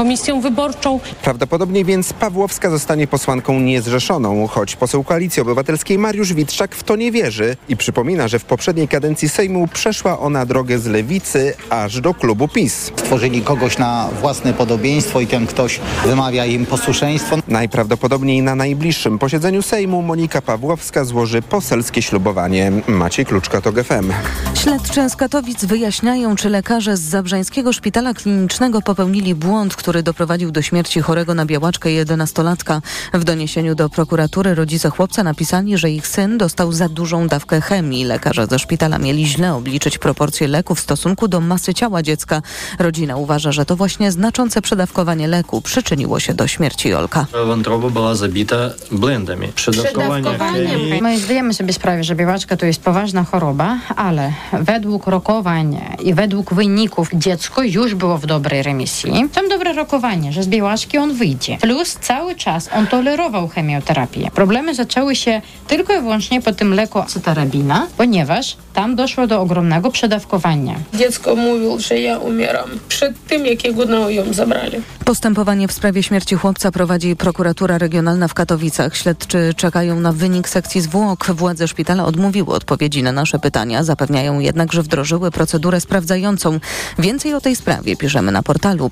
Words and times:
komisją 0.00 0.40
wyborczą. 0.40 1.00
Prawdopodobnie 1.22 1.84
więc 1.84 2.12
Pawłowska 2.12 2.70
zostanie 2.70 3.06
posłanką 3.06 3.60
niezrzeszoną, 3.60 4.46
choć 4.46 4.76
poseł 4.76 5.04
Koalicji 5.04 5.42
Obywatelskiej 5.42 5.98
Mariusz 5.98 6.34
Witczak 6.34 6.74
w 6.74 6.84
to 6.84 6.96
nie 6.96 7.12
wierzy 7.12 7.56
i 7.68 7.76
przypomina, 7.76 8.28
że 8.28 8.38
w 8.38 8.44
poprzedniej 8.44 8.88
kadencji 8.88 9.28
Sejmu 9.28 9.68
przeszła 9.68 10.18
ona 10.18 10.46
drogę 10.46 10.78
z 10.78 10.86
lewicy 10.86 11.54
aż 11.70 12.00
do 12.00 12.14
klubu 12.14 12.48
PiS. 12.48 12.92
Stworzyli 12.96 13.42
kogoś 13.42 13.78
na 13.78 14.08
własne 14.20 14.52
podobieństwo 14.52 15.20
i 15.20 15.26
ten 15.26 15.46
ktoś 15.46 15.80
wymawia 16.04 16.46
im 16.46 16.66
posłuszeństwo. 16.66 17.36
Najprawdopodobniej 17.48 18.42
na 18.42 18.54
najbliższym 18.54 19.18
posiedzeniu 19.18 19.62
Sejmu 19.62 20.02
Monika 20.02 20.42
Pawłowska 20.42 21.04
złoży 21.04 21.42
poselskie 21.42 22.02
ślubowanie. 22.02 22.72
Maciej 22.88 23.26
Kluczka 23.26 23.60
to 23.60 23.72
GFM. 23.72 24.12
Śledczy 24.54 25.10
z 25.10 25.16
Katowic 25.16 25.64
wyjaśniają, 25.64 26.36
czy 26.36 26.48
lekarze 26.48 26.96
z 26.96 27.00
Zabrzańskiego 27.00 27.72
Szpitala 27.72 28.14
Klinicznego 28.14 28.82
popełnili 28.82 29.34
błąd, 29.34 29.76
który 29.76 29.89
doprowadził 29.90 30.50
do 30.50 30.62
śmierci 30.62 31.00
chorego 31.00 31.34
na 31.34 31.46
białaczkę 31.46 31.88
11-latka. 31.88 32.80
W 33.14 33.24
doniesieniu 33.24 33.74
do 33.74 33.88
prokuratury 33.88 34.54
rodzice 34.54 34.90
chłopca 34.90 35.22
napisali, 35.22 35.78
że 35.78 35.90
ich 35.90 36.06
syn 36.06 36.38
dostał 36.38 36.72
za 36.72 36.88
dużą 36.88 37.28
dawkę 37.28 37.60
chemii. 37.60 38.04
Lekarze 38.04 38.46
ze 38.46 38.58
szpitala 38.58 38.98
mieli 38.98 39.26
źle 39.26 39.54
obliczyć 39.54 39.98
proporcje 39.98 40.48
leku 40.48 40.74
w 40.74 40.80
stosunku 40.80 41.28
do 41.28 41.40
masy 41.40 41.74
ciała 41.74 42.02
dziecka. 42.02 42.42
Rodzina 42.78 43.16
uważa, 43.16 43.52
że 43.52 43.64
to 43.64 43.76
właśnie 43.76 44.12
znaczące 44.12 44.62
przedawkowanie 44.62 45.28
leku 45.28 45.62
przyczyniło 45.62 46.20
się 46.20 46.34
do 46.34 46.46
śmierci 46.46 46.88
Jolka. 46.88 47.26
Wątroba 47.46 47.90
była 47.90 48.14
zabita 48.14 48.56
blendami. 48.92 49.48
Przedawkowanie 49.48 50.38
chemii. 50.38 51.02
My 51.02 51.18
zdajemy 51.18 51.54
sobie 51.54 51.72
sprawę, 51.72 52.04
że 52.04 52.14
białaczka 52.14 52.56
to 52.56 52.66
jest 52.66 52.82
poważna 52.82 53.24
choroba, 53.24 53.78
ale 53.96 54.32
według 54.52 55.06
rokowań 55.06 55.80
i 56.04 56.14
według 56.14 56.54
wyników 56.54 57.08
dziecko 57.14 57.62
już 57.62 57.94
było 57.94 58.18
w 58.18 58.26
dobrej 58.26 58.62
remisji. 58.62 59.28
Tam 59.34 59.48
dobre 59.48 59.72
rokowanie, 59.80 60.32
że 60.32 60.42
z 60.42 60.48
białaczki 60.48 60.98
on 60.98 61.14
wyjdzie. 61.14 61.58
Plus 61.60 61.98
cały 62.00 62.34
czas 62.34 62.68
on 62.76 62.86
tolerował 62.86 63.48
chemioterapię. 63.48 64.30
Problemy 64.34 64.74
zaczęły 64.74 65.16
się 65.16 65.42
tylko 65.68 65.94
i 65.94 66.00
wyłącznie 66.00 66.42
po 66.42 66.52
tym 66.52 66.74
leku 66.74 67.02
cytarabina, 67.06 67.86
ponieważ 67.96 68.56
tam 68.74 68.96
doszło 68.96 69.26
do 69.26 69.40
ogromnego 69.40 69.90
przedawkowania. 69.90 70.74
Dziecko 70.94 71.36
mówił, 71.36 71.78
że 71.78 71.98
ja 72.00 72.18
umieram 72.18 72.70
przed 72.88 73.26
tym, 73.26 73.46
jak 73.46 73.64
jego 73.64 74.08
ją 74.08 74.32
zabrali. 74.32 74.76
Postępowanie 75.04 75.68
w 75.68 75.72
sprawie 75.72 76.02
śmierci 76.02 76.34
chłopca 76.34 76.70
prowadzi 76.70 77.16
prokuratura 77.16 77.78
regionalna 77.78 78.28
w 78.28 78.34
Katowicach. 78.34 78.96
Śledczy 78.96 79.54
czekają 79.56 80.00
na 80.00 80.12
wynik 80.12 80.48
sekcji 80.48 80.80
zwłok. 80.80 81.26
Władze 81.30 81.68
szpitala 81.68 82.04
odmówiły 82.04 82.54
odpowiedzi 82.54 83.02
na 83.02 83.12
nasze 83.12 83.38
pytania. 83.38 83.84
Zapewniają 83.84 84.40
jednak, 84.40 84.72
że 84.72 84.82
wdrożyły 84.82 85.30
procedurę 85.30 85.80
sprawdzającą. 85.80 86.60
Więcej 86.98 87.34
o 87.34 87.40
tej 87.40 87.56
sprawie 87.56 87.96
piszemy 87.96 88.32
na 88.32 88.42
portalu 88.42 88.90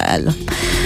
tokefm.pl. 0.00 0.32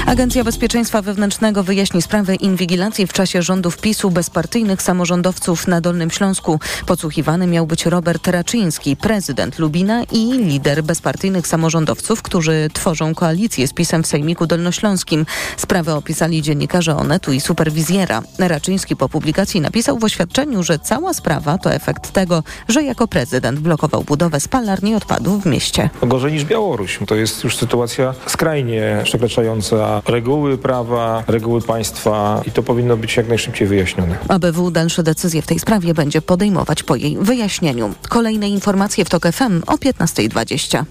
Agencja 0.07 0.45
Bezpieczeństwa 0.45 1.03
Wewnętrznego 1.03 1.63
wyjaśni 1.63 2.03
sprawę 2.03 2.35
inwigilacji 2.35 3.07
w 3.07 3.13
czasie 3.13 3.43
rządów 3.43 3.79
PiSu 3.79 4.11
bezpartyjnych 4.11 4.83
samorządowców 4.83 5.69
na 5.69 5.81
Dolnym 5.81 6.11
Śląsku. 6.11 6.61
Podsłuchiwany 6.87 7.47
miał 7.47 7.67
być 7.67 7.87
Robert 7.87 8.27
Raczyński, 8.29 8.97
prezydent 8.97 9.59
Lubina 9.59 10.03
i 10.13 10.33
lider 10.33 10.83
bezpartyjnych 10.83 11.47
samorządowców, 11.47 12.23
którzy 12.23 12.69
tworzą 12.73 13.15
koalicję 13.15 13.69
z 13.69 13.73
PiSem 13.73 14.03
w 14.03 14.07
Sejmiku 14.07 14.47
Dolnośląskim. 14.47 15.27
Sprawę 15.57 15.95
opisali 15.95 16.43
dziennikarze 16.43 16.97
Onetu 16.97 17.33
i 17.33 17.41
Superwizjera. 17.41 18.23
Raczyński 18.39 18.97
po 18.97 19.09
publikacji 19.09 19.61
napisał 19.61 19.99
w 19.99 20.05
oświadczeniu, 20.05 20.63
że 20.63 20.79
cała 20.79 21.15
sprawa 21.15 21.59
to 21.59 21.73
efekt 21.73 22.13
tego, 22.13 22.43
że 22.69 22.83
jako 22.83 23.09
prezydent 23.09 23.61
blokował 23.61 24.05
budowę 24.05 24.41
spalarni 24.41 24.95
odpadów 24.95 25.43
w 25.43 25.47
mieście. 25.47 25.91
Gorzej 26.03 26.33
niż 26.33 26.45
Białoruś. 26.45 26.99
To 27.07 27.15
jest 27.15 27.45
już 27.45 27.57
sytuacja 27.57 28.15
skrajnie 28.27 29.04
przekraczająca 29.05 30.03
reguły 30.07 30.59
prawa, 30.59 31.25
reguły 31.27 31.63
państwa 31.63 32.43
i 32.47 32.51
to 32.51 32.63
powinno 32.63 32.97
być 32.97 33.17
jak 33.17 33.29
najszybciej 33.29 33.69
wyjaśnione. 33.69 34.17
ABW 34.29 34.71
dalsze 34.71 35.03
decyzje 35.03 35.43
w 35.43 35.47
tej 35.47 35.59
sprawie 35.59 35.95
będzie 35.95 36.23
podejmować 36.23 36.83
po 36.83 36.97
jej 36.97 37.17
wyjaśnieniu. 37.21 37.95
Kolejne 38.09 38.49
informacje 38.49 39.05
w 39.05 39.09
TOK 39.09 39.27
FM 39.33 39.63
o 39.67 39.75
15.20. 39.75 40.85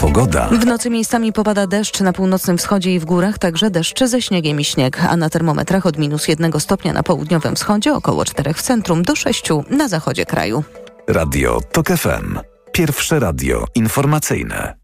Pogoda. 0.00 0.48
W 0.48 0.66
nocy 0.66 0.90
miejscami 0.90 1.32
popada 1.32 1.66
deszcz 1.66 2.00
na 2.00 2.12
północnym 2.12 2.58
wschodzie 2.58 2.94
i 2.94 3.00
w 3.00 3.04
górach, 3.04 3.38
także 3.38 3.70
deszcz 3.70 4.04
ze 4.04 4.22
śniegiem 4.22 4.60
i 4.60 4.64
śnieg, 4.64 5.00
a 5.08 5.16
na 5.16 5.30
termometrach 5.30 5.86
od 5.86 5.98
minus 5.98 6.28
jednego 6.28 6.60
stopnia 6.60 6.92
na 6.92 7.02
południowym 7.02 7.56
wschodzie, 7.56 7.94
około 7.94 8.24
4 8.24 8.54
w 8.54 8.62
centrum, 8.62 9.02
do 9.02 9.16
6 9.16 9.48
na 9.70 9.88
zachodzie 9.88 10.26
kraju. 10.26 10.64
Radio 11.08 11.60
TOK 11.72 11.88
FM. 11.88 12.38
Pierwsze 12.72 13.20
radio 13.20 13.64
informacyjne. 13.74 14.74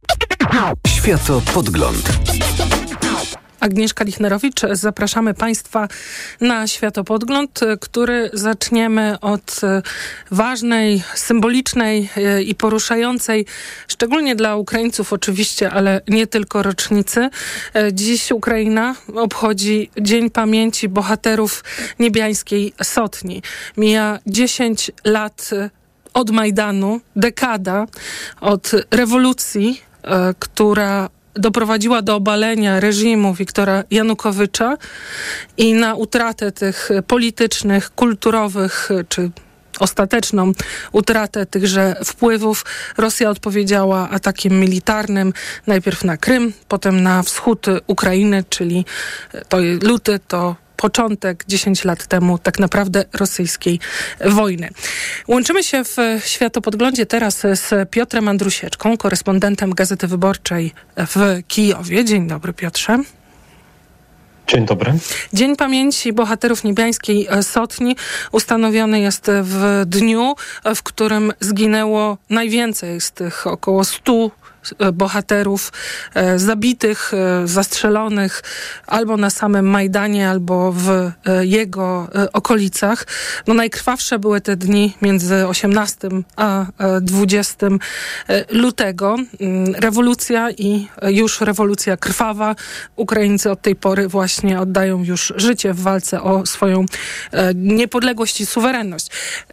Światopodgląd. 0.88 2.08
Agnieszka 3.60 4.04
Lichnerowicz. 4.04 4.60
Zapraszamy 4.72 5.34
Państwa 5.34 5.88
na 6.40 6.66
światopodgląd, 6.66 7.60
który 7.80 8.30
zaczniemy 8.32 9.20
od 9.20 9.60
e, 9.62 9.82
ważnej, 10.30 11.02
symbolicznej 11.14 12.08
e, 12.16 12.42
i 12.42 12.54
poruszającej, 12.54 13.46
szczególnie 13.88 14.36
dla 14.36 14.56
Ukraińców 14.56 15.12
oczywiście, 15.12 15.70
ale 15.70 16.00
nie 16.08 16.26
tylko 16.26 16.62
rocznicy. 16.62 17.30
E, 17.74 17.92
dziś 17.92 18.32
Ukraina 18.32 18.94
obchodzi 19.14 19.90
Dzień 20.00 20.30
Pamięci 20.30 20.88
Bohaterów 20.88 21.64
Niebiańskiej 21.98 22.72
Sotni. 22.82 23.42
Mija 23.76 24.18
10 24.26 24.90
lat 25.04 25.50
od 26.14 26.30
Majdanu, 26.30 27.00
dekada 27.16 27.86
od 28.40 28.70
rewolucji, 28.90 29.85
która 30.38 31.08
doprowadziła 31.34 32.02
do 32.02 32.14
obalenia 32.14 32.80
reżimu 32.80 33.34
Wiktora 33.34 33.84
Janukowycza 33.90 34.76
i 35.56 35.74
na 35.74 35.94
utratę 35.94 36.52
tych 36.52 36.90
politycznych, 37.06 37.90
kulturowych 37.94 38.88
czy 39.08 39.30
ostateczną 39.80 40.52
utratę 40.92 41.46
tychże 41.46 41.96
wpływów 42.04 42.64
Rosja 42.96 43.30
odpowiedziała 43.30 44.10
atakiem 44.10 44.60
militarnym 44.60 45.32
najpierw 45.66 46.04
na 46.04 46.16
Krym, 46.16 46.52
potem 46.68 47.02
na 47.02 47.22
wschód 47.22 47.66
Ukrainy, 47.86 48.44
czyli 48.48 48.84
to 49.48 49.58
luty 49.82 50.20
to 50.28 50.56
początek 50.76 51.44
10 51.48 51.84
lat 51.84 52.06
temu 52.06 52.38
tak 52.38 52.58
naprawdę 52.58 53.04
rosyjskiej 53.12 53.80
wojny. 54.24 54.68
Łączymy 55.28 55.62
się 55.64 55.84
w 55.84 55.96
światopodglądzie 56.24 57.06
teraz 57.06 57.40
z 57.40 57.90
Piotrem 57.90 58.28
Andrusieczką, 58.28 58.96
korespondentem 58.96 59.74
Gazety 59.74 60.06
Wyborczej 60.06 60.72
w 60.96 61.42
Kijowie. 61.48 62.04
Dzień 62.04 62.28
dobry 62.28 62.52
Piotrze. 62.52 62.98
Dzień 64.46 64.66
dobry. 64.66 64.92
Dzień 65.32 65.56
Pamięci 65.56 66.12
Bohaterów 66.12 66.64
Niebiańskiej 66.64 67.28
Sotni 67.42 67.96
ustanowiony 68.32 69.00
jest 69.00 69.30
w 69.42 69.82
dniu, 69.86 70.34
w 70.74 70.82
którym 70.82 71.32
zginęło 71.40 72.18
najwięcej 72.30 73.00
z 73.00 73.12
tych 73.12 73.46
około 73.46 73.84
100 73.84 74.30
bohaterów 74.92 75.72
e, 76.14 76.38
zabitych, 76.38 77.12
e, 77.14 77.48
zastrzelonych 77.48 78.42
albo 78.86 79.16
na 79.16 79.30
samym 79.30 79.66
Majdanie, 79.66 80.30
albo 80.30 80.72
w 80.72 80.90
e, 80.90 81.12
jego 81.46 82.08
okolicach. 82.32 83.06
No 83.46 83.54
najkrwawsze 83.54 84.18
były 84.18 84.40
te 84.40 84.56
dni 84.56 84.94
między 85.02 85.46
18 85.46 86.08
a 86.36 86.66
20 87.00 87.66
lutego. 88.50 89.16
Mm, 89.40 89.74
rewolucja 89.74 90.50
i 90.50 90.88
już 91.02 91.40
rewolucja 91.40 91.96
krwawa. 91.96 92.54
Ukraińcy 92.96 93.50
od 93.50 93.62
tej 93.62 93.76
pory 93.76 94.08
właśnie 94.08 94.60
oddają 94.60 95.02
już 95.02 95.32
życie 95.36 95.72
w 95.74 95.80
walce 95.80 96.22
o 96.22 96.46
swoją 96.46 96.86
niepodległość 97.54 98.40
i 98.40 98.46
suwerenność. 98.46 99.10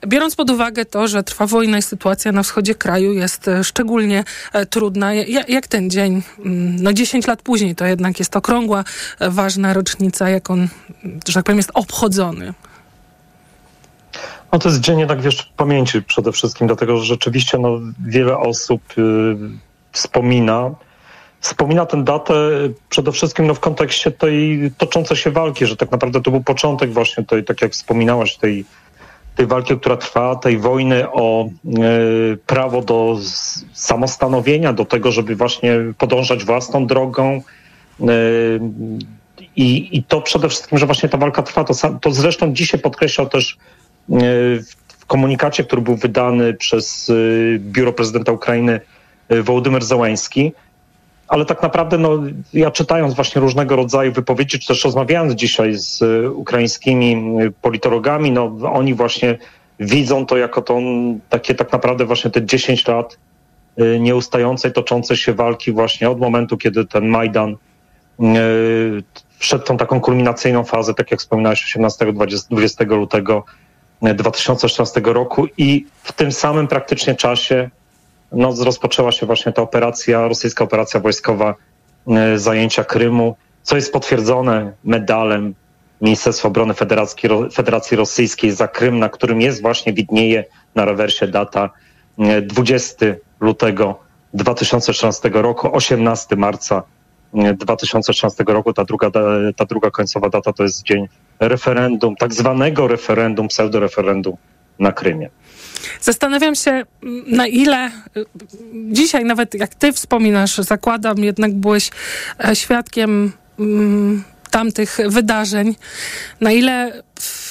Biorąc 0.07 0.35
pod 0.35 0.49
uwagę 0.49 0.85
to, 0.85 1.07
że 1.07 1.23
trwa 1.23 1.47
wojna 1.47 1.77
i 1.77 1.81
sytuacja 1.81 2.31
na 2.31 2.43
wschodzie 2.43 2.75
kraju 2.75 3.13
jest 3.13 3.49
szczególnie 3.63 4.23
trudna, 4.69 5.02
jak, 5.11 5.49
jak 5.49 5.67
ten 5.67 5.89
dzień, 5.89 6.21
mm, 6.45 6.75
no 6.83 6.93
10 6.93 7.27
lat 7.27 7.41
później, 7.41 7.75
to 7.75 7.85
jednak 7.85 8.19
jest 8.19 8.35
okrągła, 8.35 8.83
e, 9.19 9.29
ważna 9.29 9.73
rocznica, 9.73 10.29
jak 10.29 10.49
on, 10.49 10.67
że 11.27 11.33
tak 11.33 11.43
powiem, 11.43 11.57
jest 11.57 11.71
obchodzony? 11.73 12.53
No 14.53 14.59
to 14.59 14.69
jest 14.69 14.81
dzień 14.81 14.99
jednak, 14.99 15.21
wiesz, 15.21 15.53
pamięci 15.57 16.01
przede 16.01 16.31
wszystkim, 16.31 16.67
dlatego 16.67 16.97
że 16.97 17.05
rzeczywiście 17.05 17.57
no, 17.57 17.79
wiele 18.05 18.37
osób 18.37 18.81
y, 18.97 19.35
wspomina, 19.91 20.71
wspomina 21.39 21.85
tę 21.85 22.03
datę 22.03 22.33
przede 22.89 23.11
wszystkim 23.11 23.47
no, 23.47 23.53
w 23.53 23.59
kontekście 23.59 24.11
tej 24.11 24.71
toczącej 24.77 25.17
się 25.17 25.31
walki, 25.31 25.65
że 25.65 25.77
tak 25.77 25.91
naprawdę 25.91 26.21
to 26.21 26.31
był 26.31 26.43
początek 26.43 26.93
właśnie 26.93 27.23
tej, 27.23 27.43
tak 27.43 27.61
jak 27.61 27.71
wspominałaś, 27.71 28.37
tej 28.37 28.65
tej 29.35 29.47
walki, 29.47 29.77
która 29.77 29.97
trwa, 29.97 30.35
tej 30.35 30.57
wojny 30.57 31.11
o 31.11 31.45
e, 31.45 31.49
prawo 32.45 32.81
do 32.81 33.17
samostanowienia, 33.73 34.73
do 34.73 34.85
tego, 34.85 35.11
żeby 35.11 35.35
właśnie 35.35 35.79
podążać 35.97 36.45
własną 36.45 36.87
drogą. 36.87 37.41
E, 38.01 38.05
I, 39.55 39.97
I 39.97 40.03
to 40.03 40.21
przede 40.21 40.49
wszystkim, 40.49 40.77
że 40.77 40.85
właśnie 40.85 41.09
ta 41.09 41.17
walka 41.17 41.43
trwa. 41.43 41.63
To, 41.63 41.73
to 42.01 42.11
zresztą 42.11 42.53
dzisiaj 42.53 42.79
podkreślał 42.79 43.29
też 43.29 43.57
e, 44.09 44.15
w 44.87 45.05
komunikacie, 45.07 45.63
który 45.63 45.81
był 45.81 45.95
wydany 45.95 46.53
przez 46.53 47.11
Biuro 47.59 47.93
Prezydenta 47.93 48.31
Ukrainy 48.31 48.79
Wołodymyr 49.29 49.83
Załański. 49.83 50.51
Ale 51.33 51.45
tak 51.45 51.63
naprawdę 51.63 51.97
no, 51.97 52.09
ja 52.53 52.71
czytając 52.71 53.13
właśnie 53.13 53.41
różnego 53.41 53.75
rodzaju 53.75 54.11
wypowiedzi, 54.11 54.59
czy 54.59 54.67
też 54.67 54.83
rozmawiając 54.83 55.33
dzisiaj 55.33 55.73
z 55.73 56.01
y, 56.01 56.31
ukraińskimi 56.31 57.41
y, 57.41 57.51
politologami, 57.61 58.31
no 58.31 58.57
oni 58.73 58.93
właśnie 58.93 59.37
widzą 59.79 60.25
to 60.25 60.37
jako 60.37 60.61
to 60.61 60.79
takie 61.29 61.55
tak 61.55 61.71
naprawdę 61.71 62.05
właśnie 62.05 62.31
te 62.31 62.45
10 62.45 62.87
lat 62.87 63.17
y, 63.81 63.99
nieustającej, 63.99 64.73
toczącej 64.73 65.17
się 65.17 65.33
walki 65.33 65.71
właśnie 65.71 66.09
od 66.09 66.19
momentu, 66.19 66.57
kiedy 66.57 66.85
ten 66.85 67.07
Majdan 67.07 67.55
wszedł 69.37 69.65
tą 69.65 69.77
taką 69.77 70.01
kulminacyjną 70.01 70.63
fazę, 70.63 70.93
tak 70.93 71.11
jak 71.11 71.19
wspominałeś, 71.19 71.75
18-20 71.77 72.87
lutego 72.97 73.43
2014 74.01 75.01
roku 75.05 75.47
i 75.57 75.85
w 76.03 76.11
tym 76.11 76.31
samym 76.31 76.67
praktycznie 76.67 77.15
czasie 77.15 77.69
no, 78.33 78.53
rozpoczęła 78.63 79.11
się 79.11 79.25
właśnie 79.25 79.53
ta 79.53 79.61
operacja, 79.61 80.27
rosyjska 80.27 80.63
operacja 80.63 80.99
wojskowa 80.99 81.55
e, 82.07 82.37
zajęcia 82.39 82.83
Krymu, 82.83 83.35
co 83.63 83.75
jest 83.75 83.93
potwierdzone 83.93 84.73
medalem 84.83 85.55
Ministerstwa 86.01 86.47
Obrony 86.47 86.73
Federacji, 86.73 87.29
Federacji 87.53 87.97
Rosyjskiej 87.97 88.51
za 88.51 88.67
Krym, 88.67 88.99
na 88.99 89.09
którym 89.09 89.41
jest 89.41 89.61
właśnie, 89.61 89.93
widnieje 89.93 90.45
na 90.75 90.85
rewersie 90.85 91.27
data 91.27 91.69
20 92.41 93.05
e, 93.05 93.15
lutego 93.39 93.99
2013 94.33 95.29
roku, 95.33 95.75
18 95.75 96.35
marca 96.35 96.83
2013 97.33 98.43
e, 98.47 98.53
roku, 98.53 98.73
ta 98.73 98.83
druga, 98.83 99.11
ta 99.55 99.65
druga 99.65 99.91
końcowa 99.91 100.29
data 100.29 100.53
to 100.53 100.63
jest 100.63 100.83
dzień 100.83 101.07
referendum, 101.39 102.15
tak 102.15 102.33
zwanego 102.33 102.87
referendum, 102.87 103.47
pseudoreferendum 103.47 104.35
na 104.79 104.91
Krymie. 104.91 105.29
Zastanawiam 106.01 106.55
się, 106.55 106.83
na 107.27 107.47
ile 107.47 107.91
dzisiaj, 108.91 109.25
nawet 109.25 109.53
jak 109.53 109.75
ty 109.75 109.93
wspominasz, 109.93 110.57
zakładam, 110.57 111.17
jednak 111.17 111.53
byłeś 111.53 111.89
e, 112.45 112.55
świadkiem 112.55 113.31
mm, 113.59 114.23
tamtych 114.51 114.97
wydarzeń, 115.07 115.75
na 116.41 116.51
ile 116.51 117.03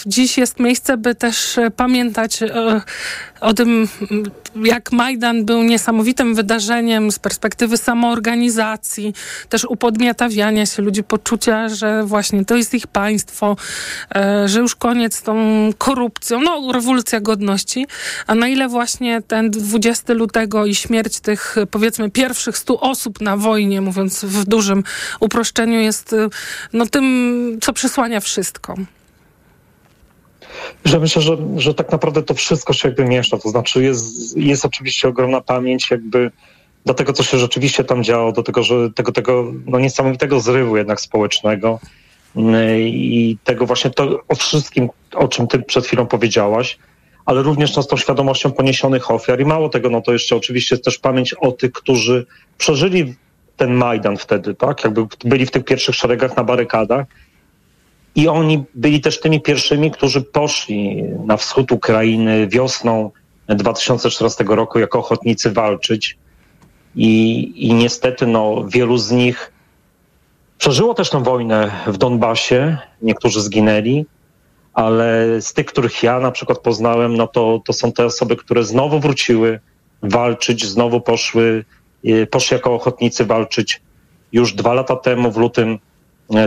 dziś 0.07 0.39
jest 0.39 0.61
miejsce, 0.61 0.97
by 0.97 1.15
też 1.15 1.59
e, 1.59 1.71
pamiętać 1.71 2.43
e, 2.43 2.81
o 3.41 3.55
tym, 3.55 3.89
jak 4.65 4.93
Majdan 4.93 5.45
był 5.45 5.63
niesamowitym 5.63 6.35
wydarzeniem 6.35 7.13
z 7.13 7.19
perspektywy 7.19 7.77
samoorganizacji, 7.77 9.15
też 9.49 9.65
upodmiotawiania 9.65 10.67
się 10.67 10.83
ludzi, 10.83 11.03
poczucia, 11.03 11.69
że 11.69 12.05
właśnie 12.05 12.45
to 12.45 12.57
jest 12.57 12.75
ich 12.75 12.87
państwo, 12.87 13.57
e, 14.15 14.49
że 14.49 14.61
już 14.61 14.75
koniec 14.75 15.17
z 15.17 15.23
tą 15.23 15.37
korupcją, 15.79 16.41
no 16.41 16.73
rewolucja 16.73 17.21
godności, 17.21 17.87
a 18.27 18.35
na 18.35 18.49
ile 18.49 18.69
właśnie 18.69 19.23
ten 19.23 19.51
20 19.51 20.13
lutego 20.13 20.67
i 20.67 20.75
śmierć 20.75 21.21
tych 21.21 21.57
powiedzmy 21.71 22.11
pierwszych 22.11 22.59
100 22.59 22.81
osób 22.81 23.21
na 23.21 23.37
wojnie, 23.37 23.81
mówiąc 23.81 24.25
w 24.25 24.45
dużym 24.45 24.85
uproszczeniu, 25.21 25.81
jest 25.81 26.15
no 26.73 26.87
tym, 26.87 27.59
co 27.63 27.73
przysłania 27.73 28.21
wszystko 28.21 28.75
że 30.85 31.01
myślę, 31.01 31.23
że, 31.23 31.37
że 31.57 31.75
tak 31.75 31.93
naprawdę 31.93 32.23
to 32.23 32.35
wszystko 32.35 32.73
się 32.73 32.89
jakby 32.89 33.05
miesza. 33.05 33.39
To 33.39 33.49
znaczy 33.49 33.83
jest, 33.83 34.37
jest 34.37 34.65
oczywiście 34.65 35.09
ogromna 35.09 35.41
pamięć 35.41 35.91
jakby 35.91 36.31
do 36.87 36.95
tego, 36.95 37.13
co 37.13 37.23
się 37.23 37.39
rzeczywiście 37.39 37.85
tam 37.85 38.05
działo, 38.05 38.33
do 38.33 38.43
tego, 38.43 38.63
że 38.63 38.91
tego, 38.91 39.13
tego 39.13 39.53
no 39.67 39.79
niesamowitego 39.79 40.41
zrywu 40.41 40.77
jednak 40.77 41.01
społecznego 41.01 41.81
mm, 42.37 42.79
i 42.81 43.39
tego 43.45 43.67
właśnie 43.67 43.91
to 43.91 44.21
o 44.29 44.35
wszystkim, 44.35 44.89
o 45.15 45.29
czym 45.29 45.47
ty 45.47 45.59
przed 45.59 45.87
chwilą 45.87 46.07
powiedziałaś, 46.07 46.79
ale 47.27 47.43
również 47.43 47.77
no, 47.77 47.83
z 47.83 47.87
tą 47.87 47.97
świadomością 47.97 48.53
poniesionych 48.53 49.11
ofiar 49.11 49.41
i 49.41 49.45
mało 49.45 49.69
tego, 49.69 49.91
no 49.91 50.01
to 50.01 50.13
jeszcze 50.13 50.37
oczywiście 50.37 50.75
jest 50.75 50.85
też 50.85 50.99
pamięć 50.99 51.35
o 51.35 51.53
tych, 51.53 51.73
którzy 51.73 52.27
przeżyli 52.59 53.15
ten 53.57 53.75
Majdan 53.75 54.17
wtedy, 54.17 54.55
tak? 54.55 54.85
Jakby 54.85 55.07
byli 55.25 55.47
w 55.47 55.51
tych 55.51 55.65
pierwszych 55.65 55.95
szeregach 55.95 56.37
na 56.37 56.45
barykadach 56.45 57.07
i 58.15 58.29
oni 58.29 58.65
byli 58.75 59.01
też 59.01 59.21
tymi 59.21 59.41
pierwszymi, 59.41 59.91
którzy 59.91 60.21
poszli 60.21 61.03
na 61.03 61.37
wschód 61.37 61.73
Ukrainy 61.73 62.49
wiosną 62.49 63.11
2014 63.49 64.45
roku 64.45 64.79
jako 64.79 64.99
ochotnicy 64.99 65.51
walczyć. 65.51 66.19
I, 66.97 67.53
i 67.57 67.75
niestety 67.75 68.27
no, 68.27 68.65
wielu 68.69 68.99
z 68.99 69.11
nich 69.11 69.53
przeżyło 70.59 70.95
też 70.95 71.11
tę 71.11 71.23
wojnę 71.23 71.71
w 71.87 71.99
Donbasie. 71.99 72.79
Niektórzy 73.03 73.41
zginęli, 73.41 74.07
ale 74.75 75.27
z 75.41 75.53
tych, 75.53 75.67
których 75.67 76.03
ja 76.03 76.21
na 76.21 76.31
przykład 76.31 76.59
poznałem, 76.59 77.17
no 77.17 77.27
to, 77.27 77.61
to 77.65 77.73
są 77.73 77.93
te 77.93 78.07
osoby, 78.07 78.37
które 78.37 78.65
znowu 78.65 79.01
wróciły 79.01 79.61
walczyć, 80.03 80.67
znowu 80.67 81.01
poszły, 81.01 81.65
e, 82.05 82.27
poszli 82.27 82.55
jako 82.55 82.75
ochotnicy 82.75 83.25
walczyć 83.25 83.81
już 84.33 84.53
dwa 84.53 84.75
lata 84.75 84.97
temu, 84.97 85.31
w 85.31 85.37
lutym 85.37 85.79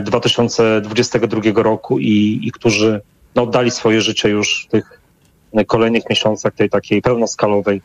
2022 0.01 1.42
roku 1.56 2.00
i, 2.00 2.39
i 2.44 2.51
którzy 2.51 3.01
no, 3.36 3.44
oddali 3.44 3.72
swoje 3.72 4.01
życie 4.01 4.30
już 4.30 4.66
w 4.66 4.72
tych 4.72 5.01
kolejnych 5.68 6.10
miesiącach 6.10 6.54
tej 6.54 6.69
takiej 6.69 7.01
pełnoskalowej 7.01 7.81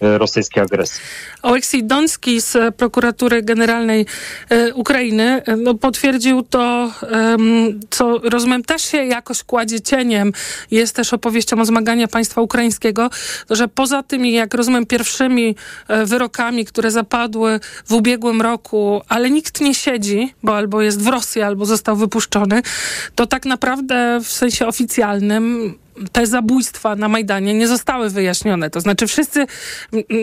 rosyjskiej 0.00 0.62
agresji. 0.62 1.00
Oleksij 1.42 1.84
Donski 1.84 2.40
z 2.40 2.76
prokuratury 2.76 3.42
generalnej 3.42 4.06
e, 4.50 4.74
Ukrainy 4.74 5.42
e, 5.44 5.56
no, 5.56 5.74
potwierdził 5.74 6.42
to, 6.42 6.92
co 7.90 8.18
rozumiem 8.18 8.62
też 8.64 8.82
się 8.82 9.04
jakoś 9.04 9.44
kładzie 9.44 9.80
cieniem, 9.80 10.32
jest 10.70 10.96
też 10.96 11.12
opowieścią 11.12 11.60
o 11.60 11.64
zmagania 11.64 12.08
państwa 12.08 12.40
ukraińskiego, 12.40 13.10
że 13.50 13.68
poza 13.68 14.02
tymi, 14.02 14.32
jak 14.32 14.54
rozumiem, 14.54 14.86
pierwszymi 14.86 15.56
wyrokami, 16.04 16.64
które 16.64 16.90
zapadły 16.90 17.60
w 17.86 17.92
ubiegłym 17.92 18.42
roku, 18.42 19.02
ale 19.08 19.30
nikt 19.30 19.60
nie 19.60 19.74
siedzi, 19.74 20.34
bo 20.42 20.56
albo 20.56 20.82
jest 20.82 21.02
w 21.02 21.06
Rosji, 21.06 21.42
albo 21.42 21.66
został 21.66 21.96
wypuszczony, 21.96 22.62
to 23.14 23.26
tak 23.26 23.44
naprawdę 23.44 24.20
w 24.24 24.32
sensie 24.32 24.66
oficjalnym 24.66 25.74
te 26.12 26.26
zabójstwa 26.26 26.96
na 26.96 27.08
Majdanie 27.08 27.54
nie 27.54 27.68
zostały 27.68 28.10
wyjaśnione. 28.10 28.70
To 28.70 28.80
znaczy 28.80 29.06
wszyscy, 29.06 29.46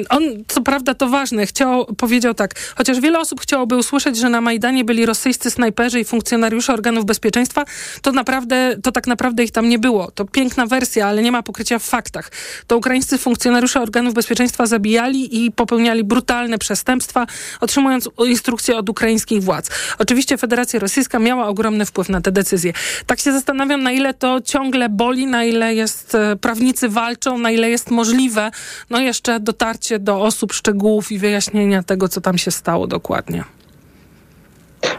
on 0.09 0.23
co 0.47 0.61
prawda 0.61 0.93
to 0.93 1.09
ważne, 1.09 1.45
chciał, 1.45 1.85
powiedział 1.97 2.33
tak, 2.33 2.53
chociaż 2.75 2.99
wiele 2.99 3.19
osób 3.19 3.41
chciałoby 3.41 3.77
usłyszeć, 3.77 4.17
że 4.17 4.29
na 4.29 4.41
Majdanie 4.41 4.85
byli 4.85 5.05
rosyjscy 5.05 5.51
snajperzy 5.51 5.99
i 5.99 6.05
funkcjonariusze 6.05 6.73
organów 6.73 7.05
bezpieczeństwa, 7.05 7.65
to 8.01 8.11
naprawdę, 8.11 8.75
to 8.83 8.91
tak 8.91 9.07
naprawdę 9.07 9.43
ich 9.43 9.51
tam 9.51 9.69
nie 9.69 9.79
było. 9.79 10.11
To 10.11 10.25
piękna 10.25 10.65
wersja, 10.65 11.07
ale 11.07 11.21
nie 11.21 11.31
ma 11.31 11.43
pokrycia 11.43 11.79
w 11.79 11.83
faktach. 11.83 12.31
To 12.67 12.77
ukraińscy 12.77 13.17
funkcjonariusze 13.17 13.81
organów 13.81 14.13
bezpieczeństwa 14.13 14.65
zabijali 14.65 15.45
i 15.45 15.51
popełniali 15.51 16.03
brutalne 16.03 16.57
przestępstwa, 16.57 17.27
otrzymując 17.61 18.09
instrukcje 18.25 18.77
od 18.77 18.89
ukraińskich 18.89 19.43
władz. 19.43 19.69
Oczywiście 19.99 20.37
Federacja 20.37 20.79
Rosyjska 20.79 21.19
miała 21.19 21.47
ogromny 21.47 21.85
wpływ 21.85 22.09
na 22.09 22.21
te 22.21 22.31
decyzje. 22.31 22.73
Tak 23.05 23.19
się 23.19 23.31
zastanawiam, 23.31 23.83
na 23.83 23.91
ile 23.91 24.13
to 24.13 24.41
ciągle 24.41 24.89
boli, 24.89 25.25
na 25.25 25.43
ile 25.43 25.62
ile 25.63 25.75
jest, 25.75 26.15
e, 26.15 26.35
prawnicy 26.35 26.89
walczą, 26.89 27.37
na 27.37 27.51
ile 27.51 27.69
jest 27.69 27.91
możliwe, 27.91 28.51
no 28.89 28.99
jeszcze 28.99 29.39
dotarcie 29.39 29.99
do 29.99 30.21
osób, 30.21 30.53
szczegółów 30.53 31.11
i 31.11 31.19
wyjaśnienia 31.19 31.83
tego, 31.83 32.09
co 32.09 32.21
tam 32.21 32.37
się 32.37 32.51
stało 32.51 32.87
dokładnie. 32.87 33.43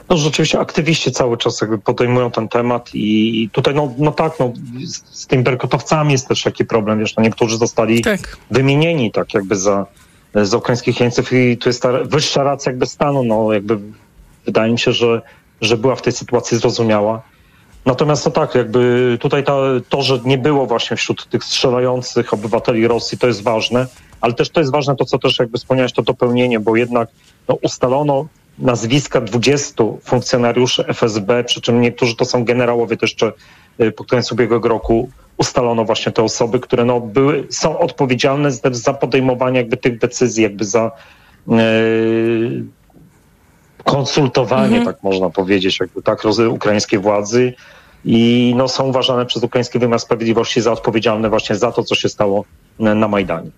No 0.09 0.17
rzeczywiście 0.17 0.61
aktywiści 0.61 1.13
cały 1.13 1.37
czas 1.37 1.61
jakby 1.61 1.79
podejmują 1.79 2.31
ten 2.31 2.49
temat 2.49 2.91
i 2.95 3.49
tutaj 3.53 3.75
no, 3.75 3.95
no 3.99 4.13
tak, 4.13 4.33
no, 4.41 4.53
z, 4.85 5.21
z 5.21 5.27
tymi 5.27 5.43
berkotowcami 5.43 6.13
jest 6.13 6.29
też 6.29 6.43
taki 6.43 6.65
problem, 6.65 6.99
wiesz, 6.99 7.17
no 7.17 7.23
niektórzy 7.23 7.59
zostali 7.59 8.03
tak. 8.03 8.37
wymienieni 8.51 9.13
tak 9.13 9.35
jakby 9.35 9.57
za, 9.57 9.87
za 10.35 10.57
ukraińskich 10.57 11.01
jeńców 11.01 11.33
i 11.33 11.57
tu 11.57 11.69
jest 11.69 11.83
ta 11.83 11.93
wyższa 12.05 12.43
racja 12.43 12.73
jakby 12.73 12.87
stanu, 12.87 13.25
no 13.25 13.53
jakby 13.53 13.79
wydaje 14.47 14.73
mi 14.73 14.79
się, 14.79 14.93
że, 14.93 15.23
że 15.61 15.77
była 15.77 15.97
w 15.97 16.03
tej 16.03 16.13
sytuacji 16.13 16.59
zrozumiała. 16.59 17.23
Natomiast 17.87 18.25
to 18.25 18.31
tak, 18.31 18.55
jakby 18.55 19.17
tutaj 19.21 19.45
ta, 19.45 19.57
to, 19.89 20.03
że 20.03 20.21
nie 20.25 20.39
było 20.39 20.67
właśnie 20.67 20.97
wśród 20.97 21.29
tych 21.29 21.45
strzelających 21.45 22.35
obywateli 22.35 22.89
Rosji, 22.89 23.19
to 23.19 23.27
jest 23.27 23.43
ważne, 23.43 23.87
ale 24.21 24.35
też 24.35 24.51
to 24.51 24.61
jest 24.61 24.73
ważne 24.73 24.97
to, 24.97 25.05
co 25.05 25.19
też 25.19 25.39
jakby 25.39 25.59
wspomniałeś, 25.59 25.93
to 25.93 26.03
dopełnienie, 26.03 26.61
bo 26.61 26.77
jednak 26.77 27.09
no, 27.49 27.55
ustalono 27.55 28.27
nazwiska 28.59 29.21
20 29.21 29.85
funkcjonariuszy 30.03 30.85
FSB, 30.85 31.45
przy 31.45 31.61
czym 31.61 31.81
niektórzy 31.81 32.17
to 32.17 32.25
są 32.25 32.45
generałowie, 32.45 32.97
to 32.97 33.05
jeszcze 33.05 33.33
y, 33.81 33.93
pod 33.93 34.07
koniec 34.07 34.33
ubiegłego 34.33 34.69
roku 34.69 35.11
ustalono 35.37 35.85
właśnie 35.85 36.13
te 36.13 36.23
osoby, 36.23 36.61
które 36.61 36.85
no, 36.85 37.01
były, 37.01 37.47
są 37.51 37.79
odpowiedzialne 37.79 38.51
za 38.71 38.95
podejmowanie 38.95 39.59
jakby 39.59 39.77
tych 39.77 39.99
decyzji, 39.99 40.43
jakby 40.43 40.65
za 40.65 40.91
yy, 41.49 42.65
konsultowanie, 43.85 44.77
mhm. 44.77 44.85
tak 44.85 45.03
można 45.03 45.31
powiedzieć, 45.31 45.81
jakby 45.81 46.03
tak, 46.03 46.23
ukraińskiej 46.51 46.99
władzy 46.99 47.53
i 48.05 48.53
no, 48.57 48.69
są 48.69 48.85
uważane 48.85 49.27
przez 49.27 49.43
ukraiński 49.43 49.79
wymiar 49.79 50.01
sprawiedliwości 50.01 50.61
za 50.61 50.73
odpowiedzialne 50.73 51.31
właśnie 51.31 51.57
za 51.57 51.73
to, 51.73 51.85
co 51.85 51.95
się 51.95 52.09
stało 52.09 52.45
na 52.79 53.09
Majdanie. 53.09 53.51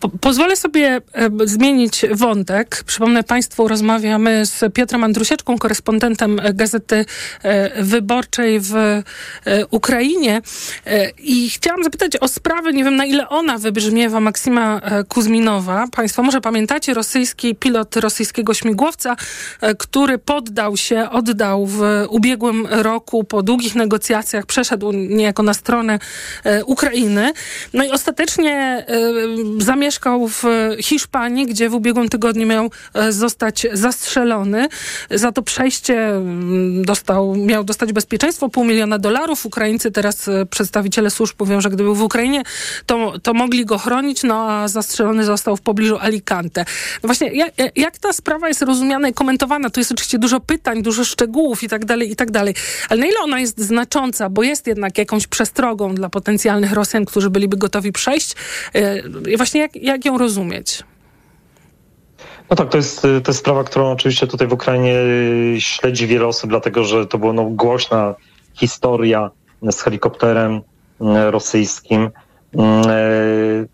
Po, 0.00 0.08
pozwolę 0.08 0.56
sobie 0.56 1.00
zmienić 1.44 2.04
wątek. 2.10 2.82
Przypomnę 2.86 3.22
Państwu, 3.22 3.68
rozmawiamy 3.68 4.46
z 4.46 4.74
Piotrem 4.74 5.04
Andrusieczką, 5.04 5.58
korespondentem 5.58 6.40
Gazety 6.54 7.04
e, 7.42 7.82
Wyborczej 7.82 8.60
w 8.60 8.74
e, 8.76 9.02
Ukrainie. 9.70 10.42
E, 10.86 11.10
I 11.10 11.50
chciałam 11.50 11.84
zapytać 11.84 12.16
o 12.16 12.28
sprawę, 12.28 12.72
nie 12.72 12.84
wiem 12.84 12.96
na 12.96 13.04
ile 13.04 13.28
ona 13.28 13.58
wybrzmiewa, 13.58 14.20
Maksima 14.20 14.80
Kuzminowa. 15.08 15.86
Państwo 15.92 16.22
może 16.22 16.40
pamiętacie, 16.40 16.94
rosyjski 16.94 17.54
pilot 17.54 17.96
rosyjskiego 17.96 18.54
śmigłowca, 18.54 19.16
który 19.78 20.18
poddał 20.18 20.76
się, 20.76 21.10
oddał 21.10 21.66
w 21.66 21.82
ubiegłym 22.08 22.66
roku 22.70 23.24
po 23.24 23.42
długich 23.42 23.74
negocjacjach, 23.74 24.46
przeszedł 24.46 24.92
niejako 24.92 25.42
na 25.42 25.54
stronę 25.54 25.98
Ukrainy. 26.66 27.32
No 27.72 27.84
i 27.84 27.90
ostatecznie 27.90 28.86
zamiast 29.58 29.85
mieszkał 29.86 30.28
w 30.28 30.42
Hiszpanii, 30.80 31.46
gdzie 31.46 31.68
w 31.68 31.74
ubiegłym 31.74 32.08
tygodniu 32.08 32.46
miał 32.46 32.70
e, 32.94 33.12
zostać 33.12 33.66
zastrzelony. 33.72 34.68
Za 35.10 35.32
to 35.32 35.42
przejście 35.42 36.08
mm, 36.08 36.84
dostał, 36.84 37.36
miał 37.36 37.64
dostać 37.64 37.92
bezpieczeństwo, 37.92 38.48
pół 38.48 38.64
miliona 38.64 38.98
dolarów. 38.98 39.46
Ukraińcy 39.46 39.90
teraz, 39.90 40.28
e, 40.28 40.46
przedstawiciele 40.46 41.10
służb 41.10 41.36
mówią, 41.40 41.60
że 41.60 41.68
gdyby 41.68 41.82
był 41.82 41.94
w 41.94 42.02
Ukrainie, 42.02 42.42
to, 42.86 43.18
to 43.22 43.34
mogli 43.34 43.64
go 43.64 43.78
chronić, 43.78 44.22
no 44.22 44.50
a 44.50 44.68
zastrzelony 44.68 45.24
został 45.24 45.56
w 45.56 45.60
pobliżu 45.60 45.98
Alicante. 46.00 46.64
No 47.02 47.06
właśnie, 47.06 47.28
jak, 47.32 47.52
jak 47.76 47.98
ta 47.98 48.12
sprawa 48.12 48.48
jest 48.48 48.62
rozumiana 48.62 49.08
i 49.08 49.14
komentowana? 49.14 49.70
Tu 49.70 49.80
jest 49.80 49.92
oczywiście 49.92 50.18
dużo 50.18 50.40
pytań, 50.40 50.82
dużo 50.82 51.04
szczegółów 51.04 51.62
i 51.62 51.68
tak 51.68 51.84
dalej, 51.84 52.12
i 52.12 52.16
tak 52.16 52.30
dalej. 52.30 52.54
Ale 52.88 53.00
na 53.00 53.06
ile 53.06 53.20
ona 53.20 53.40
jest 53.40 53.60
znacząca, 53.60 54.30
bo 54.30 54.42
jest 54.42 54.66
jednak 54.66 54.98
jakąś 54.98 55.26
przestrogą 55.26 55.94
dla 55.94 56.08
potencjalnych 56.08 56.72
Rosjan, 56.72 57.04
którzy 57.04 57.30
byliby 57.30 57.56
gotowi 57.56 57.92
przejść. 57.92 58.34
E, 58.74 59.36
właśnie 59.36 59.60
jak, 59.60 59.75
jak 59.82 60.04
ją 60.04 60.18
rozumieć? 60.18 60.82
No 62.50 62.56
tak, 62.56 62.68
to 62.68 62.76
jest, 62.76 63.02
to 63.02 63.08
jest 63.26 63.38
sprawa, 63.38 63.64
którą 63.64 63.90
oczywiście 63.90 64.26
tutaj 64.26 64.48
w 64.48 64.52
Ukrainie 64.52 64.94
śledzi 65.58 66.06
wiele 66.06 66.26
osób, 66.26 66.50
dlatego 66.50 66.84
że 66.84 67.06
to 67.06 67.18
była 67.18 67.32
no, 67.32 67.44
głośna 67.44 68.14
historia 68.54 69.30
z 69.70 69.80
helikopterem 69.80 70.60
mm, 71.00 71.28
rosyjskim. 71.28 72.10
E, 72.86 73.66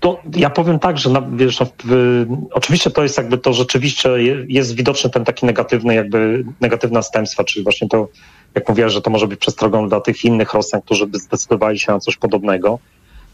to 0.00 0.20
ja 0.36 0.50
powiem 0.50 0.78
tak, 0.78 0.98
że 0.98 1.10
wiesz, 1.32 1.60
no, 1.60 1.66
w, 1.84 2.26
oczywiście 2.52 2.90
to 2.90 3.02
jest 3.02 3.16
jakby 3.16 3.38
to 3.38 3.52
rzeczywiście 3.52 4.10
jest 4.48 4.74
widoczny 4.74 5.10
ten 5.10 5.24
taki 5.24 5.46
negatywny, 5.46 5.94
jakby 5.94 6.44
negatywne 6.60 6.94
następstwa, 6.94 7.44
czyli 7.44 7.62
właśnie 7.62 7.88
to, 7.88 8.08
jak 8.54 8.68
mówiłaś, 8.68 8.92
że 8.92 9.02
to 9.02 9.10
może 9.10 9.26
być 9.28 9.40
przestrogą 9.40 9.88
dla 9.88 10.00
tych 10.00 10.24
innych 10.24 10.54
Rosjan, 10.54 10.82
którzy 10.82 11.06
by 11.06 11.18
zdecydowali 11.18 11.78
się 11.78 11.92
na 11.92 11.98
coś 11.98 12.16
podobnego. 12.16 12.78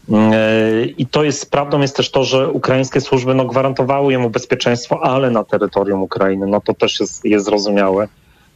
E, 0.09 0.85
I 0.85 1.05
to 1.05 1.23
jest 1.23 1.51
prawdą 1.51 1.81
jest 1.81 1.95
też 1.95 2.11
to, 2.11 2.23
że 2.23 2.49
ukraińskie 2.49 3.01
służby 3.01 3.33
no, 3.33 3.45
gwarantowały 3.45 4.11
jemu 4.11 4.29
bezpieczeństwo, 4.29 5.03
ale 5.03 5.31
na 5.31 5.43
terytorium 5.43 6.01
Ukrainy. 6.01 6.47
No 6.47 6.61
to 6.61 6.73
też 6.73 6.99
jest, 6.99 7.25
jest 7.25 7.45
zrozumiałe. 7.45 8.07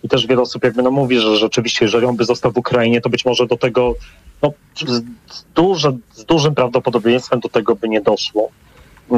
I 0.04 0.10
też 0.10 0.28
wiele 0.28 0.42
osób 0.42 0.64
jakby 0.64 0.84
no 0.84 0.92
mówi, 0.92 1.20
że 1.20 1.36
rzeczywiście, 1.36 1.86
jeżeli 1.86 2.06
on 2.06 2.16
by 2.16 2.26
został 2.26 2.52
w 2.52 2.58
Ukrainie, 2.58 3.02
to 3.02 3.10
być 3.10 3.26
może 3.26 3.48
do 3.48 3.58
tego, 3.58 3.94
no, 4.42 4.54
z, 4.88 5.04
duże, 5.56 5.98
z 6.12 6.26
dużym 6.26 6.56
prawdopodobieństwem 6.56 7.40
do 7.40 7.50
tego 7.50 7.76
by 7.76 7.90
nie 7.90 8.02
doszło. 8.02 8.50
E, 9.12 9.16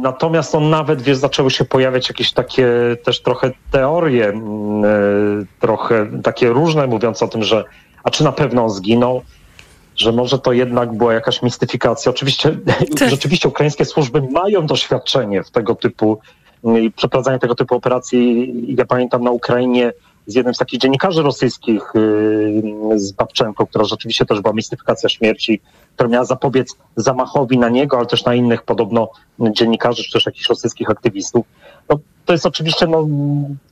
natomiast 0.00 0.54
on 0.54 0.70
nawet, 0.70 1.02
wiesz, 1.02 1.16
zaczęły 1.16 1.50
się 1.50 1.64
pojawiać 1.64 2.08
jakieś 2.08 2.32
takie 2.32 2.68
też 3.04 3.22
trochę 3.22 3.50
teorie, 3.70 4.28
e, 4.28 4.34
trochę 5.60 6.06
takie 6.22 6.48
różne, 6.48 6.86
mówiąc 6.86 7.22
o 7.22 7.28
tym, 7.28 7.42
że 7.42 7.64
a 8.04 8.10
czy 8.10 8.24
na 8.24 8.32
pewno 8.32 8.62
on 8.62 8.70
zginął, 8.70 9.22
że 9.96 10.12
może 10.12 10.38
to 10.38 10.52
jednak 10.52 10.96
była 10.96 11.14
jakaś 11.14 11.42
mistyfikacja. 11.42 12.10
Oczywiście, 12.10 12.56
tak. 12.98 13.10
rzeczywiście 13.10 13.48
ukraińskie 13.48 13.84
służby 13.84 14.22
mają 14.22 14.66
doświadczenie 14.66 15.42
w 15.42 15.50
tego 15.50 15.74
typu 15.74 16.18
i 16.82 16.90
przeprowadzania 16.90 17.38
tego 17.38 17.54
typu 17.54 17.76
operacji. 17.76 18.52
Ja 18.76 18.84
pamiętam 18.84 19.24
na 19.24 19.30
Ukrainie 19.30 19.92
z 20.26 20.34
jednym 20.34 20.54
z 20.54 20.58
takich 20.58 20.80
dziennikarzy 20.80 21.22
rosyjskich, 21.22 21.82
yy, 21.94 22.98
z 22.98 23.12
Babczenko, 23.12 23.66
która 23.66 23.84
rzeczywiście 23.84 24.24
też 24.24 24.40
była 24.40 24.54
mistyfikacja 24.54 25.08
śmierci, 25.08 25.60
która 25.94 26.08
miała 26.08 26.24
zapobiec 26.24 26.76
zamachowi 26.96 27.58
na 27.58 27.68
niego, 27.68 27.96
ale 27.96 28.06
też 28.06 28.24
na 28.24 28.34
innych 28.34 28.62
podobno 28.62 29.08
dziennikarzy, 29.40 30.04
czy 30.04 30.12
też 30.12 30.26
jakichś 30.26 30.48
rosyjskich 30.48 30.90
aktywistów. 30.90 31.46
No, 31.88 31.98
to 32.24 32.32
jest 32.32 32.46
oczywiście 32.46 32.86
no, 32.86 33.06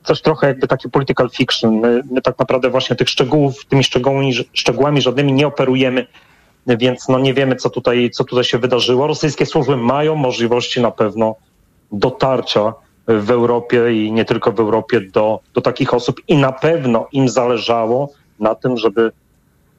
coś 0.04 0.22
trochę 0.22 0.46
jakby 0.46 0.68
taki 0.68 0.90
political 0.90 1.30
fiction. 1.30 1.80
My, 1.80 2.02
my 2.10 2.22
tak 2.22 2.38
naprawdę 2.38 2.70
właśnie 2.70 2.96
tych 2.96 3.08
szczegółów, 3.08 3.64
tymi 3.64 3.84
szczegółami, 3.84 4.32
szczegółami 4.52 5.00
żadnymi 5.00 5.32
nie 5.32 5.46
operujemy, 5.46 6.06
więc 6.66 7.08
no 7.08 7.18
nie 7.18 7.34
wiemy, 7.34 7.56
co 7.56 7.70
tutaj, 7.70 8.10
co 8.10 8.24
tutaj 8.24 8.44
się 8.44 8.58
wydarzyło. 8.58 9.06
Rosyjskie 9.06 9.46
służby 9.46 9.76
mają 9.76 10.14
możliwości 10.14 10.80
na 10.80 10.90
pewno 10.90 11.34
dotarcia 11.92 12.74
w 13.08 13.30
Europie 13.30 14.04
i 14.04 14.12
nie 14.12 14.24
tylko 14.24 14.52
w 14.52 14.60
Europie 14.60 15.00
do, 15.00 15.40
do 15.54 15.60
takich 15.60 15.94
osób 15.94 16.20
i 16.28 16.36
na 16.36 16.52
pewno 16.52 17.08
im 17.12 17.28
zależało 17.28 18.08
na 18.40 18.54
tym, 18.54 18.76
żeby, 18.76 19.12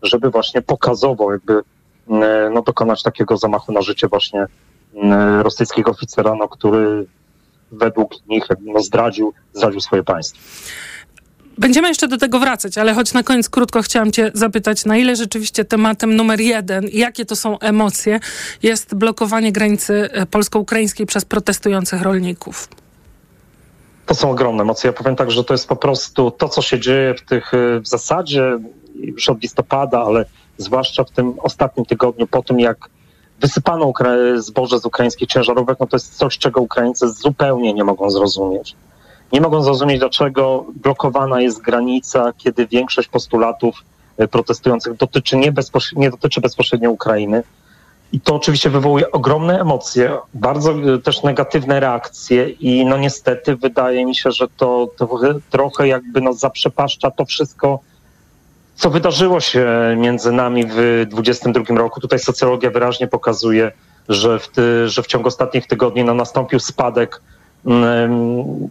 żeby 0.02 0.30
właśnie 0.30 0.62
pokazowo 0.62 1.32
jakby 1.32 1.54
e, 2.10 2.50
no, 2.54 2.62
dokonać 2.62 3.04
takiego 3.04 3.38
zamachu 3.38 3.72
na 3.72 3.82
życie 3.82 4.08
właśnie 4.08 4.46
e, 5.04 5.44
rosyjskiego 5.44 5.92
oficera, 5.92 6.36
no, 6.36 6.48
który 6.48 7.06
według 7.78 8.14
nich 8.28 8.44
no, 8.62 8.82
zdradził, 8.82 9.34
zdradził 9.54 9.80
swoje 9.80 10.04
państwo. 10.04 10.40
Będziemy 11.58 11.88
jeszcze 11.88 12.08
do 12.08 12.18
tego 12.18 12.40
wracać, 12.40 12.78
ale 12.78 12.94
choć 12.94 13.14
na 13.14 13.24
koniec 13.24 13.50
krótko 13.50 13.82
chciałam 13.82 14.12
Cię 14.12 14.32
zapytać, 14.34 14.86
na 14.86 14.98
ile 14.98 15.16
rzeczywiście 15.16 15.66
tematem 15.66 16.16
numer 16.16 16.42
jeden, 16.42 16.88
jakie 16.94 17.26
to 17.26 17.36
są 17.36 17.60
emocje, 17.60 18.20
jest 18.64 18.96
blokowanie 18.96 19.52
granicy 19.52 20.10
e, 20.12 20.26
polsko-ukraińskiej 20.26 21.06
przez 21.06 21.26
protestujących 21.26 22.02
rolników? 22.02 22.68
To 24.06 24.16
są 24.16 24.32
ogromne 24.32 24.62
emocje. 24.62 24.88
Ja 24.88 24.94
powiem 24.94 25.16
tak, 25.16 25.32
że 25.32 25.44
to 25.44 25.54
jest 25.54 25.68
po 25.68 25.76
prostu 25.76 26.32
to, 26.32 26.50
co 26.50 26.62
się 26.62 26.80
dzieje 26.80 27.14
w 27.14 27.22
tych 27.22 27.54
e, 27.54 27.80
w 27.80 27.88
zasadzie 27.88 28.58
już 28.96 29.30
od 29.30 29.42
listopada, 29.42 30.02
ale 30.02 30.26
zwłaszcza 30.58 31.04
w 31.04 31.12
tym 31.12 31.34
ostatnim 31.40 31.86
tygodniu, 31.86 32.28
po 32.28 32.44
tym 32.44 32.60
jak 32.60 32.90
wysypano 33.44 33.94
zboże 34.36 34.80
z 34.80 34.86
ukraińskich 34.86 35.28
ciężarówek, 35.28 35.80
no 35.80 35.88
to 35.88 35.96
jest 35.96 36.18
coś, 36.18 36.38
czego 36.38 36.62
Ukraińcy 36.62 37.10
zupełnie 37.10 37.74
nie 37.74 37.84
mogą 37.84 38.10
zrozumieć. 38.10 38.76
Nie 39.34 39.42
mogą 39.42 39.62
zrozumieć, 39.62 40.00
dlaczego 40.00 40.66
blokowana 40.84 41.42
jest 41.42 41.62
granica, 41.62 42.34
kiedy 42.38 42.68
większość 42.68 43.08
postulatów 43.08 43.76
e, 44.18 44.28
protestujących 44.28 44.98
dotyczy 44.98 45.38
nie, 45.38 45.54
nie 45.96 46.10
dotyczy 46.10 46.42
bezpośrednio 46.42 46.92
Ukrainy. 46.92 47.44
I 48.12 48.22
to 48.22 48.36
oczywiście 48.36 48.70
wywołuje 48.70 49.12
ogromne 49.12 49.60
emocje, 49.60 50.18
bardzo 50.34 50.72
e, 50.72 51.00
też 51.00 51.24
negatywne 51.24 51.80
reakcje 51.80 52.50
i 52.50 52.86
no 52.86 52.98
niestety 52.98 53.56
wydaje 53.56 54.06
mi 54.06 54.16
się, 54.16 54.32
że 54.32 54.48
to, 54.58 54.88
to 54.98 55.20
trochę 55.50 55.88
jakby 55.88 56.22
no 56.22 56.34
zaprzepaszcza 56.34 57.12
to 57.12 57.26
wszystko, 57.26 57.80
co 58.76 58.90
wydarzyło 58.90 59.40
się 59.40 59.68
między 59.98 60.32
nami 60.32 60.66
w 60.66 61.06
2022 61.10 61.76
roku. 61.76 62.00
Tutaj 62.02 62.20
socjologia 62.20 62.72
wyraźnie 62.72 63.08
pokazuje, 63.08 63.72
że 64.10 64.40
w, 64.40 64.48
ty, 64.48 64.90
że 64.90 65.04
w 65.04 65.08
ciągu 65.08 65.28
ostatnich 65.28 65.68
tygodni 65.68 66.04
no, 66.04 66.14
nastąpił 66.14 66.60
spadek 66.60 67.22
mm, 67.66 68.70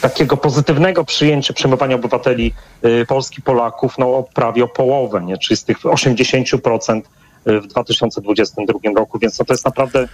takiego 0.00 0.36
pozytywnego 0.36 1.04
przyjęcia, 1.04 1.54
przyjmowania 1.54 1.96
obywateli 1.96 2.52
y, 2.84 3.06
Polski, 3.06 3.42
Polaków 3.42 3.98
no, 3.98 4.06
o 4.06 4.22
prawie 4.22 4.64
o 4.64 4.68
połowę, 4.68 5.20
nie? 5.20 5.38
czyli 5.38 5.56
z 5.56 5.64
tych 5.64 5.82
80% 5.82 7.02
w 7.46 7.66
2022 7.66 8.78
roku, 8.96 9.18
więc 9.18 9.38
no, 9.38 9.44
to 9.44 9.54
jest 9.54 9.64
naprawdę 9.64 10.08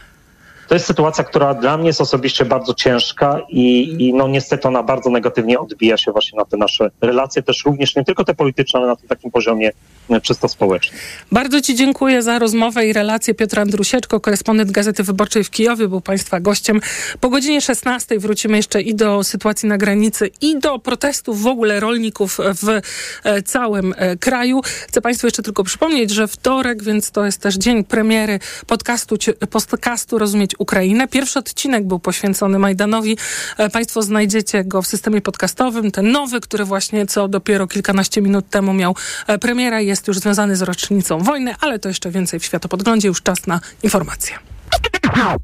to 0.68 0.74
jest 0.74 0.86
sytuacja, 0.86 1.24
która 1.24 1.54
dla 1.54 1.76
mnie 1.76 1.86
jest 1.86 2.00
osobiście 2.00 2.44
bardzo 2.44 2.74
ciężka 2.74 3.40
i, 3.48 3.96
i 3.98 4.14
no 4.14 4.28
niestety 4.28 4.68
ona 4.68 4.82
bardzo 4.82 5.10
negatywnie 5.10 5.58
odbija 5.58 5.96
się 5.96 6.12
właśnie 6.12 6.38
na 6.38 6.44
te 6.44 6.56
nasze 6.56 6.90
relacje, 7.00 7.42
też 7.42 7.64
również 7.64 7.96
nie 7.96 8.04
tylko 8.04 8.24
te 8.24 8.34
polityczne, 8.34 8.80
ale 8.80 8.88
na 8.88 8.96
tym 8.96 9.08
takim 9.08 9.30
poziomie 9.30 9.70
e, 10.10 10.20
czysto 10.20 10.48
społecznym. 10.48 11.00
Bardzo 11.32 11.60
Ci 11.60 11.74
dziękuję 11.74 12.22
za 12.22 12.38
rozmowę 12.38 12.86
i 12.86 12.92
relację. 12.92 13.34
Piotr 13.34 13.60
Andrusieczko, 13.60 14.20
korespondent 14.20 14.70
Gazety 14.70 15.02
Wyborczej 15.02 15.44
w 15.44 15.50
Kijowie, 15.50 15.88
był 15.88 16.00
Państwa 16.00 16.40
gościem. 16.40 16.80
Po 17.20 17.28
godzinie 17.28 17.60
16 17.60 18.18
wrócimy 18.18 18.56
jeszcze 18.56 18.82
i 18.82 18.94
do 18.94 19.24
sytuacji 19.24 19.68
na 19.68 19.78
granicy, 19.78 20.30
i 20.40 20.58
do 20.58 20.78
protestów 20.78 21.42
w 21.42 21.46
ogóle 21.46 21.80
rolników 21.80 22.38
w 22.62 22.80
e, 23.24 23.42
całym 23.42 23.94
e, 23.96 24.16
kraju. 24.16 24.60
Chcę 24.88 25.00
Państwu 25.00 25.26
jeszcze 25.26 25.42
tylko 25.42 25.64
przypomnieć, 25.64 26.10
że 26.10 26.26
wtorek, 26.26 26.82
więc 26.82 27.10
to 27.10 27.24
jest 27.24 27.42
też 27.42 27.56
dzień 27.56 27.84
premiery 27.84 28.38
podcastu, 28.66 29.16
podcastu 29.50 30.18
Rozumieć 30.18 30.57
Ukrainę. 30.58 31.08
Pierwszy 31.08 31.38
odcinek 31.38 31.86
był 31.86 31.98
poświęcony 31.98 32.58
Majdanowi. 32.58 33.16
E, 33.58 33.70
państwo 33.70 34.02
znajdziecie 34.02 34.64
go 34.64 34.82
w 34.82 34.86
systemie 34.86 35.20
podcastowym. 35.20 35.90
Ten 35.90 36.12
nowy, 36.12 36.40
który 36.40 36.64
właśnie 36.64 37.06
co 37.06 37.28
dopiero 37.28 37.66
kilkanaście 37.66 38.22
minut 38.22 38.50
temu 38.50 38.74
miał 38.74 38.96
e, 39.26 39.38
premiera, 39.38 39.80
jest 39.80 40.08
już 40.08 40.18
związany 40.18 40.56
z 40.56 40.62
rocznicą 40.62 41.18
wojny, 41.18 41.54
ale 41.60 41.78
to 41.78 41.88
jeszcze 41.88 42.10
więcej 42.10 42.40
w 42.40 42.44
Światopodglądzie. 42.44 43.08
Już 43.08 43.22
czas 43.22 43.46
na 43.46 43.60
informacje. 43.82 44.38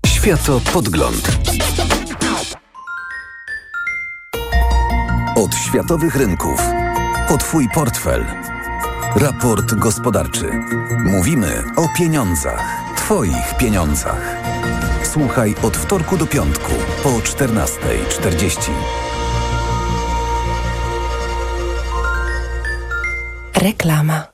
Światopodgląd. 0.07 1.29
Od 5.37 5.55
światowych 5.55 6.17
rynków. 6.17 6.61
O 7.29 7.39
Twój 7.39 7.69
portfel. 7.75 8.25
Raport 9.17 9.75
gospodarczy. 9.75 10.51
Mówimy 11.05 11.65
o 11.77 11.89
pieniądzach. 11.99 12.85
Twoich 12.97 13.57
pieniądzach. 13.59 14.37
Słuchaj 15.15 15.55
od 15.63 15.77
wtorku 15.77 16.17
do 16.17 16.27
piątku 16.27 16.73
po 17.03 17.09
14.40. 17.09 18.71
Reklama. 23.55 24.34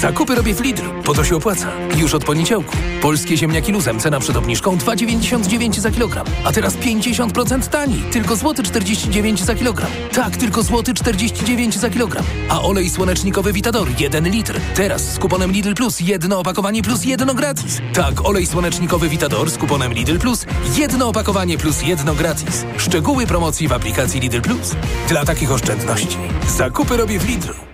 Zakupy 0.00 0.34
robię 0.34 0.54
w 0.54 0.60
Lidl, 0.60 0.82
bo 1.06 1.14
to 1.14 1.24
się 1.24 1.36
opłaca. 1.36 1.68
Już 1.96 2.14
od 2.14 2.24
poniedziałku. 2.24 2.76
Polskie 3.02 3.36
ziemniaki 3.36 3.72
luzem, 3.72 4.00
cena 4.00 4.20
przed 4.20 4.36
obniżką 4.36 4.76
2,99 4.76 5.80
za 5.80 5.90
kilogram. 5.90 6.26
A 6.44 6.52
teraz 6.52 6.76
50% 6.76 7.68
taniej, 7.68 8.02
tylko 8.12 8.36
złoty 8.36 8.62
49 8.62 9.42
za 9.42 9.54
kilogram. 9.54 9.90
Tak, 10.12 10.36
tylko 10.36 10.62
złoty 10.62 10.94
49 10.94 11.78
za 11.78 11.90
kilogram. 11.90 12.24
A 12.48 12.62
olej 12.62 12.90
słonecznikowy 12.90 13.52
Vitador 13.52 13.88
1 13.98 14.28
litr. 14.28 14.60
Teraz 14.74 15.14
z 15.14 15.18
kuponem 15.18 15.52
Lidl 15.52 15.74
Plus 15.74 16.00
jedno 16.00 16.38
opakowanie 16.38 16.82
plus 16.82 17.04
jedno 17.04 17.34
gratis. 17.34 17.80
Tak, 17.92 18.26
olej 18.26 18.46
słonecznikowy 18.46 19.08
Vitador 19.08 19.50
z 19.50 19.58
kuponem 19.58 19.92
Lidl 19.92 20.18
Plus 20.18 20.46
jedno 20.78 21.08
opakowanie 21.08 21.58
plus 21.58 21.82
jedno 21.82 22.14
gratis. 22.14 22.64
Szczegóły 22.76 23.26
promocji 23.26 23.68
w 23.68 23.72
aplikacji 23.72 24.20
Lidl 24.20 24.40
Plus. 24.40 24.74
Dla 25.08 25.24
takich 25.24 25.52
oszczędności. 25.52 26.16
Zakupy 26.48 26.96
robię 26.96 27.18
w 27.18 27.28
Lidlu. 27.28 27.69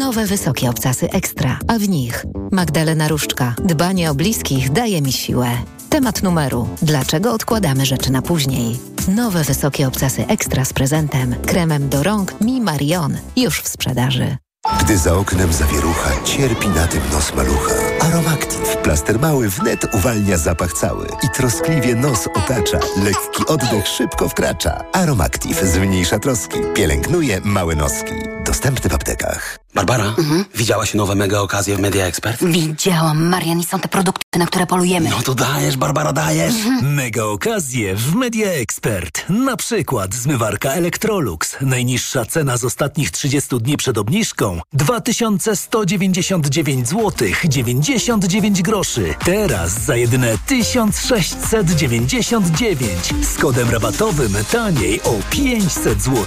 Nowe 0.00 0.26
wysokie 0.26 0.70
obcasy 0.70 1.10
ekstra, 1.10 1.58
a 1.68 1.78
w 1.78 1.88
nich 1.88 2.26
Magdalena 2.52 3.08
Różczka. 3.08 3.54
Dbanie 3.64 4.10
o 4.10 4.14
bliskich 4.14 4.70
daje 4.70 5.02
mi 5.02 5.12
siłę. 5.12 5.50
Temat 5.90 6.22
numeru. 6.22 6.68
Dlaczego 6.82 7.32
odkładamy 7.32 7.86
rzeczy 7.86 8.12
na 8.12 8.22
później? 8.22 8.78
Nowe 9.08 9.44
wysokie 9.44 9.88
obcasy 9.88 10.26
ekstra 10.26 10.64
z 10.64 10.72
prezentem. 10.72 11.34
Kremem 11.46 11.88
do 11.88 12.02
rąk 12.02 12.40
Mi 12.40 12.60
Marion. 12.60 13.16
Już 13.36 13.60
w 13.62 13.68
sprzedaży. 13.68 14.36
Gdy 14.80 14.98
za 14.98 15.14
oknem 15.14 15.52
zawierucha, 15.52 16.10
cierpi 16.24 16.68
na 16.68 16.86
tym 16.86 17.02
nos 17.12 17.34
malucha. 17.34 17.74
Aromactive. 18.00 18.76
Plaster 18.82 19.20
mały 19.20 19.48
wnet 19.48 19.94
uwalnia 19.94 20.38
zapach 20.38 20.72
cały 20.72 21.06
i 21.22 21.28
troskliwie 21.34 21.94
nos 21.94 22.26
otacza. 22.26 22.78
Lekki 23.04 23.46
oddech 23.46 23.88
szybko 23.88 24.28
wkracza. 24.28 24.84
Aromactive 24.92 25.64
zmniejsza 25.64 26.18
troski. 26.18 26.58
Pielęgnuje 26.74 27.40
małe 27.44 27.74
noski. 27.74 28.12
Dostępny 28.46 28.90
w 28.90 28.94
aptekach. 28.94 29.58
Barbara, 29.74 30.04
mhm. 30.04 30.44
widziałaś 30.54 30.94
nowe 30.94 31.14
mega 31.14 31.40
okazje 31.40 31.76
w 31.76 31.80
Media 31.80 32.06
Expert? 32.06 32.44
Widziałam, 32.44 33.28
Marian, 33.28 33.60
i 33.60 33.64
są 33.64 33.80
te 33.80 33.88
produkty, 33.88 34.38
na 34.38 34.46
które 34.46 34.66
polujemy. 34.66 35.10
No 35.10 35.22
to 35.22 35.34
dajesz, 35.34 35.76
Barbara, 35.76 36.12
dajesz. 36.12 36.54
Mhm. 36.54 36.94
Mega 36.94 37.24
okazje 37.24 37.96
w 37.96 38.14
Media 38.14 38.50
Expert. 38.50 39.24
Na 39.28 39.56
przykład 39.56 40.14
zmywarka 40.14 40.72
Electrolux. 40.72 41.56
Najniższa 41.60 42.24
cena 42.24 42.56
z 42.56 42.64
ostatnich 42.64 43.10
30 43.10 43.58
dni 43.58 43.76
przed 43.76 43.98
obniżką 43.98 44.60
2199 44.72 46.88
zł 46.88 47.28
99 47.44 48.62
groszy. 48.62 49.14
Teraz 49.24 49.84
za 49.84 49.96
jedyne 49.96 50.38
1699 50.46 53.14
z 53.22 53.38
kodem 53.38 53.70
rabatowym 53.70 54.32
taniej 54.52 55.02
o 55.02 55.14
500 55.30 56.02
zł. 56.02 56.26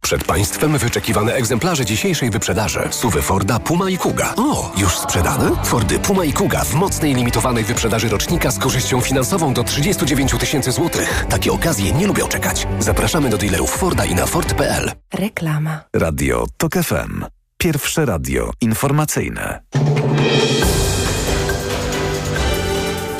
Przed 0.00 0.24
Państwem 0.24 0.78
wyczekiwane 0.78 1.34
egzemplarze 1.34 1.84
dzisiejszej 1.84 2.30
wyprzedaży. 2.30 2.80
Suwy 2.90 3.22
Forda, 3.22 3.58
Puma 3.58 3.90
i 3.90 3.98
Kuga. 3.98 4.34
O, 4.36 4.72
już 4.76 4.98
sprzedane? 4.98 5.64
Fordy 5.64 5.98
Puma 5.98 6.24
i 6.24 6.32
Kuga 6.32 6.64
w 6.64 6.74
mocnej 6.74 7.14
limitowanej 7.14 7.64
wyprzedaży 7.64 8.08
rocznika 8.08 8.50
z 8.50 8.58
korzyścią 8.58 9.00
finansową 9.00 9.54
do 9.54 9.64
39 9.64 10.32
tysięcy 10.40 10.72
złotych. 10.72 11.26
Takie 11.28 11.52
okazje 11.52 11.92
nie 11.92 12.06
lubią 12.06 12.28
czekać. 12.28 12.66
Zapraszamy 12.78 13.30
do 13.30 13.38
dealerów 13.38 13.70
Forda 13.70 14.04
i 14.04 14.14
na 14.14 14.26
Ford.pl. 14.26 14.92
Reklama. 15.14 15.80
Radio 15.94 16.46
TOK 16.56 16.72
FM. 16.74 17.24
Pierwsze 17.58 18.06
radio 18.06 18.50
informacyjne. 18.60 19.62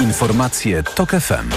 Informacje 0.00 0.82
TOK 0.82 1.10
FM. 1.10 1.50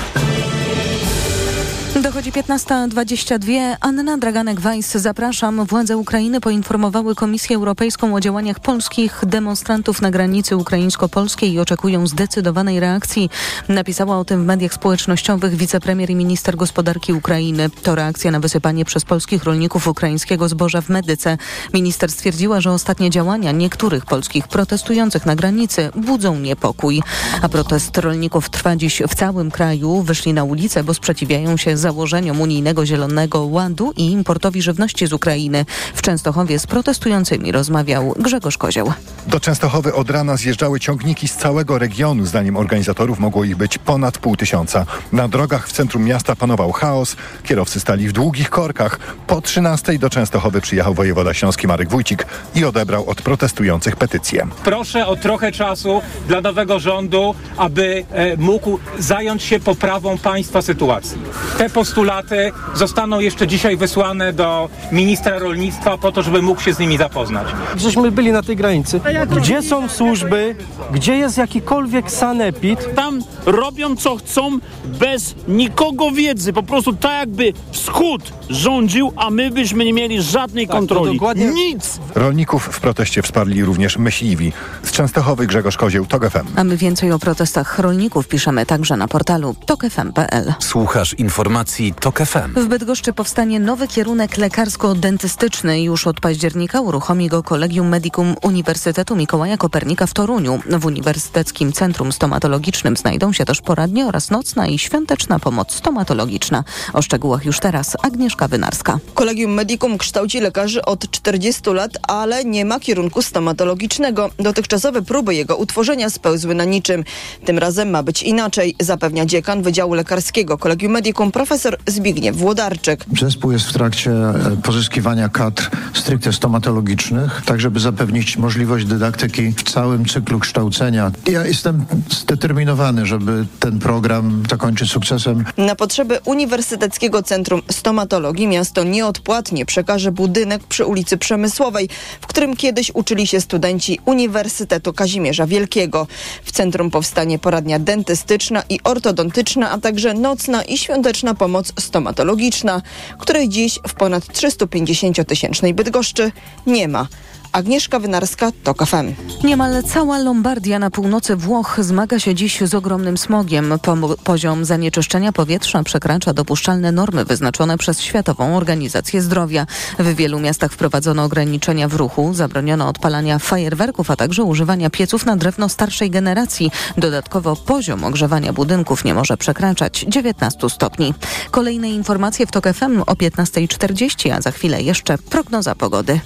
Dochodzi 1.95 2.32
15.22. 2.32 3.75
Anna 3.80 4.17
Draganek-Weiss. 4.17 4.97
Zapraszam. 4.97 5.65
Władze 5.65 5.97
Ukrainy 5.97 6.41
poinformowały 6.41 7.15
Komisję 7.15 7.56
Europejską 7.56 8.15
o 8.15 8.19
działaniach 8.19 8.60
polskich 8.60 9.21
demonstrantów 9.27 10.01
na 10.01 10.12
granicy 10.12 10.58
ukraińsko-polskiej 10.58 11.54
i 11.54 11.60
oczekują 11.60 12.08
zdecydowanej 12.08 12.80
reakcji. 12.80 13.30
Napisała 13.69 14.19
o 14.19 14.25
tym 14.25 14.43
w 14.43 14.45
mediach 14.45 14.73
społecznościowych 14.73 15.56
wicepremier 15.56 16.10
i 16.10 16.15
minister 16.15 16.58
gospodarki 16.58 17.13
Ukrainy. 17.13 17.69
To 17.84 17.95
reakcja 17.95 18.32
na 18.32 18.39
wysypanie 18.39 18.86
przez 18.86 19.06
polskich 19.06 19.43
rolników 19.43 19.88
ukraińskiego 19.88 20.49
zboża 20.49 20.82
w 20.82 20.89
Medyce. 20.89 21.38
Minister 21.73 22.12
stwierdziła, 22.12 22.62
że 22.62 22.71
ostatnie 22.71 23.10
działania 23.10 23.51
niektórych 23.51 24.06
polskich 24.06 24.47
protestujących 24.47 25.25
na 25.25 25.36
granicy 25.36 25.89
budzą 25.95 26.39
niepokój. 26.39 27.01
A 27.41 27.49
protest 27.49 27.97
rolników 27.97 28.49
trwa 28.49 28.75
dziś 28.75 29.01
w 29.10 29.15
całym 29.15 29.51
kraju. 29.51 30.01
Wyszli 30.01 30.34
na 30.34 30.43
ulicę, 30.43 30.84
bo 30.84 30.93
sprzeciwiają 30.93 31.58
się 31.58 31.81
założeniom 31.82 32.41
unijnego 32.41 32.86
Zielonego 32.86 33.46
Ładu 33.46 33.94
i 33.98 34.12
importowi 34.12 34.62
żywności 34.62 35.08
z 35.08 35.13
Ukrainy. 35.13 35.65
W 35.94 36.02
Częstochowie 36.02 36.60
z 36.60 36.67
protestującymi 36.67 37.52
rozmawiał 37.52 38.15
Grzegorz 38.20 38.58
Kozioł. 38.58 38.94
Do 39.28 39.39
Częstochowy 39.39 39.94
od 39.94 40.10
rana 40.10 40.38
zjeżdżały 40.38 40.80
ciągniki 40.80 41.28
z 41.28 41.36
całego 41.36 41.78
regionu. 41.78 42.26
Zdaniem 42.26 42.58
organizatorów 42.58 43.20
mogło 43.20 43.44
ich 43.44 43.56
być 43.56 43.78
ponad 43.78 44.17
pół 44.17 44.36
tysiąca. 44.36 44.86
Na 45.12 45.28
drogach 45.28 45.67
w 45.67 45.72
centrum 45.72 46.04
miasta 46.04 46.36
panował 46.36 46.72
chaos. 46.72 47.15
Kierowcy 47.44 47.80
stali 47.80 48.08
w 48.08 48.12
długich 48.12 48.50
korkach. 48.50 49.00
Po 49.28 49.41
13 49.41 50.00
do 50.00 50.10
Częstochowy 50.10 50.62
przyjechał 50.62 50.94
wojewoda 50.94 51.34
śląski 51.34 51.67
Marek 51.67 51.89
Wójcik 51.89 52.26
i 52.56 52.65
odebrał 52.65 53.10
od 53.10 53.22
protestujących 53.22 53.96
petycję. 53.96 54.48
Proszę 54.63 55.08
o 55.08 55.15
trochę 55.15 55.52
czasu 55.52 56.02
dla 56.28 56.41
nowego 56.41 56.80
rządu, 56.80 57.36
aby 57.58 58.06
e, 58.12 58.38
mógł 58.38 58.80
zająć 59.00 59.44
się 59.44 59.60
poprawą 59.60 60.17
państwa 60.17 60.62
sytuacji. 60.62 61.17
Te 61.58 61.70
postulaty 61.71 62.51
zostaną 62.73 63.19
jeszcze 63.19 63.47
dzisiaj 63.47 63.77
wysłane 63.77 64.34
do 64.34 64.69
ministra 64.91 65.39
rolnictwa 65.39 65.97
po 65.97 66.12
to, 66.12 66.21
żeby 66.23 66.41
mógł 66.41 66.62
się 66.62 66.73
z 66.73 66.79
nimi 66.79 66.97
zapoznać. 66.97 67.47
Żeśmy 67.77 68.12
byli 68.12 68.31
na 68.31 68.43
tej 68.43 68.55
granicy. 68.55 68.99
Gdzie 69.38 69.62
są 69.62 69.89
służby? 69.89 70.55
Gdzie 70.93 71.17
jest 71.17 71.38
jakikolwiek 71.38 72.12
sanepid? 72.12 72.95
Tam 72.95 73.21
robią 73.45 73.95
co 73.95 74.15
chcą 74.15 74.60
bez 74.86 75.36
nikogo 75.47 76.12
wiedzy. 76.12 76.53
Po 76.53 76.63
prostu 76.63 76.93
tak 76.93 77.12
jakby 77.19 77.53
wschód 77.71 78.34
rządził, 78.49 79.13
a 79.15 79.29
my 79.29 79.51
byśmy 79.51 79.86
nie 79.86 79.93
mieli 79.93 80.21
żadnej 80.21 80.67
Tak, 80.67 80.75
kontroli. 80.77 81.13
dokładnie- 81.13 81.45
Nic! 81.45 81.99
Rolników 82.15 82.63
w 82.71 82.79
proteście 82.79 83.21
wsparli 83.21 83.63
również 83.65 83.97
myśliwi. 83.97 84.53
Z 84.84 84.91
Częstochowy 84.91 85.47
Grzegorz 85.47 85.77
Kozieł, 85.77 86.05
TOG 86.05 86.29
FM. 86.29 86.47
A 86.55 86.63
my 86.63 86.77
więcej 86.77 87.12
o 87.12 87.19
protestach 87.19 87.79
rolników 87.79 88.27
piszemy 88.27 88.65
także 88.65 88.97
na 88.97 89.07
portalu 89.07 89.55
tokefm.pl. 89.65 90.53
Słuchasz 90.60 91.13
informacji 91.13 91.61
informacji 91.62 91.93
TOK 92.00 92.19
FM. 92.19 92.54
W 92.56 92.67
Bydgoszczy 92.67 93.13
powstanie 93.13 93.60
nowy 93.60 93.88
kierunek 93.88 94.38
lekarsko-dentystyczny. 94.38 95.84
Już 95.84 96.08
od 96.08 96.19
października 96.19 96.82
uruchomi 96.82 97.28
go 97.28 97.43
Kolegium 97.43 97.88
Medicum 97.88 98.36
Uniwersytetu 98.43 99.15
Mikołaja 99.15 99.58
Kopernika 99.58 100.08
w 100.08 100.13
Toruniu. 100.13 100.60
W 100.65 100.86
Uniwersyteckim 100.86 101.74
Centrum 101.74 102.12
Stomatologicznym 102.12 102.97
znajdą 102.97 103.34
się 103.34 103.45
też 103.45 103.62
poradnie 103.62 104.06
oraz 104.06 104.30
nocna 104.30 104.67
i 104.67 104.80
świąteczna 104.80 105.39
pomoc 105.39 105.74
stomatologiczna. 105.74 106.63
O 106.93 107.02
szczegółach 107.02 107.45
już 107.45 107.60
teraz 107.60 107.97
Agnieszka 108.04 108.47
Wynarska. 108.47 109.00
Kolegium 109.13 109.54
Medicum 109.54 109.97
kształci 109.97 110.39
lekarzy 110.39 110.86
od 110.86 111.12
40 111.12 111.62
lat, 111.69 111.91
ale 112.08 112.45
nie 112.45 112.65
ma 112.65 112.80
kierunku 112.80 113.21
stomatologicznego. 113.21 114.30
Dotychczasowe 114.39 115.02
próby 115.02 115.36
jego 115.36 115.56
utworzenia 115.58 116.10
spełzły 116.10 116.56
na 116.56 116.63
niczym. 116.63 117.04
Tym 117.45 117.58
razem 117.58 117.89
ma 117.89 118.04
być 118.04 118.24
inaczej, 118.24 118.76
zapewnia 118.80 119.26
dziekan 119.26 119.62
Wydziału 119.62 119.93
Lekarskiego 119.93 120.58
Kolegium 120.58 120.91
Medicum 120.91 121.32
profesor 121.51 121.77
Zbigniew 121.87 122.35
Włodarczyk. 122.35 123.05
Zespół 123.19 123.51
jest 123.51 123.65
w 123.65 123.73
trakcie 123.73 124.11
e, 124.11 124.57
pozyskiwania 124.63 125.29
kadr 125.29 125.69
stricte 125.93 126.33
stomatologicznych, 126.33 127.41
tak 127.45 127.61
żeby 127.61 127.79
zapewnić 127.79 128.37
możliwość 128.37 128.85
dydaktyki 128.85 129.51
w 129.51 129.63
całym 129.63 130.05
cyklu 130.05 130.39
kształcenia. 130.39 131.11
Ja 131.31 131.45
jestem 131.45 131.85
zdeterminowany, 132.09 133.05
żeby 133.05 133.45
ten 133.59 133.79
program 133.79 134.43
zakończyć 134.49 134.91
sukcesem. 134.91 135.45
Na 135.57 135.75
potrzeby 135.75 136.19
Uniwersyteckiego 136.25 137.23
Centrum 137.23 137.61
Stomatologii 137.71 138.47
miasto 138.47 138.83
nieodpłatnie 138.83 139.65
przekaże 139.65 140.11
budynek 140.11 140.63
przy 140.63 140.85
ulicy 140.85 141.17
Przemysłowej, 141.17 141.89
w 142.21 142.27
którym 142.27 142.55
kiedyś 142.55 142.91
uczyli 142.93 143.27
się 143.27 143.41
studenci 143.41 143.99
Uniwersytetu 144.05 144.93
Kazimierza 144.93 145.47
Wielkiego. 145.47 146.07
W 146.43 146.51
centrum 146.51 146.91
powstanie 146.91 147.39
poradnia 147.39 147.79
dentystyczna 147.79 148.63
i 148.69 148.79
ortodontyczna, 148.83 149.71
a 149.71 149.77
także 149.77 150.13
nocna 150.13 150.63
i 150.63 150.77
świąteczna 150.77 151.35
pomoc 151.41 151.73
stomatologiczna, 151.80 152.82
której 153.19 153.49
dziś 153.49 153.80
w 153.88 153.93
ponad 153.93 154.23
350-tysięcznej 154.23 155.73
Bydgoszczy 155.73 156.32
nie 156.67 156.88
ma. 156.88 157.08
Agnieszka 157.51 157.99
Wynarska, 157.99 158.51
TOK 158.63 158.85
FM. 158.85 159.13
Niemal 159.43 159.83
cała 159.83 160.17
Lombardia 160.17 160.79
na 160.79 160.89
północy 160.89 161.35
Włoch 161.35 161.77
zmaga 161.81 162.19
się 162.19 162.35
dziś 162.35 162.61
z 162.61 162.75
ogromnym 162.75 163.17
smogiem. 163.17 163.73
Po 163.81 163.97
poziom 164.23 164.65
zanieczyszczenia 164.65 165.31
powietrza 165.31 165.83
przekracza 165.83 166.33
dopuszczalne 166.33 166.91
normy 166.91 167.25
wyznaczone 167.25 167.77
przez 167.77 168.01
Światową 168.01 168.57
Organizację 168.57 169.21
Zdrowia. 169.21 169.65
W 169.99 170.15
wielu 170.15 170.39
miastach 170.39 170.71
wprowadzono 170.71 171.23
ograniczenia 171.23 171.87
w 171.87 171.93
ruchu, 171.93 172.33
zabroniono 172.33 172.87
odpalania 172.87 173.39
fajerwerków, 173.39 174.11
a 174.11 174.15
także 174.15 174.43
używania 174.43 174.89
pieców 174.89 175.25
na 175.25 175.35
drewno 175.35 175.69
starszej 175.69 176.09
generacji. 176.09 176.71
Dodatkowo 176.97 177.55
poziom 177.55 178.03
ogrzewania 178.03 178.53
budynków 178.53 179.05
nie 179.05 179.13
może 179.13 179.37
przekraczać 179.37 180.05
19 180.07 180.69
stopni. 180.69 181.13
Kolejne 181.51 181.89
informacje 181.89 182.47
w 182.47 182.51
TOK 182.51 182.67
FM 182.73 183.01
o 183.01 183.13
15.40, 183.13 184.31
a 184.31 184.41
za 184.41 184.51
chwilę 184.51 184.81
jeszcze 184.81 185.17
prognoza 185.17 185.75
pogody. 185.75 186.19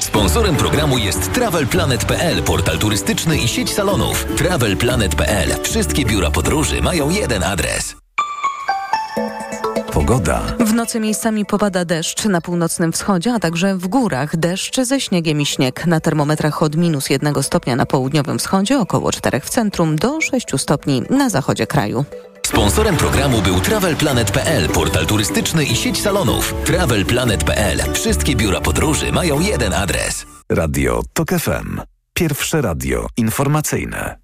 Sponsorem 0.00 0.56
programu 0.56 0.98
jest 0.98 1.32
TravelPlanet.pl, 1.32 2.42
portal 2.42 2.78
turystyczny 2.78 3.38
i 3.38 3.48
sieć 3.48 3.74
salonów. 3.74 4.26
TravelPlanet.pl. 4.36 5.48
Wszystkie 5.62 6.04
biura 6.04 6.30
podróży 6.30 6.82
mają 6.82 7.10
jeden 7.10 7.42
adres. 7.42 7.96
Pogoda. 9.92 10.42
W 10.60 10.74
nocy 10.74 11.00
miejscami 11.00 11.44
popada 11.46 11.84
deszcz 11.84 12.24
na 12.24 12.40
północnym 12.40 12.92
wschodzie, 12.92 13.34
a 13.34 13.38
także 13.38 13.76
w 13.76 13.88
górach 13.88 14.36
deszcz 14.36 14.80
ze 14.80 15.00
śniegiem 15.00 15.40
i 15.40 15.46
śnieg. 15.46 15.86
Na 15.86 16.00
termometrach 16.00 16.62
od 16.62 16.76
minus 16.76 17.10
jednego 17.10 17.42
stopnia 17.42 17.76
na 17.76 17.86
południowym 17.86 18.38
wschodzie, 18.38 18.78
około 18.78 19.12
czterech 19.12 19.44
w 19.44 19.50
centrum, 19.50 19.96
do 19.96 20.20
6 20.20 20.46
stopni 20.56 21.02
na 21.10 21.30
zachodzie 21.30 21.66
kraju. 21.66 22.04
Sponsorem 22.50 22.96
programu 22.96 23.42
był 23.42 23.60
TravelPlanet.pl, 23.60 24.68
portal 24.68 25.06
turystyczny 25.06 25.64
i 25.64 25.76
sieć 25.76 26.00
salonów. 26.00 26.54
TravelPlanet.pl. 26.64 27.78
Wszystkie 27.92 28.36
biura 28.36 28.60
podróży 28.60 29.12
mają 29.12 29.40
jeden 29.40 29.72
adres. 29.72 30.26
Radio 30.48 31.02
TOK 31.12 31.30
FM. 31.30 31.80
Pierwsze 32.14 32.60
radio 32.60 33.06
informacyjne. 33.16 34.18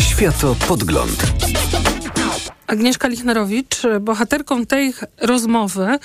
Światopodgląd. 0.00 1.32
Agnieszka 2.66 3.08
Lichnerowicz, 3.08 3.82
bohaterką 4.00 4.66
tej 4.66 4.94
rozmowy 5.20 5.98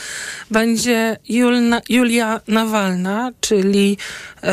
będzie 0.51 1.17
Julna, 1.29 1.81
Julia 1.89 2.39
Nawalna, 2.47 3.31
czyli 3.39 3.97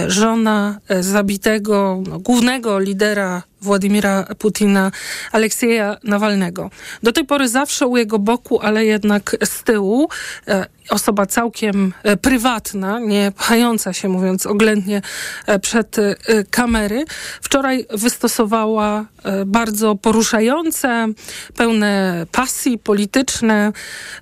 żona 0.07 0.79
zabitego 1.01 2.03
no, 2.09 2.19
głównego 2.19 2.79
lidera 2.79 3.43
Władimira 3.62 4.24
Putina, 4.40 4.92
Aleksieja 5.32 5.98
Nawalnego. 6.04 6.70
Do 7.04 7.12
tej 7.12 7.26
pory 7.26 7.50
zawsze 7.50 7.88
u 7.88 7.98
jego 7.98 8.20
boku, 8.20 8.60
ale 8.62 8.86
jednak 8.86 9.36
z 9.44 9.64
tyłu. 9.64 10.10
E, 10.48 10.66
osoba 10.90 11.26
całkiem 11.26 11.94
e, 12.04 12.18
prywatna, 12.18 13.00
nie 13.00 13.32
pchająca 13.38 13.94
się, 13.94 14.10
mówiąc 14.10 14.46
oględnie, 14.46 15.02
e, 15.46 15.60
przed 15.60 16.00
e, 16.00 16.16
kamery. 16.50 17.06
Wczoraj 17.42 17.86
wystosowała 17.92 19.06
e, 19.24 19.46
bardzo 19.46 19.96
poruszające, 19.96 21.08
pełne 21.56 22.26
pasji 22.32 22.78
polityczne, 22.78 23.72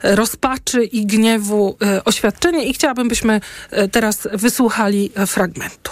e, 0.04 0.16
rozpaczy 0.16 0.84
i 0.84 1.06
gniewu 1.06 1.78
oświadczenie 2.06 2.66
i 2.66 2.74
chciałabym, 2.74 3.08
byśmy 3.08 3.42
teraz 3.92 4.28
wysłuchali 4.34 5.12
fragmentu. 5.28 5.92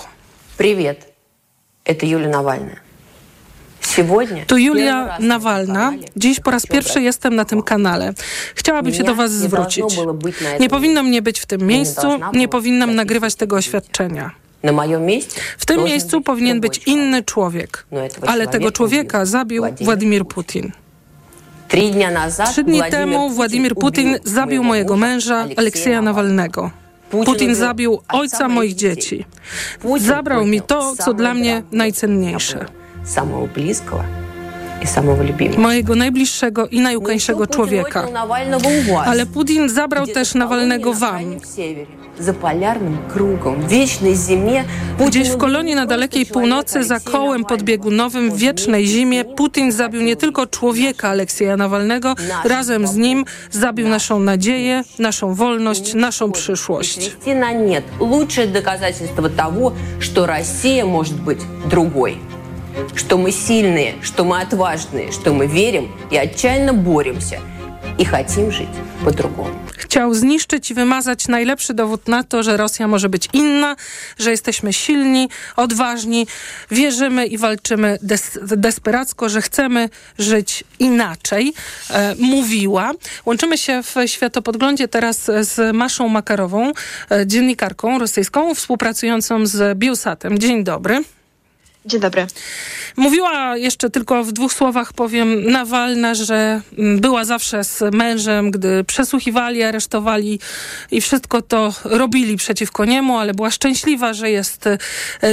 Привет, 0.57 1.07
это 1.85 2.05
Юлия 2.05 2.29
Навальная. 2.29 2.84
To 4.46 4.56
Julia 4.56 5.16
Nawalna. 5.20 5.92
Dziś 6.16 6.40
po 6.40 6.50
raz 6.50 6.66
pierwszy 6.66 7.02
jestem 7.02 7.36
na 7.36 7.44
tym 7.44 7.62
kanale. 7.62 8.14
Chciałabym 8.54 8.94
się 8.94 9.04
do 9.04 9.14
Was 9.14 9.32
zwrócić. 9.32 9.84
Nie 10.60 10.68
powinno 10.68 11.02
mnie 11.02 11.22
być 11.22 11.40
w 11.40 11.46
tym 11.46 11.60
miejscu, 11.60 12.08
nie 12.32 12.48
powinnam 12.48 12.94
nagrywać 12.94 13.34
tego 13.34 13.56
oświadczenia. 13.56 14.30
W 15.58 15.66
tym 15.66 15.84
miejscu 15.84 16.20
powinien 16.20 16.60
być 16.60 16.78
inny 16.86 17.22
człowiek, 17.22 17.86
ale 18.26 18.46
tego 18.46 18.72
człowieka 18.72 19.24
zabił 19.26 19.64
Władimir 19.80 20.24
Putin. 20.24 20.72
Trzy 22.50 22.64
dni 22.64 22.82
temu 22.90 23.30
Władimir 23.30 23.74
Putin 23.74 24.18
zabił 24.24 24.64
mojego 24.64 24.96
męża 24.96 25.46
Aleksieja 25.56 26.02
Nawalnego. 26.02 26.70
Putin 27.10 27.54
zabił 27.54 28.00
ojca 28.08 28.48
moich 28.48 28.74
dzieci. 28.74 29.24
Zabrał 29.98 30.46
mi 30.46 30.62
to, 30.62 30.96
co 30.96 31.14
dla 31.14 31.34
mnie 31.34 31.62
najcenniejsze 31.72 32.66
самого 33.05 33.47
близкого 33.47 34.03
i 34.83 34.87
самого 34.87 35.23
любимого. 35.23 35.61
Mojego 35.61 35.95
najbliższego 35.95 36.67
i 36.67 36.79
najukońszego 36.79 37.47
człowieka. 37.47 38.07
Ale 39.05 39.25
Putin 39.25 39.69
zabrał 39.69 40.07
też 40.07 40.35
Nawalnego 40.35 40.93
wam. 40.93 41.23
Gdzieś 45.07 45.29
w 45.29 45.37
kolonie 45.37 45.75
na 45.75 45.85
dalekiej 45.85 46.25
północy 46.25 46.83
za 46.83 46.99
kołem 46.99 47.45
podbiegunowym 47.45 48.31
w 48.31 48.37
wiecznej 48.37 48.87
zimie 48.87 49.25
Putin 49.25 49.71
zabił 49.71 50.01
nie 50.01 50.15
tylko 50.15 50.47
człowieka 50.47 51.09
Aleksieja 51.09 51.57
Nawalnego, 51.57 52.15
razem 52.43 52.87
z 52.87 52.95
nim 52.95 53.25
zabił 53.51 53.87
naszą 53.87 54.19
nadzieję, 54.19 54.83
naszą 54.99 55.33
wolność, 55.33 55.93
naszą 55.93 56.31
przyszłość. 56.31 57.11
Лучшее 57.99 58.47
доказательство 58.47 59.29
того, 59.29 59.73
что 59.99 60.25
Россия 60.25 60.85
может 60.85 61.19
быть 61.21 61.41
другой 61.69 62.17
что 62.95 63.17
мы 63.17 63.31
сильные, 63.31 63.95
что 64.01 64.23
мы 64.23 64.41
отважные, 64.41 65.11
что 65.11 65.33
мы 65.33 65.47
верим 65.47 65.91
и 66.11 66.17
отчаянно 66.17 66.73
боремся 66.73 67.39
i 67.97 68.05
хотим 68.05 68.51
żyć 68.51 68.69
по-другому. 69.05 69.55
Chciał 69.77 70.13
zniszczyć 70.13 70.71
i 70.71 70.73
wymazać 70.73 71.27
najlepszy 71.27 71.73
dowód 71.73 72.07
na 72.07 72.23
to, 72.23 72.43
że 72.43 72.57
Rosja 72.57 72.87
może 72.87 73.09
być 73.09 73.29
inna, 73.33 73.75
że 74.19 74.31
jesteśmy 74.31 74.73
silni, 74.73 75.29
odważni, 75.55 76.27
wierzymy 76.71 77.25
i 77.25 77.37
walczymy 77.37 77.97
des 78.01 78.39
desperacko, 78.41 79.29
że 79.29 79.41
chcemy 79.41 79.89
żyć 80.17 80.63
inaczej, 80.79 81.53
e, 81.89 82.15
mówiła. 82.19 82.91
Łączymy 83.25 83.57
się 83.57 83.83
w 83.83 83.95
Światopodglądzie 84.05 84.87
teraz 84.87 85.31
z 85.41 85.75
Maszą 85.75 86.07
Makarową, 86.07 86.71
e, 87.11 87.27
dziennikarką 87.27 87.99
rosyjską, 87.99 88.55
współpracującą 88.55 89.45
z 89.45 89.77
Biusatem. 89.77 90.39
Dzień 90.39 90.63
dobry. 90.63 91.03
Dzień 91.86 92.00
dobry. 92.00 92.26
Mówiła 92.96 93.56
jeszcze 93.56 93.90
tylko 93.90 94.24
w 94.24 94.32
dwóch 94.32 94.52
słowach, 94.52 94.92
powiem, 94.92 95.50
Nawalna, 95.50 96.14
że 96.14 96.60
mm, 96.78 97.00
była 97.00 97.24
zawsze 97.24 97.64
z 97.64 97.82
mężem, 97.94 98.50
gdy 98.50 98.84
przesłuchiwali, 98.84 99.62
aresztowali 99.62 100.40
i 100.90 101.00
wszystko 101.00 101.42
to 101.42 101.74
robili 101.84 102.36
przeciwko 102.36 102.84
niemu, 102.84 103.18
ale 103.18 103.34
była 103.34 103.50
szczęśliwa, 103.50 104.12
że 104.12 104.30
jest 104.30 104.66
e, 104.66 104.78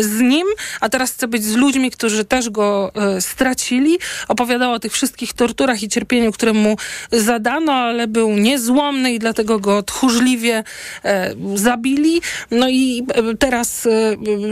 z 0.04 0.20
nim, 0.20 0.48
a 0.82 0.90
teraz 0.90 1.12
chce 1.12 1.28
być 1.28 1.44
z 1.44 1.56
ludźmi, 1.56 1.92
którzy 1.92 2.26
też 2.26 2.50
go 2.50 2.92
e, 2.96 3.22
stracili. 3.22 3.98
Opowiadała 4.28 4.74
o 4.74 4.80
tych 4.80 4.94
wszystkich 4.94 5.34
torturach 5.34 5.84
i 5.84 5.90
cierpieniu, 5.90 6.32
które 6.32 6.54
mu 6.54 6.78
zadano, 7.12 7.74
ale 7.74 8.08
był 8.08 8.30
niezłomny 8.38 9.14
i 9.14 9.20
dlatego 9.20 9.60
go 9.60 9.84
tchórzliwie 9.84 10.64
e, 11.04 11.34
zabili. 11.56 12.22
No 12.52 12.70
i 12.70 13.06
teraz 13.40 13.88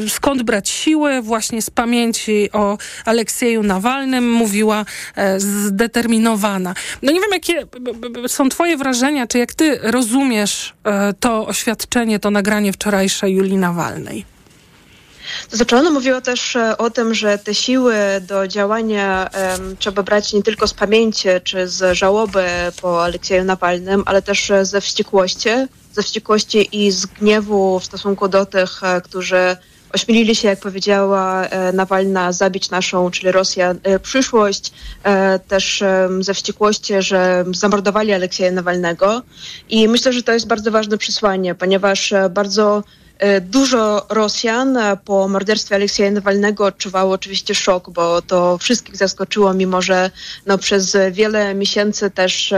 skąd 0.09 0.43
brać 0.43 0.69
siły? 0.69 1.21
Właśnie 1.21 1.61
z 1.61 1.69
pamięci 1.69 1.90
pamięci 1.91 2.49
o 2.51 2.77
Aleksieju 3.05 3.63
Nawalnym, 3.63 4.31
mówiła 4.31 4.85
e, 5.15 5.39
zdeterminowana. 5.39 6.73
No 7.01 7.11
nie 7.11 7.19
wiem, 7.19 7.29
jakie 7.31 7.65
są 8.27 8.49
twoje 8.49 8.77
wrażenia, 8.77 9.27
czy 9.27 9.37
jak 9.37 9.53
ty 9.53 9.79
rozumiesz 9.83 10.73
e, 10.83 11.13
to 11.13 11.47
oświadczenie, 11.47 12.19
to 12.19 12.31
nagranie 12.31 12.73
wczorajsze 12.73 13.29
Julii 13.29 13.57
Nawalnej? 13.57 14.25
To 15.49 15.57
znaczy 15.57 15.75
ona 15.75 15.89
mówiła 15.89 16.21
też 16.21 16.55
e, 16.55 16.77
o 16.77 16.89
tym, 16.89 17.13
że 17.13 17.37
te 17.37 17.55
siły 17.55 17.95
do 18.27 18.47
działania 18.47 19.29
um, 19.57 19.77
trzeba 19.77 20.03
brać 20.03 20.33
nie 20.33 20.43
tylko 20.43 20.67
z 20.67 20.73
pamięci 20.73 21.27
czy 21.43 21.67
z 21.67 21.97
żałoby 21.97 22.45
po 22.81 23.03
Aleksieju 23.03 23.43
Nawalnym, 23.43 24.03
ale 24.05 24.21
też 24.21 24.51
ze 24.61 24.81
wściekłości, 24.81 25.49
ze 25.93 26.03
wściekłości 26.03 26.69
i 26.71 26.91
z 26.91 27.05
gniewu 27.05 27.79
w 27.79 27.85
stosunku 27.85 28.27
do 28.27 28.45
tych, 28.45 28.81
którzy 29.03 29.57
ośmielili 29.93 30.35
się, 30.35 30.47
jak 30.47 30.59
powiedziała 30.59 31.45
e, 31.45 31.73
Nawalna, 31.73 32.31
zabić 32.31 32.69
naszą, 32.69 33.11
czyli 33.11 33.31
Rosja, 33.31 33.75
e, 33.83 33.99
przyszłość, 33.99 34.71
e, 35.03 35.39
też 35.39 35.83
ze 36.19 36.33
wściekłości, 36.33 36.93
że 36.99 37.45
zamordowali 37.53 38.13
Aleksieja 38.13 38.51
Nawalnego. 38.51 39.21
I 39.69 39.87
myślę, 39.87 40.13
że 40.13 40.23
to 40.23 40.31
jest 40.31 40.47
bardzo 40.47 40.71
ważne 40.71 40.97
przesłanie, 40.97 41.55
ponieważ 41.55 42.13
bardzo 42.29 42.83
Dużo 43.41 44.05
Rosjan 44.09 44.77
po 45.05 45.27
morderstwie 45.27 45.75
Aleksieja 45.75 46.11
Nawalnego 46.11 46.65
odczuwało 46.65 47.13
oczywiście 47.13 47.55
szok, 47.55 47.89
bo 47.89 48.21
to 48.21 48.57
wszystkich 48.57 48.97
zaskoczyło, 48.97 49.53
mimo 49.53 49.81
że 49.81 50.11
no, 50.45 50.57
przez 50.57 50.97
wiele 51.11 51.55
miesięcy 51.55 52.11
też 52.11 52.53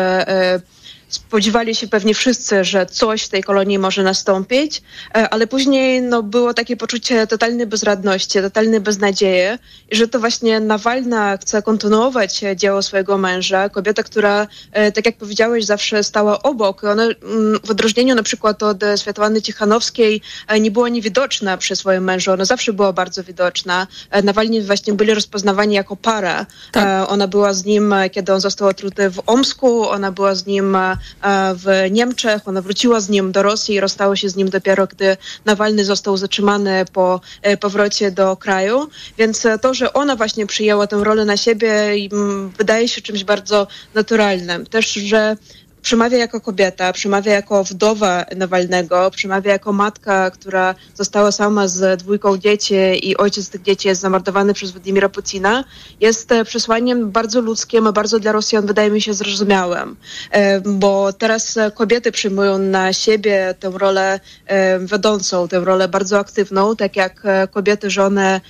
spodziewali 1.15 1.76
się 1.76 1.88
pewnie 1.88 2.13
wszyscy, 2.13 2.63
że 2.63 2.86
coś 2.86 3.23
w 3.23 3.30
tej 3.30 3.43
kolonii 3.43 3.80
może 3.80 4.04
nastąpić, 4.04 4.82
e, 5.15 5.30
ale 5.30 5.47
później 5.47 6.02
no, 6.02 6.23
było 6.23 6.54
takie 6.54 6.78
poczucie 6.78 7.28
totalnej 7.28 7.67
bezradności, 7.67 8.41
totalnej 8.41 8.80
beznadzieji 8.80 9.58
i 9.91 9.95
że 9.95 10.08
to 10.08 10.19
właśnie 10.19 10.60
Nawalna 10.60 11.38
chce 11.38 11.62
kontynuować 11.62 12.41
dzieło 12.56 12.82
swojego 12.82 13.17
męża, 13.17 13.69
kobieta, 13.69 14.04
która, 14.04 14.47
e, 14.71 14.91
tak 14.91 15.06
jak 15.06 15.17
powiedziałeś, 15.17 15.65
zawsze 15.65 16.04
stała 16.04 16.43
obok. 16.43 16.84
Ona 16.84 17.04
mm, 17.04 17.60
w 17.63 17.71
odróżnieniu 17.71 18.15
na 18.15 18.23
przykład 18.23 18.63
od 18.63 18.84
Światłany 19.02 19.41
Cichanowskiej 19.41 20.21
e, 20.47 20.60
nie 20.60 20.71
była 20.71 20.89
niewidoczna 20.89 21.58
przy 21.58 21.76
swoim 21.76 22.04
mężu, 22.04 22.32
ona 22.32 22.45
zawsze 22.45 22.73
była 22.73 22.93
bardzo 22.93 23.23
widoczna. 23.23 23.88
Nawalni 24.23 24.62
właśnie 24.62 24.93
byli 24.93 25.13
rozpoznawani 25.13 25.76
jako 25.76 25.95
para. 25.95 26.45
Tak. 26.71 27.10
Ona 27.10 27.28
była 27.28 27.54
z 27.54 27.65
nim, 27.65 27.95
kiedy 28.12 28.34
on 28.34 28.41
został 28.41 28.67
otruty 28.67 29.10
w 29.10 29.21
Omsku, 29.26 29.89
ona 29.89 30.12
była 30.12 30.36
z 30.36 30.45
nim 30.45 30.78
w 31.56 31.92
Niemczech. 31.92 32.48
Ona 32.48 32.62
wróciła 32.62 33.00
z 33.00 33.10
nim 33.10 33.32
do 33.32 33.44
Rosji 33.44 33.76
i 33.76 33.80
rozstało 33.80 34.16
się 34.16 34.30
z 34.30 34.36
nim 34.36 34.50
dopiero, 34.50 34.88
gdy 34.88 35.18
Nawalny 35.46 35.86
został 35.86 36.18
zatrzymany 36.18 36.86
po 36.94 37.22
e, 37.42 37.58
powrocie 37.58 38.12
do 38.12 38.38
kraju. 38.38 38.89
Więc 39.18 39.48
to, 39.62 39.74
że 39.74 39.94
ona 39.94 40.16
właśnie 40.16 40.46
przyjęła 40.46 40.88
tę 40.88 41.04
rolę 41.04 41.26
na 41.26 41.38
siebie, 41.38 41.74
wydaje 42.58 42.88
się 42.88 43.02
czymś 43.02 43.24
bardzo 43.24 43.68
naturalnym. 43.94 44.66
Też, 44.66 44.94
że 44.94 45.38
przemawia 45.84 46.17
jako 46.17 46.41
kobieta, 46.41 46.93
przemawia 46.93 47.34
jako 47.34 47.63
wdowa 47.63 48.26
Nawalnego, 48.36 49.12
przemawia 49.12 49.52
jako 49.52 49.74
matka, 49.74 50.32
która 50.32 50.76
została 50.96 51.32
sama 51.32 51.67
z 51.67 52.00
dwójką 52.00 52.38
dzieci 52.38 52.76
i 53.10 53.17
ojciec 53.17 53.50
tych 53.50 53.62
dzieci 53.62 53.88
jest 53.88 54.02
zamordowany 54.02 54.54
przez 54.54 54.72
Władimira 54.72 55.10
Putina, 55.10 55.63
jest 56.00 56.32
e, 56.32 56.46
przesłaniem 56.46 57.12
bardzo 57.12 57.41
ludzkim, 57.41 57.93
bardzo 57.93 58.19
dla 58.19 58.32
Rosjan 58.32 58.65
wydaje 58.65 58.91
mi 58.91 59.02
się 59.02 59.13
zrozumiałym, 59.13 59.96
e, 60.32 60.62
bo 60.62 61.13
teraz 61.13 61.60
kobiety 61.76 62.12
przyjmują 62.12 62.58
na 62.58 62.93
siebie 62.93 63.56
tę 63.60 63.72
rolę 63.76 64.19
e, 64.46 64.80
wiodącą, 64.80 65.48
tę 65.48 65.60
rolę 65.60 65.88
bardzo 65.88 66.19
aktywną, 66.19 66.76
tak 66.76 66.96
jak 66.96 67.24
kobiety, 67.52 67.89
żony 67.89 68.41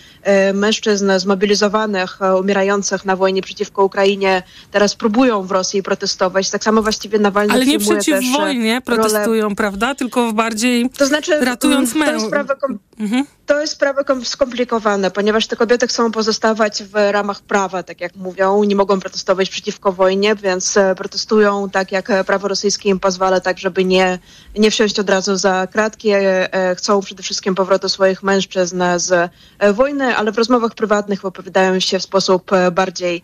mężczyzn 0.54 1.12
zmobilizowanych, 1.18 2.20
umierających 2.40 3.06
na 3.06 3.16
wojnie 3.16 3.42
przeciwko 3.42 3.84
Ukrainie 3.84 4.44
teraz 4.72 4.96
próbują 4.96 5.44
w 5.44 5.52
Rosji 5.52 5.84
protestować. 5.84 6.50
Tak 6.50 6.64
samo 6.64 6.82
właściwie 6.82 7.20
Nawalny 7.24 7.54
Ale 7.54 7.66
nie 7.66 7.80
przeciw 7.80 8.16
też 8.16 8.32
wojnie 8.32 8.82
protestują, 8.86 9.44
rolę... 9.44 9.56
prawda? 9.56 9.96
Tylko 9.96 10.34
bardziej 10.34 10.90
to 10.90 11.06
znaczy, 11.06 11.40
ratując 11.40 11.96
mężów. 11.96 12.10
To 12.10 12.14
jest 12.14 12.28
sprawa 12.28 12.56
kom... 12.56 12.80
mhm. 13.00 13.26
To 13.46 13.62
jest 13.62 13.74
sprawa 13.74 14.02
skomplikowane, 14.24 15.12
ponieważ 15.12 15.48
te 15.48 15.56
kobiety 15.56 15.88
chcą 15.88 16.12
pozostawać 16.12 16.84
w 16.84 17.12
ramach 17.12 17.42
prawa, 17.42 17.84
tak 17.84 18.02
jak 18.02 18.16
mówią, 18.16 18.64
nie 18.64 18.76
mogą 18.76 19.00
protestować 19.00 19.50
przeciwko 19.50 19.92
wojnie, 19.92 20.36
więc 20.36 20.78
e, 20.78 20.96
protestują 20.96 21.70
tak, 21.70 21.92
jak 21.92 22.26
prawo 22.26 22.48
rosyjskie 22.48 22.90
im 22.90 23.00
pozwala, 23.00 23.40
tak, 23.40 23.60
żeby 23.60 23.86
nie, 23.86 24.20
nie 24.58 24.72
wsiąść 24.72 25.00
od 25.00 25.10
razu 25.10 25.36
za 25.36 25.68
kratki. 25.68 26.10
E, 26.12 26.76
chcą 26.78 27.02
przede 27.02 27.24
wszystkim 27.24 27.56
powrotu 27.56 27.90
swoich 27.90 28.24
mężczyzn 28.24 28.84
z 28.96 29.32
e, 29.60 29.74
wojny, 29.74 30.16
ale 30.16 30.32
w 30.32 30.38
rozmowach 30.38 30.76
prywatnych 30.76 31.26
opowiadają 31.26 31.80
się 31.80 32.00
w 32.00 32.04
sposób 32.04 32.52
bardziej, 32.72 33.24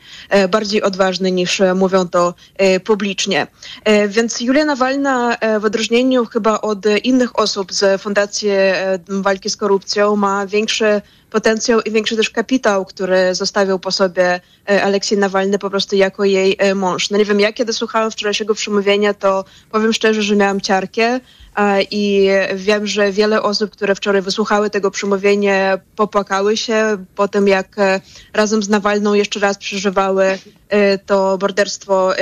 bardziej 0.49 0.81
odważny 0.81 1.31
niż 1.31 1.62
mówią 1.75 2.07
to 2.07 2.33
publicznie. 2.83 3.47
Więc 4.08 4.41
Julia 4.41 4.65
Nawalna 4.65 5.38
w 5.60 5.65
odróżnieniu 5.65 6.25
chyba 6.25 6.62
od 6.62 6.86
innych 7.04 7.39
osób 7.39 7.73
z 7.73 8.02
Fundacji 8.02 8.49
Walki 9.08 9.49
z 9.49 9.58
Korupcją 9.58 10.15
ma 10.15 10.47
większy 10.47 11.02
potencjał 11.30 11.82
i 11.82 11.91
większy 11.91 12.15
też 12.15 12.30
kapitał, 12.30 12.86
który 12.86 13.36
zostawił 13.36 13.80
po 13.80 13.91
sobie 13.91 14.39
e, 14.69 14.84
Aleksiej 14.84 15.17
Nawalny 15.17 15.60
po 15.60 15.69
prostu 15.69 15.95
jako 15.95 16.25
jej 16.25 16.56
e, 16.60 16.75
mąż. 16.75 17.10
No 17.10 17.17
nie 17.17 17.25
wiem, 17.25 17.39
ja 17.39 17.54
kiedy 17.54 17.73
słuchałam 17.73 18.12
wczorajszego 18.12 18.56
przemówienia, 18.56 19.13
to 19.13 19.45
powiem 19.71 19.93
szczerze, 19.93 20.23
że 20.23 20.36
miałam 20.36 20.62
ciarkę 20.62 21.19
i 21.91 22.30
wiem, 22.56 22.88
że 22.88 23.12
wiele 23.12 23.41
osób, 23.41 23.71
które 23.71 23.95
wczoraj 23.95 24.21
wysłuchały 24.21 24.69
tego 24.69 24.91
przemówienia, 24.91 25.78
popłakały 25.95 26.58
się 26.58 27.06
po 27.15 27.28
tym, 27.28 27.47
jak 27.47 27.80
e, 27.80 28.02
razem 28.34 28.63
z 28.63 28.69
Nawalną 28.69 29.13
jeszcze 29.13 29.39
raz 29.39 29.58
przeżywały 29.58 30.25
e, 30.25 30.39
to 31.05 31.38
morderstwo, 31.41 32.13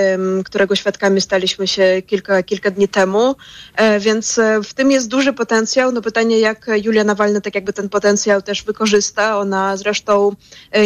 którego 0.46 0.76
świadkami 0.76 1.22
staliśmy 1.22 1.68
się 1.68 2.02
kilka, 2.08 2.44
kilka 2.44 2.72
dni 2.72 2.88
temu. 2.88 3.36
E, 3.76 4.00
więc 4.00 4.40
w 4.64 4.74
tym 4.74 4.92
jest 4.92 5.08
duży 5.08 5.34
potencjał. 5.34 5.92
No 5.92 6.02
pytanie, 6.02 6.40
jak 6.40 6.68
Julia 6.84 7.04
Nawalna 7.04 7.42
tak 7.42 7.56
jakby 7.56 7.74
ten 7.74 7.90
potencjał 7.90 8.42
też 8.42 8.64
wykorzysta. 8.64 9.40
Ona 9.40 9.78
zresztą 9.78 10.36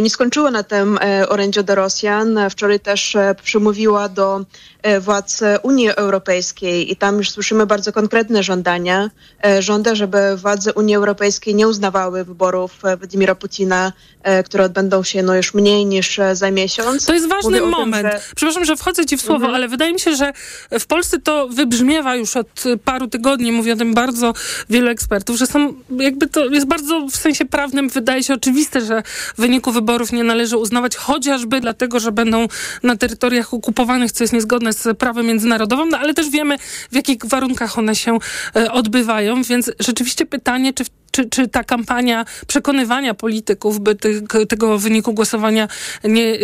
nie 0.02 0.10
skończyła 0.10 0.52
na 0.52 0.63
tym 0.63 1.00
orędziu 1.28 1.63
do 1.63 1.76
Rosjan. 1.76 2.39
Wczoraj 2.50 2.80
też 2.80 3.17
przemówiła 3.43 4.10
do 4.10 4.45
władz 5.00 5.39
Unii 5.63 5.89
Europejskiej 5.89 6.91
i 6.91 6.95
tam 6.95 7.17
już 7.17 7.30
słyszymy 7.30 7.65
bardzo 7.65 7.93
konkretne 7.93 8.43
żądania. 8.43 9.10
E, 9.45 9.62
żąda, 9.62 9.95
żeby 9.95 10.38
władze 10.38 10.74
Unii 10.74 10.95
Europejskiej 10.95 11.56
nie 11.56 11.67
uznawały 11.67 12.26
wyborów 12.26 12.86
e, 12.86 12.97
Władimira 12.97 13.36
Putina, 13.36 13.93
e, 14.24 14.43
które 14.43 14.63
odbędą 14.63 15.04
się 15.04 15.24
no 15.24 15.36
już 15.36 15.54
mniej 15.54 15.86
niż 15.86 16.19
za 16.34 16.52
miesiąc. 16.52 17.06
To 17.06 17.13
jest 17.13 17.28
ważny 17.60 17.72
moment. 17.72 18.08
Tym, 18.08 18.12
że... 18.12 18.36
Przepraszam, 18.36 18.66
że 18.66 18.76
wchodzę 18.76 19.06
ci 19.06 19.18
w 19.18 19.22
słowo, 19.22 19.36
mhm. 19.36 19.56
ale 19.56 19.68
wydaje 19.68 19.94
mi 19.94 20.00
się, 20.00 20.16
że 20.16 20.34
w 20.80 20.86
Polsce 20.86 21.20
to 21.20 21.48
wybrzmiewa 21.48 22.16
już 22.16 22.38
od 22.38 22.64
paru 22.86 23.08
tygodni, 23.08 23.52
mówi 23.52 23.72
o 23.72 23.76
tym 23.76 23.94
bardzo 23.94 24.34
wielu 24.70 24.90
ekspertów, 24.90 25.38
że 25.38 25.48
są 25.48 25.74
jakby 26.00 26.28
to 26.28 26.46
jest 26.46 26.68
bardzo 26.68 27.08
w 27.08 27.16
sensie 27.16 27.46
prawnym 27.46 27.90
wydaje 27.90 28.24
się 28.24 28.34
oczywiste, 28.34 28.82
że 28.82 29.04
w 29.38 29.42
wyniku 29.42 29.72
wyborów 29.72 30.12
nie 30.12 30.24
należy 30.24 30.58
uznawać 30.58 30.96
chociażby 30.96 31.62
dlatego, 31.62 32.00
że 32.00 32.12
będą 32.12 32.48
na 32.84 32.98
terytoriach 32.98 33.54
okupowanych, 33.54 34.12
co 34.12 34.24
jest 34.24 34.34
niezgodne 34.34 34.74
z 34.74 34.98
prawem 34.98 35.26
międzynarodowym, 35.26 35.90
no 35.90 35.98
ale 35.98 36.14
też 36.14 36.30
wiemy 36.30 36.58
w 36.92 36.96
jakich 36.96 37.26
warunkach 37.26 37.78
one 37.78 37.96
się 37.96 38.18
E, 38.56 38.72
odbywają, 38.72 39.44
więc 39.44 39.72
rzeczywiście 39.80 40.26
pytanie, 40.26 40.74
czy 40.74 40.84
w 40.84 40.90
czy, 41.12 41.30
czy 41.30 41.47
ta 41.47 41.63
kampania 41.63 42.26
przekonywania 42.47 43.13
polityków, 43.13 43.80
by 43.80 43.95
tych, 43.95 44.21
tego 44.50 44.78
wyniku 44.78 45.13
głosowania 45.13 45.67
nie, 46.04 46.38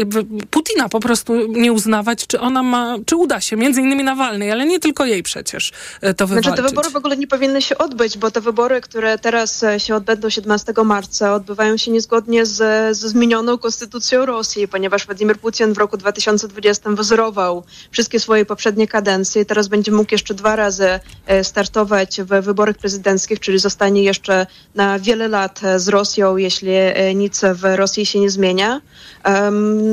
Putina 0.51 0.89
po 0.89 0.99
prostu 0.99 1.47
nie 1.47 1.73
uznawać, 1.73 2.27
czy 2.27 2.39
ona 2.39 2.63
ma, 2.63 2.95
czy 3.05 3.15
uda 3.15 3.41
się, 3.41 3.55
między 3.55 3.81
innymi 3.81 4.03
Nawalnej, 4.03 4.51
ale 4.51 4.65
nie 4.65 4.79
tylko 4.79 5.05
jej 5.05 5.23
przecież 5.23 5.71
e, 6.01 6.13
to 6.13 6.27
wywalczyć. 6.27 6.47
Znaczy 6.47 6.63
te 6.63 6.69
wybory 6.69 6.89
w 6.89 6.95
ogóle 6.95 7.17
nie 7.17 7.27
powinny 7.27 7.61
się 7.61 7.77
odbyć, 7.77 8.17
bo 8.17 8.31
te 8.31 8.41
wybory, 8.41 8.81
które 8.81 9.17
teraz 9.17 9.63
e, 9.63 9.79
się 9.79 9.95
odbędą 9.95 10.29
17 10.29 10.73
marca, 10.85 11.33
odbywają 11.33 11.77
się 11.77 11.91
niezgodnie 11.91 12.45
z, 12.45 12.57
ze 12.97 13.09
zmienioną 13.09 13.57
konstytucją 13.57 14.25
Rosji, 14.25 14.67
ponieważ 14.67 15.05
Władimir 15.05 15.39
Putin 15.39 15.73
w 15.73 15.77
roku 15.77 15.97
2020 15.97 16.89
wyzerował 16.89 17.63
wszystkie 17.91 18.19
swoje 18.19 18.45
poprzednie 18.45 18.87
kadencje 18.87 19.41
i 19.41 19.45
teraz 19.45 19.67
będzie 19.67 19.91
mógł 19.91 20.13
jeszcze 20.13 20.33
dwa 20.33 20.55
razy 20.55 20.99
e, 21.25 21.43
startować 21.43 22.21
w 22.21 22.45
wyborach 22.45 22.77
prezydenckich, 22.77 23.39
czyli 23.39 23.59
zostanie 23.59 24.03
jeszcze 24.03 24.47
na 24.75 24.99
wiele 24.99 25.27
lat 25.27 25.61
z 25.77 25.87
Rosją, 25.87 26.37
jeśli 26.37 26.71
e, 26.71 27.15
nic 27.15 27.41
w 27.53 27.63
Rosji 27.75 28.05
się 28.05 28.19
nie 28.19 28.29
zmienia. 28.29 28.81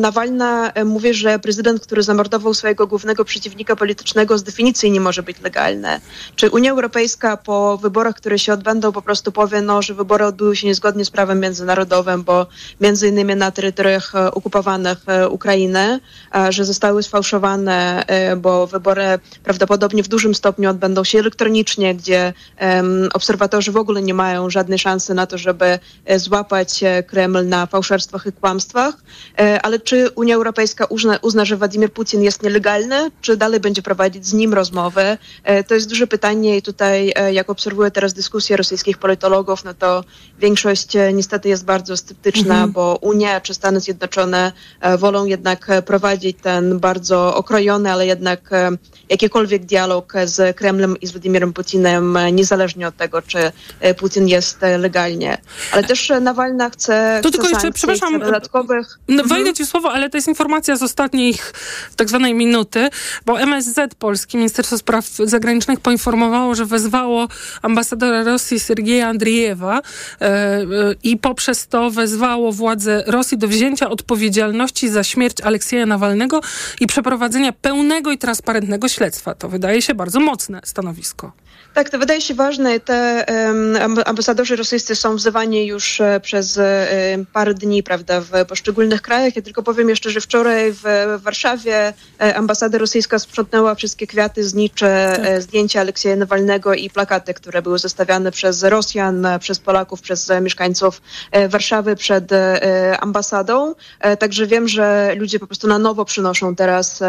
Nawalna 0.00 0.70
e, 0.70 0.84
mówi, 0.84 1.14
że 1.14 1.38
prezydent, 1.38 1.82
który 1.82 2.02
zamordował 2.02 2.54
swojego 2.54 2.86
głównego 2.86 3.24
przeciwnika 3.24 3.76
politycznego 3.76 4.38
z 4.38 4.42
definicji 4.42 4.90
nie 4.90 5.00
może 5.00 5.22
być 5.22 5.40
legalny. 5.40 6.00
Czy 6.36 6.50
Unia 6.50 6.70
Europejska 6.70 7.36
po 7.36 7.78
wyborach, 7.78 8.14
które 8.14 8.38
się 8.38 8.52
odbędą, 8.52 8.92
po 8.92 9.02
prostu 9.02 9.32
powie, 9.32 9.60
no, 9.60 9.82
że 9.82 9.94
wybory 9.94 10.24
odbyły 10.24 10.56
się 10.56 10.66
niezgodnie 10.66 11.04
z 11.04 11.10
prawem 11.10 11.40
międzynarodowym, 11.40 12.22
bo 12.22 12.46
między 12.80 13.08
innymi 13.08 13.36
na 13.36 13.50
terytoriach 13.50 14.14
e, 14.14 14.34
okupowanych 14.34 14.98
Ukrainy, 15.30 16.00
że 16.48 16.64
zostały 16.64 17.02
sfałszowane, 17.02 18.04
bo 18.36 18.66
wybory 18.66 19.18
prawdopodobnie 19.44 20.02
w 20.02 20.08
dużym 20.08 20.34
stopniu 20.34 20.70
odbędą 20.70 21.04
się 21.04 21.18
elektronicznie, 21.18 21.94
gdzie 21.94 22.32
obserwatorzy 23.12 23.72
w 23.72 23.76
ogóle 23.76 24.02
nie 24.02 24.14
mają 24.14 24.50
żadnej 24.50 24.78
szansy 24.78 25.14
na 25.14 25.26
to, 25.26 25.38
żeby 25.38 25.78
złapać 26.16 26.80
Kreml 27.06 27.48
na 27.48 27.66
fałszerstwach 27.66 28.26
i 28.26 28.32
kłamstwach. 28.32 28.94
Ale 29.62 29.80
czy 29.80 30.10
Unia 30.10 30.34
Europejska 30.34 30.84
uzna, 30.84 31.18
uzna, 31.22 31.44
że 31.44 31.56
Władimir 31.56 31.92
Putin 31.92 32.22
jest 32.22 32.42
nielegalny, 32.42 33.10
czy 33.20 33.36
dalej 33.36 33.60
będzie 33.60 33.82
prowadzić 33.82 34.26
z 34.26 34.32
nim 34.32 34.54
rozmowy? 34.54 35.18
To 35.68 35.74
jest 35.74 35.88
duże 35.88 36.06
pytanie 36.06 36.56
i 36.56 36.62
tutaj, 36.62 37.14
jak 37.32 37.50
obserwuję 37.50 37.90
teraz 37.90 38.12
dyskusję 38.12 38.56
rosyjskich 38.56 38.98
politologów, 38.98 39.64
no 39.64 39.74
to 39.74 40.04
większość 40.38 40.92
niestety 41.12 41.48
jest 41.48 41.64
bardzo 41.64 41.96
sceptyczna, 41.96 42.54
mhm. 42.54 42.72
bo 42.72 42.98
Unia 43.00 43.40
czy 43.40 43.54
Stany 43.54 43.80
Zjednoczone 43.80 44.52
wolą 44.98 45.24
jednak 45.24 45.66
prowadzić 45.86 46.36
ten 46.42 46.78
bardzo 46.78 47.36
okrojony, 47.36 47.92
ale 47.92 48.06
jednak 48.06 48.50
jakikolwiek 49.08 49.64
dialog 49.64 50.12
z 50.24 50.56
Kremlem 50.56 51.00
i 51.00 51.06
z 51.06 51.10
Władimirem 51.10 51.52
Putinem, 51.52 52.18
niezależnie 52.32 52.88
od 52.88 52.96
tego, 52.96 53.22
czy 53.22 53.38
Putin 53.96 54.28
jest 54.28 54.58
legalnie. 54.78 55.38
Ale 55.72 55.84
też 55.84 56.12
Nawalna 56.20 56.70
chce, 56.70 57.20
to 57.22 57.28
chce 57.28 57.38
tylko 57.38 57.48
jeszcze, 57.48 57.72
przepraszam, 57.72 58.20
dodatkowych... 58.20 58.98
No, 59.08 59.22
mhm. 59.22 59.28
Wejdę 59.28 59.54
ci 59.54 59.66
słowo, 59.66 59.92
ale 59.92 60.10
to 60.10 60.16
jest 60.16 60.28
informacja 60.28 60.76
z 60.76 60.82
ostatnich 60.82 61.52
tak 61.96 62.08
zwanej 62.08 62.34
minuty, 62.34 62.88
bo 63.26 63.40
MSZ 63.40 63.94
Polski, 63.98 64.36
Ministerstwo 64.36 64.78
Spraw 64.78 65.06
Zagranicznych 65.06 65.80
poinformowało, 65.80 66.54
że 66.54 66.66
wezwało 66.66 67.28
ambasadora 67.62 68.22
Rosji 68.22 68.60
Sergieja 68.60 69.08
Andriejewa 69.08 69.78
e, 70.20 70.24
e, 70.24 70.64
i 71.02 71.16
poprzez 71.16 71.68
to 71.68 71.90
wezwało 71.90 72.52
władze 72.52 73.04
Rosji 73.06 73.38
do 73.38 73.48
wzięcia 73.48 73.90
odpowiedzialności 73.90 74.88
za 74.88 75.04
śmierć 75.04 75.40
Aleksieja 75.40 75.86
Nawalnego 75.86 76.40
i 76.80 76.86
przeprowadzenia 76.86 77.52
pełnego 77.52 78.12
i 78.12 78.18
transparentnego 78.18 78.88
śledztwa. 78.88 79.34
To 79.34 79.48
wydaje 79.48 79.82
się 79.82 79.94
bardzo 79.94 80.20
mocne 80.20 80.60
stanowisko. 80.64 81.32
Tak, 81.74 81.90
to 81.90 81.98
wydaje 81.98 82.20
się 82.20 82.34
ważne. 82.34 82.80
Te 82.80 83.26
um, 83.28 83.98
ambasadorzy 84.06 84.56
rosyjscy 84.56 84.96
są 84.96 85.16
wzywani 85.16 85.66
już 85.66 86.00
e, 86.00 86.20
przez 86.20 86.56
um, 86.56 87.26
parę 87.32 87.54
dni, 87.54 87.82
prawda, 87.82 88.20
w 88.20 88.30
poszczególnych 88.48 88.93
krajach. 89.02 89.36
Ja 89.36 89.42
tylko 89.42 89.62
powiem 89.62 89.88
jeszcze, 89.88 90.10
że 90.10 90.20
wczoraj 90.20 90.72
w 90.72 90.82
Warszawie 91.22 91.92
e, 92.20 92.36
ambasada 92.36 92.78
rosyjska 92.78 93.18
sprzątnęła 93.18 93.74
wszystkie 93.74 94.06
kwiaty, 94.06 94.44
znicze, 94.44 95.20
tak. 95.22 95.42
zdjęcia 95.42 95.80
Aleksieja 95.80 96.16
Nawalnego 96.16 96.74
i 96.74 96.90
plakaty, 96.90 97.34
które 97.34 97.62
były 97.62 97.78
zostawiane 97.78 98.30
przez 98.32 98.62
Rosjan, 98.62 99.26
przez 99.40 99.58
Polaków, 99.58 100.00
przez 100.00 100.32
mieszkańców 100.42 101.02
Warszawy 101.48 101.96
przed 101.96 102.30
ambasadą. 103.00 103.74
Także 104.18 104.46
wiem, 104.46 104.68
że 104.68 105.14
ludzie 105.16 105.38
po 105.38 105.46
prostu 105.46 105.68
na 105.68 105.78
nowo 105.78 106.04
przynoszą 106.04 106.54
teraz 106.54 107.00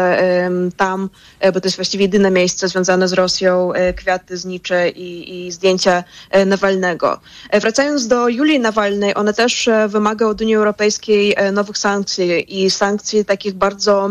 tam, 0.76 1.10
bo 1.54 1.60
to 1.60 1.66
jest 1.66 1.76
właściwie 1.76 2.04
jedyne 2.04 2.30
miejsce 2.30 2.68
związane 2.68 3.08
z 3.08 3.12
Rosją, 3.12 3.72
kwiaty, 3.96 4.36
znicze 4.36 4.88
i, 4.88 5.46
i 5.46 5.52
zdjęcia 5.52 6.04
e, 6.30 6.44
Nawalnego. 6.44 7.20
E, 7.50 7.60
wracając 7.60 8.06
do 8.06 8.28
Julii 8.28 8.60
Nawalnej, 8.60 9.14
ona 9.14 9.32
też 9.32 9.68
e, 9.68 9.88
wymaga 9.88 10.26
od 10.26 10.40
Unii 10.40 10.54
Europejskiej 10.54 11.36
nowych 11.52 11.75
sankcji 11.78 12.64
i 12.64 12.70
sankcji 12.70 13.24
takich 13.24 13.54
bardzo 13.54 14.10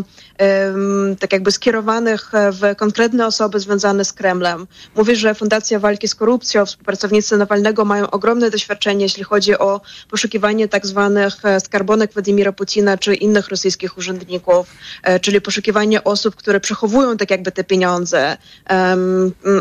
tak 1.20 1.34
jakby 1.34 1.52
skierowanych 1.52 2.32
w 2.34 2.76
konkretne 2.76 3.28
osoby 3.28 3.60
związane 3.60 4.06
z 4.06 4.14
Kremlem. 4.14 4.68
Mówi, 4.96 5.16
że 5.16 5.36
Fundacja 5.36 5.80
Walki 5.80 6.08
z 6.08 6.16
Korupcją, 6.16 6.66
współpracownicy 6.66 7.38
Nawalnego 7.38 7.86
mają 7.86 8.12
ogromne 8.12 8.50
doświadczenie, 8.50 9.06
jeśli 9.06 9.24
chodzi 9.24 9.58
o 9.58 9.82
poszukiwanie 10.10 10.68
tak 10.68 10.86
zwanych 10.86 11.34
skarbonek 11.60 12.14
Władimira 12.14 12.52
Putina 12.52 12.98
czy 12.98 13.16
innych 13.16 13.50
rosyjskich 13.50 13.98
urzędników, 13.98 14.68
czyli 15.22 15.42
poszukiwanie 15.42 16.04
osób, 16.04 16.36
które 16.36 16.60
przechowują 16.60 17.18
tak 17.18 17.32
jakby 17.32 17.52
te 17.52 17.64
pieniądze, 17.64 18.38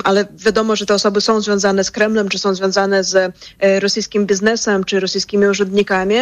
ale 0.04 0.26
wiadomo, 0.36 0.76
że 0.76 0.86
te 0.86 0.94
osoby 0.94 1.20
są 1.20 1.40
związane 1.40 1.84
z 1.84 1.90
Kremlem, 1.90 2.28
czy 2.28 2.38
są 2.38 2.54
związane 2.54 3.04
z 3.04 3.34
e, 3.60 3.80
rosyjskim 3.80 4.26
biznesem, 4.26 4.84
czy 4.84 5.00
rosyjskimi 5.00 5.46
urzędnikami. 5.46 6.16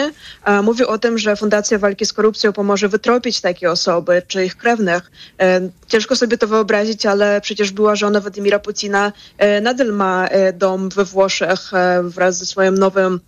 Mówi 0.63 0.85
o 0.85 0.99
tym, 0.99 1.19
że 1.19 1.37
Fundacja 1.37 1.79
Walki 1.79 2.07
z 2.07 2.13
Korupcją 2.13 2.53
pomoże 2.53 2.89
wytropić 2.89 3.41
takie 3.41 3.71
osoby, 3.71 4.23
czy 4.29 4.42
ich 4.45 4.57
krewnych. 4.57 5.11
E, 5.41 5.61
ciężko 5.87 6.17
sobie 6.17 6.39
to 6.39 6.47
wyobrazić, 6.47 7.07
ale 7.07 7.41
przecież 7.41 7.71
była 7.71 7.97
żona 7.97 8.21
Władimira 8.21 8.59
Putina, 8.59 9.13
e, 9.39 9.61
nadal 9.61 9.93
ma 9.93 10.29
dom 10.55 10.89
we 10.89 11.05
Włoszech 11.05 11.61
wraz 12.03 12.39
ze 12.39 12.47
swoim 12.47 12.79
nowym 12.79 13.21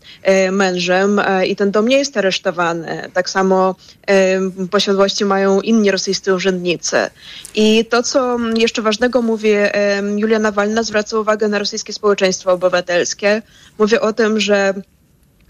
mężem 0.53 1.20
i 1.46 1.57
ten 1.57 1.70
dom 1.70 1.88
nie 1.88 1.98
jest 1.98 2.16
aresztowany. 2.16 3.11
Tak 3.12 3.31
samo 3.31 3.74
posiadłości 4.70 5.24
mają 5.24 5.61
inni 5.61 5.90
rosyjscy 5.90 6.35
urzędnicy. 6.35 6.96
I 7.55 7.85
to, 7.85 8.03
co 8.03 8.38
jeszcze 8.57 8.83
ważnego 8.83 9.22
mówi 9.22 9.50
Julia 10.16 10.38
Nawalna, 10.38 10.83
zwraca 10.83 11.18
uwagę 11.18 11.48
na 11.48 11.59
rosyjskie 11.59 11.92
społeczeństwo 11.92 12.53
obywatelskie. 12.53 13.42
Mówię 13.79 14.00
o 14.00 14.12
tym, 14.12 14.40
że 14.40 14.74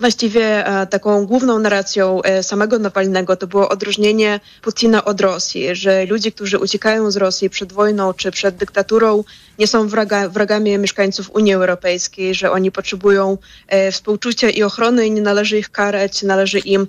Właściwie 0.00 0.66
e, 0.66 0.86
taką 0.86 1.26
główną 1.26 1.58
narracją 1.58 2.22
e, 2.22 2.42
samego 2.42 2.78
Nawalnego 2.78 3.36
to 3.36 3.46
było 3.46 3.68
odróżnienie 3.68 4.40
Putina 4.62 5.04
od 5.04 5.20
Rosji, 5.20 5.76
że 5.76 6.04
ludzie, 6.06 6.32
którzy 6.32 6.58
uciekają 6.58 7.10
z 7.10 7.16
Rosji 7.16 7.50
przed 7.50 7.72
wojną 7.72 8.14
czy 8.14 8.30
przed 8.30 8.56
dyktaturą, 8.56 9.24
nie 9.58 9.66
są 9.66 9.88
wraga, 9.88 10.28
wrogami 10.28 10.78
mieszkańców 10.78 11.30
Unii 11.34 11.54
Europejskiej, 11.54 12.34
że 12.34 12.50
oni 12.50 12.72
potrzebują 12.72 13.38
e, 13.68 13.92
współczucia 13.92 14.50
i 14.50 14.62
ochrony 14.62 15.06
i 15.06 15.10
nie 15.10 15.22
należy 15.22 15.58
ich 15.58 15.70
karać, 15.70 16.22
należy 16.22 16.58
im 16.58 16.86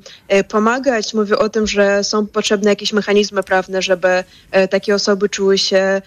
pomagać. 0.47 1.13
Mówię 1.13 1.37
o 1.37 1.49
tym, 1.49 1.67
że 1.67 2.03
są 2.03 2.27
potrzebne 2.27 2.69
jakieś 2.69 2.93
mechanizmy 2.93 3.43
prawne, 3.43 3.81
żeby 3.81 4.23
takie 4.69 4.95
osoby 4.95 5.29
czuły 5.29 5.57
się 5.57 6.01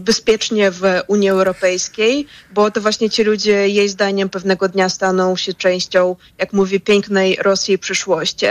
bezpiecznie 0.00 0.70
w 0.70 0.82
Unii 1.06 1.28
Europejskiej, 1.28 2.26
bo 2.54 2.70
to 2.70 2.80
właśnie 2.80 3.10
ci 3.10 3.24
ludzie 3.24 3.68
jej 3.68 3.88
zdaniem 3.88 4.28
pewnego 4.28 4.68
dnia 4.68 4.88
staną 4.88 5.36
się 5.36 5.54
częścią, 5.54 5.73
jak 6.38 6.52
mówię, 6.52 6.80
pięknej 6.80 7.36
Rosji 7.40 7.78
przyszłości. 7.78 8.46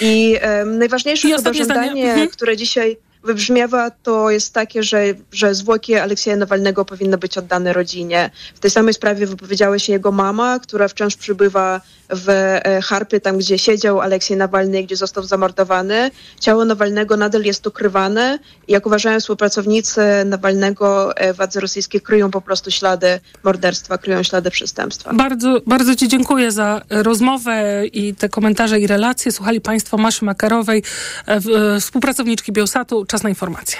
I 0.00 0.38
najważniejsze 0.66 1.28
I 1.28 1.32
chyba 1.32 1.52
żądanie, 1.52 2.10
mhm. 2.10 2.28
które 2.28 2.56
dzisiaj 2.56 2.96
wybrzmiewa, 3.24 3.90
to 3.90 4.30
jest 4.30 4.54
takie, 4.54 4.82
że, 4.82 5.04
że 5.32 5.54
zwłoki 5.54 5.94
Aleksieja 5.94 6.36
Nawalnego 6.36 6.84
powinny 6.84 7.18
być 7.18 7.38
oddane 7.38 7.72
rodzinie. 7.72 8.30
W 8.54 8.60
tej 8.60 8.70
samej 8.70 8.94
sprawie 8.94 9.26
wypowiedziała 9.26 9.78
się 9.78 9.92
jego 9.92 10.12
mama, 10.12 10.58
która 10.58 10.88
wciąż 10.88 11.16
przybywa 11.16 11.80
w 12.10 12.28
e, 12.28 12.80
Harpie, 12.82 13.20
tam 13.20 13.38
gdzie 13.38 13.58
siedział 13.58 14.00
Aleksiej 14.00 14.36
Nawalny, 14.36 14.82
gdzie 14.82 14.96
został 14.96 15.24
zamordowany. 15.24 16.10
Ciało 16.40 16.64
Nawalnego 16.64 17.16
nadal 17.16 17.42
jest 17.42 17.66
ukrywane. 17.66 18.38
Jak 18.68 18.86
uważają 18.86 19.20
współpracownicy 19.20 20.00
Nawalnego, 20.24 21.16
e, 21.16 21.34
władze 21.34 21.60
rosyjskie 21.60 22.00
kryją 22.00 22.30
po 22.30 22.40
prostu 22.40 22.70
ślady 22.70 23.20
morderstwa, 23.44 23.98
kryją 23.98 24.22
ślady 24.22 24.50
przestępstwa. 24.50 25.14
Bardzo, 25.14 25.60
bardzo 25.66 25.96
Ci 25.96 26.08
dziękuję 26.08 26.52
za 26.52 26.82
rozmowę 26.90 27.86
i 27.86 28.14
te 28.14 28.28
komentarze 28.28 28.80
i 28.80 28.86
relacje. 28.86 29.32
Słuchali 29.32 29.60
Państwo 29.60 29.96
Maszy 29.96 30.24
Makarowej, 30.24 30.82
e, 31.26 31.80
współpracowniczki 31.80 32.52
Biosatu. 32.52 33.04
Czas 33.12 33.22
na 33.22 33.28
informacje. 33.28 33.78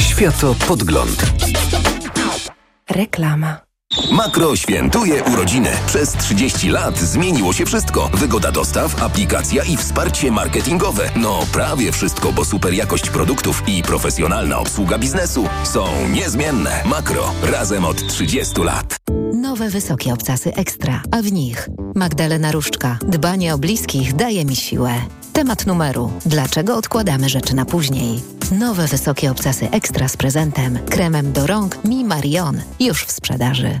Światopodgląd. 0.00 1.22
Reklama. 2.90 3.60
Makro 4.12 4.56
świętuje 4.56 5.22
urodziny. 5.22 5.70
Przez 5.86 6.12
30 6.12 6.68
lat 6.68 6.98
zmieniło 6.98 7.52
się 7.52 7.66
wszystko. 7.66 8.10
Wygoda 8.14 8.52
dostaw, 8.52 9.02
aplikacja 9.02 9.64
i 9.64 9.76
wsparcie 9.76 10.30
marketingowe. 10.30 11.10
No 11.16 11.40
prawie 11.52 11.92
wszystko, 11.92 12.32
bo 12.32 12.44
super 12.44 12.72
jakość 12.72 13.10
produktów 13.10 13.62
i 13.66 13.82
profesjonalna 13.82 14.58
obsługa 14.58 14.98
biznesu 14.98 15.48
są 15.64 16.08
niezmienne. 16.08 16.82
Makro. 16.84 17.32
Razem 17.42 17.84
od 17.84 18.06
30 18.06 18.60
lat. 18.60 18.96
Nowe 19.34 19.68
wysokie 19.68 20.12
obcasy 20.12 20.54
ekstra, 20.54 21.02
a 21.10 21.22
w 21.22 21.32
nich 21.32 21.68
Magdalena 21.94 22.52
Różczka. 22.52 22.98
Dbanie 23.08 23.54
o 23.54 23.58
bliskich 23.58 24.12
daje 24.12 24.44
mi 24.44 24.56
siłę. 24.56 24.94
Temat 25.34 25.66
numeru. 25.66 26.10
Dlaczego 26.26 26.76
odkładamy 26.76 27.28
rzeczy 27.28 27.54
na 27.54 27.64
później? 27.64 28.22
Nowe 28.58 28.86
wysokie 28.86 29.30
obcasy 29.30 29.70
ekstra 29.70 30.08
z 30.08 30.16
prezentem. 30.16 30.78
Kremem 30.90 31.32
do 31.32 31.46
rąk 31.46 31.84
Mi 31.84 32.04
Marion. 32.04 32.60
Już 32.80 33.04
w 33.04 33.12
sprzedaży. 33.12 33.80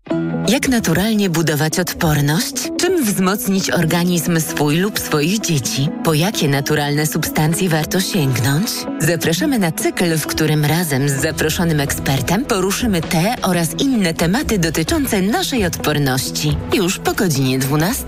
Jak 0.51 0.69
naturalnie 0.69 1.29
budować 1.29 1.79
odporność? 1.79 2.53
Czym 2.79 3.05
wzmocnić 3.05 3.71
organizm 3.71 4.39
swój 4.39 4.77
lub 4.77 4.99
swoich 4.99 5.39
dzieci? 5.39 5.89
Po 6.03 6.13
jakie 6.13 6.47
naturalne 6.47 7.07
substancje 7.07 7.69
warto 7.69 8.01
sięgnąć? 8.01 8.67
Zapraszamy 8.99 9.59
na 9.59 9.71
cykl, 9.71 10.17
w 10.17 10.27
którym 10.27 10.65
razem 10.65 11.09
z 11.09 11.21
zaproszonym 11.21 11.79
ekspertem 11.79 12.45
poruszymy 12.45 13.01
te 13.01 13.35
oraz 13.41 13.69
inne 13.79 14.13
tematy 14.13 14.59
dotyczące 14.59 15.21
naszej 15.21 15.65
odporności. 15.65 16.57
Już 16.73 16.99
po 16.99 17.13
godzinie 17.13 17.59
12. 17.59 18.05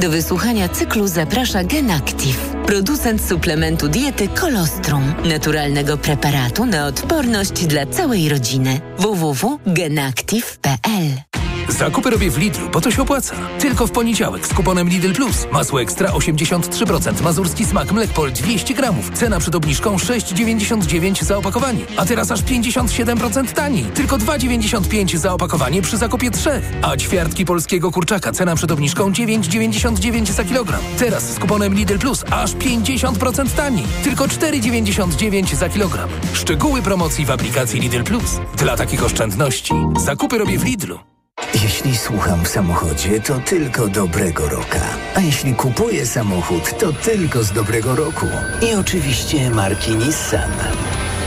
Do 0.00 0.10
wysłuchania 0.10 0.68
cyklu 0.68 1.06
zaprasza 1.06 1.64
GenActive, 1.64 2.54
producent 2.66 3.24
suplementu 3.24 3.88
diety 3.88 4.28
Kolostrum, 4.28 5.14
naturalnego 5.24 5.96
preparatu 5.96 6.66
na 6.66 6.86
odporność 6.86 7.66
dla 7.66 7.86
całej 7.86 8.28
rodziny. 8.28 8.80
www.genactive.pl 8.98 11.21
Zakupy 11.72 12.10
robię 12.10 12.30
w 12.30 12.38
Lidlu, 12.38 12.68
bo 12.70 12.80
to 12.80 12.90
się 12.90 13.02
opłaca. 13.02 13.34
Tylko 13.58 13.86
w 13.86 13.90
poniedziałek 13.90 14.46
z 14.46 14.54
kuponem 14.54 14.88
Lidl 14.88 15.12
Plus. 15.12 15.46
Masło 15.52 15.82
ekstra 15.82 16.10
83%, 16.10 17.22
mazurski 17.22 17.64
smak 17.66 17.92
Mlekpol 17.92 18.32
200 18.32 18.74
gramów. 18.74 19.10
Cena 19.10 19.40
przed 19.40 19.54
obniżką 19.54 19.96
6,99 19.96 21.24
za 21.24 21.36
opakowanie. 21.36 21.84
A 21.96 22.04
teraz 22.04 22.30
aż 22.30 22.42
57% 22.42 23.52
taniej. 23.52 23.84
Tylko 23.84 24.16
2,95 24.16 25.16
za 25.16 25.32
opakowanie 25.32 25.82
przy 25.82 25.96
zakupie 25.96 26.30
trzech. 26.30 26.72
A 26.82 26.96
ćwiartki 26.96 27.44
polskiego 27.44 27.90
kurczaka. 27.90 28.32
Cena 28.32 28.56
przed 28.56 28.70
obniżką 28.70 29.10
9,99 29.10 30.32
za 30.32 30.44
kilogram. 30.44 30.80
Teraz 30.98 31.32
z 31.32 31.38
kuponem 31.38 31.74
Lidl 31.74 31.98
Plus 31.98 32.24
aż 32.30 32.52
50% 32.52 33.48
taniej. 33.56 33.84
Tylko 34.04 34.24
4,99 34.24 35.54
za 35.54 35.68
kilogram. 35.68 36.08
Szczegóły 36.32 36.82
promocji 36.82 37.24
w 37.24 37.30
aplikacji 37.30 37.80
Lidl 37.80 38.02
Plus. 38.02 38.40
Dla 38.56 38.76
takich 38.76 39.04
oszczędności 39.04 39.74
zakupy 39.96 40.38
robię 40.38 40.58
w 40.58 40.64
Lidlu. 40.64 41.11
Jeśli 41.54 41.96
słucham 41.96 42.44
w 42.44 42.48
samochodzie, 42.48 43.20
to 43.20 43.38
tylko 43.38 43.88
dobrego 43.88 44.48
roka. 44.48 44.80
A 45.14 45.20
jeśli 45.20 45.54
kupuję 45.54 46.06
samochód, 46.06 46.78
to 46.78 46.92
tylko 46.92 47.42
z 47.42 47.52
dobrego 47.52 47.96
roku. 47.96 48.26
I 48.70 48.74
oczywiście 48.74 49.50
marki 49.50 49.90
Nissan. 49.90 50.50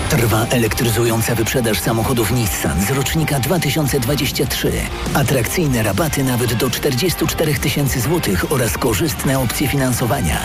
Trwa 0.09 0.45
elektryzująca 0.49 1.36
wyprzedaż 1.36 1.80
samochodów 1.80 2.32
Nissan 2.32 2.82
z 2.82 2.91
rocznika 2.91 3.39
2023. 3.39 4.72
Atrakcyjne 5.13 5.84
rabaty 5.84 6.24
nawet 6.24 6.53
do 6.53 6.70
44 6.70 7.53
tysięcy 7.53 8.01
złotych 8.01 8.51
oraz 8.51 8.78
korzystne 8.78 9.39
opcje 9.39 9.68
finansowania. 9.68 10.39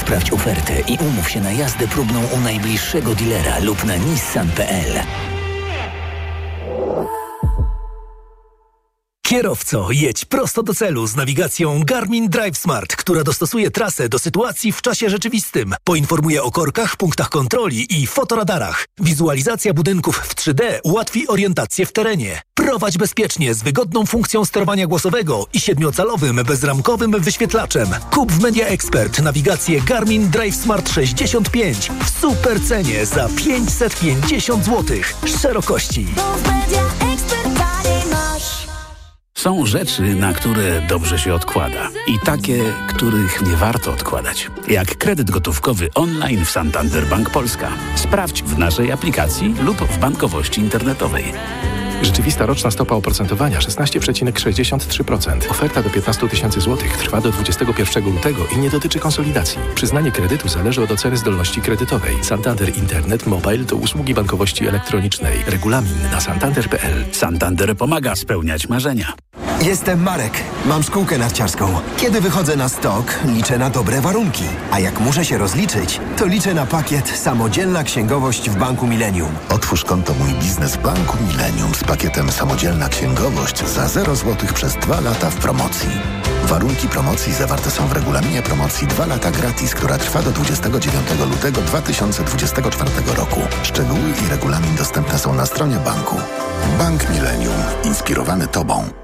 Sprawdź 0.00 0.32
ofertę 0.32 0.80
i 0.80 0.98
umów 0.98 1.30
się 1.30 1.40
na 1.40 1.52
jazdę 1.52 1.88
próbną 1.88 2.20
u 2.36 2.40
najbliższego 2.40 3.14
dealera 3.14 3.58
lub 3.58 3.84
na 3.84 3.96
nissan.pl. 3.96 4.92
Kierowco, 9.26 9.88
jedź 9.90 10.24
prosto 10.24 10.62
do 10.62 10.74
celu 10.74 11.06
z 11.06 11.16
nawigacją 11.16 11.80
Garmin 11.84 12.28
Drive 12.28 12.58
Smart, 12.58 12.96
która 12.96 13.24
dostosuje 13.24 13.70
trasę 13.70 14.08
do 14.08 14.18
sytuacji 14.18 14.72
w 14.72 14.82
czasie 14.82 15.10
rzeczywistym. 15.10 15.74
Poinformuje 15.84 16.42
o 16.42 16.50
korkach, 16.50 16.96
punktach 16.96 17.28
kontroli 17.28 18.02
i 18.02 18.06
fotoradarach. 18.06 18.84
Wizualizacja 19.00 19.74
budynków 19.74 20.16
w 20.16 20.34
3D 20.34 20.62
ułatwi 20.82 21.28
orientację 21.28 21.86
w 21.86 21.92
terenie. 21.92 22.42
Prowadź 22.54 22.98
bezpiecznie 22.98 23.54
z 23.54 23.62
wygodną 23.62 24.06
funkcją 24.06 24.44
sterowania 24.44 24.86
głosowego 24.86 25.46
i 25.52 25.60
siedmiocalowym 25.60 26.36
bezramkowym 26.36 27.20
wyświetlaczem. 27.20 27.88
Kup 28.10 28.32
w 28.32 28.42
Media 28.42 28.66
Expert 28.66 29.22
nawigację 29.22 29.80
Garmin 29.80 30.30
Drive 30.30 30.56
Smart 30.56 30.90
65 30.90 31.90
w 32.04 32.20
super 32.20 32.60
cenie 32.62 33.06
za 33.06 33.28
550 33.28 34.64
zł. 34.64 34.96
Szerokości. 35.42 36.06
Są 39.38 39.66
rzeczy, 39.66 40.02
na 40.02 40.32
które 40.32 40.82
dobrze 40.88 41.18
się 41.18 41.34
odkłada 41.34 41.88
i 42.06 42.18
takie, 42.18 42.72
których 42.88 43.42
nie 43.42 43.56
warto 43.56 43.92
odkładać. 43.92 44.50
Jak 44.68 44.98
kredyt 44.98 45.30
gotówkowy 45.30 45.88
online 45.94 46.44
w 46.44 46.50
Santander 46.50 47.06
Bank 47.06 47.30
Polska. 47.30 47.72
Sprawdź 47.96 48.42
w 48.42 48.58
naszej 48.58 48.92
aplikacji 48.92 49.54
lub 49.62 49.76
w 49.76 49.98
bankowości 49.98 50.60
internetowej. 50.60 51.24
Rzeczywista 52.04 52.46
roczna 52.46 52.70
stopa 52.70 52.94
oprocentowania 52.94 53.58
16,63%. 53.58 55.50
Oferta 55.50 55.82
do 55.82 55.90
15 55.90 56.28
tysięcy 56.28 56.60
złotych 56.60 56.96
trwa 56.96 57.20
do 57.20 57.30
21 57.30 58.04
lutego 58.04 58.46
i 58.56 58.58
nie 58.58 58.70
dotyczy 58.70 58.98
konsolidacji. 58.98 59.58
Przyznanie 59.74 60.12
kredytu 60.12 60.48
zależy 60.48 60.82
od 60.82 60.90
oceny 60.90 61.16
zdolności 61.16 61.60
kredytowej. 61.60 62.24
Santander 62.24 62.76
Internet 62.76 63.26
Mobile 63.26 63.64
to 63.64 63.76
usługi 63.76 64.14
bankowości 64.14 64.68
elektronicznej. 64.68 65.38
Regulamin 65.46 66.10
na 66.12 66.20
santander.pl. 66.20 67.04
Santander 67.12 67.76
pomaga 67.76 68.16
spełniać 68.16 68.68
marzenia. 68.68 69.12
Jestem 69.64 70.02
Marek. 70.02 70.32
Mam 70.66 70.82
szkółkę 70.82 71.18
narciarską. 71.18 71.68
Kiedy 71.96 72.20
wychodzę 72.20 72.56
na 72.56 72.68
stok, 72.68 73.18
liczę 73.24 73.58
na 73.58 73.70
dobre 73.70 74.00
warunki. 74.00 74.44
A 74.70 74.80
jak 74.80 75.00
muszę 75.00 75.24
się 75.24 75.38
rozliczyć, 75.38 76.00
to 76.16 76.26
liczę 76.26 76.54
na 76.54 76.66
pakiet 76.66 77.08
Samodzielna 77.08 77.84
Księgowość 77.84 78.50
w 78.50 78.56
Banku 78.56 78.86
Millennium. 78.86 79.28
Otwórz 79.50 79.84
konto 79.84 80.14
Mój 80.14 80.34
Biznes 80.34 80.76
w 80.76 80.82
Banku 80.82 81.16
Millennium 81.28 81.74
z 81.74 81.84
pakietem 81.84 82.32
Samodzielna 82.32 82.88
Księgowość 82.88 83.66
za 83.66 83.88
0 83.88 84.16
zł 84.16 84.48
przez 84.54 84.74
2 84.74 85.00
lata 85.00 85.30
w 85.30 85.36
promocji. 85.36 85.90
Warunki 86.44 86.88
promocji 86.88 87.32
zawarte 87.32 87.70
są 87.70 87.86
w 87.86 87.92
regulaminie 87.92 88.42
promocji 88.42 88.86
2 88.86 89.06
lata 89.06 89.30
gratis, 89.30 89.74
która 89.74 89.98
trwa 89.98 90.22
do 90.22 90.30
29 90.30 90.94
lutego 91.30 91.60
2024 91.60 92.90
roku. 93.16 93.40
Szczegóły 93.62 94.12
i 94.26 94.28
regulamin 94.28 94.76
dostępne 94.76 95.18
są 95.18 95.34
na 95.34 95.46
stronie 95.46 95.76
banku. 95.76 96.16
Bank 96.78 97.10
Millennium. 97.10 97.54
Inspirowany 97.84 98.46
Tobą. 98.46 99.03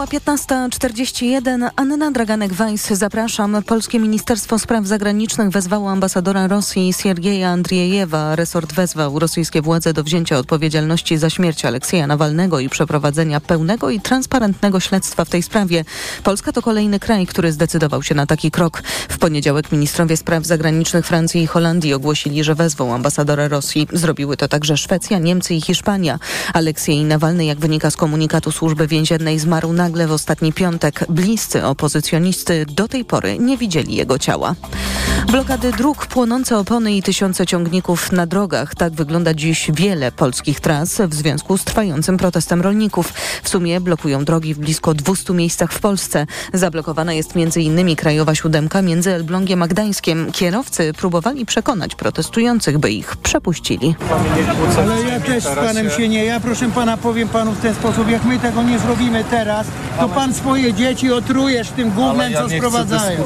Minęła 0.00 0.20
15.41. 0.20 1.70
Anna 1.76 2.10
Draganek-Weiss, 2.10 2.94
zapraszam. 2.94 3.62
Polskie 3.66 3.98
Ministerstwo 3.98 4.58
Spraw 4.58 4.86
Zagranicznych 4.86 5.50
wezwało 5.50 5.90
ambasadora 5.90 6.48
Rosji 6.48 6.92
Siergieja 6.92 7.48
Andriejewa. 7.48 8.36
Resort 8.36 8.72
wezwał 8.72 9.18
rosyjskie 9.18 9.62
władze 9.62 9.92
do 9.92 10.04
wzięcia 10.04 10.38
odpowiedzialności 10.38 11.18
za 11.18 11.30
śmierć 11.30 11.64
Aleksieja 11.64 12.06
Nawalnego 12.06 12.60
i 12.60 12.68
przeprowadzenia 12.68 13.40
pełnego 13.40 13.90
i 13.90 14.00
transparentnego 14.00 14.80
śledztwa 14.80 15.24
w 15.24 15.28
tej 15.28 15.42
sprawie. 15.42 15.84
Polska 16.24 16.52
to 16.52 16.62
kolejny 16.62 17.00
kraj, 17.00 17.26
który 17.26 17.52
zdecydował 17.52 18.02
się 18.02 18.14
na 18.14 18.26
taki 18.26 18.50
krok. 18.50 18.82
W 19.08 19.18
poniedziałek 19.18 19.72
ministrowie 19.72 20.16
spraw 20.16 20.44
zagranicznych 20.44 21.06
Francji 21.06 21.42
i 21.42 21.46
Holandii 21.46 21.94
ogłosili, 21.94 22.44
że 22.44 22.54
wezwą 22.54 22.94
ambasadora 22.94 23.48
Rosji. 23.48 23.88
Zrobiły 23.92 24.36
to 24.36 24.48
także 24.48 24.76
Szwecja, 24.76 25.18
Niemcy 25.18 25.54
i 25.54 25.60
Hiszpania. 25.60 26.18
Aleksiej 26.54 27.04
Nawalny, 27.04 27.44
jak 27.44 27.58
wynika 27.58 27.90
z 27.90 27.96
komunikatu 27.96 28.52
służby 28.52 28.86
więziennej, 28.86 29.38
zmarł 29.38 29.72
nagle 29.90 30.06
w 30.06 30.12
ostatni 30.12 30.52
piątek. 30.52 31.04
Bliscy 31.08 31.64
opozycjonisty 31.64 32.66
do 32.66 32.88
tej 32.88 33.04
pory 33.04 33.38
nie 33.38 33.56
widzieli 33.56 33.94
jego 33.94 34.18
ciała. 34.18 34.54
Blokady 35.26 35.72
dróg, 35.72 36.06
płonące 36.06 36.58
opony 36.58 36.92
i 36.92 37.02
tysiące 37.02 37.46
ciągników 37.46 38.12
na 38.12 38.26
drogach. 38.26 38.74
Tak 38.74 38.92
wygląda 38.92 39.34
dziś 39.34 39.70
wiele 39.74 40.12
polskich 40.12 40.60
tras 40.60 41.00
w 41.00 41.14
związku 41.14 41.58
z 41.58 41.64
trwającym 41.64 42.16
protestem 42.16 42.60
rolników. 42.60 43.12
W 43.42 43.48
sumie 43.48 43.80
blokują 43.80 44.24
drogi 44.24 44.54
w 44.54 44.58
blisko 44.58 44.94
200 44.94 45.32
miejscach 45.32 45.72
w 45.72 45.80
Polsce. 45.80 46.26
Zablokowana 46.54 47.12
jest 47.12 47.30
m.in. 47.36 47.96
Krajowa 47.96 48.34
Siódemka 48.34 48.82
między 48.82 49.10
Elblągiem 49.10 49.62
a 49.62 49.68
Gdańskiem. 49.68 50.32
Kierowcy 50.32 50.92
próbowali 50.92 51.46
przekonać 51.46 51.94
protestujących, 51.94 52.78
by 52.78 52.90
ich 52.90 53.16
przepuścili. 53.16 53.94
Ale 54.78 55.02
ja 55.02 55.20
też 55.20 55.44
z 55.44 55.54
panem 55.54 55.90
się 55.90 56.08
nie. 56.08 56.24
Ja 56.24 56.40
proszę 56.40 56.68
pana 56.68 56.96
powiem 56.96 57.28
panu 57.28 57.52
w 57.52 57.60
ten 57.60 57.74
sposób, 57.74 58.10
jak 58.10 58.24
my 58.24 58.38
tego 58.38 58.62
nie 58.62 58.78
zrobimy 58.78 59.24
teraz, 59.30 59.66
to 60.00 60.08
pan 60.08 60.34
swoje 60.34 60.74
dzieci 60.74 61.12
otrujesz 61.12 61.68
tym 61.68 61.90
gównem, 61.90 62.32
co 62.32 62.48
sprowadzają. 62.48 63.24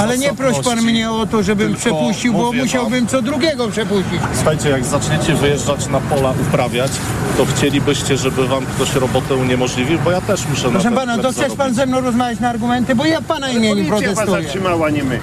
Ale 0.00 0.18
nie 0.18 0.34
proś 0.34 0.58
pan 0.60 0.82
mnie 0.82 1.10
o 1.10 1.26
to, 1.26 1.42
żebym 1.42 1.74
przepuścił, 1.74 2.32
bo 2.32 2.52
musiałbym 2.52 3.06
co 3.06 3.22
drugiego 3.22 3.68
przepuścić. 3.68 4.20
Słuchajcie, 4.34 4.68
jak 4.68 4.84
zaczniecie 4.84 5.34
wyjeżdżać 5.34 5.86
na 5.86 6.00
pola 6.00 6.30
uprawiać, 6.48 6.92
to 7.36 7.46
chcielibyście, 7.46 8.16
żeby 8.16 8.48
wam 8.48 8.66
ktoś 8.66 8.94
robotę 8.94 9.34
uniemożliwił, 9.34 9.98
bo 10.04 10.10
ja 10.10 10.20
też 10.20 10.46
muszę 10.48 10.70
Proszę 10.70 10.90
na 10.90 10.96
ten 10.96 11.06
pana, 11.06 11.12
chleb 11.12 11.26
to 11.26 11.32
chcesz 11.32 11.48
pan 11.48 11.56
zarobić. 11.56 11.76
ze 11.76 11.86
mną 11.86 12.00
rozmawiać 12.00 12.40
na 12.40 12.48
argumenty, 12.48 12.94
bo 12.94 13.04
ja 13.04 13.22
pana 13.22 13.50
imieniu 13.50 13.84
protestuję. 13.88 14.42
zatrzymała, 14.42 14.90
nie 14.90 15.04
my. 15.04 15.20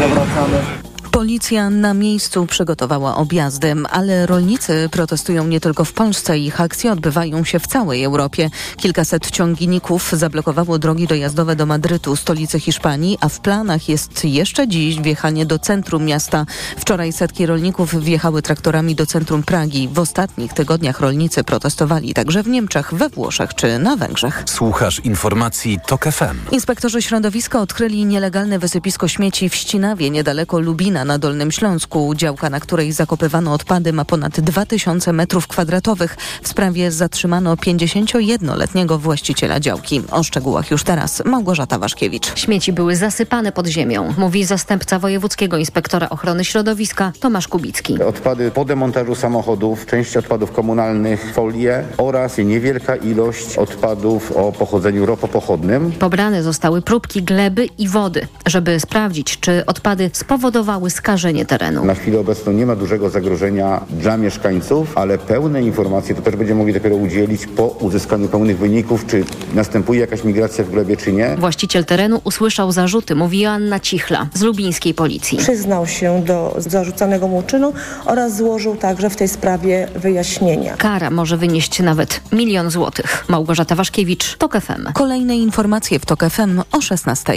Zawracamy. 0.00 0.91
Policja 1.12 1.70
na 1.70 1.94
miejscu 1.94 2.46
przygotowała 2.46 3.16
objazdy, 3.16 3.74
ale 3.90 4.26
rolnicy 4.26 4.88
protestują 4.92 5.46
nie 5.46 5.60
tylko 5.60 5.84
w 5.84 5.92
Polsce. 5.92 6.38
Ich 6.38 6.60
akcje 6.60 6.92
odbywają 6.92 7.44
się 7.44 7.58
w 7.58 7.66
całej 7.66 8.04
Europie. 8.04 8.50
Kilkaset 8.76 9.30
ciągników 9.30 10.12
zablokowało 10.12 10.78
drogi 10.78 11.06
dojazdowe 11.06 11.56
do 11.56 11.66
Madrytu, 11.66 12.16
stolicy 12.16 12.60
Hiszpanii, 12.60 13.18
a 13.20 13.28
w 13.28 13.40
planach 13.40 13.88
jest 13.88 14.24
jeszcze 14.24 14.68
dziś 14.68 15.00
wjechanie 15.00 15.46
do 15.46 15.58
centrum 15.58 16.04
miasta. 16.04 16.46
Wczoraj 16.78 17.12
setki 17.12 17.46
rolników 17.46 18.04
wjechały 18.04 18.42
traktorami 18.42 18.94
do 18.94 19.06
centrum 19.06 19.42
Pragi. 19.42 19.88
W 19.88 19.98
ostatnich 19.98 20.52
tygodniach 20.52 21.00
rolnicy 21.00 21.44
protestowali 21.44 22.14
także 22.14 22.42
w 22.42 22.48
Niemczech, 22.48 22.94
we 22.94 23.08
Włoszech 23.08 23.54
czy 23.54 23.78
na 23.78 23.96
Węgrzech. 23.96 24.42
Słuchasz 24.46 25.00
informacji 25.00 25.78
TOK 25.86 26.04
FM. 26.04 26.54
Inspektorzy 26.54 27.02
środowiska 27.02 27.60
odkryli 27.60 28.04
nielegalne 28.04 28.58
wysypisko 28.58 29.08
śmieci 29.08 29.48
w 29.48 29.54
Ścinawie, 29.54 30.10
niedaleko 30.10 30.60
Lubina 30.60 31.01
na 31.04 31.18
Dolnym 31.18 31.52
Śląsku. 31.52 32.14
Działka, 32.14 32.50
na 32.50 32.60
której 32.60 32.92
zakopywano 32.92 33.52
odpady 33.52 33.92
ma 33.92 34.04
ponad 34.04 34.40
2000 34.40 35.12
metrów 35.12 35.46
kwadratowych. 35.46 36.16
W 36.42 36.48
sprawie 36.48 36.90
zatrzymano 36.90 37.54
51-letniego 37.54 38.98
właściciela 38.98 39.60
działki. 39.60 40.02
O 40.10 40.22
szczegółach 40.22 40.70
już 40.70 40.84
teraz 40.84 41.22
Małgorzata 41.24 41.78
Waszkiewicz. 41.78 42.38
Śmieci 42.38 42.72
były 42.72 42.96
zasypane 42.96 43.52
pod 43.52 43.66
ziemią, 43.66 44.14
mówi 44.18 44.44
zastępca 44.44 44.98
wojewódzkiego 44.98 45.56
inspektora 45.56 46.08
ochrony 46.08 46.44
środowiska 46.44 47.12
Tomasz 47.20 47.48
Kubicki. 47.48 48.02
Odpady 48.02 48.50
po 48.50 48.64
demontażu 48.64 49.14
samochodów, 49.14 49.86
część 49.86 50.16
odpadów 50.16 50.52
komunalnych, 50.52 51.32
folie 51.34 51.84
oraz 51.96 52.38
niewielka 52.38 52.96
ilość 52.96 53.58
odpadów 53.58 54.32
o 54.32 54.52
pochodzeniu 54.52 55.06
ropopochodnym. 55.06 55.92
Pobrane 55.92 56.42
zostały 56.42 56.82
próbki 56.82 57.22
gleby 57.22 57.68
i 57.78 57.88
wody, 57.88 58.26
żeby 58.46 58.80
sprawdzić, 58.80 59.40
czy 59.40 59.66
odpady 59.66 60.10
spowodowały 60.12 60.90
skażenie 60.92 61.46
terenu. 61.46 61.84
Na 61.84 61.94
chwilę 61.94 62.20
obecną 62.20 62.52
nie 62.52 62.66
ma 62.66 62.76
dużego 62.76 63.10
zagrożenia 63.10 63.80
dla 63.90 64.16
mieszkańców, 64.16 64.98
ale 64.98 65.18
pełne 65.18 65.62
informacje 65.62 66.14
to 66.14 66.22
też 66.22 66.36
będziemy 66.36 66.58
mogli 66.58 66.74
dopiero 66.74 66.96
udzielić 66.96 67.46
po 67.46 67.66
uzyskaniu 67.66 68.28
pełnych 68.28 68.58
wyników, 68.58 69.06
czy 69.06 69.24
następuje 69.54 70.00
jakaś 70.00 70.24
migracja 70.24 70.64
w 70.64 70.70
glebie, 70.70 70.96
czy 70.96 71.12
nie. 71.12 71.36
Właściciel 71.36 71.84
terenu 71.84 72.20
usłyszał 72.24 72.72
zarzuty, 72.72 73.14
mówi 73.14 73.40
Joanna 73.40 73.80
Cichla 73.80 74.26
z 74.34 74.42
lubińskiej 74.42 74.94
policji. 74.94 75.38
Przyznał 75.38 75.86
się 75.86 76.22
do 76.26 76.54
zarzucanego 76.58 77.28
mu 77.28 77.42
czynu 77.42 77.72
oraz 78.06 78.36
złożył 78.36 78.76
także 78.76 79.10
w 79.10 79.16
tej 79.16 79.28
sprawie 79.28 79.88
wyjaśnienia. 79.94 80.76
Kara 80.76 81.10
może 81.10 81.36
wynieść 81.36 81.80
nawet 81.80 82.20
milion 82.32 82.70
złotych. 82.70 83.24
Małgorzata 83.28 83.74
Waszkiewicz, 83.74 84.36
TOK 84.36 84.60
FM. 84.60 84.92
Kolejne 84.92 85.36
informacje 85.36 85.98
w 85.98 86.06
TOK 86.06 86.24
FM 86.30 86.60
o 86.72 86.80
16. 86.80 87.32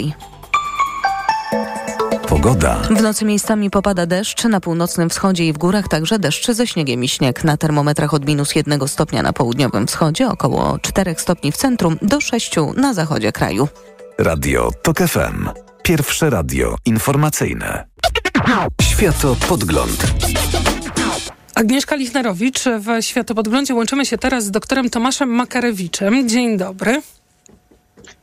Pogoda. 2.27 2.75
W 2.75 3.01
nocy 3.01 3.25
miejscami 3.25 3.69
popada 3.69 4.05
deszcz, 4.05 4.43
na 4.43 4.59
północnym 4.59 5.09
wschodzie 5.09 5.47
i 5.47 5.53
w 5.53 5.57
górach 5.57 5.87
także 5.87 6.19
deszcz 6.19 6.51
ze 6.51 6.67
śniegiem 6.67 7.03
i 7.03 7.07
śnieg. 7.07 7.43
Na 7.43 7.57
termometrach 7.57 8.13
od 8.13 8.25
minus 8.25 8.55
jednego 8.55 8.87
stopnia 8.87 9.23
na 9.23 9.33
południowym 9.33 9.87
wschodzie, 9.87 10.27
około 10.27 10.79
4 10.79 11.15
stopni 11.17 11.51
w 11.51 11.57
centrum, 11.57 11.97
do 12.01 12.21
6 12.21 12.55
na 12.75 12.93
zachodzie 12.93 13.31
kraju. 13.31 13.67
Radio 14.17 14.71
TOK 14.83 14.97
FM. 14.97 15.49
Pierwsze 15.83 16.29
radio 16.29 16.75
informacyjne. 16.85 17.87
Światopodgląd. 18.81 20.13
Agnieszka 21.55 21.95
Lichnerowicz 21.95 22.63
w 22.63 23.05
Światopodglądzie. 23.05 23.73
Łączymy 23.73 24.05
się 24.05 24.17
teraz 24.17 24.45
z 24.45 24.51
doktorem 24.51 24.89
Tomaszem 24.89 25.29
Makarewiczem. 25.29 26.29
Dzień 26.29 26.57
dobry. 26.57 27.01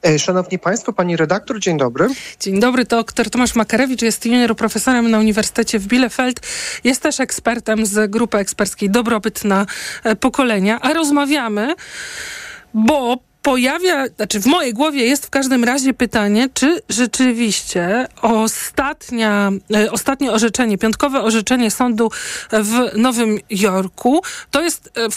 E, 0.02 0.18
szanowni 0.18 0.58
Państwo, 0.58 0.92
Pani 0.92 1.16
redaktor, 1.16 1.60
dzień 1.60 1.78
dobry. 1.78 2.08
Dzień 2.40 2.60
dobry, 2.60 2.84
doktor 2.84 3.30
Tomasz 3.30 3.54
Makarewicz 3.54 4.02
jest 4.02 4.26
junior 4.26 4.56
profesorem 4.56 5.10
na 5.10 5.18
Uniwersytecie 5.18 5.78
w 5.78 5.86
Bielefeld. 5.86 6.40
Jest 6.84 7.02
też 7.02 7.20
ekspertem 7.20 7.86
z 7.86 8.10
grupy 8.10 8.38
eksperckiej 8.38 8.90
Dobrobyt 8.90 9.44
na 9.44 9.66
e, 10.04 10.16
pokolenia, 10.16 10.80
a 10.80 10.92
rozmawiamy, 10.92 11.74
bo 12.74 13.18
pojawia, 13.42 14.06
znaczy 14.16 14.40
w 14.40 14.46
mojej 14.46 14.74
głowie 14.74 15.04
jest 15.04 15.26
w 15.26 15.30
każdym 15.30 15.64
razie 15.64 15.94
pytanie, 15.94 16.48
czy 16.54 16.80
rzeczywiście 16.88 18.06
ostatnia, 18.22 19.50
e, 19.74 19.92
ostatnie 19.92 20.32
orzeczenie, 20.32 20.78
piątkowe 20.78 21.22
orzeczenie 21.22 21.70
sądu 21.70 22.10
w 22.52 22.96
Nowym 22.96 23.38
Jorku 23.50 24.22
to 24.50 24.62
jest, 24.62 24.90
e, 24.96 25.08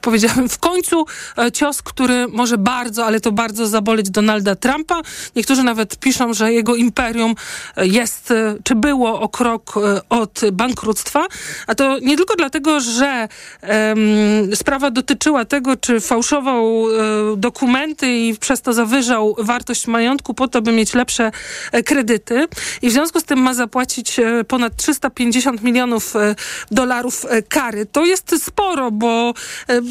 powiedziałem, 0.00 0.48
w 0.48 0.58
końcu 0.58 1.06
e, 1.38 1.52
cios, 1.52 1.82
który 1.82 2.28
może 2.28 2.58
bardzo, 2.58 3.06
ale 3.06 3.20
to 3.20 3.32
bardzo 3.32 3.66
zaboleć 3.66 4.10
Donalda 4.10 4.54
Trumpa. 4.54 5.00
Niektórzy 5.36 5.62
nawet 5.62 5.96
piszą, 5.96 6.34
że 6.34 6.52
jego 6.52 6.74
imperium 6.74 7.34
jest, 7.76 8.32
czy 8.64 8.74
było 8.74 9.20
o 9.20 9.28
krok 9.28 9.74
od 10.08 10.40
bankructwa, 10.52 11.26
a 11.66 11.74
to 11.74 11.98
nie 11.98 12.16
tylko 12.16 12.36
dlatego, 12.36 12.80
że 12.80 13.28
um, 13.62 14.56
sprawa 14.56 14.90
dotyczyła 14.90 15.44
tego, 15.44 15.76
czy 15.76 16.00
fałszował 16.00 16.80
um, 16.80 17.40
dokumenty 17.44 18.08
i 18.08 18.36
przez 18.38 18.62
to 18.62 18.72
zawyżał 18.72 19.36
wartość 19.38 19.86
majątku 19.86 20.34
po 20.34 20.48
to, 20.48 20.62
by 20.62 20.72
mieć 20.72 20.94
lepsze 20.94 21.30
e, 21.72 21.82
kredyty. 21.82 22.46
I 22.82 22.88
w 22.88 22.92
związku 22.92 23.20
z 23.20 23.24
tym 23.24 23.38
ma 23.38 23.54
zapłacić 23.54 24.18
e, 24.18 24.44
ponad 24.44 24.76
350 24.76 25.62
milionów 25.62 26.16
e, 26.16 26.34
dolarów 26.70 27.26
kary. 27.48 27.86
To 27.86 28.04
jest 28.04 28.44
sporo, 28.44 28.90
bo 28.90 29.34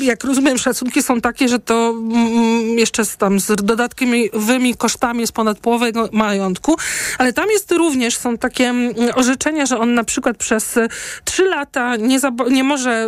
jak 0.01 0.23
rozumiem, 0.23 0.57
szacunki 0.57 1.03
są 1.03 1.21
takie, 1.21 1.49
że 1.49 1.59
to 1.59 1.89
mm, 1.89 2.79
jeszcze 2.79 3.03
tam 3.17 3.39
z 3.39 3.65
dodatkowymi 3.65 4.75
kosztami 4.77 5.21
jest 5.21 5.33
ponad 5.33 5.59
połowę 5.59 5.85
jego 5.85 6.09
majątku. 6.11 6.75
Ale 7.17 7.33
tam 7.33 7.49
jest 7.49 7.71
również, 7.71 8.17
są 8.17 8.37
takie 8.37 8.69
mm, 8.69 8.95
orzeczenia, 9.15 9.65
że 9.65 9.79
on 9.79 9.93
na 9.93 10.03
przykład 10.03 10.37
przez 10.37 10.79
trzy 11.23 11.45
lata 11.45 11.95
nie, 11.95 12.19
nie 12.49 12.63
może 12.63 13.07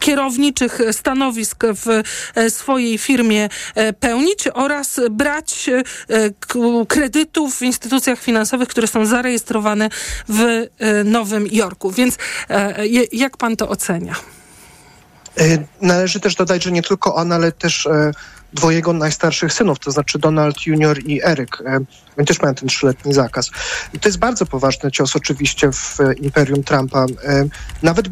kierowniczych 0.00 0.80
stanowisk 0.92 1.64
w 1.64 2.02
swojej 2.50 2.98
firmie 2.98 3.35
E, 3.74 3.92
pełnić 3.92 4.48
oraz 4.54 5.00
brać 5.10 5.68
e, 5.68 5.82
kredytów 6.88 7.56
w 7.56 7.62
instytucjach 7.62 8.20
finansowych, 8.20 8.68
które 8.68 8.86
są 8.86 9.06
zarejestrowane 9.06 9.88
w 10.28 10.40
e, 10.40 11.04
Nowym 11.04 11.46
Jorku. 11.46 11.90
Więc 11.90 12.18
jak 13.12 13.36
pan 13.36 13.56
to 13.56 13.68
ocenia? 13.68 14.14
Należy 15.80 16.20
też 16.20 16.34
dodać, 16.34 16.62
że 16.62 16.72
nie 16.72 16.82
tylko 16.82 17.14
on, 17.14 17.32
ale 17.32 17.52
też 17.52 17.88
dwojego 18.52 18.92
najstarszych 18.92 19.52
synów, 19.52 19.78
to 19.78 19.90
znaczy 19.90 20.18
Donald 20.18 20.66
Junior 20.66 20.98
i 20.98 21.24
Eryk. 21.24 21.62
Oni 22.18 22.26
też 22.26 22.42
mają 22.42 22.54
ten 22.54 22.68
trzyletni 22.68 23.14
zakaz. 23.14 23.50
I 23.92 24.00
to 24.00 24.08
jest 24.08 24.18
bardzo 24.18 24.46
poważny 24.46 24.90
cios 24.90 25.16
oczywiście 25.16 25.72
w 25.72 25.98
imperium 26.20 26.64
Trumpa. 26.64 27.06
Nawet 27.82 28.08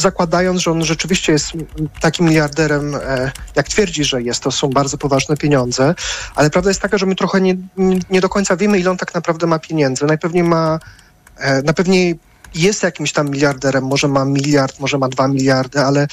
zakładając, 0.00 0.60
że 0.60 0.70
on 0.70 0.84
rzeczywiście 0.84 1.32
jest 1.32 1.52
takim 2.00 2.26
miliarderem, 2.26 2.94
e, 2.94 3.32
jak 3.56 3.68
twierdzi, 3.68 4.04
że 4.04 4.22
jest, 4.22 4.42
to 4.42 4.50
są 4.50 4.68
bardzo 4.68 4.98
poważne 4.98 5.36
pieniądze, 5.36 5.94
ale 6.34 6.50
prawda 6.50 6.70
jest 6.70 6.82
taka, 6.82 6.98
że 6.98 7.06
my 7.06 7.14
trochę 7.14 7.40
nie, 7.40 7.56
nie 8.10 8.20
do 8.20 8.28
końca 8.28 8.56
wiemy, 8.56 8.78
ile 8.78 8.90
on 8.90 8.96
tak 8.96 9.14
naprawdę 9.14 9.46
ma 9.46 9.58
pieniędzy. 9.58 10.06
Najpewniej 10.06 10.44
ma, 10.44 10.78
e, 11.36 11.62
najpewniej 11.62 12.18
jest 12.54 12.82
jakimś 12.82 13.12
tam 13.12 13.30
miliarderem, 13.30 13.84
może 13.84 14.08
ma 14.08 14.24
miliard, 14.24 14.80
może 14.80 14.98
ma 14.98 15.08
dwa 15.08 15.28
miliardy, 15.28 15.80
ale 15.80 16.06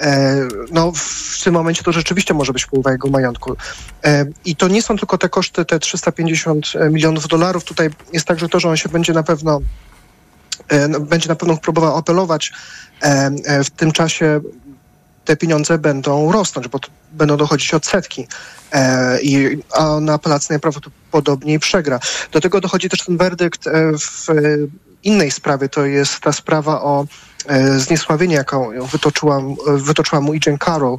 e, 0.00 0.36
no, 0.70 0.92
w 0.94 1.44
tym 1.44 1.54
momencie 1.54 1.82
to 1.82 1.92
rzeczywiście 1.92 2.34
może 2.34 2.52
być 2.52 2.66
połowa 2.66 2.92
jego 2.92 3.08
majątku. 3.08 3.56
I 4.44 4.56
to 4.56 4.68
nie 4.68 4.82
są 4.82 4.96
tylko 4.96 5.18
te 5.18 5.28
koszty, 5.28 5.64
te 5.64 5.78
350 5.78 6.66
milionów 6.90 7.28
dolarów. 7.28 7.64
Tutaj 7.64 7.90
jest 8.12 8.26
także 8.26 8.48
to, 8.48 8.60
że 8.60 8.68
on 8.68 8.76
się 8.76 8.88
będzie 8.88 9.12
na 9.12 9.22
pewno 9.22 9.52
no, 9.52 9.60
będzie 11.00 11.28
na 11.28 11.34
pewno 11.34 11.56
próbował 11.56 11.96
apelować 11.96 12.52
E, 13.02 13.30
e, 13.44 13.64
w 13.64 13.70
tym 13.70 13.92
czasie 13.92 14.40
te 15.24 15.36
pieniądze 15.36 15.78
będą 15.78 16.32
rosnąć, 16.32 16.68
bo 16.68 16.78
będą 17.12 17.36
dochodzić 17.36 17.74
odsetki. 17.74 18.26
E, 18.72 19.20
I, 19.22 19.58
a 19.72 20.00
na 20.00 20.14
apelacji 20.14 20.46
najprawdopodobniej 20.50 21.58
przegra. 21.58 22.00
Do 22.32 22.40
tego 22.40 22.60
dochodzi 22.60 22.88
też 22.88 23.04
ten 23.04 23.16
werdykt 23.16 23.64
w 24.00 24.26
innej 25.04 25.30
sprawie, 25.30 25.68
to 25.68 25.86
jest 25.86 26.20
ta 26.20 26.32
sprawa 26.32 26.82
o 26.82 27.06
zniesławienie, 27.76 28.34
jaką 28.34 28.86
wytoczyła, 28.92 29.42
wytoczyła 29.66 30.20
mu 30.20 30.34
Ijen 30.34 30.58
Carroll. 30.64 30.96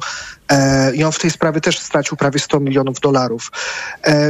I 0.94 1.04
on 1.04 1.12
w 1.12 1.18
tej 1.18 1.30
sprawie 1.30 1.60
też 1.60 1.78
stracił 1.78 2.16
prawie 2.16 2.38
100 2.38 2.60
milionów 2.60 3.00
dolarów. 3.00 3.52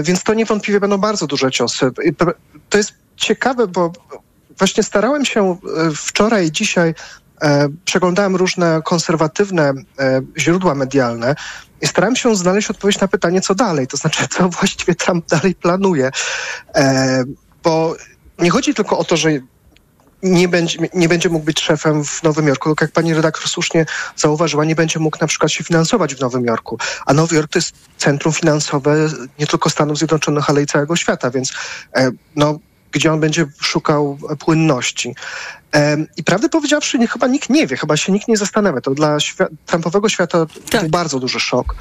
Więc 0.02 0.22
to 0.22 0.34
niewątpliwie 0.34 0.80
będą 0.80 0.98
bardzo 0.98 1.26
duże 1.26 1.50
ciosy. 1.50 1.90
To 2.68 2.78
jest 2.78 2.92
ciekawe, 3.16 3.66
bo 3.66 3.92
właśnie 4.58 4.82
starałem 4.82 5.24
się 5.24 5.56
wczoraj 5.94 6.46
i 6.46 6.52
dzisiaj 6.52 6.94
E, 7.42 7.68
przeglądałem 7.84 8.36
różne 8.36 8.82
konserwatywne 8.84 9.72
e, 9.98 10.20
źródła 10.38 10.74
medialne 10.74 11.34
i 11.80 11.86
starałem 11.86 12.16
się 12.16 12.36
znaleźć 12.36 12.70
odpowiedź 12.70 13.00
na 13.00 13.08
pytanie, 13.08 13.40
co 13.40 13.54
dalej, 13.54 13.86
to 13.86 13.96
znaczy, 13.96 14.28
co 14.36 14.48
właściwie 14.48 14.94
Trump 14.94 15.28
dalej 15.28 15.54
planuje. 15.54 16.10
E, 16.74 17.24
bo 17.62 17.96
nie 18.38 18.50
chodzi 18.50 18.74
tylko 18.74 18.98
o 18.98 19.04
to, 19.04 19.16
że 19.16 19.30
nie 20.22 20.48
będzie, 20.48 20.78
nie 20.94 21.08
będzie 21.08 21.28
mógł 21.28 21.44
być 21.44 21.60
szefem 21.60 22.04
w 22.04 22.22
Nowym 22.22 22.48
Jorku. 22.48 22.74
Jak 22.80 22.92
pani 22.92 23.14
redaktor 23.14 23.48
słusznie 23.48 23.86
zauważyła, 24.16 24.64
nie 24.64 24.74
będzie 24.74 24.98
mógł 24.98 25.18
na 25.20 25.26
przykład 25.26 25.52
się 25.52 25.64
finansować 25.64 26.14
w 26.14 26.20
Nowym 26.20 26.44
Jorku. 26.44 26.78
A 27.06 27.14
Nowy 27.14 27.36
Jork 27.36 27.52
to 27.52 27.58
jest 27.58 27.74
centrum 27.98 28.32
finansowe 28.32 29.08
nie 29.38 29.46
tylko 29.46 29.70
Stanów 29.70 29.98
Zjednoczonych, 29.98 30.50
ale 30.50 30.62
i 30.62 30.66
całego 30.66 30.96
świata, 30.96 31.30
więc 31.30 31.52
no, 32.36 32.58
gdzie 32.94 33.12
on 33.12 33.20
będzie 33.20 33.46
szukał 33.60 34.18
płynności. 34.38 35.14
I 36.16 36.24
prawdę 36.24 36.48
powiedziawszy, 36.48 36.98
nie, 36.98 37.08
chyba 37.08 37.26
nikt 37.26 37.50
nie 37.50 37.66
wie, 37.66 37.76
chyba 37.76 37.96
się 37.96 38.12
nikt 38.12 38.28
nie 38.28 38.36
zastanawia. 38.36 38.80
To 38.80 38.90
dla 38.90 39.20
świat, 39.20 39.48
Trumpowego 39.66 40.08
świata 40.08 40.46
tak. 40.70 40.80
był 40.80 40.90
bardzo 40.90 41.20
duży 41.20 41.40
szok. 41.40 41.74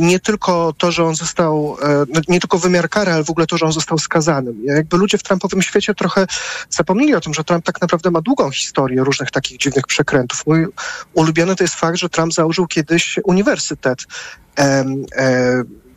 Nie 0.00 0.20
tylko 0.20 0.72
to, 0.78 0.92
że 0.92 1.04
on 1.04 1.14
został, 1.14 1.76
e, 1.82 2.04
no, 2.08 2.20
nie 2.28 2.40
tylko 2.40 2.58
wymiar 2.58 2.88
kary, 2.88 3.12
ale 3.12 3.24
w 3.24 3.30
ogóle 3.30 3.46
to, 3.46 3.56
że 3.58 3.66
on 3.66 3.72
został 3.72 3.98
skazany. 3.98 4.52
Jakby 4.64 4.96
ludzie 4.96 5.18
w 5.18 5.22
Trumpowym 5.22 5.62
świecie 5.62 5.94
trochę 5.94 6.26
zapomnieli 6.70 7.14
o 7.14 7.20
tym, 7.20 7.34
że 7.34 7.44
Trump 7.44 7.64
tak 7.64 7.80
naprawdę 7.80 8.10
ma 8.10 8.20
długą 8.20 8.50
historię 8.50 9.04
różnych 9.04 9.30
takich 9.30 9.58
dziwnych 9.58 9.86
przekrętów. 9.86 10.46
Mój 10.46 10.66
ulubiony 11.14 11.56
to 11.56 11.64
jest 11.64 11.74
fakt, 11.74 11.96
że 11.98 12.08
Trump 12.08 12.32
założył 12.32 12.66
kiedyś 12.66 13.18
uniwersytet 13.24 14.04
e, 14.58 14.84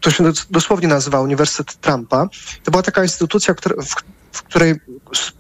to 0.05 0.11
się 0.11 0.23
dosłownie 0.49 0.87
nazywa 0.87 1.21
Uniwersytet 1.21 1.81
Trumpa. 1.81 2.27
To 2.63 2.71
była 2.71 2.83
taka 2.83 3.03
instytucja, 3.03 3.53
w, 3.53 3.95
w 4.31 4.43
której 4.43 4.75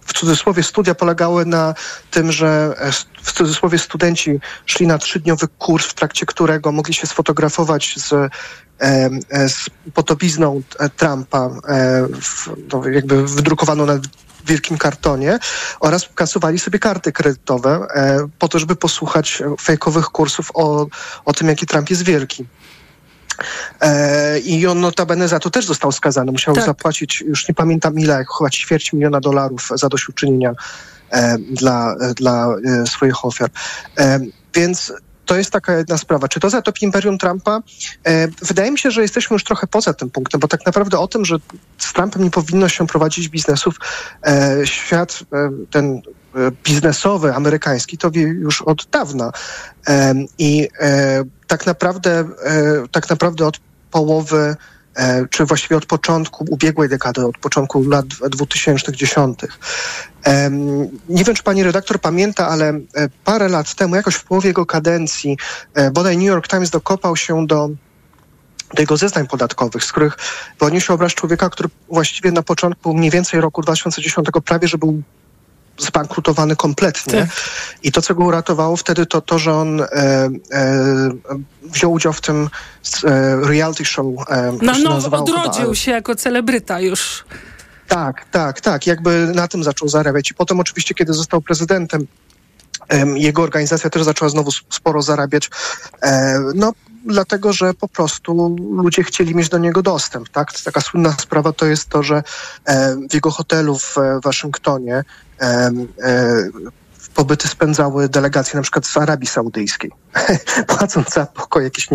w 0.01 0.13
cudzysłowie 0.13 0.63
studia 0.63 0.95
polegały 0.95 1.45
na 1.45 1.73
tym, 2.11 2.31
że 2.31 2.75
e, 2.77 2.91
w 3.23 3.33
cudzysłowie 3.33 3.79
studenci 3.79 4.39
szli 4.65 4.87
na 4.87 4.97
trzydniowy 4.97 5.47
kurs, 5.47 5.85
w 5.85 5.93
trakcie 5.93 6.25
którego 6.25 6.71
mogli 6.71 6.93
się 6.93 7.07
sfotografować 7.07 7.95
z, 7.97 8.13
e, 8.13 8.29
e, 9.29 9.49
z 9.49 9.69
Trumpa, 10.97 11.49
w, 12.21 12.49
jakby 12.91 13.27
wydrukowano 13.27 13.85
na 13.85 13.99
wielkim 14.45 14.77
kartonie 14.77 15.39
oraz 15.79 16.09
kasowali 16.15 16.59
sobie 16.59 16.79
karty 16.79 17.11
kredytowe 17.11 17.87
po 18.39 18.47
to, 18.47 18.59
żeby 18.59 18.75
posłuchać 18.75 19.43
fejkowych 19.61 20.05
kursów 20.05 20.51
o, 20.53 20.87
o 21.25 21.33
tym, 21.33 21.47
jaki 21.47 21.65
Trump 21.65 21.89
jest 21.89 22.03
wielki. 22.03 22.45
E, 23.81 24.39
I 24.39 24.67
on 24.67 24.79
notabene 24.79 25.27
za 25.27 25.39
to 25.39 25.49
też 25.49 25.65
został 25.65 25.91
skazany. 25.91 26.31
Musiał 26.31 26.55
tak. 26.55 26.65
zapłacić, 26.65 27.21
już 27.21 27.47
nie 27.47 27.55
pamiętam 27.55 27.99
ile, 27.99 28.25
chyba 28.37 28.49
ćwierć 28.49 28.93
miliona 28.93 29.19
dolarów 29.19 29.69
za 29.75 29.89
doświadczenia 29.89 30.53
e, 31.11 31.37
dla, 31.37 31.95
dla 32.15 32.55
e, 32.65 32.87
swoich 32.87 33.25
ofiar. 33.25 33.49
Więc 34.53 34.93
to 35.25 35.35
jest 35.35 35.51
taka 35.51 35.73
jedna 35.73 35.97
sprawa. 35.97 36.27
Czy 36.27 36.39
to 36.39 36.49
zatopi 36.49 36.85
imperium 36.85 37.17
Trumpa? 37.17 37.61
Wydaje 38.41 38.71
mi 38.71 38.79
się, 38.79 38.91
że 38.91 39.01
jesteśmy 39.01 39.33
już 39.33 39.43
trochę 39.43 39.67
poza 39.67 39.93
tym 39.93 40.09
punktem, 40.09 40.39
bo 40.39 40.47
tak 40.47 40.65
naprawdę 40.65 40.99
o 40.99 41.07
tym, 41.07 41.25
że 41.25 41.35
z 41.77 41.93
Trumpem 41.93 42.23
nie 42.23 42.31
powinno 42.31 42.69
się 42.69 42.87
prowadzić 42.87 43.29
biznesów, 43.29 43.75
świat 44.65 45.19
ten 45.71 46.01
biznesowy, 46.63 47.33
amerykański, 47.33 47.97
to 47.97 48.11
wie 48.11 48.21
już 48.21 48.61
od 48.61 48.85
dawna. 48.91 49.31
I 50.37 50.69
tak 51.47 51.65
naprawdę, 51.65 52.25
tak 52.91 53.09
naprawdę 53.09 53.47
od 53.47 53.59
połowy 53.91 54.55
czy 55.29 55.45
właściwie 55.45 55.77
od 55.77 55.85
początku 55.85 56.45
ubiegłej 56.49 56.89
dekady, 56.89 57.25
od 57.25 57.37
początku 57.37 57.89
lat 57.89 58.05
2010. 58.07 59.39
Nie 61.09 61.23
wiem, 61.23 61.35
czy 61.35 61.43
pani 61.43 61.63
redaktor 61.63 62.01
pamięta, 62.01 62.47
ale 62.47 62.79
parę 63.23 63.49
lat 63.49 63.75
temu, 63.75 63.95
jakoś 63.95 64.15
w 64.15 64.23
połowie 64.23 64.47
jego 64.47 64.65
kadencji, 64.65 65.37
bodaj 65.91 66.17
New 66.17 66.27
York 66.27 66.47
Times 66.47 66.69
dokopał 66.69 67.15
się 67.15 67.47
do 67.47 67.69
do 68.73 68.81
jego 68.81 68.97
zeznań 68.97 69.27
podatkowych, 69.27 69.83
z 69.83 69.91
których 69.91 70.17
wyłonił 70.59 70.81
się 70.81 70.93
obraz 70.93 71.13
człowieka, 71.13 71.49
który 71.49 71.69
właściwie 71.89 72.31
na 72.31 72.43
początku 72.43 72.93
mniej 72.93 73.11
więcej 73.11 73.41
roku 73.41 73.61
2010 73.61 74.27
prawie, 74.45 74.67
że 74.67 74.77
był 74.77 75.01
zbankrutowany 75.77 76.55
kompletnie. 76.55 77.21
Tak. 77.21 77.29
I 77.83 77.91
to, 77.91 78.01
co 78.01 78.15
go 78.15 78.23
uratowało 78.23 78.77
wtedy, 78.77 79.05
to 79.05 79.21
to, 79.21 79.39
że 79.39 79.53
on 79.53 79.81
e, 79.81 79.87
e, 79.91 80.29
wziął 81.63 81.91
udział 81.91 82.13
w 82.13 82.21
tym 82.21 82.49
e, 83.03 83.35
reality 83.43 83.85
show. 83.85 84.05
E, 84.29 84.57
no, 84.61 84.73
no 84.83 84.95
odrodził 84.95 85.63
chyba, 85.63 85.75
się 85.75 85.91
jako 85.91 86.15
celebryta 86.15 86.79
już. 86.79 87.25
Tak, 87.87 88.25
tak, 88.31 88.61
tak. 88.61 88.87
Jakby 88.87 89.31
na 89.35 89.47
tym 89.47 89.63
zaczął 89.63 89.87
zarabiać. 89.87 90.31
I 90.31 90.33
potem 90.33 90.59
oczywiście, 90.59 90.95
kiedy 90.95 91.13
został 91.13 91.41
prezydentem, 91.41 92.07
jego 93.15 93.41
organizacja 93.41 93.89
też 93.89 94.03
zaczęła 94.03 94.29
znowu 94.29 94.51
sporo 94.51 95.01
zarabiać. 95.01 95.49
E, 96.01 96.39
no, 96.55 96.73
dlatego, 97.05 97.53
że 97.53 97.73
po 97.73 97.87
prostu 97.87 98.55
ludzie 98.71 99.03
chcieli 99.03 99.35
mieć 99.35 99.49
do 99.49 99.57
niego 99.57 99.81
dostęp. 99.81 100.29
Tak? 100.29 100.53
Taka 100.63 100.81
słynna 100.81 101.15
sprawa 101.19 101.53
to 101.53 101.65
jest 101.65 101.89
to, 101.89 102.03
że 102.03 102.23
e, 102.65 102.95
w 103.09 103.13
jego 103.13 103.31
hotelu 103.31 103.77
w 103.77 103.95
Waszyngtonie 104.23 105.03
e, 105.41 105.71
pobyty 107.15 107.47
spędzały 107.47 108.09
delegacje 108.09 108.57
na 108.57 108.61
przykład 108.61 108.85
z 108.85 108.97
Arabii 108.97 109.27
Saudyjskiej, 109.27 109.91
płacąc 110.67 111.13
za 111.13 111.25
pokój 111.25 111.63
jakieś, 111.63 111.87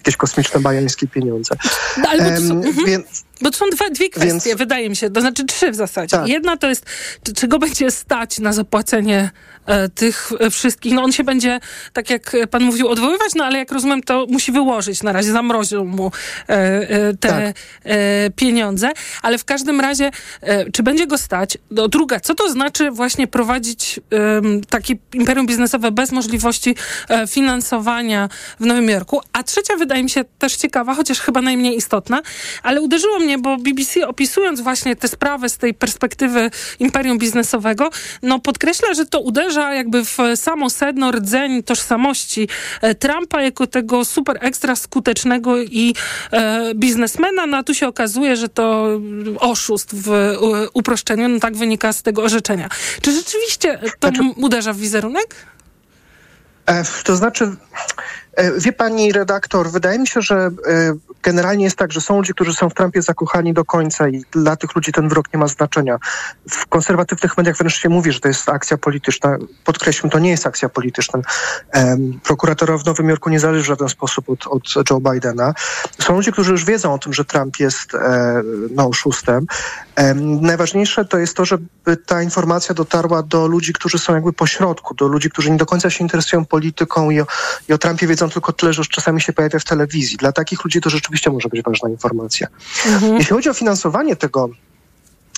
jakieś 0.00 0.16
kosmiczne 0.16 0.60
bajańskie 0.60 1.06
pieniądze. 1.06 1.54
No, 1.96 2.08
ale 2.08 2.24
bo, 2.24 2.30
to 2.30 2.48
są, 2.48 2.54
um, 2.54 2.84
więc, 2.86 3.24
bo 3.42 3.50
to 3.50 3.56
są 3.56 3.70
dwa, 3.70 3.90
dwie 3.90 4.10
kwestie, 4.10 4.50
więc, 4.50 4.58
wydaje 4.58 4.90
mi 4.90 4.96
się, 4.96 5.10
to 5.10 5.20
znaczy 5.20 5.44
trzy 5.44 5.70
w 5.70 5.74
zasadzie. 5.74 6.16
Tak. 6.16 6.28
Jedna 6.28 6.56
to 6.56 6.68
jest, 6.68 6.86
czy, 7.22 7.32
czego 7.32 7.58
będzie 7.58 7.90
stać 7.90 8.38
na 8.38 8.52
zapłacenie 8.52 9.30
e, 9.66 9.88
tych 9.88 10.30
wszystkich. 10.50 10.92
No 10.92 11.02
on 11.02 11.12
się 11.12 11.24
będzie, 11.24 11.60
tak 11.92 12.10
jak 12.10 12.36
pan 12.50 12.62
mówił, 12.62 12.88
odwoływać, 12.88 13.34
no 13.34 13.44
ale 13.44 13.58
jak 13.58 13.72
rozumiem, 13.72 14.02
to 14.02 14.26
musi 14.28 14.52
wyłożyć 14.52 15.02
na 15.02 15.12
razie, 15.12 15.32
zamroził 15.32 15.84
mu 15.84 16.12
e, 16.48 16.52
e, 16.52 17.14
te 17.14 17.28
tak. 17.28 17.56
E, 17.84 18.30
pieniądze, 18.30 18.90
ale 19.22 19.38
w 19.38 19.44
każdym 19.44 19.80
razie, 19.80 20.10
e, 20.40 20.70
czy 20.70 20.82
będzie 20.82 21.06
go 21.06 21.18
stać? 21.18 21.58
No, 21.70 21.88
druga, 21.88 22.20
co 22.20 22.34
to 22.34 22.50
znaczy 22.50 22.90
właśnie 22.90 23.26
prowadzić 23.26 24.00
takie 24.68 24.94
imperium 25.12 25.46
biznesowe 25.46 25.90
bez 25.90 26.12
możliwości 26.12 26.76
e, 27.08 27.26
finansowania 27.26 28.28
w 28.60 28.66
Nowym 28.66 28.88
Jorku? 28.88 29.20
A 29.32 29.42
trzecia, 29.42 29.76
wydaje 29.76 29.89
mi 29.94 30.10
się 30.10 30.24
też 30.38 30.56
ciekawa, 30.56 30.94
chociaż 30.94 31.20
chyba 31.20 31.42
najmniej 31.42 31.76
istotna, 31.76 32.22
ale 32.62 32.80
uderzyło 32.80 33.18
mnie, 33.18 33.38
bo 33.38 33.56
BBC 33.56 34.08
opisując 34.08 34.60
właśnie 34.60 34.96
tę 34.96 35.08
sprawę 35.08 35.48
z 35.48 35.58
tej 35.58 35.74
perspektywy 35.74 36.50
imperium 36.78 37.18
biznesowego, 37.18 37.90
no 38.22 38.38
podkreśla, 38.38 38.94
że 38.94 39.06
to 39.06 39.20
uderza 39.20 39.74
jakby 39.74 40.04
w 40.04 40.18
samo 40.34 40.70
sedno, 40.70 41.10
rdzeń 41.10 41.62
tożsamości 41.62 42.48
e, 42.80 42.94
Trumpa 42.94 43.42
jako 43.42 43.66
tego 43.66 44.04
super 44.04 44.38
ekstra 44.40 44.76
skutecznego 44.76 45.62
i 45.62 45.94
e, 46.32 46.74
biznesmena, 46.74 47.46
no 47.46 47.56
a 47.56 47.62
tu 47.62 47.74
się 47.74 47.88
okazuje, 47.88 48.36
że 48.36 48.48
to 48.48 48.88
oszust 49.38 49.90
w 49.94 50.36
uproszczeniu, 50.74 51.28
no 51.28 51.40
tak 51.40 51.56
wynika 51.56 51.92
z 51.92 52.02
tego 52.02 52.22
orzeczenia. 52.22 52.68
Czy 53.02 53.12
rzeczywiście 53.12 53.78
to 53.98 54.08
znaczy... 54.08 54.22
uderza 54.36 54.72
w 54.72 54.76
wizerunek? 54.76 55.36
E, 56.70 56.84
to 57.04 57.16
znaczy, 57.16 57.56
E, 58.40 58.60
wie 58.60 58.72
pani 58.72 59.12
redaktor, 59.12 59.70
wydaje 59.70 59.98
mi 59.98 60.06
się, 60.06 60.22
że 60.22 60.50
e, 60.66 60.94
generalnie 61.22 61.64
jest 61.64 61.76
tak, 61.76 61.92
że 61.92 62.00
są 62.00 62.16
ludzie, 62.16 62.34
którzy 62.34 62.54
są 62.54 62.70
w 62.70 62.74
Trumpie 62.74 63.02
zakochani 63.02 63.54
do 63.54 63.64
końca 63.64 64.08
i 64.08 64.24
dla 64.30 64.56
tych 64.56 64.74
ludzi 64.74 64.92
ten 64.92 65.08
wyrok 65.08 65.32
nie 65.34 65.38
ma 65.40 65.46
znaczenia. 65.46 65.98
W 66.50 66.66
konserwatywnych 66.66 67.38
mediach 67.38 67.56
wręcz 67.56 67.74
się 67.74 67.88
mówi, 67.88 68.12
że 68.12 68.20
to 68.20 68.28
jest 68.28 68.48
akcja 68.48 68.78
polityczna. 68.78 69.36
Podkreślmy, 69.64 70.10
to 70.10 70.18
nie 70.18 70.30
jest 70.30 70.46
akcja 70.46 70.68
polityczna. 70.68 71.20
Prokuratora 72.24 72.78
w 72.78 72.86
Nowym 72.86 73.08
Jorku 73.08 73.30
nie 73.30 73.40
zależy 73.40 73.62
w 73.62 73.66
żaden 73.66 73.88
sposób 73.88 74.30
od, 74.30 74.46
od 74.46 74.90
Joe 74.90 75.00
Bidena. 75.00 75.54
Są 76.00 76.14
ludzie, 76.14 76.32
którzy 76.32 76.52
już 76.52 76.64
wiedzą 76.64 76.94
o 76.94 76.98
tym, 76.98 77.12
że 77.12 77.24
Trump 77.24 77.60
jest 77.60 77.94
e, 77.94 78.42
no, 78.74 78.88
oszustem. 78.88 79.46
Najważniejsze 80.40 81.04
to 81.04 81.18
jest 81.18 81.36
to, 81.36 81.44
żeby 81.44 81.96
ta 82.06 82.22
informacja 82.22 82.74
dotarła 82.74 83.22
do 83.22 83.46
ludzi, 83.46 83.72
którzy 83.72 83.98
są 83.98 84.14
jakby 84.14 84.32
pośrodku, 84.32 84.94
do 84.94 85.08
ludzi, 85.08 85.30
którzy 85.30 85.50
nie 85.50 85.56
do 85.56 85.66
końca 85.66 85.90
się 85.90 86.04
interesują 86.04 86.44
polityką 86.44 87.10
i 87.10 87.20
o, 87.20 87.26
i 87.68 87.72
o 87.72 87.78
Trumpie 87.78 88.06
wiedzą 88.06 88.30
tylko 88.30 88.52
tyle, 88.52 88.72
że 88.72 88.80
już 88.80 88.88
czasami 88.88 89.20
się 89.20 89.32
pojawia 89.32 89.58
w 89.58 89.64
telewizji. 89.64 90.16
Dla 90.16 90.32
takich 90.32 90.64
ludzi 90.64 90.80
to 90.80 90.90
rzeczywiście 90.90 91.09
może 91.32 91.48
być 91.48 91.62
ważna 91.62 91.88
informacja. 91.88 92.46
Mhm. 92.86 93.16
Jeśli 93.16 93.34
chodzi 93.34 93.50
o 93.50 93.54
finansowanie 93.54 94.16
tego, 94.16 94.48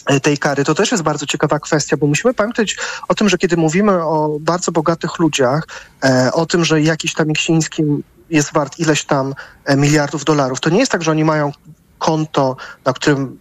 e, 0.06 0.20
tej 0.20 0.38
kary, 0.38 0.64
to 0.64 0.74
też 0.74 0.90
jest 0.90 1.02
bardzo 1.02 1.26
ciekawa 1.26 1.58
kwestia, 1.58 1.96
bo 1.96 2.06
musimy 2.06 2.34
pamiętać 2.34 2.76
o 3.08 3.14
tym, 3.14 3.28
że 3.28 3.38
kiedy 3.38 3.56
mówimy 3.56 3.92
o 3.92 4.36
bardzo 4.40 4.72
bogatych 4.72 5.18
ludziach, 5.18 5.66
e, 6.04 6.30
o 6.32 6.46
tym, 6.46 6.64
że 6.64 6.82
jakiś 6.82 7.14
tam 7.14 7.28
Miksiński 7.28 7.82
jest 8.30 8.52
wart 8.52 8.78
ileś 8.78 9.04
tam 9.04 9.34
e, 9.64 9.76
miliardów 9.76 10.24
dolarów, 10.24 10.60
to 10.60 10.70
nie 10.70 10.78
jest 10.78 10.92
tak, 10.92 11.02
że 11.02 11.10
oni 11.10 11.24
mają 11.24 11.52
konto, 11.98 12.56
na 12.84 12.92
którym 12.92 13.38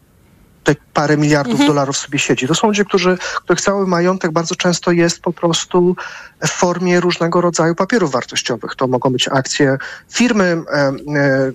te 0.63 0.75
parę 0.93 1.17
miliardów 1.17 1.51
mhm. 1.51 1.67
dolarów 1.67 1.97
sobie 1.97 2.19
siedzi. 2.19 2.47
To 2.47 2.55
są 2.55 2.67
ludzie, 2.67 2.85
którzy, 2.85 3.17
których 3.43 3.61
cały 3.61 3.87
majątek 3.87 4.31
bardzo 4.31 4.55
często 4.55 4.91
jest 4.91 5.21
po 5.21 5.33
prostu 5.33 5.95
w 6.41 6.49
formie 6.49 6.99
różnego 6.99 7.41
rodzaju 7.41 7.75
papierów 7.75 8.11
wartościowych. 8.11 8.75
To 8.75 8.87
mogą 8.87 9.09
być 9.09 9.27
akcje 9.27 9.77
firmy, 10.09 10.63
e, 10.73 10.93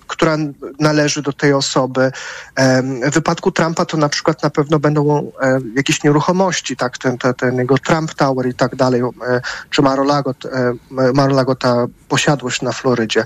która 0.06 0.36
należy 0.80 1.22
do 1.22 1.32
tej 1.32 1.52
osoby. 1.52 2.12
E, 2.56 2.82
w 2.82 3.14
wypadku 3.14 3.52
Trumpa 3.52 3.84
to 3.84 3.96
na 3.96 4.08
przykład 4.08 4.42
na 4.42 4.50
pewno 4.50 4.78
będą 4.78 5.32
e, 5.42 5.58
jakieś 5.76 6.04
nieruchomości, 6.04 6.76
tak, 6.76 6.98
ten, 6.98 7.18
ten, 7.18 7.34
ten 7.34 7.56
jego 7.56 7.78
Trump 7.78 8.14
Tower 8.14 8.46
i 8.46 8.54
tak 8.54 8.76
dalej, 8.76 9.00
e, 9.00 9.40
czy 9.70 9.82
Marolago, 9.82 10.30
e, 10.30 10.74
Marolago 11.14 11.54
ta 11.54 11.86
posiadłość 12.08 12.62
na 12.62 12.72
Florydzie. 12.72 13.24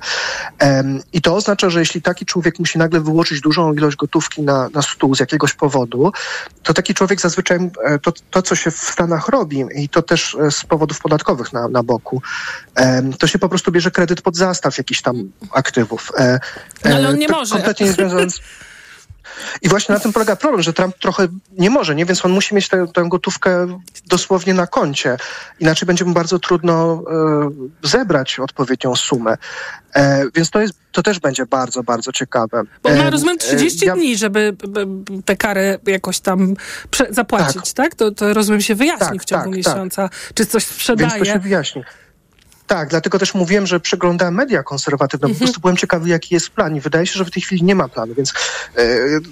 I 1.12 1.22
to 1.22 1.36
oznacza, 1.36 1.70
że 1.70 1.80
jeśli 1.80 2.02
taki 2.02 2.26
człowiek 2.26 2.58
musi 2.58 2.78
nagle 2.78 3.00
wyłożyć 3.00 3.40
dużą 3.40 3.72
ilość 3.72 3.96
gotówki 3.96 4.42
na, 4.42 4.68
na 4.74 4.82
stół 4.82 5.14
z 5.14 5.20
jakiegoś 5.20 5.54
powodu, 5.54 5.99
to 6.62 6.74
taki 6.74 6.94
człowiek 6.94 7.20
zazwyczaj 7.20 7.59
to, 8.03 8.12
to, 8.30 8.42
co 8.42 8.57
się 8.57 8.70
w 8.70 8.76
Stanach 8.76 9.28
robi 9.28 9.64
i 9.74 9.88
to 9.88 10.03
też 10.03 10.36
z 10.51 10.64
powodów 10.64 11.01
podatkowych 11.01 11.53
na, 11.53 11.68
na 11.68 11.82
boku, 11.82 12.22
to 13.18 13.26
się 13.26 13.38
po 13.38 13.48
prostu 13.48 13.72
bierze 13.72 13.90
kredyt 13.90 14.22
pod 14.22 14.36
zastaw 14.36 14.78
jakichś 14.78 15.03
tam 15.03 15.32
aktywów. 15.53 16.12
E, 16.18 16.40
no, 16.84 16.96
ale 16.96 17.09
on 17.09 17.18
nie 17.18 17.28
to 17.28 17.36
może. 17.36 17.55
Kompletnie 17.55 17.86
nie 17.86 17.92
związane 17.92 18.30
z... 18.36 18.40
I 19.62 19.68
właśnie 19.68 19.94
na 19.94 20.00
tym 20.00 20.12
polega 20.12 20.36
problem, 20.36 20.62
że 20.62 20.72
Trump 20.72 20.98
trochę 20.98 21.28
nie 21.58 21.70
może, 21.70 21.94
nie? 21.94 22.06
więc 22.06 22.24
on 22.24 22.32
musi 22.32 22.54
mieć 22.54 22.68
tę, 22.68 22.86
tę 22.94 23.04
gotówkę 23.08 23.78
dosłownie 24.06 24.54
na 24.54 24.66
koncie. 24.66 25.16
Inaczej 25.60 25.86
będzie 25.86 26.04
mu 26.04 26.14
bardzo 26.14 26.38
trudno 26.38 27.02
e, 27.82 27.88
zebrać 27.88 28.38
odpowiednią 28.38 28.96
sumę. 28.96 29.36
E, 29.94 30.24
więc 30.34 30.50
to, 30.50 30.60
jest, 30.60 30.74
to 30.92 31.02
też 31.02 31.20
będzie 31.20 31.46
bardzo, 31.46 31.82
bardzo 31.82 32.12
ciekawe. 32.12 32.62
Bo 32.82 32.90
ma, 32.96 33.10
rozumiem, 33.10 33.38
30 33.38 33.86
ja... 33.86 33.94
dni, 33.94 34.16
żeby 34.16 34.56
te 35.24 35.36
kary 35.36 35.78
jakoś 35.86 36.20
tam 36.20 36.54
zapłacić, 37.10 37.72
tak? 37.72 37.74
tak? 37.74 37.94
To, 37.94 38.10
to 38.10 38.34
rozumiem 38.34 38.60
się 38.60 38.74
wyjaśni 38.74 39.06
tak, 39.06 39.22
w 39.22 39.24
ciągu 39.24 39.44
tak, 39.44 39.64
tak. 39.64 39.74
miesiąca. 39.74 40.10
Czy 40.34 40.46
coś 40.46 40.64
sprzedaje. 40.64 41.10
Więc 41.10 41.28
to 41.28 41.34
się 41.34 41.38
wyjaśni. 41.38 41.82
Tak, 42.70 42.88
dlatego 42.88 43.18
też 43.18 43.34
mówiłem, 43.34 43.66
że 43.66 43.80
przeglądałem 43.80 44.34
media 44.34 44.62
konserwatywne. 44.62 45.28
Po 45.28 45.30
mhm. 45.30 45.46
prostu 45.46 45.60
byłem 45.60 45.76
ciekawy, 45.76 46.08
jaki 46.08 46.34
jest 46.34 46.50
plan 46.50 46.76
i 46.76 46.80
wydaje 46.80 47.06
się, 47.06 47.18
że 47.18 47.24
w 47.24 47.30
tej 47.30 47.42
chwili 47.42 47.62
nie 47.62 47.74
ma 47.74 47.88
planu, 47.88 48.14
więc 48.14 48.32
e, 48.76 48.84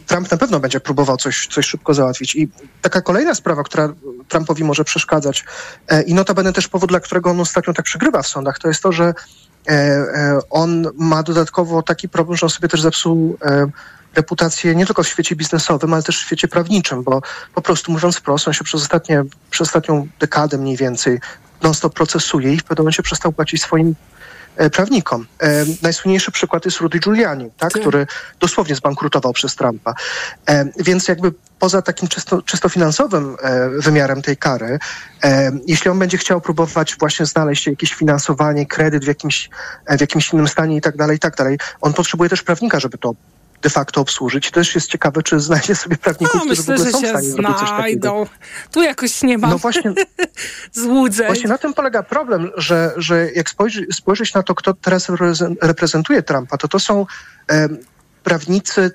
Trump 0.06 0.30
na 0.30 0.36
pewno 0.36 0.60
będzie 0.60 0.80
próbował 0.80 1.16
coś, 1.16 1.46
coś 1.46 1.66
szybko 1.66 1.94
załatwić. 1.94 2.34
I 2.34 2.48
taka 2.82 3.00
kolejna 3.00 3.34
sprawa, 3.34 3.62
która 3.62 3.92
Trumpowi 4.28 4.64
może 4.64 4.84
przeszkadzać 4.84 5.44
e, 5.88 6.02
i 6.02 6.14
notabene 6.14 6.52
też 6.52 6.68
powód, 6.68 6.90
dla 6.90 7.00
którego 7.00 7.30
on 7.30 7.40
ostatnio 7.40 7.74
tak 7.74 7.84
przegrywa 7.84 8.22
w 8.22 8.28
sądach, 8.28 8.58
to 8.58 8.68
jest 8.68 8.82
to, 8.82 8.92
że 8.92 9.14
e, 9.68 10.38
on 10.50 10.86
ma 10.94 11.22
dodatkowo 11.22 11.82
taki 11.82 12.08
problem, 12.08 12.36
że 12.36 12.46
on 12.46 12.50
sobie 12.50 12.68
też 12.68 12.82
zepsuł 12.82 13.38
reputację 14.14 14.74
nie 14.74 14.86
tylko 14.86 15.02
w 15.02 15.08
świecie 15.08 15.36
biznesowym, 15.36 15.94
ale 15.94 16.02
też 16.02 16.18
w 16.18 16.22
świecie 16.22 16.48
prawniczym, 16.48 17.02
bo 17.02 17.20
po 17.54 17.62
prostu 17.62 17.92
mówiąc 17.92 18.16
wprost, 18.16 18.48
on 18.48 18.54
się 18.54 18.64
przez, 18.64 18.82
ostatnie, 18.82 19.24
przez 19.50 19.68
ostatnią 19.68 20.08
dekadę 20.20 20.58
mniej 20.58 20.76
więcej 20.76 21.20
non-stop 21.62 21.94
procesuje 21.94 22.54
i 22.54 22.58
w 22.58 22.64
pewnym 22.64 22.82
momencie 22.82 23.02
przestał 23.02 23.32
płacić 23.32 23.62
swoim 23.62 23.94
e, 24.56 24.70
prawnikom. 24.70 25.26
E, 25.42 25.64
najsłynniejszy 25.82 26.32
przykład 26.32 26.64
jest 26.64 26.80
Rudy 26.80 26.98
Giuliani, 26.98 27.50
tak, 27.58 27.72
który 27.72 28.06
dosłownie 28.40 28.74
zbankrutował 28.74 29.32
przez 29.32 29.56
Trumpa. 29.56 29.94
E, 30.48 30.64
więc 30.78 31.08
jakby 31.08 31.32
poza 31.58 31.82
takim 31.82 32.08
czysto, 32.08 32.42
czysto 32.42 32.68
finansowym 32.68 33.36
e, 33.42 33.70
wymiarem 33.70 34.22
tej 34.22 34.36
kary, 34.36 34.78
e, 35.24 35.52
jeśli 35.66 35.90
on 35.90 35.98
będzie 35.98 36.18
chciał 36.18 36.40
próbować 36.40 36.96
właśnie 37.00 37.26
znaleźć 37.26 37.66
jakieś 37.66 37.94
finansowanie, 37.94 38.66
kredyt 38.66 39.04
w 39.04 39.08
jakimś, 39.08 39.50
e, 39.86 39.98
w 39.98 40.00
jakimś 40.00 40.32
innym 40.32 40.48
stanie 40.48 40.76
i 40.76 40.80
tak 40.80 40.96
dalej, 40.96 41.16
i 41.16 41.20
tak 41.20 41.36
dalej, 41.36 41.58
on 41.80 41.92
potrzebuje 41.92 42.30
też 42.30 42.42
prawnika, 42.42 42.80
żeby 42.80 42.98
to 42.98 43.14
de 43.62 43.70
facto 43.70 44.00
obsłużyć. 44.00 44.50
Też 44.50 44.74
jest 44.74 44.90
ciekawe, 44.90 45.22
czy 45.22 45.40
znajdzie 45.40 45.74
sobie 45.74 45.96
prawników, 45.96 46.34
no, 46.34 46.40
którzy 46.40 46.70
myślę, 46.70 46.76
w 46.76 46.80
ogóle 46.80 46.92
są 46.92 47.02
w 47.02 47.08
stanie 47.08 47.30
zrobić 47.30 47.58
coś 47.58 47.70
takiego. 47.70 48.26
Tu 48.72 48.82
jakoś 48.82 49.22
nie 49.22 49.38
ma 49.38 49.48
no 49.48 49.58
właśnie, 49.58 49.92
złudzeń. 50.72 51.26
Właśnie 51.26 51.48
na 51.48 51.58
tym 51.58 51.74
polega 51.74 52.02
problem, 52.02 52.50
że, 52.56 52.92
że 52.96 53.32
jak 53.32 53.50
spojrzy, 53.50 53.86
spojrzeć 53.92 54.34
na 54.34 54.42
to, 54.42 54.54
kto 54.54 54.74
teraz 54.74 55.06
reprezentuje 55.62 56.22
Trumpa, 56.22 56.56
to 56.56 56.68
to 56.68 56.78
są 56.78 57.06
e, 57.50 57.68
prawnicy 58.24 58.90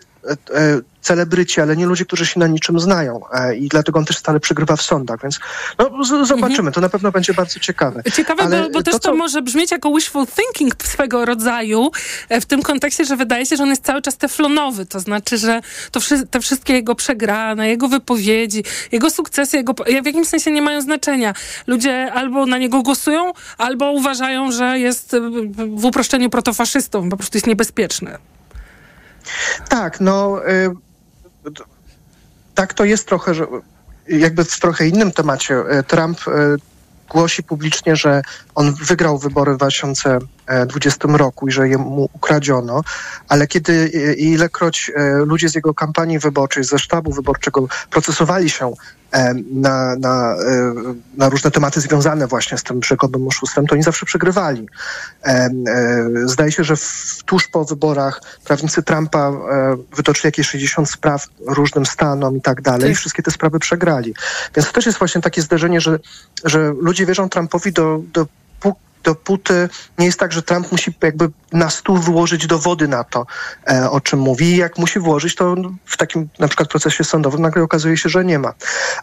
celebryci, 1.02 1.62
ale 1.62 1.76
nie 1.78 1.86
ludzie, 1.86 2.06
którzy 2.06 2.26
się 2.26 2.40
na 2.40 2.48
niczym 2.48 2.80
znają. 2.80 3.22
E, 3.34 3.56
I 3.56 3.68
dlatego 3.68 4.00
on 4.00 4.06
też 4.06 4.18
stale 4.18 4.40
przegrywa 4.40 4.76
w 4.76 4.82
sądach, 4.82 5.20
więc 5.24 5.40
no, 5.80 6.04
z- 6.06 6.28
zobaczymy. 6.28 6.58
Mhm. 6.58 6.74
To 6.74 6.82
na 6.82 6.90
pewno 6.90 7.12
będzie 7.12 7.34
bardzo 7.34 7.60
ciekawe. 7.60 8.04
Ciekawe, 8.16 8.44
ale 8.44 8.64
bo, 8.64 8.70
bo 8.70 8.84
też 8.84 8.94
to, 8.94 9.00
co... 9.00 9.14
może 9.16 9.42
brzmieć 9.42 9.72
jako 9.72 9.94
wishful 9.94 10.26
thinking 10.28 10.84
swego 10.84 11.26
rodzaju, 11.26 11.92
e, 12.30 12.42
w 12.42 12.46
tym 12.46 12.62
kontekście, 12.62 13.06
że 13.06 13.16
wydaje 13.18 13.46
się, 13.46 13.56
że 13.58 13.64
on 13.64 13.70
jest 13.70 13.86
cały 13.86 14.02
czas 14.02 14.18
teflonowy. 14.18 14.86
To 14.86 15.00
znaczy, 15.00 15.38
że 15.38 15.62
to 15.92 16.00
wszy- 16.00 16.28
te 16.28 16.40
wszystkie 16.40 16.74
jego 16.74 16.96
przegrane, 16.96 17.70
jego 17.70 17.88
wypowiedzi, 17.88 18.64
jego 18.92 19.10
sukcesy, 19.10 19.58
jego, 19.58 19.74
w 19.74 20.06
jakimś 20.06 20.28
sensie 20.28 20.52
nie 20.52 20.62
mają 20.62 20.82
znaczenia. 20.82 21.34
Ludzie 21.68 22.12
albo 22.14 22.46
na 22.46 22.58
niego 22.58 22.82
głosują, 22.82 23.32
albo 23.58 23.92
uważają, 23.92 24.52
że 24.52 24.80
jest 24.80 25.16
w 25.56 25.86
uproszczeniu 25.86 26.30
protofaszystą. 26.30 27.10
Po 27.10 27.18
prostu 27.18 27.38
jest 27.38 27.48
niebezpieczny. 27.48 28.18
Tak, 29.70 30.00
no... 30.00 30.48
Y 30.48 30.84
tak 32.56 32.74
to 32.74 32.86
jest 32.86 33.08
trochę, 33.08 33.34
że 33.34 33.48
jakby 34.08 34.44
w 34.44 34.60
trochę 34.60 34.88
innym 34.88 35.12
temacie. 35.12 35.56
E, 35.56 35.84
Trump 35.84 36.20
e, 36.28 36.32
głosi 37.10 37.44
publicznie, 37.44 37.96
że 37.96 38.22
on 38.56 38.74
wygrał 38.74 39.18
wybory 39.18 39.54
w 39.54 39.58
2020 39.58 41.08
roku 41.08 41.48
i 41.48 41.52
że 41.52 41.68
mu 41.68 42.10
ukradziono, 42.14 42.82
ale 43.30 43.48
kiedy 43.48 43.88
ilekroć 44.18 44.92
e, 44.96 45.16
ludzie 45.26 45.50
z 45.50 45.56
jego 45.56 45.74
kampanii 45.74 46.20
wyborczej, 46.20 46.64
ze 46.64 46.80
sztabu 46.80 47.12
wyborczego 47.12 47.68
procesowali 47.90 48.50
się 48.50 48.74
na, 49.52 49.96
na, 49.96 50.36
e, 50.36 50.74
na 51.18 51.30
różne 51.30 51.52
tematy 51.52 51.82
związane 51.82 52.28
właśnie 52.28 52.58
z 52.58 52.64
tym 52.64 52.84
rzekomym 52.84 53.28
oszustwem, 53.28 53.68
to 53.68 53.74
oni 53.74 53.84
zawsze 53.84 54.06
przegrywali. 54.06 54.68
E, 55.26 55.50
zdaje 56.26 56.52
się, 56.52 56.64
że 56.64 56.76
w, 56.76 57.18
tuż 57.26 57.48
po 57.48 57.66
wyborach 57.66 58.22
prawnicy 58.46 58.84
Trumpa 58.84 59.32
wytoczyli 59.96 60.28
jakieś 60.28 60.48
60 60.48 60.90
spraw 60.90 61.28
różnym 61.48 61.86
stanom 61.86 62.38
i 62.38 62.42
tak 62.42 62.62
dalej 62.62 62.90
i 62.90 62.94
tak. 62.94 63.00
wszystkie 63.00 63.24
te 63.24 63.32
sprawy 63.32 63.60
przegrali. 63.60 64.14
Więc 64.56 64.68
to 64.68 64.74
też 64.74 64.86
jest 64.86 64.98
właśnie 64.98 65.22
takie 65.22 65.42
zderzenie, 65.42 65.82
że, 65.82 66.00
że 66.44 66.74
ludzie 66.80 67.06
wierzą 67.06 67.30
Trumpowi 67.30 67.72
do, 67.72 68.02
do 68.14 68.28
dopóty 69.04 69.70
nie 69.98 70.06
jest 70.06 70.20
tak, 70.20 70.34
że 70.34 70.42
Trump 70.42 70.72
musi 70.72 70.94
jakby 71.02 71.30
na 71.52 71.70
stół 71.70 71.98
wyłożyć 71.98 72.48
dowody 72.48 72.88
na 72.88 73.04
to, 73.04 73.26
e, 73.72 73.90
o 73.90 74.02
czym 74.02 74.20
mówi. 74.20 74.46
I 74.46 74.58
jak 74.58 74.78
musi 74.78 75.00
włożyć, 75.00 75.36
to 75.36 75.56
w 75.86 75.98
takim 75.98 76.30
na 76.40 76.48
przykład 76.48 76.70
procesie 76.70 77.04
sądowym 77.04 77.42
nagle 77.42 77.64
okazuje 77.64 77.98
się, 77.98 78.10
że 78.10 78.26
nie 78.26 78.40
ma. 78.40 78.54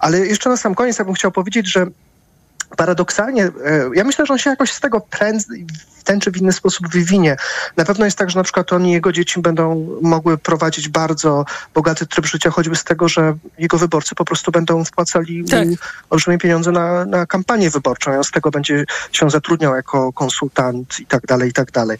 Ale 0.01 0.19
jeszcze 0.19 0.51
na 0.51 0.57
sam 0.57 0.75
koniec 0.75 0.99
ja 0.99 1.05
bym 1.05 1.15
chciał 1.15 1.31
powiedzieć, 1.31 1.73
że 1.73 1.87
paradoksalnie, 2.77 3.45
e, 3.45 3.51
ja 3.95 4.05
myślę, 4.05 4.27
że 4.27 4.33
on 4.33 4.39
się 4.39 4.51
jakoś 4.51 4.73
z 4.73 4.81
tego 4.81 5.01
prędzej, 5.01 5.67
w 5.99 6.05
ten 6.05 6.21
czy 6.21 6.31
w 6.31 6.37
inny 6.37 6.53
sposób 6.53 6.89
wywinie. 6.89 7.37
Na 7.77 7.85
pewno 7.85 8.05
jest 8.05 8.19
tak, 8.19 8.31
że 8.31 8.39
na 8.39 8.43
przykład 8.43 8.73
on 8.73 8.87
i 8.87 8.93
jego 8.93 9.13
dzieci 9.13 9.41
będą 9.41 9.87
mogły 10.03 10.39
prowadzić 10.39 10.89
bardzo 10.89 11.45
bogaty 11.75 12.07
tryb 12.07 12.27
życia, 12.27 12.51
choćby 12.51 12.77
z 12.77 12.85
tego, 12.85 13.09
że 13.09 13.37
jego 13.59 13.79
wyborcy 13.79 14.15
po 14.15 14.25
prostu 14.25 14.53
będą 14.53 14.85
wpłacali 14.85 15.45
tak. 15.45 15.69
olbrzymie 16.11 16.39
pieniądze 16.39 16.73
na, 16.73 17.05
na 17.05 17.27
kampanię 17.27 17.71
wyborczą. 17.71 18.17
On 18.17 18.25
z 18.25 18.31
tego 18.31 18.51
będzie 18.51 18.85
się 19.13 19.31
zatrudniał 19.31 19.75
jako 19.75 20.13
konsultant 20.13 21.01
i 21.01 21.07
tak 21.07 21.27
dalej, 21.27 21.51
i 21.51 21.53
tak 21.53 21.71
dalej. 21.71 21.99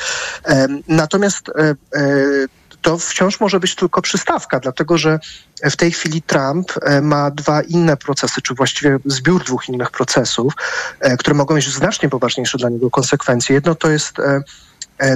Natomiast 0.89 1.49
e, 1.49 1.75
e, 1.95 2.60
to 2.83 2.99
wciąż 2.99 3.41
może 3.41 3.61
być 3.61 3.75
tylko 3.75 4.03
przystawka, 4.03 4.61
dlatego 4.61 4.99
że 4.99 5.19
w 5.65 5.77
tej 5.77 5.93
chwili 5.93 6.23
Trump 6.23 6.73
e, 6.83 7.01
ma 7.01 7.31
dwa 7.31 7.63
inne 7.63 7.97
procesy, 7.97 8.43
czy 8.43 8.55
właściwie 8.55 8.99
zbiór 9.05 9.45
dwóch 9.45 9.69
innych 9.69 9.91
procesów, 9.91 10.53
e, 11.01 11.17
które 11.17 11.35
mogą 11.35 11.55
mieć 11.55 11.75
znacznie 11.75 12.09
poważniejsze 12.09 12.59
dla 12.59 12.69
niego 12.69 12.91
konsekwencje. 12.91 13.55
Jedno 13.55 13.75
to 13.75 13.91
jest 13.91 14.19
e, 14.19 14.43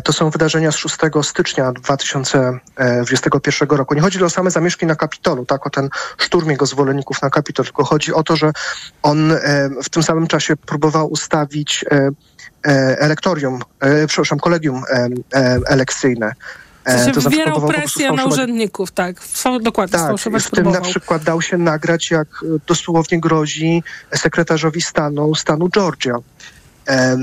to 0.05 0.13
są 0.13 0.31
wydarzenia 0.31 0.73
z 0.73 0.77
6 0.77 0.97
stycznia 1.23 1.73
2021 1.73 3.69
roku. 3.69 3.95
Nie 3.95 4.01
chodzi 4.01 4.25
o 4.25 4.31
same 4.31 4.51
zamieszki 4.51 4.87
na 4.87 4.97
Kapitolu, 4.97 5.47
tak, 5.47 5.67
o 5.67 5.71
ten 5.71 5.89
szturm 6.19 6.51
jego 6.51 6.67
zwolenników 6.67 7.23
na 7.23 7.31
Kapitol, 7.31 7.65
tylko 7.65 7.85
chodzi 7.85 8.15
o 8.15 8.23
to, 8.23 8.37
że 8.37 8.53
on 9.03 9.33
w 9.85 9.89
tym 9.89 10.03
samym 10.03 10.27
czasie 10.27 10.57
próbował 10.57 11.11
ustawić 11.11 11.85
elektorium, 12.99 13.61
przepraszam, 14.07 14.39
kolegium 14.39 14.83
elekcyjne 15.67 16.33
E, 16.85 17.13
to 17.13 17.21
znaczy 17.21 17.21
wywierał 17.21 17.67
presję 17.67 18.13
na 18.13 18.25
urzędników, 18.25 18.91
tak. 18.91 19.17
dokładnie, 19.63 19.99
tak, 19.99 20.17
w 20.19 20.51
tym 20.51 20.71
na 20.71 20.81
przykład 20.81 21.23
dał 21.23 21.43
się 21.43 21.59
nagrać, 21.59 22.11
jak 22.11 22.29
e, 22.29 22.47
dosłownie 22.67 23.21
grozi 23.21 23.83
sekretarzowi 24.15 24.83
stanu, 24.83 25.35
stanu 25.35 25.69
Georgia. 25.69 26.15
E, 26.89 27.17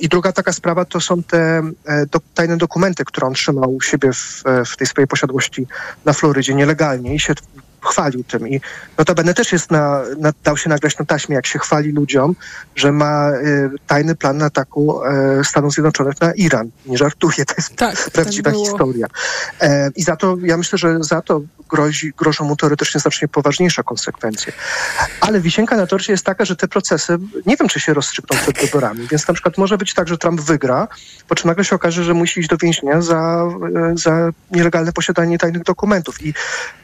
I 0.00 0.08
druga 0.08 0.32
taka 0.32 0.52
sprawa 0.52 0.84
to 0.84 1.00
są 1.00 1.22
te 1.22 1.62
do, 2.10 2.20
tajne 2.34 2.56
dokumenty, 2.56 3.04
które 3.04 3.26
on 3.26 3.34
trzymał 3.34 3.74
u 3.74 3.80
siebie 3.80 4.12
w, 4.12 4.42
w 4.66 4.76
tej 4.76 4.86
swojej 4.86 5.08
posiadłości 5.08 5.66
na 6.04 6.12
Florydzie 6.12 6.54
nielegalnie 6.54 7.14
i 7.14 7.20
się 7.20 7.34
chwalił 7.80 8.24
tym. 8.24 8.48
I 8.48 8.60
notabene 8.98 9.34
też 9.34 9.52
jest 9.52 9.70
na, 9.70 10.02
na, 10.18 10.32
dał 10.44 10.56
się 10.56 10.68
nagrać 10.70 10.98
na 10.98 11.04
taśmie, 11.04 11.34
jak 11.34 11.46
się 11.46 11.58
chwali 11.58 11.92
ludziom, 11.92 12.34
że 12.76 12.92
ma 12.92 13.30
y, 13.30 13.70
tajny 13.86 14.14
plan 14.14 14.42
ataku 14.42 15.00
y, 15.40 15.44
Stanów 15.44 15.72
Zjednoczonych 15.72 16.20
na 16.20 16.32
Iran. 16.32 16.70
Nie 16.86 16.98
żartuję, 16.98 17.44
to 17.44 17.54
jest 17.56 17.76
tak, 17.76 17.96
tak 17.96 18.10
prawdziwa 18.10 18.50
tak 18.50 18.60
historia. 18.60 19.06
E, 19.60 19.90
I 19.96 20.02
za 20.02 20.16
to, 20.16 20.36
ja 20.42 20.56
myślę, 20.56 20.78
że 20.78 20.96
za 21.00 21.22
to 21.22 21.40
grozi, 21.68 22.12
grożą 22.16 22.44
mu 22.44 22.56
teoretycznie 22.56 23.00
znacznie 23.00 23.28
poważniejsze 23.28 23.82
konsekwencje. 23.82 24.52
Ale 25.20 25.40
wisienka 25.40 25.76
na 25.76 25.86
torcie 25.86 26.12
jest 26.12 26.24
taka, 26.24 26.44
że 26.44 26.56
te 26.56 26.68
procesy, 26.68 27.18
nie 27.46 27.56
wiem, 27.56 27.68
czy 27.68 27.80
się 27.80 27.94
rozstrzygną 27.94 28.38
przed 28.38 28.58
wyborami, 28.58 29.08
więc 29.10 29.28
na 29.28 29.34
przykład 29.34 29.58
może 29.58 29.78
być 29.78 29.94
tak, 29.94 30.08
że 30.08 30.18
Trump 30.18 30.40
wygra, 30.40 30.88
po 31.28 31.34
czym 31.34 31.48
nagle 31.48 31.64
się 31.64 31.76
okaże, 31.76 32.04
że 32.04 32.14
musi 32.14 32.40
iść 32.40 32.48
do 32.48 32.56
więzienia 32.56 33.00
za, 33.00 33.48
e, 33.76 33.98
za 33.98 34.30
nielegalne 34.50 34.92
posiadanie 34.92 35.38
tajnych 35.38 35.62
dokumentów. 35.62 36.22
I 36.22 36.34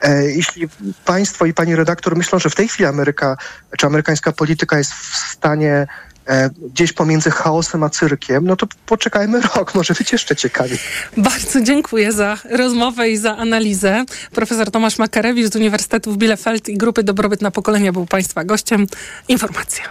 e, 0.01 0.25
jeśli 0.25 0.69
państwo 1.05 1.47
i 1.47 1.55
pani 1.55 1.77
redaktor 1.77 2.17
myślą, 2.17 2.39
że 2.39 2.51
w 2.51 2.55
tej 2.55 2.69
chwili 2.69 2.87
Ameryka, 2.87 3.37
czy 3.79 3.87
amerykańska 3.87 4.33
polityka 4.33 4.79
jest 4.79 4.93
w 4.93 5.17
stanie 5.17 5.87
e, 6.27 6.51
gdzieś 6.73 6.93
pomiędzy 6.93 7.31
chaosem 7.31 7.83
a 7.83 7.91
cyrkiem, 7.91 8.45
no 8.45 8.57
to 8.57 8.67
poczekajmy 8.87 9.41
rok, 9.57 9.75
może 9.75 9.95
być 9.95 10.13
jeszcze 10.13 10.37
ciekawiej. 10.37 10.79
Bardzo 11.17 11.61
dziękuję 11.61 12.13
za 12.13 12.39
rozmowę 12.51 13.11
i 13.11 13.17
za 13.17 13.37
analizę. 13.37 14.05
Profesor 14.33 14.71
Tomasz 14.71 14.99
Makarewicz 14.99 15.53
z 15.53 15.57
Uniwersytetu 15.57 16.13
w 16.13 16.17
Bielefeld 16.17 16.69
i 16.69 16.79
Grupy 16.79 17.03
Dobrobyt 17.03 17.43
na 17.43 17.51
Pokolenia 17.51 17.93
był 17.93 18.07
Państwa 18.07 18.45
gościem. 18.45 18.87
Informacja. 19.29 19.85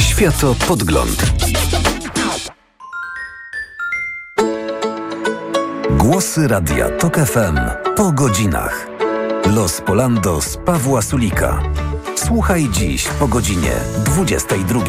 Światopodgląd. 0.00 1.22
Głosy 5.90 6.48
Radia 6.48 6.90
TOK 6.90 7.16
FM 7.16 7.58
po 7.96 8.12
godzinach. 8.12 8.95
Los 9.54 9.80
Polando 9.80 10.40
z 10.40 10.56
Pawła 10.56 11.02
Sulika. 11.02 11.62
Słuchaj 12.16 12.68
dziś 12.70 13.08
po 13.08 13.28
godzinie 13.28 13.70
22. 14.04 14.80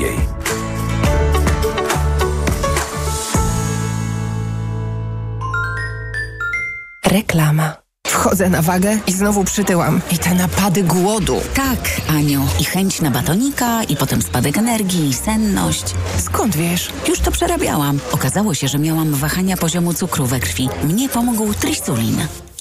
Reklama. 7.05 7.75
Wchodzę 8.07 8.49
na 8.49 8.61
wagę 8.61 8.97
i 9.07 9.11
znowu 9.11 9.43
przytyłam. 9.43 10.01
I 10.11 10.17
te 10.17 10.35
napady 10.35 10.83
głodu. 10.83 11.41
Tak, 11.53 12.01
Aniu. 12.09 12.47
I 12.59 12.65
chęć 12.65 13.01
na 13.01 13.11
batonika, 13.11 13.83
i 13.83 13.95
potem 13.95 14.21
spadek 14.21 14.57
energii, 14.57 15.09
i 15.09 15.13
senność. 15.13 15.95
Skąd 16.17 16.55
wiesz? 16.55 16.91
Już 17.07 17.19
to 17.19 17.31
przerabiałam. 17.31 17.99
Okazało 18.11 18.53
się, 18.53 18.67
że 18.67 18.79
miałam 18.79 19.13
wahania 19.13 19.57
poziomu 19.57 19.93
cukru 19.93 20.25
we 20.25 20.39
krwi. 20.39 20.69
Mnie 20.83 21.09
pomógł 21.09 21.53
trisulin. 21.53 22.17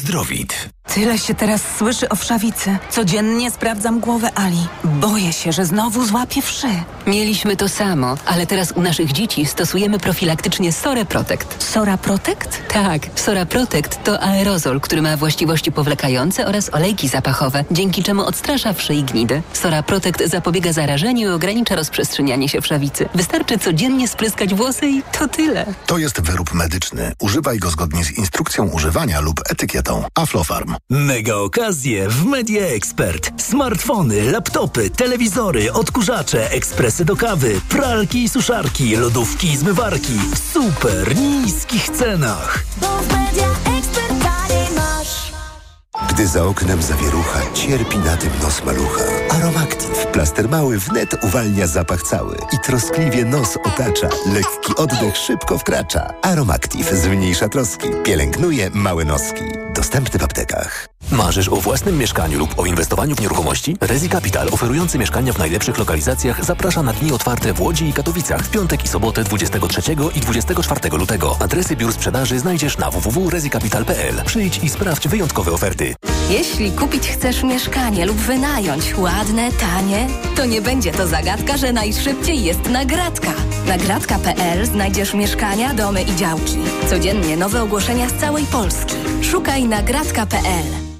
Zdrowit. 0.00 0.68
Tyle 0.94 1.18
się 1.18 1.34
teraz 1.34 1.62
słyszy 1.78 2.08
o 2.08 2.16
wszawicy. 2.16 2.78
Codziennie 2.90 3.50
sprawdzam 3.50 4.00
głowę 4.00 4.30
Ali. 4.34 4.68
Boję 4.84 5.32
się, 5.32 5.52
że 5.52 5.66
znowu 5.66 6.06
złapię 6.06 6.42
wszy. 6.42 6.66
Mieliśmy 7.06 7.56
to 7.56 7.68
samo, 7.68 8.14
ale 8.26 8.46
teraz 8.46 8.72
u 8.72 8.80
naszych 8.82 9.12
dzieci 9.12 9.46
stosujemy 9.46 9.98
profilaktycznie 9.98 10.72
Sora 10.72 11.04
Protect. 11.04 11.64
Sora 11.64 11.98
Protect? 11.98 12.62
Tak, 12.72 13.06
Sora 13.14 13.46
Protect 13.46 14.04
to 14.04 14.22
aerozol, 14.22 14.80
który 14.80 15.02
ma 15.02 15.16
właściwości 15.16 15.72
powlekające 15.72 16.46
oraz 16.46 16.74
olejki 16.74 17.08
zapachowe, 17.08 17.64
dzięki 17.70 18.02
czemu 18.02 18.22
odstrasza 18.22 18.72
wszy 18.72 18.94
i 18.94 19.04
gnidy. 19.04 19.42
Sora 19.52 19.82
Protect 19.82 20.22
zapobiega 20.26 20.72
zarażeniu 20.72 21.30
i 21.30 21.32
ogranicza 21.32 21.76
rozprzestrzenianie 21.76 22.48
się 22.48 22.60
wszawicy. 22.60 23.08
Wystarczy 23.14 23.58
codziennie 23.58 24.08
spryskać 24.08 24.54
włosy 24.54 24.86
i 24.86 25.02
to 25.18 25.28
tyle. 25.28 25.66
To 25.86 25.98
jest 25.98 26.20
wyrób 26.20 26.54
medyczny. 26.54 27.12
Używaj 27.18 27.58
go 27.58 27.70
zgodnie 27.70 28.04
z 28.04 28.10
instrukcją 28.10 28.68
używania 28.68 29.20
lub 29.20 29.40
etykietą. 29.50 29.89
Aflofarm. 30.14 30.74
Mega 30.90 31.36
okazje 31.36 32.08
w 32.08 32.24
Media 32.24 32.66
Expert. 32.66 33.32
Smartfony, 33.36 34.32
laptopy, 34.32 34.90
telewizory, 34.90 35.72
odkurzacze, 35.72 36.50
ekspresy 36.50 37.04
do 37.04 37.16
kawy, 37.16 37.60
pralki 37.68 38.22
i 38.24 38.28
suszarki, 38.28 38.96
lodówki 38.96 39.46
i 39.46 39.56
zmywarki 39.56 40.18
w 40.34 40.38
super 40.52 41.16
niskich 41.16 41.88
cenach. 41.90 42.64
Gdy 46.08 46.26
za 46.26 46.44
oknem 46.44 46.82
zawierucha, 46.82 47.40
cierpi 47.54 47.98
na 47.98 48.16
tym 48.16 48.30
nos 48.42 48.64
malucha. 48.64 49.04
Aromactive, 49.30 50.06
plaster 50.12 50.48
mały 50.48 50.78
wnet 50.78 51.24
uwalnia 51.24 51.66
zapach 51.66 52.02
cały 52.02 52.36
i 52.52 52.58
troskliwie 52.58 53.24
nos 53.24 53.56
otacza. 53.56 54.08
Lekki 54.26 54.76
oddech 54.76 55.16
szybko 55.16 55.58
wkracza. 55.58 56.14
Aromactive 56.22 56.96
zmniejsza 56.96 57.48
troski, 57.48 57.88
pielęgnuje 58.04 58.70
małe 58.74 59.04
noski. 59.04 59.44
Dostępny 59.74 60.18
w 60.18 60.24
aptekach. 60.24 60.89
Marzysz 61.12 61.48
o 61.48 61.56
własnym 61.56 61.98
mieszkaniu 61.98 62.38
lub 62.38 62.58
o 62.58 62.66
inwestowaniu 62.66 63.14
w 63.16 63.20
nieruchomości? 63.20 63.76
Rezi 63.80 64.08
Capital, 64.08 64.48
oferujący 64.52 64.98
mieszkania 64.98 65.32
w 65.32 65.38
najlepszych 65.38 65.78
lokalizacjach, 65.78 66.44
zaprasza 66.44 66.82
na 66.82 66.92
dni 66.92 67.12
otwarte 67.12 67.52
w 67.52 67.60
Łodzi 67.60 67.88
i 67.88 67.92
Katowicach 67.92 68.42
w 68.42 68.50
piątek 68.50 68.84
i 68.84 68.88
sobotę 68.88 69.24
23 69.24 69.80
i 70.14 70.20
24 70.20 70.96
lutego. 70.98 71.36
Adresy 71.40 71.76
biur 71.76 71.92
sprzedaży 71.92 72.38
znajdziesz 72.38 72.78
na 72.78 72.90
www.rezicapital.pl. 72.90 74.14
Przyjdź 74.26 74.58
i 74.64 74.68
sprawdź 74.68 75.08
wyjątkowe 75.08 75.52
oferty. 75.52 75.94
Jeśli 76.30 76.72
kupić 76.72 77.08
chcesz 77.08 77.42
mieszkanie 77.42 78.06
lub 78.06 78.16
wynająć 78.16 78.98
ładne, 78.98 79.52
tanie, 79.52 80.06
to 80.36 80.44
nie 80.44 80.62
będzie 80.62 80.92
to 80.92 81.06
zagadka, 81.06 81.56
że 81.56 81.72
najszybciej 81.72 82.44
jest 82.44 82.68
nagradka. 82.68 83.32
Nagradka.pl 83.66 84.66
znajdziesz 84.66 85.14
mieszkania, 85.14 85.74
domy 85.74 86.02
i 86.02 86.16
działki. 86.16 86.56
Codziennie 86.90 87.36
nowe 87.36 87.62
ogłoszenia 87.62 88.08
z 88.08 88.12
całej 88.12 88.44
Polski. 88.44 88.94
Szukaj 89.22 89.64
nagradka.pl. 89.64 90.99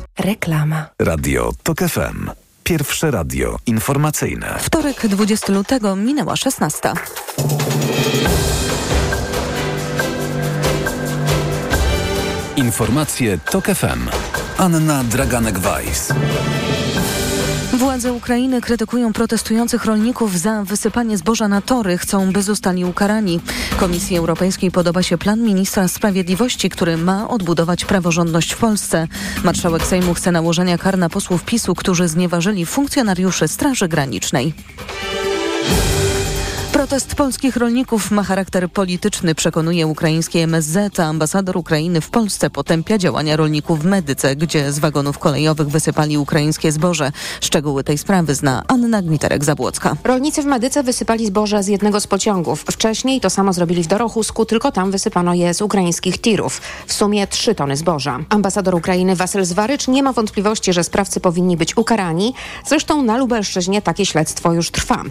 Reklama. 0.19 0.85
Radio 0.99 1.51
TOK 1.63 1.79
FM. 1.79 2.29
Pierwsze 2.63 3.11
radio 3.11 3.57
informacyjne. 3.65 4.55
Wtorek 4.59 5.07
20 5.07 5.53
lutego 5.53 5.95
minęła 5.95 6.35
16. 6.35 6.93
Informacje 12.55 13.37
TOK 13.37 13.65
FM. 13.65 14.09
Anna 14.57 15.03
Draganek-Weiss. 15.03 16.13
Władze 17.81 18.13
Ukrainy 18.13 18.61
krytykują 18.61 19.13
protestujących 19.13 19.85
rolników 19.85 20.39
za 20.39 20.63
wysypanie 20.63 21.17
zboża 21.17 21.47
na 21.47 21.61
tory. 21.61 21.97
Chcą, 21.97 22.31
by 22.31 22.41
zostali 22.41 22.85
ukarani. 22.85 23.39
Komisji 23.79 24.17
Europejskiej 24.17 24.71
podoba 24.71 25.03
się 25.03 25.17
plan 25.17 25.41
ministra 25.41 25.87
sprawiedliwości, 25.87 26.69
który 26.69 26.97
ma 26.97 27.29
odbudować 27.29 27.85
praworządność 27.85 28.51
w 28.51 28.57
Polsce. 28.57 29.07
Marszałek 29.43 29.83
Sejmu 29.85 30.13
chce 30.13 30.31
nałożenia 30.31 30.77
kar 30.77 30.97
na 30.97 31.09
posłów 31.09 31.43
PiSu, 31.43 31.75
którzy 31.75 32.07
znieważyli 32.07 32.65
funkcjonariuszy 32.65 33.47
Straży 33.47 33.87
Granicznej. 33.87 34.53
Protest 36.81 37.15
polskich 37.15 37.57
rolników 37.57 38.11
ma 38.11 38.23
charakter 38.23 38.71
polityczny, 38.71 39.35
przekonuje 39.35 39.87
ukraiński 39.87 40.39
MSZ, 40.39 40.99
a 40.99 41.03
ambasador 41.03 41.57
Ukrainy 41.57 42.01
w 42.01 42.09
Polsce 42.09 42.49
potępia 42.49 42.97
działania 42.97 43.35
rolników 43.35 43.81
w 43.81 43.85
Medyce, 43.85 44.35
gdzie 44.35 44.71
z 44.71 44.79
wagonów 44.79 45.19
kolejowych 45.19 45.69
wysypali 45.69 46.17
ukraińskie 46.17 46.71
zboże. 46.71 47.11
Szczegóły 47.41 47.83
tej 47.83 47.97
sprawy 47.97 48.35
zna 48.35 48.63
Anna 48.67 49.01
Gmiterek-Zabłocka. 49.01 49.95
Rolnicy 50.03 50.41
w 50.41 50.45
Medyce 50.45 50.83
wysypali 50.83 51.25
zboże 51.25 51.63
z 51.63 51.67
jednego 51.67 51.99
z 51.99 52.07
pociągów. 52.07 52.63
Wcześniej 52.71 53.21
to 53.21 53.29
samo 53.29 53.53
zrobili 53.53 53.83
w 53.83 53.87
Dorochusku, 53.87 54.45
tylko 54.45 54.71
tam 54.71 54.91
wysypano 54.91 55.33
je 55.33 55.53
z 55.53 55.61
ukraińskich 55.61 56.21
tirów. 56.21 56.61
W 56.87 56.93
sumie 56.93 57.27
3 57.27 57.55
tony 57.55 57.77
zboża. 57.77 58.19
Ambasador 58.29 58.75
Ukrainy 58.75 59.15
Wasyl 59.15 59.45
Zwarycz 59.45 59.87
nie 59.87 60.03
ma 60.03 60.13
wątpliwości, 60.13 60.73
że 60.73 60.83
sprawcy 60.83 61.19
powinni 61.19 61.57
być 61.57 61.77
ukarani. 61.77 62.33
Zresztą 62.65 63.03
na 63.03 63.17
Lubelszczyźnie 63.17 63.81
takie 63.81 64.05
śledztwo 64.05 64.53
już 64.53 64.71
trwa. 64.71 65.03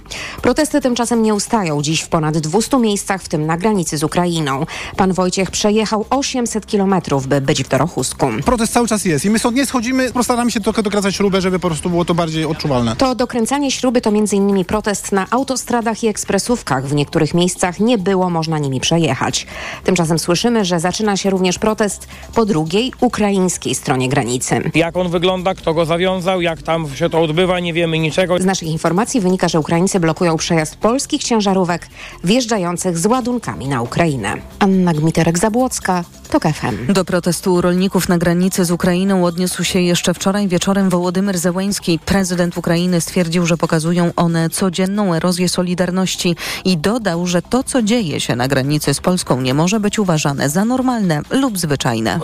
Protesty 0.42 0.80
tymczasem 0.80 1.22
nie 1.22 1.34
ustają 1.60 1.82
dziś 1.82 2.00
w 2.00 2.08
ponad 2.08 2.38
200 2.38 2.78
miejscach, 2.78 3.22
w 3.22 3.28
tym 3.28 3.46
na 3.46 3.56
granicy 3.56 3.98
z 3.98 4.04
Ukrainą. 4.04 4.66
Pan 4.96 5.12
Wojciech 5.12 5.50
przejechał 5.50 6.04
800 6.10 6.66
kilometrów, 6.66 7.26
by 7.26 7.40
być 7.40 7.64
w 7.64 7.68
Dorochusku. 7.68 8.26
Protest 8.44 8.72
cały 8.72 8.88
czas 8.88 9.04
jest 9.04 9.24
i 9.24 9.30
my 9.30 9.38
stąd 9.38 9.56
nie 9.56 9.66
schodzimy, 9.66 10.12
postaramy 10.12 10.50
się 10.50 10.60
trochę 10.60 10.82
dokręcać 10.82 11.14
śrubę, 11.14 11.40
żeby 11.40 11.58
po 11.58 11.68
prostu 11.68 11.90
było 11.90 12.04
to 12.04 12.14
bardziej 12.14 12.44
odczuwalne. 12.44 12.96
To 12.96 13.14
dokręcanie 13.14 13.70
śruby 13.70 14.00
to 14.00 14.10
m.in. 14.10 14.64
protest 14.64 15.12
na 15.12 15.26
autostradach 15.30 16.04
i 16.04 16.08
ekspresówkach. 16.08 16.86
W 16.86 16.94
niektórych 16.94 17.34
miejscach 17.34 17.80
nie 17.80 17.98
było 17.98 18.30
można 18.30 18.58
nimi 18.58 18.80
przejechać. 18.80 19.46
Tymczasem 19.84 20.18
słyszymy, 20.18 20.64
że 20.64 20.80
zaczyna 20.80 21.16
się 21.16 21.30
również 21.30 21.58
protest 21.58 22.08
po 22.34 22.46
drugiej, 22.46 22.92
ukraińskiej 23.00 23.74
stronie 23.74 24.08
granicy. 24.08 24.70
Jak 24.74 24.96
on 24.96 25.08
wygląda, 25.10 25.54
kto 25.54 25.74
go 25.74 25.84
zawiązał, 25.84 26.40
jak 26.40 26.62
tam 26.62 26.86
się 26.94 27.10
to 27.10 27.22
odbywa, 27.22 27.60
nie 27.60 27.72
wiemy 27.72 27.98
niczego. 27.98 28.38
Z 28.38 28.44
naszych 28.44 28.68
informacji 28.68 29.20
wynika, 29.20 29.48
że 29.48 29.60
Ukraińcy 29.60 30.00
blokują 30.00 30.36
przejazd 30.36 30.76
polskich 30.76 31.24
ciężarówek 31.50 31.86
wjeżdżających 32.24 32.98
z 32.98 33.06
ładunkami 33.06 33.68
na 33.68 33.82
Ukrainę. 33.82 34.36
Anna 34.58 34.92
Gmiterek-Zabłocka, 34.92 36.04
TOK 36.30 36.42
FM. 36.42 36.92
Do 36.92 37.04
protestu 37.04 37.60
rolników 37.60 38.08
na 38.08 38.18
granicy 38.18 38.64
z 38.64 38.70
Ukrainą 38.70 39.24
odniósł 39.24 39.64
się 39.64 39.80
jeszcze 39.80 40.14
wczoraj 40.14 40.48
wieczorem 40.48 40.90
Wołodymyr 40.90 41.38
Zełeński. 41.38 41.98
Prezydent 42.06 42.58
Ukrainy 42.58 43.00
stwierdził, 43.00 43.46
że 43.46 43.56
pokazują 43.56 44.12
one 44.16 44.50
codzienną 44.50 45.14
erozję 45.14 45.48
solidarności 45.48 46.36
i 46.64 46.76
dodał, 46.76 47.26
że 47.26 47.42
to, 47.42 47.62
co 47.62 47.82
dzieje 47.82 48.20
się 48.20 48.36
na 48.36 48.48
granicy 48.48 48.94
z 48.94 49.00
Polską 49.00 49.40
nie 49.40 49.54
może 49.54 49.80
być 49.80 49.98
uważane 49.98 50.48
za 50.48 50.64
normalne 50.64 51.22
lub 51.30 51.58
zwyczajne. 51.58 52.20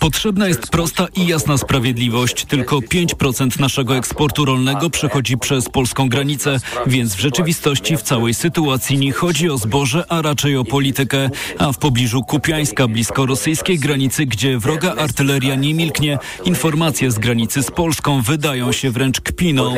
Potrzebna 0.00 0.48
jest 0.48 0.66
prosta 0.70 1.06
i 1.16 1.26
jasna 1.26 1.58
sprawiedliwość. 1.58 2.44
Tylko 2.44 2.76
5% 2.76 3.60
naszego 3.60 3.96
eksportu 3.96 4.44
rolnego 4.44 4.90
przechodzi 4.90 5.38
przez 5.38 5.68
polską 5.68 6.08
granicę, 6.08 6.60
więc 6.86 7.14
w 7.14 7.20
rzeczywistości 7.20 7.96
w 7.96 8.02
całej 8.02 8.34
sytuacji 8.34 8.98
nie 8.98 9.12
chodzi 9.12 9.50
o 9.50 9.58
zboże, 9.58 10.04
a 10.08 10.22
raczej 10.22 10.56
o 10.56 10.64
politykę. 10.64 11.30
A 11.58 11.72
w 11.72 11.78
pobliżu 11.78 12.22
Kupiańska, 12.22 12.88
blisko 12.88 13.26
rosyjskiej 13.26 13.78
granicy, 13.78 14.26
gdzie 14.26 14.58
wroga 14.58 14.94
artyleria 14.94 15.54
nie 15.54 15.74
milknie, 15.74 16.18
informacje 16.44 17.10
z 17.10 17.18
granicy 17.18 17.62
z 17.62 17.70
Polską 17.70 18.22
wydają 18.22 18.72
się 18.72 18.90
wręcz 18.90 19.20
kpiną. 19.20 19.74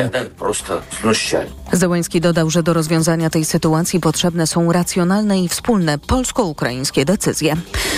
Zełański 1.71 2.21
dodał, 2.21 2.49
że 2.49 2.63
do 2.63 2.73
rozwiązania 2.73 3.29
tej 3.29 3.45
sytuacji 3.45 3.99
potrzebne 3.99 4.47
są 4.47 4.71
racjonalne 4.71 5.41
i 5.41 5.49
wspólne 5.49 5.97
polsko-ukraińskie 5.97 7.05
decyzje. 7.05 7.55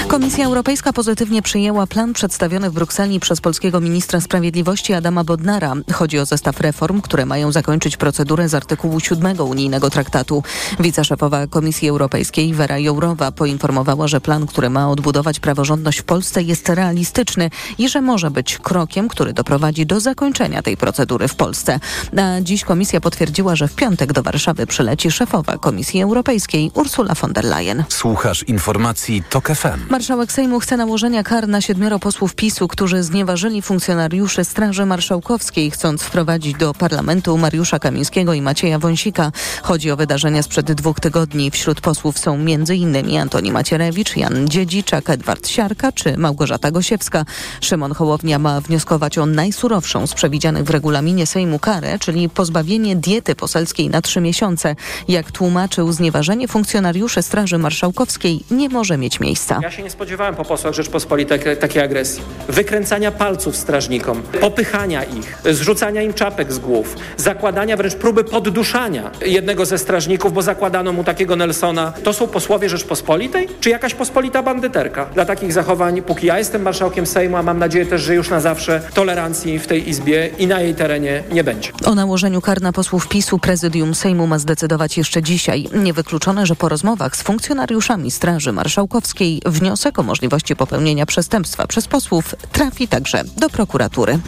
Komisja 0.08 0.46
Europejska 0.46 0.94
pozytywnie 0.94 1.42
przyjęła 1.42 1.88
plan 1.88 2.14
przedstawiony 2.14 2.70
w 2.70 2.74
Brukseli 2.74 3.20
przez 3.20 3.42
polskiego 3.42 3.82
ministra 3.82 4.22
sprawiedliwości 4.22 4.94
Adama 4.94 5.24
Bodnara. 5.24 5.74
Chodzi 5.94 6.20
o 6.20 6.26
zestaw 6.26 6.60
reform, 6.60 7.02
które 7.02 7.26
mają 7.26 7.52
zakończyć 7.52 7.98
procedurę 7.98 8.50
z 8.50 8.54
artykułu 8.54 8.97
7 9.00 9.40
unijnego 9.40 9.90
traktatu. 9.90 10.44
Wiceszefowa 10.80 11.48
Komisji 11.48 11.90
Europejskiej 11.90 12.54
Vera 12.54 12.78
Jourowa 12.78 13.32
poinformowała, 13.32 14.08
że 14.08 14.22
plan, 14.22 14.48
który 14.48 14.70
ma 14.70 14.90
odbudować 14.90 15.40
praworządność 15.40 16.00
w 16.00 16.04
Polsce 16.04 16.44
jest 16.44 16.70
realistyczny 16.70 17.50
i 17.78 17.90
że 17.90 18.02
może 18.02 18.32
być 18.32 18.58
krokiem, 18.58 19.08
który 19.08 19.34
doprowadzi 19.34 19.86
do 19.86 20.00
zakończenia 20.00 20.62
tej 20.62 20.78
procedury 20.78 21.28
w 21.28 21.36
Polsce. 21.36 21.80
A 22.18 22.42
dziś 22.42 22.64
komisja 22.64 23.02
potwierdziła, 23.02 23.56
że 23.56 23.68
w 23.68 23.76
piątek 23.76 24.14
do 24.14 24.24
Warszawy 24.24 24.68
przyleci 24.68 25.12
szefowa 25.12 25.58
Komisji 25.58 26.02
Europejskiej 26.02 26.72
Ursula 26.74 27.14
von 27.14 27.34
der 27.34 27.46
Leyen. 27.46 27.84
Słuchasz 27.90 28.44
informacji 28.44 29.24
TOK 29.30 29.48
FM. 29.48 29.80
Marszałek 29.90 30.32
Sejmu 30.32 30.60
chce 30.60 30.78
nałożenia 30.78 31.24
kar 31.24 31.48
na 31.48 31.62
siedmioro 31.62 32.00
posłów 32.00 32.36
PiSu, 32.36 32.68
którzy 32.68 33.04
znieważyli 33.04 33.62
funkcjonariuszy 33.62 34.44
Straży 34.44 34.86
Marszałkowskiej, 34.86 35.72
chcąc 35.72 36.04
wprowadzić 36.04 36.58
do 36.58 36.74
parlamentu 36.74 37.38
Mariusza 37.38 37.80
Kamińskiego 37.80 38.34
i 38.34 38.42
Macieja 38.42 38.80
Wąsika. 38.88 39.32
Chodzi 39.64 39.92
o 39.92 39.98
wydarzenia 39.98 40.44
sprzed 40.44 40.72
dwóch 40.72 41.00
tygodni. 41.00 41.52
Wśród 41.52 41.82
posłów 41.82 42.20
są 42.20 42.34
m.in. 42.34 43.20
Antoni 43.20 43.52
Macierewicz, 43.52 44.18
Jan 44.18 44.48
Dziedziczak, 44.48 45.10
Edward 45.10 45.48
Siarka 45.48 45.92
czy 45.92 46.18
Małgorzata 46.18 46.72
Gosiewska. 46.72 47.26
Szymon 47.62 47.94
Hołownia 47.94 48.40
ma 48.40 48.62
wnioskować 48.62 49.18
o 49.18 49.26
najsurowszą 49.26 50.08
z 50.08 50.14
przewidzianych 50.14 50.64
w 50.64 50.70
regulaminie 50.70 51.26
Sejmu 51.26 51.60
karę, 51.60 52.00
czyli 52.00 52.30
pozbawienie 52.30 52.96
diety 52.96 53.36
poselskiej 53.36 53.90
na 53.90 54.02
trzy 54.02 54.22
miesiące. 54.22 54.76
Jak 55.08 55.32
tłumaczył, 55.32 55.92
znieważenie 55.92 56.48
funkcjonariuszy 56.48 57.22
Straży 57.22 57.58
Marszałkowskiej 57.58 58.44
nie 58.52 58.70
może 58.70 58.98
mieć 58.98 59.20
miejsca. 59.20 59.60
Ja 59.62 59.72
się 59.72 59.84
nie 59.84 59.90
spodziewałem 59.90 60.36
po 60.36 60.46
posłach 60.46 60.74
Rzeczpospolitej 60.74 61.40
takiej 61.60 61.82
agresji. 61.82 62.22
Wykręcania 62.50 63.12
palców 63.12 63.56
strażnikom, 63.56 64.22
popychania 64.42 65.04
ich, 65.04 65.38
zrzucania 65.52 66.02
im 66.02 66.14
czapek 66.14 66.54
z 66.54 66.60
głów, 66.60 66.96
zakładania 67.18 67.78
wręcz 67.78 67.96
próby 67.96 68.24
podduszania 68.24 68.77
jednego 69.26 69.66
ze 69.66 69.78
strażników, 69.78 70.34
bo 70.34 70.42
zakładano 70.42 70.94
mu 70.94 71.04
takiego 71.04 71.36
Nelsona. 71.36 71.94
To 72.04 72.14
są 72.14 72.28
posłowie 72.28 72.70
Rzeczpospolitej? 72.70 73.48
Czy 73.60 73.70
jakaś 73.70 73.94
pospolita 73.94 74.44
bandyterka? 74.44 75.06
Dla 75.14 75.26
takich 75.26 75.54
zachowań, 75.54 76.02
póki 76.02 76.28
ja 76.28 76.38
jestem 76.38 76.62
marszałkiem 76.62 77.06
Sejmu, 77.06 77.38
a 77.38 77.44
mam 77.44 77.60
nadzieję 77.60 77.86
też, 77.86 78.02
że 78.02 78.16
już 78.16 78.30
na 78.30 78.40
zawsze 78.40 78.82
tolerancji 78.94 79.60
w 79.60 79.68
tej 79.68 79.90
Izbie 79.90 80.30
i 80.40 80.48
na 80.48 80.62
jej 80.62 80.76
terenie 80.76 81.24
nie 81.32 81.44
będzie. 81.44 81.72
O 81.86 81.96
nałożeniu 81.96 82.42
kar 82.42 82.62
na 82.62 82.72
posłów 82.72 83.08
PiSu 83.08 83.40
prezydium 83.40 83.96
Sejmu 83.96 84.28
ma 84.28 84.40
zdecydować 84.40 84.98
jeszcze 84.98 85.24
dzisiaj. 85.24 85.70
Niewykluczone, 85.74 86.46
że 86.46 86.56
po 86.56 86.70
rozmowach 86.70 87.16
z 87.16 87.22
funkcjonariuszami 87.22 88.12
Straży 88.12 88.52
Marszałkowskiej 88.52 89.42
wniosek 89.46 90.00
o 90.00 90.04
możliwości 90.04 90.56
popełnienia 90.56 91.06
przestępstwa 91.06 91.68
przez 91.68 91.88
posłów 91.88 92.36
trafi 92.52 92.88
także 92.88 93.24
do 93.38 93.50
prokuratury. 93.50 94.20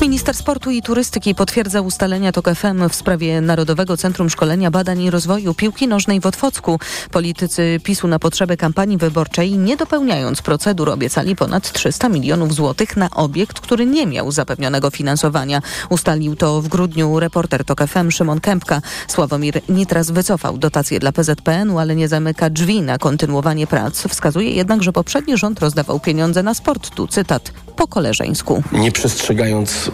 Minister 0.00 0.34
Sportu 0.34 0.70
i 0.70 0.82
Turystyki 0.82 1.34
potwierdza 1.34 1.80
ustalenia 1.80 2.32
TOK 2.32 2.48
FM 2.54 2.88
w 2.88 2.94
sprawie 2.94 3.40
Narodowego 3.40 3.73
Centrum 3.98 4.30
Szkolenia 4.30 4.70
Badań 4.70 5.02
i 5.02 5.10
Rozwoju 5.10 5.54
Piłki 5.54 5.88
Nożnej 5.88 6.20
w 6.20 6.26
Otwocku. 6.26 6.78
Politycy 7.10 7.80
PiSu 7.82 8.08
na 8.08 8.18
potrzeby 8.18 8.56
kampanii 8.56 8.96
wyborczej, 8.96 9.58
nie 9.58 9.76
dopełniając 9.76 10.42
procedur, 10.42 10.90
obiecali 10.90 11.36
ponad 11.36 11.72
300 11.72 12.08
milionów 12.08 12.54
złotych 12.54 12.96
na 12.96 13.10
obiekt, 13.10 13.60
który 13.60 13.86
nie 13.86 14.06
miał 14.06 14.32
zapewnionego 14.32 14.90
finansowania. 14.90 15.62
Ustalił 15.88 16.36
to 16.36 16.62
w 16.62 16.68
grudniu 16.68 17.20
reporter 17.20 17.64
TOK 17.64 17.80
FM 17.86 18.10
Szymon 18.10 18.40
Kępka. 18.40 18.82
Sławomir 19.08 19.60
Nitras 19.68 20.10
wycofał 20.10 20.58
dotacje 20.58 21.00
dla 21.00 21.12
PZPN-u, 21.12 21.78
ale 21.78 21.96
nie 21.96 22.08
zamyka 22.08 22.50
drzwi 22.50 22.82
na 22.82 22.98
kontynuowanie 22.98 23.66
prac. 23.66 24.02
Wskazuje 24.02 24.50
jednak, 24.50 24.82
że 24.82 24.92
poprzedni 24.92 25.38
rząd 25.38 25.60
rozdawał 25.60 26.00
pieniądze 26.00 26.42
na 26.42 26.54
sport. 26.54 26.90
Tu 26.90 27.06
cytat 27.06 27.52
po 27.76 27.86
koleżeńsku. 27.86 28.62
Nie 28.72 28.92
przestrzegając 28.92 29.90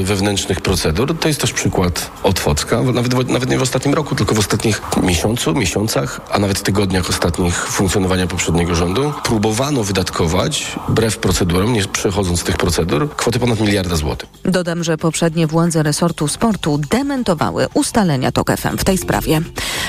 y, 0.00 0.04
wewnętrznych 0.04 0.60
procedur, 0.60 1.18
to 1.18 1.28
jest 1.28 1.40
też 1.40 1.52
przykład 1.52 2.10
Otwocka, 2.22 2.82
nawet, 2.82 3.14
nawet 3.28 3.50
nie 3.50 3.58
w 3.58 3.62
ostatnim 3.62 3.94
roku, 3.94 4.14
tylko 4.14 4.34
w 4.34 4.38
ostatnich 4.38 4.82
miesiącu, 5.02 5.54
miesiącach, 5.54 6.20
a 6.30 6.38
nawet 6.38 6.62
tygodniach 6.62 7.10
ostatnich 7.10 7.54
funkcjonowania 7.54 8.26
poprzedniego 8.26 8.74
rządu, 8.74 9.12
próbowano 9.24 9.84
wydatkować, 9.84 10.76
wbrew 10.88 11.18
procedurom, 11.18 11.72
nie 11.72 11.84
przechodząc 11.84 12.44
tych 12.44 12.56
procedur, 12.56 13.16
kwoty 13.16 13.38
ponad 13.38 13.60
miliarda 13.60 13.96
złotych. 13.96 14.28
Dodam, 14.42 14.84
że 14.84 14.98
poprzednie 14.98 15.46
władze 15.46 15.82
resortu 15.82 16.28
sportu 16.28 16.78
dementowały 16.78 17.66
ustalenia 17.74 18.32
TOK 18.32 18.50
FM 18.56 18.76
w 18.78 18.84
tej 18.84 18.98
sprawie. 18.98 19.40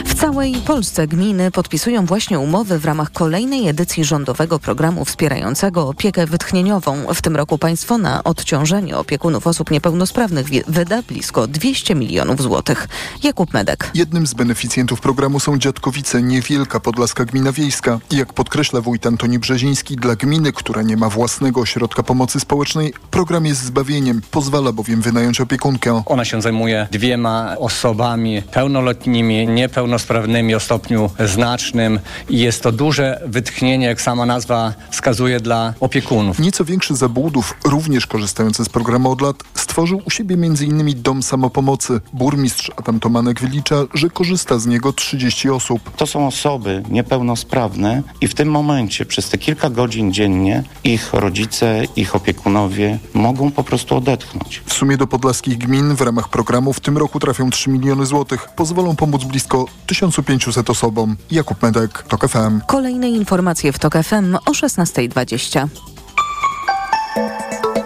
W 0.05 0.15
całej 0.15 0.53
Polsce 0.53 1.07
gminy 1.07 1.51
podpisują 1.51 2.05
właśnie 2.05 2.39
umowy 2.39 2.79
w 2.79 2.85
ramach 2.85 3.11
kolejnej 3.11 3.67
edycji 3.67 4.03
rządowego 4.03 4.59
programu 4.59 5.05
wspierającego 5.05 5.87
opiekę 5.87 6.25
wytchnieniową. 6.25 7.13
W 7.13 7.21
tym 7.21 7.35
roku 7.35 7.57
państwo 7.57 7.97
na 7.97 8.23
odciążenie 8.23 8.97
opiekunów 8.97 9.47
osób 9.47 9.71
niepełnosprawnych 9.71 10.47
wyda 10.67 11.01
blisko 11.01 11.47
200 11.47 11.95
milionów 11.95 12.41
złotych. 12.41 12.87
Jakub 13.25 13.53
Medek. 13.53 13.91
Jednym 13.93 14.27
z 14.27 14.33
beneficjentów 14.33 15.01
programu 15.01 15.39
są 15.39 15.57
Dziadkowice, 15.57 16.21
niewielka 16.21 16.79
podlaska 16.79 17.25
gmina 17.25 17.51
wiejska. 17.51 17.99
Jak 18.11 18.33
podkreśla 18.33 18.81
wójt 18.81 19.05
Antoni 19.05 19.39
Brzeziński, 19.39 19.95
dla 19.95 20.15
gminy, 20.15 20.53
która 20.53 20.81
nie 20.81 20.97
ma 20.97 21.09
własnego 21.09 21.61
ośrodka 21.61 22.03
pomocy 22.03 22.39
społecznej, 22.39 22.93
program 23.11 23.45
jest 23.45 23.63
zbawieniem. 23.63 24.21
Pozwala 24.31 24.71
bowiem 24.71 25.01
wynająć 25.01 25.41
opiekunkę. 25.41 26.03
Ona 26.05 26.25
się 26.25 26.41
zajmuje 26.41 26.87
dwiema 26.91 27.55
osobami 27.59 28.41
pełnoletnimi, 28.41 29.47
niepełnosprawnymi 29.47 30.55
o 30.55 30.59
stopniu 30.59 31.09
znacznym 31.19 31.99
i 32.29 32.39
jest 32.39 32.63
to 32.63 32.71
duże 32.71 33.21
wytchnienie, 33.25 33.85
jak 33.85 34.01
sama 34.01 34.25
nazwa 34.25 34.73
wskazuje, 34.91 35.39
dla 35.39 35.73
opiekunów. 35.79 36.39
Nieco 36.39 36.65
większy 36.65 36.95
Zabłudów, 36.95 37.55
również 37.63 38.07
korzystający 38.07 38.65
z 38.65 38.69
programu 38.69 39.11
od 39.11 39.21
lat, 39.21 39.43
stworzył 39.53 40.01
u 40.05 40.09
siebie 40.09 40.35
m.in. 40.35 41.01
Dom 41.01 41.23
Samopomocy. 41.23 42.01
Burmistrz 42.13 42.71
Adam 42.75 42.99
Tomanek 43.15 43.41
wylicza, 43.41 43.75
że 43.93 44.09
korzysta 44.09 44.59
z 44.59 44.65
niego 44.65 44.93
30 44.93 45.49
osób. 45.49 45.95
To 45.95 46.07
są 46.07 46.27
osoby 46.27 46.83
niepełnosprawne 46.89 48.03
i 48.21 48.27
w 48.27 48.35
tym 48.35 48.51
momencie 48.51 49.05
przez 49.05 49.29
te 49.29 49.37
kilka 49.37 49.69
godzin 49.69 50.13
dziennie 50.13 50.63
ich 50.83 51.13
rodzice, 51.13 51.83
ich 51.95 52.15
opiekunowie 52.15 52.99
mogą 53.13 53.51
po 53.51 53.63
prostu 53.63 53.95
odetchnąć. 53.95 54.61
W 54.65 54.73
sumie 54.73 54.97
do 54.97 55.07
podlaskich 55.07 55.57
gmin 55.57 55.95
w 55.95 56.01
ramach 56.01 56.29
programu 56.29 56.73
w 56.73 56.79
tym 56.79 56.97
roku 56.97 57.19
trafią 57.19 57.49
3 57.49 57.69
miliony 57.69 58.05
złotych. 58.05 58.47
Pozwolą 58.55 58.95
pomóc 58.95 59.23
blisko 59.23 59.65
1500 59.87 60.69
osobom. 60.69 61.15
Jakub 61.31 61.61
Medek, 61.61 62.03
TOK 62.03 62.27
FM. 62.27 62.61
Kolejne 62.67 63.09
informacje 63.09 63.71
w 63.71 63.79
TOK 63.79 63.93
FM 63.93 64.35
o 64.45 64.51
16.20. 64.51 65.67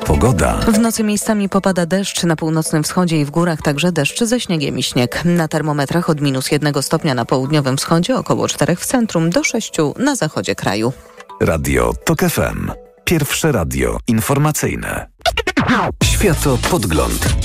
Pogoda. 0.09 0.57
W 0.57 0.79
nocy 0.79 1.03
miejscami 1.03 1.49
popada 1.49 1.85
deszcz 1.85 2.23
na 2.23 2.35
północnym 2.35 2.83
wschodzie 2.83 3.21
i 3.21 3.25
w 3.25 3.31
górach, 3.31 3.61
także 3.61 3.91
deszcz 3.91 4.23
ze 4.23 4.39
śniegiem 4.39 4.79
i 4.79 4.83
śnieg. 4.83 5.21
Na 5.25 5.47
termometrach 5.47 6.09
od 6.09 6.21
minus 6.21 6.51
jednego 6.51 6.81
stopnia 6.81 7.13
na 7.13 7.25
południowym 7.25 7.77
wschodzie, 7.77 8.15
około 8.15 8.47
czterech 8.47 8.79
w 8.79 8.85
centrum, 8.85 9.29
do 9.29 9.43
sześciu 9.43 9.93
na 9.97 10.15
zachodzie 10.15 10.55
kraju. 10.55 10.93
Radio 11.41 11.93
TOK 12.05 12.19
FM. 12.19 12.71
Pierwsze 13.03 13.51
radio 13.51 13.97
informacyjne. 14.07 15.07
Światopodgląd. 16.03 17.35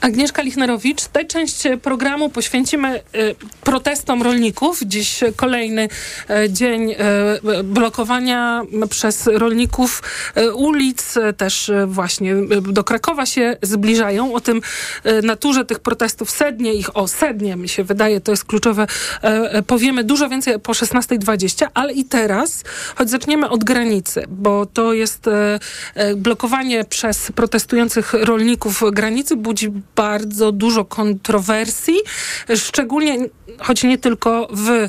Agnieszka 0.00 0.42
Lichnerowicz. 0.42 1.04
Tę 1.04 1.24
część 1.24 1.62
programu 1.82 2.30
poświęcimy 2.30 2.96
y, 2.96 3.34
protestom 3.64 4.22
rolników. 4.22 4.80
Dziś 4.82 5.20
kolejny 5.36 5.88
y, 6.30 6.52
dzień 6.52 6.94
blokowania 7.64 8.62
przez 8.90 9.26
rolników 9.26 10.02
ulic. 10.54 11.14
Też 11.36 11.70
właśnie 11.86 12.34
do 12.60 12.84
Krakowa 12.84 13.26
się 13.26 13.56
zbliżają. 13.62 14.34
O 14.34 14.40
tym 14.40 14.60
naturze 15.22 15.64
tych 15.64 15.80
protestów, 15.80 16.30
sednie 16.30 16.74
ich, 16.74 16.96
o 16.96 17.08
sednie 17.08 17.56
mi 17.56 17.68
się 17.68 17.84
wydaje, 17.84 18.20
to 18.20 18.32
jest 18.32 18.44
kluczowe. 18.44 18.86
Powiemy 19.66 20.04
dużo 20.04 20.28
więcej 20.28 20.60
po 20.60 20.72
16.20, 20.72 21.66
ale 21.74 21.92
i 21.92 22.04
teraz, 22.04 22.64
choć 22.94 23.10
zaczniemy 23.10 23.48
od 23.48 23.64
granicy, 23.64 24.24
bo 24.28 24.66
to 24.66 24.92
jest 24.92 25.26
blokowanie 26.16 26.84
przez 26.84 27.32
protestujących 27.32 28.12
rolników 28.12 28.82
granicy 28.92 29.36
budzi 29.36 29.70
bardzo 29.98 30.52
dużo 30.52 30.84
kontrowersji, 30.84 31.94
szczególnie, 32.56 33.18
choć 33.58 33.84
nie 33.84 33.98
tylko 33.98 34.48
w 34.50 34.70
e, 34.70 34.88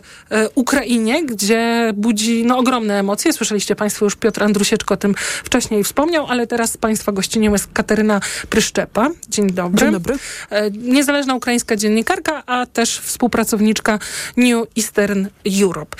Ukrainie, 0.55 1.25
gdzie 1.25 1.91
budzi 1.95 2.45
no, 2.45 2.57
ogromne 2.57 2.99
emocje. 2.99 3.33
Słyszeliście 3.33 3.75
Państwo 3.75 4.05
już 4.05 4.15
Piotr 4.15 4.43
Andrusieczko 4.43 4.93
o 4.93 4.97
tym 4.97 5.15
wcześniej 5.43 5.83
wspomniał, 5.83 6.25
ale 6.29 6.47
teraz 6.47 6.77
Państwa 6.77 7.11
gościnią 7.11 7.51
jest 7.51 7.67
Kateryna 7.73 8.21
Pryszczepa. 8.49 9.09
Dzień 9.29 9.51
dobry. 9.51 9.79
Dzień 9.79 9.91
dobry. 9.91 10.15
E, 10.49 10.71
niezależna 10.71 11.35
ukraińska 11.35 11.75
dziennikarka, 11.75 12.43
a 12.45 12.65
też 12.65 12.99
współpracowniczka 12.99 13.99
New 14.37 14.67
Eastern 14.77 15.27
Europe. 15.61 15.97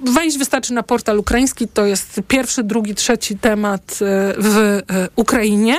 Wejść 0.00 0.38
wystarczy 0.38 0.72
na 0.72 0.82
portal 0.82 1.18
ukraiński, 1.18 1.68
to 1.68 1.86
jest 1.86 2.20
pierwszy, 2.28 2.62
drugi, 2.62 2.94
trzeci 2.94 3.38
temat 3.38 3.98
e, 4.02 4.34
w 4.38 4.80
Ukrainie. 5.16 5.76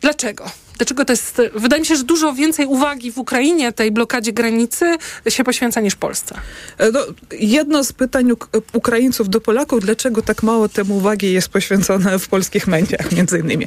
Dlaczego? 0.00 0.65
Dlaczego 0.78 1.04
to 1.04 1.12
jest. 1.12 1.42
Wydaje 1.54 1.80
mi 1.80 1.86
się, 1.86 1.96
że 1.96 2.04
dużo 2.04 2.32
więcej 2.32 2.66
uwagi 2.66 3.12
w 3.12 3.18
Ukrainie, 3.18 3.72
tej 3.72 3.92
blokadzie 3.92 4.32
granicy, 4.32 4.96
się 5.28 5.44
poświęca 5.44 5.80
niż 5.80 5.94
Polsce. 5.94 6.34
E, 6.78 6.90
no, 6.92 7.00
jedno 7.32 7.84
z 7.84 7.92
pytań 7.92 8.32
Ukraińców 8.72 9.28
do 9.28 9.40
Polaków, 9.40 9.80
dlaczego 9.80 10.22
tak 10.22 10.42
mało 10.42 10.68
temu 10.68 10.96
uwagi 10.96 11.32
jest 11.32 11.48
poświęcone 11.48 12.18
w 12.18 12.28
polskich 12.28 12.66
mediach, 12.66 13.12
między 13.12 13.38
innymi. 13.38 13.66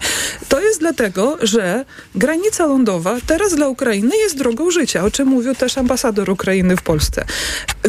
To 0.49 0.60
jest 0.62 0.80
dlatego, 0.80 1.38
że 1.41 1.86
granica 2.16 2.66
lądowa 2.66 3.18
teraz 3.28 3.55
dla 3.55 3.68
Ukrainy 3.68 4.18
jest 4.18 4.38
drogą 4.38 4.72
życia, 4.72 5.05
o 5.05 5.12
czym 5.12 5.28
mówił 5.28 5.55
też 5.55 5.78
ambasador 5.78 6.30
Ukrainy 6.30 6.78
w 6.78 6.82
Polsce. 6.82 7.26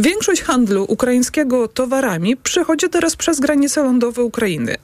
Większość 0.00 0.42
handlu 0.42 0.84
ukraińskiego 0.88 1.68
towarami 1.68 2.36
przechodzi 2.36 2.88
teraz 2.88 3.16
przez 3.16 3.40
granice 3.40 3.82
lądowe 3.82 4.22
Ukrainy. 4.22 4.76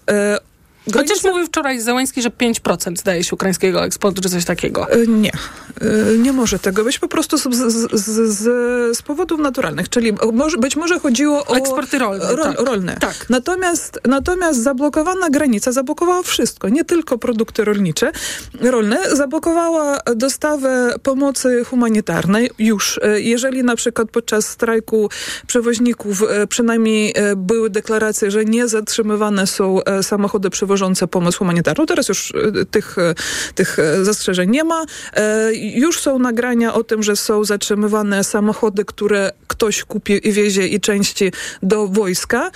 Chociaż 0.95 1.25
mówił 1.25 1.47
wczoraj 1.47 1.81
Załański, 1.81 2.23
że 2.23 2.31
5% 2.31 2.97
zdaje 2.97 3.25
się 3.25 3.35
ukraińskiego 3.35 3.85
eksportu, 3.85 4.23
czy 4.23 4.31
coś 4.31 4.45
takiego. 4.45 4.91
E, 4.91 5.07
nie. 5.07 5.33
E, 5.81 6.19
nie 6.19 6.33
może 6.33 6.59
tego 6.59 6.85
być 6.85 6.99
po 6.99 7.09
prostu 7.09 7.39
z, 7.39 7.43
z, 7.43 7.93
z, 7.93 8.43
z 8.97 9.03
powodów 9.03 9.41
naturalnych. 9.41 9.89
Czyli 9.89 10.13
może, 10.33 10.59
być 10.59 10.77
może 10.77 11.01
chodziło 11.01 11.47
o... 11.47 11.55
Eksporty 11.57 11.99
rolne. 11.99 12.37
Rol, 12.37 12.45
tak. 12.57 12.67
rolne. 12.67 12.97
Tak. 13.01 13.27
Natomiast, 13.31 14.01
natomiast 14.05 14.63
zablokowana 14.63 15.31
granica 15.31 15.73
zablokowała 15.73 16.23
wszystko. 16.23 16.69
Nie 16.69 16.85
tylko 16.85 17.19
produkty 17.19 17.65
rolnicze, 17.65 18.13
rolne. 18.61 19.17
Zablokowała 19.17 19.99
dostawę 20.17 20.95
pomocy 21.03 21.65
humanitarnej 21.65 22.51
już. 22.59 23.01
E, 23.03 23.21
jeżeli 23.21 23.65
na 23.65 23.77
przykład 23.77 24.11
podczas 24.11 24.49
strajku 24.49 25.09
przewoźników 25.47 26.23
przynajmniej 26.49 27.15
były 27.37 27.71
deklaracje, 27.71 28.31
że 28.31 28.45
nie 28.45 28.69
zatrzymywane 28.69 29.47
są 29.47 29.79
samochody 30.03 30.51
przewoźnicze, 30.51 30.76
wożące 30.77 31.09
pomoc 31.09 31.37
humanitarną. 31.37 31.87
Teraz 31.87 32.09
już 32.09 32.33
e, 32.35 32.65
tych, 32.65 32.99
e, 32.99 33.15
tych 33.55 33.79
e, 33.79 34.05
zastrzeżeń 34.05 34.51
nie 34.51 34.65
ma. 34.65 34.85
Już 35.75 36.01
są 36.01 36.19
nagrania 36.19 36.75
o 36.75 36.85
tym, 36.85 37.03
że 37.03 37.17
są 37.17 37.45
zatrzymywane 37.45 38.25
samochody, 38.25 38.85
które 38.85 39.33
ktoś 39.47 39.85
kupi 39.85 40.29
i 40.29 40.33
wiezie 40.33 40.69
i 40.69 40.81
części 40.81 41.33
do 41.63 41.87
wojska. 41.89 42.51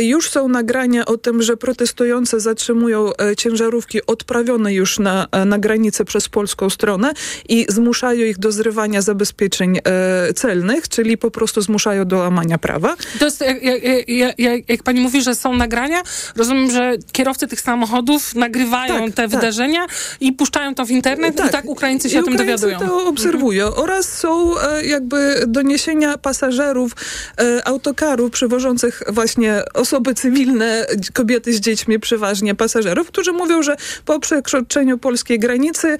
Już 0.00 0.30
są 0.30 0.48
nagrania 0.48 1.06
o 1.06 1.16
tym, 1.16 1.42
że 1.42 1.56
protestujące 1.56 2.40
zatrzymują 2.40 3.10
ciężarówki 3.36 4.06
odprawione 4.06 4.74
już 4.74 4.98
na, 4.98 5.26
na 5.46 5.58
granicę 5.58 6.04
przez 6.04 6.28
polską 6.28 6.70
stronę 6.70 7.12
i 7.48 7.66
zmuszają 7.68 8.26
ich 8.26 8.38
do 8.38 8.52
zrywania 8.52 9.02
zabezpieczeń 9.02 9.78
celnych, 10.36 10.88
czyli 10.88 11.18
po 11.18 11.30
prostu 11.30 11.60
zmuszają 11.60 12.04
do 12.04 12.16
łamania 12.16 12.58
prawa. 12.58 12.96
To 13.18 13.24
jest, 13.24 13.40
jak, 13.40 13.62
jak, 14.08 14.38
jak, 14.38 14.68
jak 14.68 14.82
pani 14.82 15.00
mówi, 15.00 15.22
że 15.22 15.34
są 15.34 15.56
nagrania, 15.56 16.02
rozumiem, 16.36 16.70
że 16.70 16.96
kierowcy 17.12 17.48
tych 17.50 17.60
samochodów 17.60 18.34
nagrywają 18.34 19.06
tak, 19.06 19.14
te 19.14 19.22
tak. 19.22 19.30
wydarzenia 19.30 19.86
i 20.20 20.32
puszczają 20.32 20.74
to 20.74 20.86
w 20.86 20.90
internet 20.90 21.36
tak. 21.36 21.48
i 21.48 21.50
tak 21.50 21.64
Ukraińcy 21.64 22.10
się 22.10 22.16
I 22.16 22.20
o 22.20 22.24
tym 22.24 22.34
Ukraińcy 22.34 22.62
dowiadują. 22.66 22.90
to 22.90 23.08
obserwują. 23.08 23.66
Mhm. 23.66 23.84
Oraz 23.84 24.18
są 24.18 24.58
e, 24.58 24.86
jakby 24.86 25.44
doniesienia 25.46 26.18
pasażerów 26.18 26.92
e, 27.38 27.68
autokarów 27.68 28.30
przywożących 28.30 29.02
właśnie 29.08 29.62
osoby 29.74 30.14
cywilne, 30.14 30.86
kobiety 31.12 31.52
z 31.52 31.60
dziećmi 31.60 32.00
przeważnie 32.00 32.54
pasażerów, 32.54 33.08
którzy 33.08 33.32
mówią, 33.32 33.62
że 33.62 33.76
po 34.04 34.20
przekroczeniu 34.20 34.98
polskiej 34.98 35.38
granicy 35.38 35.88
e, 35.88 35.98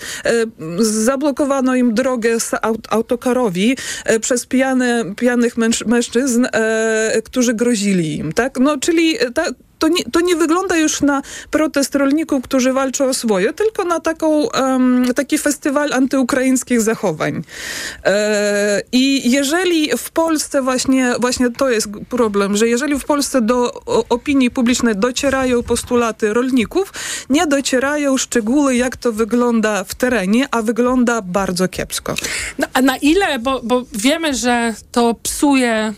zablokowano 0.79 1.75
im 1.75 1.95
drogę 1.95 2.41
z 2.41 2.51
aut 2.63 2.87
autokarowi 2.91 3.77
e, 4.05 4.21
przez 4.21 4.47
pijane, 4.47 5.05
pijanych 5.17 5.55
mężczyzn, 5.87 6.47
e, 6.53 7.23
którzy 7.25 7.55
grozili 7.55 8.17
im. 8.17 8.33
Tak? 8.33 8.59
No, 8.61 8.79
czyli 8.79 9.17
ta, 9.35 9.45
to 9.81 9.89
nie, 9.89 10.05
to 10.05 10.21
nie 10.21 10.37
wygląda 10.37 10.77
już 10.77 11.01
na 11.01 11.23
protest 11.51 11.95
rolników, 11.95 12.45
którzy 12.45 12.73
walczą 12.73 13.09
o 13.09 13.15
swoje, 13.15 13.53
tylko 13.53 13.85
na 13.85 14.01
taką, 14.01 14.29
um, 14.29 15.05
taki 15.15 15.39
festiwal 15.39 15.93
antyukraińskich 15.93 16.81
zachowań. 16.81 17.43
E, 18.05 18.83
I 18.93 19.31
jeżeli 19.31 19.91
w 19.99 20.11
Polsce 20.11 20.63
właśnie, 20.63 21.15
właśnie 21.21 21.51
to 21.51 21.71
jest 21.71 21.89
problem, 22.09 22.57
że 22.57 22.69
jeżeli 22.69 22.99
w 22.99 23.05
Polsce 23.05 23.41
do 23.41 23.85
opinii 24.09 24.51
publicznej 24.51 24.97
docierają 24.97 25.63
postulaty 25.63 26.35
rolników, 26.35 26.93
nie 27.31 27.47
docierają 27.47 28.17
szczegóły, 28.17 28.77
jak 28.77 28.97
to 28.97 29.13
wygląda 29.13 29.85
w 29.85 29.95
terenie, 29.95 30.49
a 30.51 30.63
wygląda 30.63 31.23
bardzo 31.23 31.69
kiepsko. 31.69 32.15
No, 32.59 32.67
a 32.73 32.83
na 32.83 32.97
ile, 32.97 33.39
bo, 33.39 33.61
bo 33.63 33.85
wiemy, 33.93 34.35
że 34.35 34.75
to 34.93 35.15
psuje 35.15 35.95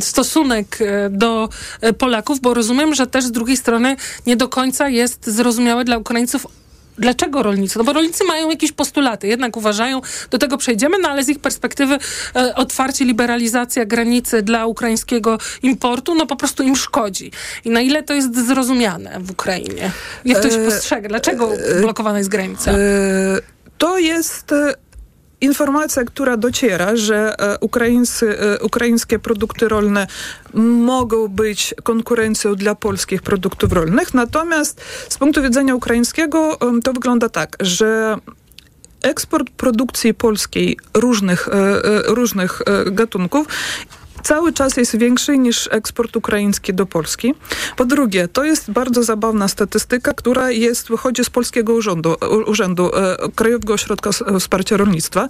stosunek 0.00 0.78
e, 0.80 1.10
do 1.10 1.48
e, 1.80 1.92
Polaków, 1.92 2.40
bo 2.40 2.54
rozumiem, 2.54 2.94
że 2.94 3.06
też 3.06 3.24
z 3.24 3.32
drugiej 3.32 3.56
strony 3.56 3.96
nie 4.26 4.36
do 4.36 4.48
końca 4.48 4.88
jest 4.88 5.26
zrozumiałe 5.26 5.84
dla 5.84 5.98
Ukraińców, 5.98 6.46
Dlaczego 6.98 7.42
rolnicy? 7.42 7.78
No 7.78 7.84
bo 7.84 7.92
rolnicy 7.92 8.24
mają 8.24 8.50
jakieś 8.50 8.72
postulaty, 8.72 9.26
jednak 9.26 9.56
uważają, 9.56 10.00
do 10.30 10.38
tego 10.38 10.58
przejdziemy, 10.58 10.98
no 10.98 11.08
ale 11.08 11.24
z 11.24 11.28
ich 11.28 11.38
perspektywy 11.38 11.98
e, 12.36 12.54
otwarcie, 12.54 13.04
liberalizacja 13.04 13.84
granicy 13.84 14.42
dla 14.42 14.66
ukraińskiego 14.66 15.38
importu, 15.62 16.14
no 16.14 16.26
po 16.26 16.36
prostu 16.36 16.62
im 16.62 16.76
szkodzi. 16.76 17.32
I 17.64 17.70
na 17.70 17.80
ile 17.80 18.02
to 18.02 18.14
jest 18.14 18.46
zrozumiane 18.46 19.18
w 19.20 19.30
Ukrainie? 19.30 19.90
Jak 20.24 20.42
to 20.42 20.50
się 20.50 20.58
postrzega? 20.58 21.08
Dlaczego 21.08 21.52
blokowana 21.80 22.18
jest 22.18 22.30
granica? 22.30 22.72
To 23.78 23.98
jest 23.98 24.54
informacja, 25.40 26.04
która 26.04 26.36
dociera, 26.36 26.96
że 26.96 27.34
e, 27.38 27.58
ukraińscy, 27.58 28.38
e, 28.38 28.58
ukraińskie 28.58 29.18
produkty 29.18 29.68
rolne 29.68 30.06
mogą 30.54 31.28
być 31.28 31.74
konkurencją 31.82 32.54
dla 32.54 32.74
polskich 32.74 33.22
produktów 33.22 33.72
rolnych. 33.72 34.14
Natomiast 34.14 34.80
z 35.08 35.18
punktu 35.18 35.42
widzenia 35.42 35.74
ukraińskiego 35.74 36.58
to 36.84 36.92
wygląda 36.92 37.28
tak, 37.28 37.56
że 37.60 38.18
eksport 39.02 39.50
produkcji 39.50 40.14
polskiej 40.14 40.78
różnych, 40.94 41.48
e, 41.48 41.82
różnych 42.06 42.62
gatunków 42.86 43.46
cały 44.22 44.52
czas 44.52 44.76
jest 44.76 44.96
większy 44.96 45.38
niż 45.38 45.68
eksport 45.72 46.16
ukraiński 46.16 46.74
do 46.74 46.86
Polski. 46.86 47.34
Po 47.76 47.84
drugie, 47.84 48.28
to 48.28 48.44
jest 48.44 48.70
bardzo 48.70 49.02
zabawna 49.02 49.48
statystyka, 49.48 50.12
która 50.14 50.50
jest, 50.50 50.88
wychodzi 50.88 51.24
z 51.24 51.30
Polskiego 51.30 51.74
Urzędu, 51.74 52.16
Urzędu 52.46 52.90
e, 52.96 53.16
Krajowego 53.34 53.74
Ośrodka 53.74 54.10
Wsparcia 54.40 54.76
Rolnictwa. 54.76 55.28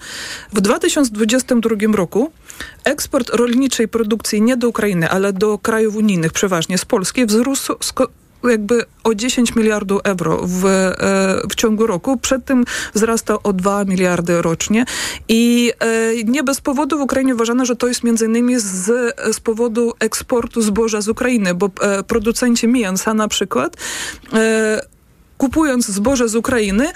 W 0.53 0.61
2022 0.61 1.77
roku 1.95 2.33
eksport 2.85 3.31
rolniczej 3.31 3.89
produkcji 3.89 4.43
nie 4.43 4.57
do 4.57 4.69
Ukrainy, 4.69 5.11
ale 5.11 5.33
do 5.33 5.59
krajów 5.59 5.97
unijnych, 5.97 6.33
przeważnie 6.33 6.79
z 6.79 6.85
Polski, 6.85 7.27
wzrósł 7.27 7.75
jakby 8.49 8.85
o 9.05 9.15
10 9.15 9.55
miliardów 9.57 10.01
euro 10.05 10.41
w, 10.45 10.67
e, 10.67 10.95
w 11.51 11.55
ciągu 11.55 11.87
roku. 11.87 12.17
Przed 12.17 12.45
tym 12.45 12.65
wzrasta 12.95 13.43
o 13.43 13.53
2 13.53 13.85
miliardy 13.85 14.43
rocznie. 14.43 14.85
I 15.29 15.73
e, 15.81 16.25
nie 16.25 16.43
bez 16.43 16.61
powodu 16.61 16.99
w 16.99 17.01
Ukrainie 17.01 17.35
uważano, 17.35 17.65
że 17.65 17.77
to 17.77 17.89
jest 17.89 18.05
między 18.05 18.27
innymi 18.27 18.61
z, 18.61 18.87
z 19.37 19.41
powodu 19.41 19.93
eksportu 19.99 20.63
zboża 20.63 21.01
z 21.01 21.09
Ukrainy, 21.09 21.55
bo 21.55 21.71
e, 21.81 22.03
producenci 22.03 22.69
mięsa 22.69 23.15
na 23.15 23.29
przykład 23.29 23.77
kupując 25.41 25.87
zboże 25.87 26.29
z 26.29 26.37
Ukrainy, 26.37 26.93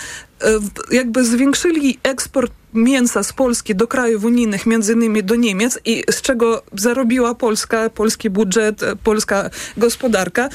jakby 0.91 1.25
zwiększyli 1.25 1.99
eksport 2.03 2.53
mięsa 2.75 3.23
z 3.23 3.33
Polski 3.33 3.75
do 3.75 3.87
krajów 3.87 4.25
unijnych, 4.25 4.67
między 4.67 4.93
innymi 4.93 5.25
do 5.25 5.35
Niemiec 5.35 5.79
i 5.85 6.05
z 6.11 6.23
czego 6.23 6.63
zarobiła 6.73 7.35
Polska, 7.35 7.91
polski 7.91 8.31
budżet, 8.31 8.83
e, 8.83 8.97
polska 8.97 9.51
gospodarka, 9.77 10.49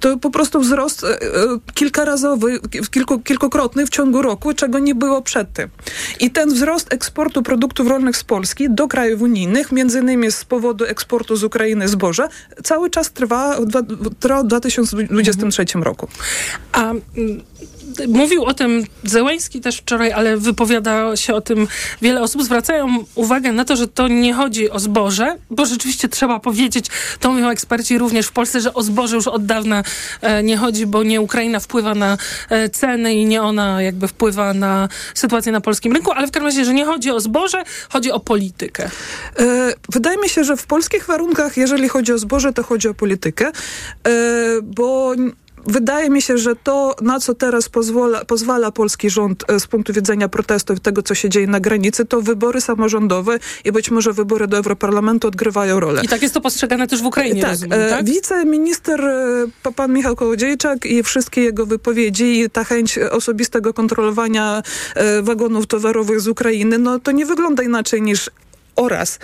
to 0.00 0.18
po 0.18 0.30
prostu 0.30 0.60
wzrost 0.60 1.04
e, 1.04 1.08
e, 1.08 1.26
kilkarazowy, 1.74 2.60
kilku, 2.90 3.20
kilkukrotny 3.20 3.86
w 3.86 3.90
ciągu 3.90 4.22
roku, 4.22 4.54
czego 4.54 4.78
nie 4.78 4.94
było 4.94 5.22
przedtem. 5.22 5.70
I 6.20 6.30
ten 6.30 6.54
wzrost 6.54 6.92
eksportu 6.92 7.42
produktów 7.42 7.88
rolnych 7.88 8.16
z 8.16 8.24
Polski 8.24 8.70
do 8.70 8.88
krajów 8.88 9.22
unijnych, 9.22 9.72
między 9.72 9.98
innymi 9.98 10.32
z 10.32 10.44
powodu 10.44 10.84
eksportu 10.84 11.36
z 11.36 11.44
Ukrainy 11.44 11.88
zboża, 11.88 12.28
cały 12.64 12.90
czas 12.90 13.12
trwa, 13.12 13.56
trwa 14.20 14.42
w 14.42 14.46
2023 14.46 15.64
roku. 15.74 16.08
A 16.72 16.92
mówił 18.08 18.44
o 18.44 18.54
tym 18.54 18.84
Zełęński 19.04 19.60
też 19.60 19.76
wczoraj, 19.76 20.12
ale 20.12 20.36
wypowiada 20.36 21.16
się 21.16 21.34
o 21.34 21.40
tym 21.40 21.68
wiele 22.02 22.22
osób. 22.22 22.42
Zwracają 22.42 23.04
uwagę 23.14 23.52
na 23.52 23.64
to, 23.64 23.76
że 23.76 23.88
to 23.88 24.08
nie 24.08 24.34
chodzi 24.34 24.70
o 24.70 24.78
zboże, 24.78 25.36
bo 25.50 25.66
rzeczywiście 25.66 26.08
trzeba 26.08 26.40
powiedzieć, 26.40 26.86
to 27.20 27.32
mówią 27.32 27.48
eksperci 27.48 27.98
również 27.98 28.26
w 28.26 28.32
Polsce, 28.32 28.60
że 28.60 28.74
o 28.74 28.82
zboże 28.82 29.16
już 29.16 29.26
od 29.26 29.46
dawna 29.46 29.82
e, 30.20 30.42
nie 30.42 30.56
chodzi, 30.56 30.86
bo 30.86 31.02
nie 31.02 31.20
Ukraina 31.20 31.60
wpływa 31.60 31.94
na 31.94 32.18
e, 32.50 32.68
ceny 32.68 33.14
i 33.14 33.26
nie 33.26 33.42
ona 33.42 33.82
jakby 33.82 34.08
wpływa 34.08 34.54
na 34.54 34.88
sytuację 35.14 35.52
na 35.52 35.60
polskim 35.60 35.92
rynku, 35.92 36.12
ale 36.12 36.26
w 36.26 36.30
każdym 36.30 36.46
razie, 36.46 36.64
że 36.64 36.74
nie 36.74 36.84
chodzi 36.84 37.10
o 37.10 37.20
zboże, 37.20 37.62
chodzi 37.88 38.10
o 38.10 38.20
politykę. 38.20 38.90
E, 39.38 39.72
wydaje 39.92 40.18
mi 40.18 40.28
się, 40.28 40.44
że 40.44 40.56
w 40.56 40.66
polskich 40.66 41.06
warunkach, 41.06 41.56
jeżeli 41.56 41.88
chodzi 41.88 42.12
o 42.12 42.18
zboże, 42.18 42.52
to 42.52 42.62
chodzi 42.62 42.88
o 42.88 42.94
politykę, 42.94 43.46
e, 43.46 43.52
bo 44.62 45.14
wydaje 45.66 46.10
mi 46.10 46.22
się, 46.22 46.38
że 46.38 46.56
to, 46.56 46.96
na 47.02 47.20
co 47.20 47.34
teraz 47.34 47.68
pozwala, 47.68 48.24
pozwala 48.24 48.70
polski 48.70 49.10
rząd 49.10 49.50
e, 49.50 49.60
z 49.60 49.66
punktu 49.66 49.92
widzenia 49.92 50.28
protestów 50.28 50.78
i 50.78 50.80
tego, 50.80 51.02
co 51.02 51.14
się 51.14 51.28
dzieje 51.28 51.46
na 51.46 51.60
granicy, 51.60 52.04
to 52.04 52.22
wybory 52.22 52.60
samorządowe 52.60 53.38
i 53.64 53.72
być 53.72 53.90
może 53.90 54.12
wybory 54.12 54.46
do 54.46 54.56
Europarlamentu 54.56 55.28
odgrywają 55.28 55.80
rolę. 55.80 56.02
I 56.04 56.08
tak 56.08 56.22
jest 56.22 56.34
to 56.34 56.40
postrzegane 56.40 56.86
też 56.86 57.02
w 57.02 57.06
Ukrainie, 57.06 57.42
tak, 57.42 57.50
rozumiem, 57.50 57.80
tak? 57.90 58.04
Wiceminister, 58.04 59.00
pan 59.76 59.92
Michał 59.92 60.16
Kołodziejczak 60.16 60.86
i 60.86 61.02
wszystkie 61.02 61.42
jego 61.42 61.66
wypowiedzi 61.66 62.40
i 62.40 62.50
ta 62.50 62.64
chęć 62.64 62.98
osobistego 62.98 63.74
kontrolowania 63.74 64.62
wagonów 65.22 65.66
towarowych 65.66 66.20
z 66.20 66.28
Ukrainy, 66.28 66.78
no 66.78 66.98
to 66.98 67.12
nie 67.12 67.26
wygląda 67.26 67.62
inaczej 67.62 68.02
niż 68.02 68.30
oraz, 68.76 69.18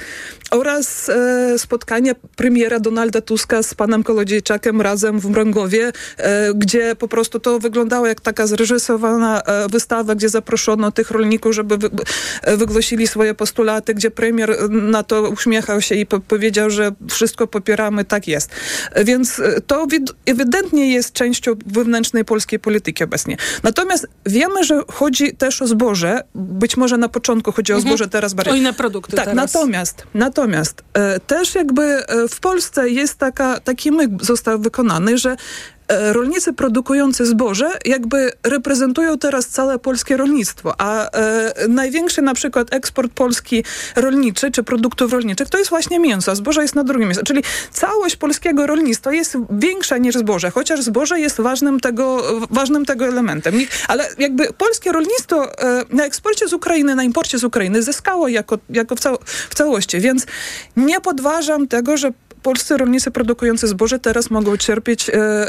oraz 0.51 1.09
e, 1.09 1.59
spotkanie 1.59 2.15
premiera 2.37 2.81
Donalda 2.81 3.21
Tuska 3.21 3.63
z 3.63 3.75
panem 3.75 4.03
Kolodziejczakiem 4.03 4.81
razem 4.81 5.21
w 5.21 5.31
Mrągowie, 5.31 5.93
e, 6.17 6.55
gdzie 6.55 6.97
po 6.97 7.09
prostu 7.09 7.41
to 7.41 7.59
wyglądało 7.59 8.07
jak 8.07 8.21
taka 8.21 8.47
zreżysowana 8.47 9.43
e, 9.43 9.69
wystawa, 9.69 10.15
gdzie 10.15 10.29
zaproszono 10.29 10.93
tych 10.93 11.11
rolników, 11.11 11.55
żeby 11.55 11.79
wy, 11.79 11.91
e, 12.43 12.57
wygłosili 12.57 13.07
swoje 13.07 13.35
postulaty, 13.35 13.95
gdzie 13.95 14.11
premier 14.11 14.71
na 14.71 15.03
to 15.03 15.31
uśmiechał 15.31 15.81
się 15.81 15.95
i 15.95 16.07
po, 16.07 16.21
powiedział, 16.21 16.71
że 16.71 16.93
wszystko 17.11 17.47
popieramy, 17.47 18.05
tak 18.05 18.29
jest. 18.29 18.51
Więc 19.05 19.41
e, 19.41 19.61
to 19.61 19.87
ewidentnie 20.27 20.93
jest 20.93 21.13
częścią 21.13 21.53
wewnętrznej 21.67 22.25
polskiej 22.25 22.59
polityki 22.59 23.05
obecnie. 23.05 23.37
Natomiast 23.63 24.07
wiemy, 24.27 24.65
że 24.65 24.83
chodzi 24.89 25.37
też 25.37 25.63
o 25.63 25.67
zboże. 25.67 26.23
Być 26.35 26.77
może 26.77 26.99
na 26.99 27.09
początku 27.09 27.53
chodzi 27.53 27.73
o 27.73 27.77
mhm. 27.77 27.91
zboże, 27.91 28.09
teraz 28.09 28.35
bardziej. 28.35 28.55
O 28.55 28.57
inne 28.57 28.73
produkty 28.73 29.17
tak, 29.17 29.25
teraz. 29.25 29.37
Natomiast, 29.43 30.07
natomiast 30.15 30.83
e, 30.95 31.21
też 31.21 31.55
jakby 31.55 31.83
e, 31.83 32.29
w 32.29 32.41
Polsce 32.41 32.91
jest 32.91 33.19
taka, 33.19 33.61
taki 33.61 33.93
myk 33.93 34.11
został 34.25 34.59
wykonany, 34.59 35.19
że 35.19 35.37
rolnicy 36.13 36.53
produkujący 36.53 37.27
zboże 37.27 37.71
jakby 37.85 38.33
reprezentują 38.43 39.19
teraz 39.19 39.47
całe 39.47 39.79
polskie 39.79 40.17
rolnictwo, 40.17 40.75
a 40.79 41.11
e, 41.11 41.55
największy 41.69 42.23
na 42.23 42.35
przykład 42.35 42.75
eksport 42.75 43.13
polski 43.13 43.65
rolniczy 43.97 44.51
czy 44.51 44.63
produktów 44.63 45.13
rolniczych 45.13 45.49
to 45.49 45.59
jest 45.59 45.71
właśnie 45.71 45.99
mięso, 45.99 46.33
a 46.33 46.35
zboże 46.35 46.63
jest 46.63 46.75
na 46.75 46.85
drugim 46.85 47.09
miejscu. 47.09 47.25
Czyli 47.25 47.43
całość 47.73 48.17
polskiego 48.17 48.67
rolnictwa 48.67 49.13
jest 49.13 49.37
większa 49.51 49.99
niż 49.99 50.15
zboże, 50.15 50.51
chociaż 50.51 50.83
zboże 50.83 51.21
jest 51.21 51.41
ważnym 51.41 51.81
tego, 51.81 52.23
ważnym 52.51 52.85
tego 52.85 53.07
elementem. 53.07 53.55
Ale 53.89 54.09
jakby 54.19 54.53
polskie 54.53 54.93
rolnictwo 54.93 55.59
e, 55.59 55.85
na 55.91 56.05
eksporcie 56.05 56.49
z 56.49 56.53
Ukrainy, 56.53 56.95
na 56.95 57.05
imporcie 57.05 57.39
z 57.39 57.45
Ukrainy 57.45 57.83
zyskało 57.83 58.29
jako, 58.29 58.59
jako 58.71 58.97
w, 58.97 59.01
cał 59.01 59.19
w 59.51 59.55
całości, 59.55 60.01
więc 60.01 60.27
nie 60.77 61.01
podważam 61.01 61.69
tego, 61.69 61.97
że 61.97 62.13
polscy 62.43 62.77
rolnicy 62.77 63.11
produkujący 63.11 63.69
zboże 63.69 63.99
teraz 63.99 64.31
mogą 64.31 64.57
cierpieć 64.57 65.11
e, 65.11 65.15
e 65.15 65.49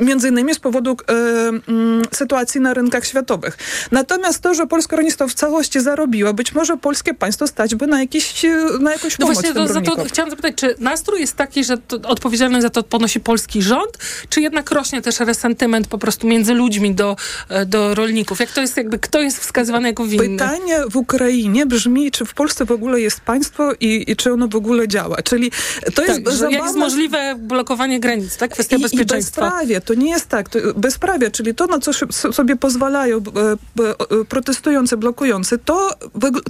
między 0.00 0.28
innymi 0.28 0.54
z 0.54 0.58
powodu 0.58 0.96
e, 1.08 1.12
m, 1.12 1.62
mm, 1.68 2.02
sytuacji 2.12 2.60
na 2.60 2.74
rynkach 2.74 3.06
światowych. 3.06 3.58
Natomiast 3.90 4.40
to, 4.40 4.54
że 4.54 4.66
polskie 4.66 4.96
rolnictwo 4.96 5.28
w 5.28 5.34
całości 5.34 5.80
zarobiło, 5.80 6.34
być 6.34 6.54
może 6.54 6.76
polskie 6.76 7.14
państwo 7.14 7.46
stać 7.46 7.74
by 7.74 7.86
na, 7.86 8.00
jakiś, 8.00 8.44
e, 8.44 8.48
na 8.80 8.92
jakąś 8.92 9.18
no 9.18 9.26
pomoc 9.26 9.42
właśnie, 9.42 9.54
to, 9.54 9.72
za 9.72 9.80
to 9.80 10.04
chciałam 10.04 10.30
zapytać, 10.30 10.54
czy 10.56 10.74
nastrój 10.78 11.20
jest 11.20 11.36
taki, 11.36 11.64
że 11.64 11.76
odpowiedzialność 12.02 12.62
za 12.62 12.70
to 12.70 12.82
ponosi 12.82 13.20
polski 13.20 13.62
rząd, 13.62 13.98
czy 14.28 14.40
jednak 14.40 14.70
rośnie 14.70 15.02
też 15.02 15.20
resentyment 15.20 15.86
po 15.86 15.98
prostu 15.98 16.26
między 16.26 16.54
ludźmi 16.54 16.94
do, 16.94 17.16
e, 17.48 17.66
do 17.66 17.94
rolników? 17.94 18.40
Jak 18.40 18.52
to 18.52 18.60
jest 18.60 18.76
jakby, 18.76 18.98
kto 18.98 19.20
jest 19.20 19.38
wskazywany 19.38 19.88
jako 19.88 20.06
winny? 20.06 20.38
Pytanie 20.38 20.78
w 20.90 20.96
Ukrainie 20.96 21.66
brzmi, 21.66 22.10
czy 22.10 22.24
w 22.24 22.34
Polsce 22.34 22.64
w 22.64 22.70
ogóle 22.70 23.00
jest 23.00 23.20
państwo 23.20 23.72
i, 23.80 24.04
i 24.10 24.16
czy 24.16 24.32
ono 24.32 24.48
w 24.48 24.56
ogóle 24.56 24.88
działa. 24.88 25.22
Czyli 25.22 25.50
to 25.94 26.02
tak, 26.02 26.08
jest 26.08 26.20
zabawne. 26.38 26.56
Jak 26.56 26.66
jest 26.66 26.78
możliwe 26.78 27.34
blokowanie 27.38 28.00
granic, 28.00 28.36
tak? 28.36 28.50
Kwestia 28.50 28.76
I, 28.76 28.82
bezpieczeństwa. 28.82 29.40
I 29.40 29.44
bezprawie, 29.44 29.80
to 29.80 29.94
nie 29.94 30.10
jest 30.10 30.28
tak. 30.28 30.48
To 30.48 30.58
bezprawie, 30.76 31.30
czyli 31.30 31.54
to, 31.54 31.66
na 31.66 31.78
co 31.78 31.92
sobie 32.32 32.56
pozwalają 32.56 33.18
e, 33.18 34.24
protestujący, 34.24 34.96
blokujący, 34.96 35.58
to, 35.58 35.90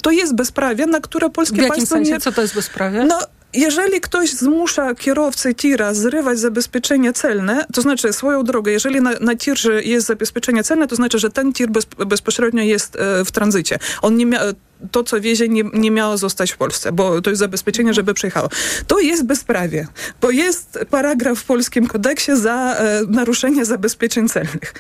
to 0.02 0.10
jest 0.10 0.34
bezprawie, 0.34 0.86
na 0.86 1.00
które 1.00 1.30
polskie 1.30 1.56
w 1.56 1.58
jakim 1.58 1.74
państwo 1.74 1.94
sensie? 1.94 2.12
nie... 2.12 2.20
Co 2.20 2.32
to 2.32 2.42
jest 2.42 2.54
bezprawie? 2.54 3.04
No, 3.04 3.18
jeżeli 3.54 4.00
ktoś 4.00 4.30
zmusza 4.30 4.94
kierowcę 4.94 5.54
tira 5.54 5.94
zrywać 5.94 6.38
zabezpieczenie 6.38 7.12
celne, 7.12 7.66
to 7.74 7.82
znaczy 7.82 8.12
swoją 8.12 8.44
drogę, 8.44 8.72
jeżeli 8.72 9.00
na, 9.00 9.10
na 9.20 9.36
tirze 9.36 9.82
jest 9.82 10.06
zabezpieczenie 10.06 10.64
celne, 10.64 10.86
to 10.86 10.96
znaczy, 10.96 11.18
że 11.18 11.30
ten 11.30 11.52
tir 11.52 11.70
bez, 11.70 11.84
bezpośrednio 11.84 12.62
jest 12.62 12.96
e, 12.96 13.24
w 13.24 13.32
tranzycie. 13.32 13.78
On 14.02 14.16
nie 14.16 14.26
miał 14.26 14.42
to, 14.90 15.04
co 15.04 15.20
wiezie, 15.20 15.48
nie, 15.48 15.62
nie 15.72 15.90
miało 15.90 16.18
zostać 16.18 16.52
w 16.52 16.56
Polsce, 16.56 16.92
bo 16.92 17.20
to 17.20 17.30
jest 17.30 17.40
zabezpieczenie, 17.40 17.94
żeby 17.94 18.14
przyjechało. 18.14 18.48
To 18.86 19.00
jest 19.00 19.24
bezprawie, 19.26 19.86
bo 20.20 20.30
jest 20.30 20.78
paragraf 20.90 21.38
w 21.38 21.44
polskim 21.44 21.86
kodeksie 21.86 22.36
za 22.36 22.76
e, 22.78 23.02
naruszenie 23.08 23.64
zabezpieczeń 23.64 24.28
celnych. 24.28 24.74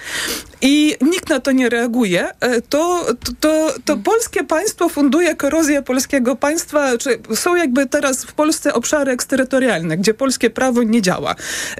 I 0.60 0.96
nikt 1.00 1.28
na 1.28 1.40
to 1.40 1.52
nie 1.52 1.68
reaguje. 1.68 2.28
E, 2.40 2.60
to, 2.60 3.06
to, 3.24 3.32
to, 3.40 3.74
to 3.84 3.96
polskie 3.96 4.44
państwo 4.44 4.88
funduje 4.88 5.36
korozję 5.36 5.82
polskiego 5.82 6.36
państwa, 6.36 6.98
czy 6.98 7.18
są 7.34 7.56
jakby 7.56 7.86
teraz 7.86 8.24
w 8.24 8.32
Polsce 8.32 8.74
obszary 8.74 9.12
eksterytorialne, 9.12 9.96
gdzie 9.96 10.14
polskie 10.14 10.50
prawo 10.50 10.82
nie 10.82 11.02
działa. 11.02 11.34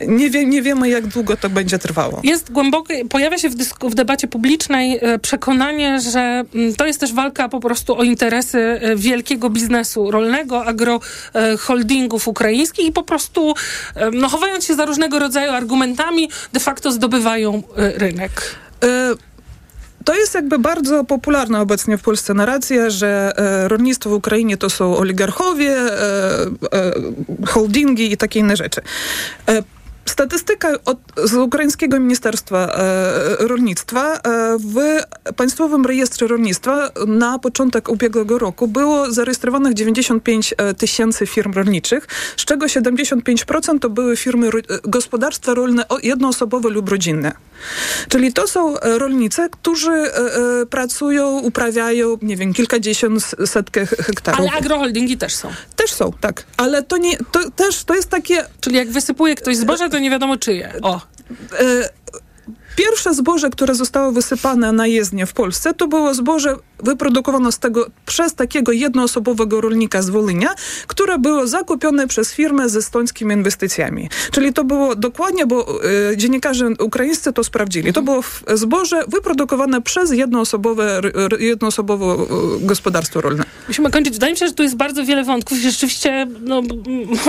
Nie, 0.07 0.31
wie, 0.31 0.47
nie 0.47 0.63
wiemy, 0.63 0.89
jak 0.89 1.07
długo 1.07 1.37
to 1.37 1.51
będzie 1.51 1.79
trwało. 1.79 2.21
Jest 2.25 2.53
głębokie, 2.53 3.05
pojawia 3.05 3.39
się 3.39 3.49
w, 3.49 3.55
w 3.81 3.95
debacie 3.95 4.29
publicznej 4.29 4.99
e, 5.03 5.19
przekonanie, 5.19 6.01
że 6.01 6.45
mm, 6.55 6.75
to 6.75 6.87
jest 6.87 7.01
też 7.01 7.13
walka 7.13 7.49
po 7.49 7.61
prostu 7.61 7.99
o 7.99 8.04
interesy 8.05 8.59
e, 8.59 8.97
wielkiego 8.97 9.51
biznesu 9.51 10.11
rolnego, 10.11 10.65
agroholdingów 10.65 12.29
ukraińskich 12.29 12.87
i 12.87 12.93
po 12.93 13.03
prostu, 13.03 13.55
e, 13.95 14.11
no, 14.11 14.29
chowając 14.29 14.65
się 14.65 14.75
za 14.75 14.85
różnego 14.85 15.19
rodzaju 15.19 15.53
argumentami, 15.53 16.31
de 16.53 16.61
facto 16.61 16.93
zdobywają 16.93 17.63
e, 17.77 17.99
rynek. 17.99 18.57
To 20.05 20.15
jest 20.15 20.35
jakby 20.35 20.59
bardzo 20.59 21.05
popularna 21.05 21.61
obecnie 21.61 21.99
w 21.99 22.03
Polsce 22.03 22.35
narracja, 22.35 22.91
że 22.91 23.33
e, 23.37 23.69
rolnictwo 23.69 24.11
w 24.11 24.13
Ukrainie 24.13 24.57
to 24.57 24.71
są 24.71 24.97
oligarchowie, 24.97 25.71
e, 25.71 25.91
e, 26.73 26.93
holdingi 27.47 28.13
i 28.13 28.17
takie 28.17 28.41
inne 28.41 28.57
rzeczy. 28.57 28.81
Statystyka 30.07 30.69
od, 30.85 30.99
z 31.25 31.35
ukraińskiego 31.35 32.01
Ministerstwa 32.01 32.67
e, 32.67 33.47
Rolnictwa 33.47 34.15
e, 34.15 34.21
w 34.59 35.01
Państwowym 35.37 35.87
Rejestrze 35.87 36.27
Rolnictwa 36.27 36.91
na 37.07 37.39
początek 37.39 37.89
ubiegłego 37.89 38.39
roku 38.39 38.69
było 38.69 39.13
zarejestrowanych 39.13 39.75
95 39.75 40.55
e, 40.57 40.75
tysięcy 40.75 41.27
firm 41.27 41.53
rolniczych, 41.53 42.07
z 42.37 42.45
czego 42.45 42.67
75% 42.67 43.79
to 43.79 43.91
były 43.91 44.17
firmy, 44.17 44.51
ro, 44.51 44.61
gospodarstwa 44.85 45.55
rolne 45.55 45.85
jednoosobowe 46.03 46.71
lub 46.71 46.89
rodzinne. 46.89 47.33
Czyli 48.09 48.33
to 48.33 48.49
są 48.49 48.81
e, 48.81 48.99
rolnicy, 48.99 49.49
którzy 49.51 49.91
e, 49.91 50.17
e, 50.61 50.67
pracują, 50.67 51.39
uprawiają, 51.39 52.19
nie 52.23 52.37
wiem, 52.37 52.55
kilkadziesiąt, 52.55 53.35
setkę 53.47 53.87
hektarów. 53.87 54.41
Ale 54.41 54.51
agroholdingi 54.51 55.19
też 55.19 55.35
są. 55.35 55.49
Też 55.77 55.93
są, 55.93 56.13
tak. 56.21 56.45
Ale 56.57 56.83
to 56.83 56.97
nie, 56.97 57.19
to 57.33 57.51
też, 57.51 57.85
to 57.85 57.95
jest 57.95 58.09
takie... 58.11 58.45
Czyli 58.61 58.77
jak 58.77 58.91
wysypuje 58.91 59.35
ktoś 59.35 59.57
zboże, 59.57 59.89
to 59.95 59.99
nie 59.99 60.11
wiadomo 60.11 60.37
czyje. 60.37 60.73
O. 60.83 61.01
Pierwsze 62.77 63.15
zboże, 63.15 63.51
które 63.51 63.75
zostało 63.75 64.13
wysypane 64.13 64.73
na 64.73 64.87
jezdnię 64.87 65.27
w 65.27 65.33
Polsce, 65.33 65.75
to 65.75 65.89
było 65.89 66.15
zboże 66.15 66.57
wyprodukowane 66.79 67.53
z 67.53 67.59
tego, 67.59 67.87
przez 68.07 68.35
takiego 68.35 68.73
jednoosobowego 68.73 69.61
rolnika 69.61 70.03
z 70.03 70.11
Wolynia, 70.11 70.55
które 70.87 71.19
było 71.19 71.47
zakupione 71.47 72.07
przez 72.07 72.33
firmę 72.33 72.69
ze 72.69 72.79
estońskimi 72.79 73.35
inwestycjami. 73.35 74.09
Czyli 74.31 74.53
to 74.53 74.65
było 74.65 74.97
dokładnie, 74.97 75.47
bo 75.47 75.85
y, 76.13 76.17
dziennikarze 76.17 76.69
ukraińscy 76.79 77.33
to 77.33 77.45
sprawdzili. 77.45 77.93
To 77.93 78.03
było 78.03 78.23
zboże 78.55 79.05
wyprodukowane 79.09 79.83
przez 79.83 80.13
jednoosobowe, 80.13 81.01
jednoosobowe 81.39 82.25
y, 82.63 82.67
gospodarstwo 82.67 83.21
rolne. 83.21 83.45
Musimy 83.69 83.91
kończyć. 83.91 84.15
Wydaje 84.15 84.33
mi 84.33 84.39
się, 84.39 84.47
że 84.47 84.53
tu 84.53 84.63
jest 84.63 84.77
bardzo 84.77 85.05
wiele 85.05 85.25
wątków 85.25 85.59
i 85.59 85.61
rzeczywiście 85.61 86.27
no, 86.41 86.63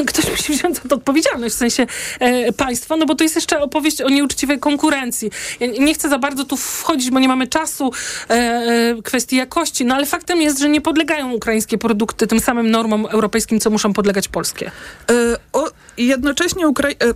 ktoś 0.08 0.32
musi 0.32 0.54
wziąć 0.54 0.76
za 0.76 0.82
to 0.90 0.96
odpowiedzialność, 0.96 1.56
w 1.56 1.58
sensie 1.58 1.88
e, 2.20 2.54
państwo, 2.54 2.98
no 2.98 3.06
bo 3.06 3.16
to 3.16 3.24
jest 3.24 3.36
jeszcze 3.36 3.60
opowieść 3.60 4.02
o 4.02 4.10
nieuczciwej 4.10 4.60
konkurencji. 4.60 5.32
Ja 5.60 5.68
nie 5.68 5.94
chcę 5.94 6.10
za 6.10 6.20
bardzo 6.20 6.46
tu 6.46 6.58
wchodzić, 6.58 7.12
bo 7.12 7.20
nie 7.20 7.28
mamy 7.28 7.48
czasu 7.48 7.92
e, 8.30 8.34
e, 8.34 9.02
kwestii 9.04 9.36
jakości, 9.36 9.86
no 9.86 9.96
ale 9.96 10.06
faktem 10.06 10.42
jest, 10.42 10.60
że 10.60 10.70
nie 10.70 10.82
podlegają 10.82 11.32
ukraińskie 11.32 11.78
produkty 11.78 12.28
tym 12.28 12.40
samym 12.40 12.72
normom 12.72 13.06
europejskim, 13.06 13.60
co 13.60 13.70
muszą 13.70 13.94
podlegać 13.94 14.28
polskie. 14.28 14.72
E, 15.12 15.14
o, 15.54 15.72
jednocześnie 15.98 16.68
Ukra- 16.68 16.96
e, 17.04 17.14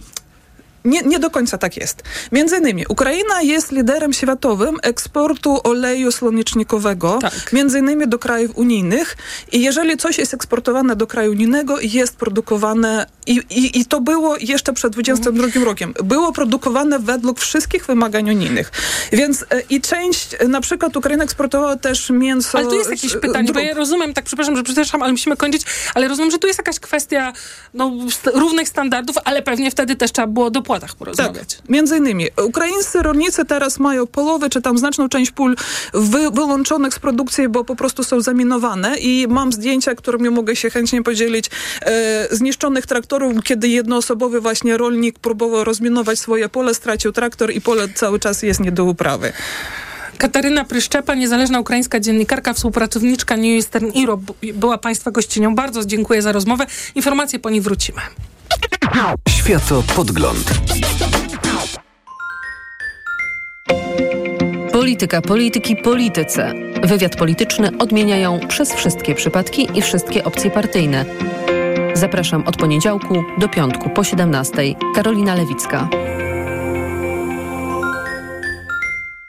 nie, 0.86 1.02
nie 1.02 1.20
do 1.20 1.30
końca 1.30 1.58
tak 1.58 1.78
jest. 1.78 2.04
Między 2.32 2.58
innymi 2.58 2.86
Ukraina 2.90 3.42
jest 3.42 3.72
liderem 3.72 4.14
światowym 4.14 4.78
eksportu 4.84 5.60
oleju 5.64 6.12
słonecznikowego, 6.12 7.20
tak. 7.22 7.54
między 7.54 7.80
innymi 7.80 8.08
do 8.08 8.20
krajów 8.20 8.58
unijnych 8.58 9.18
i 9.52 9.62
jeżeli 9.62 9.98
coś 9.98 10.18
jest 10.18 10.34
eksportowane 10.34 10.96
do 10.96 11.08
kraju 11.08 11.32
unijnego, 11.32 11.80
jest 11.80 12.16
produkowane 12.16 13.06
i, 13.30 13.42
i, 13.50 13.80
i 13.80 13.86
to 13.86 14.02
było 14.02 14.38
jeszcze 14.38 14.74
przed 14.74 14.94
22 14.94 15.44
mhm. 15.46 15.66
rokiem. 15.66 15.94
Było 16.04 16.32
produkowane 16.32 17.00
według 17.00 17.40
wszystkich 17.40 17.86
wymagań 17.86 18.30
unijnych. 18.30 18.72
Więc 19.12 19.46
e, 19.50 19.62
i 19.70 19.82
część, 19.82 20.36
na 20.48 20.62
przykład 20.62 20.98
Ukraina 20.98 21.24
eksportowała 21.24 21.76
też 21.76 22.10
mięso... 22.10 22.58
Ale 22.58 22.68
tu 22.68 22.76
jest 22.76 22.90
jakieś 22.90 23.14
pytanie, 23.14 23.44
dróg. 23.44 23.58
bo 23.58 23.60
ja 23.60 23.74
rozumiem, 23.74 24.14
tak 24.14 24.26
przepraszam, 24.26 24.56
że 24.56 24.64
przepraszam, 24.64 25.04
ale 25.04 25.12
musimy 25.12 25.38
kończyć, 25.38 25.64
ale 25.96 26.08
rozumiem, 26.08 26.32
że 26.32 26.38
tu 26.38 26.48
jest 26.48 26.60
jakaś 26.60 26.80
kwestia 26.80 27.34
no, 27.74 27.92
równych 28.34 28.68
standardów, 28.68 29.16
ale 29.26 29.42
pewnie 29.42 29.72
wtedy 29.72 29.96
też 29.96 30.12
trzeba 30.12 30.28
było 30.28 30.52
do 30.52 30.60
dopłatach 30.60 30.96
porozmawiać. 30.96 31.56
Tak, 31.56 31.70
między 31.70 31.98
innymi. 31.98 32.26
Ukraińscy 32.48 33.02
rolnicy 33.02 33.46
teraz 33.46 33.80
mają 33.80 34.08
połowę, 34.08 34.50
czy 34.50 34.62
tam 34.62 34.78
znaczną 34.78 35.10
część 35.10 35.32
pól 35.32 35.56
wy, 35.94 36.32
wyłączonych 36.32 36.94
z 36.94 37.00
produkcji, 37.00 37.50
bo 37.50 37.64
po 37.64 37.76
prostu 37.76 38.04
są 38.04 38.22
zaminowane 38.22 38.98
i 38.98 39.28
mam 39.30 39.52
zdjęcia, 39.52 39.96
którymi 39.96 40.30
mogę 40.30 40.56
się 40.56 40.70
chętnie 40.70 41.04
podzielić, 41.04 41.46
e, 41.82 42.36
zniszczonych 42.36 42.86
traktorów, 42.86 43.19
kiedy 43.44 43.68
jednoosobowy 43.68 44.42
właśnie 44.42 44.78
rolnik 44.78 45.20
próbował 45.20 45.64
rozminować 45.64 46.20
swoje 46.20 46.50
pole, 46.50 46.74
stracił 46.74 47.12
traktor 47.12 47.52
i 47.54 47.62
pole 47.62 47.88
cały 47.96 48.20
czas 48.20 48.44
jest 48.44 48.60
nie 48.60 48.72
do 48.72 48.86
uprawy. 48.86 49.34
Kataryna 50.18 50.66
Pryszczepa, 50.66 51.16
niezależna 51.16 51.60
ukraińska 51.60 52.00
dziennikarka, 52.00 52.54
współpracowniczka 52.54 53.38
New 53.38 53.46
Eastern 53.46 53.92
Europe, 54.02 54.34
była 54.54 54.78
Państwa 54.78 55.12
gościnią. 55.12 55.56
Bardzo 55.56 55.86
dziękuję 55.86 56.22
za 56.22 56.32
rozmowę. 56.32 56.66
Informacje 56.96 57.40
po 57.40 57.50
niej 57.50 57.62
wrócimy. 57.62 58.02
Światopodgląd. 59.30 60.52
Polityka, 64.72 65.22
polityki, 65.22 65.76
polityce. 65.76 66.54
Wywiad 66.84 67.16
polityczny 67.16 67.78
odmieniają 67.80 68.40
przez 68.48 68.74
wszystkie 68.74 69.16
przypadki 69.16 69.68
i 69.76 69.82
wszystkie 69.82 70.24
opcje 70.24 70.52
partyjne. 70.52 71.06
Zapraszam 71.94 72.44
od 72.48 72.58
poniedziałku 72.58 73.24
do 73.38 73.48
piątku 73.48 73.90
po 73.90 74.04
17. 74.04 74.76
Karolina 74.96 75.36
Lewicka. 75.36 75.88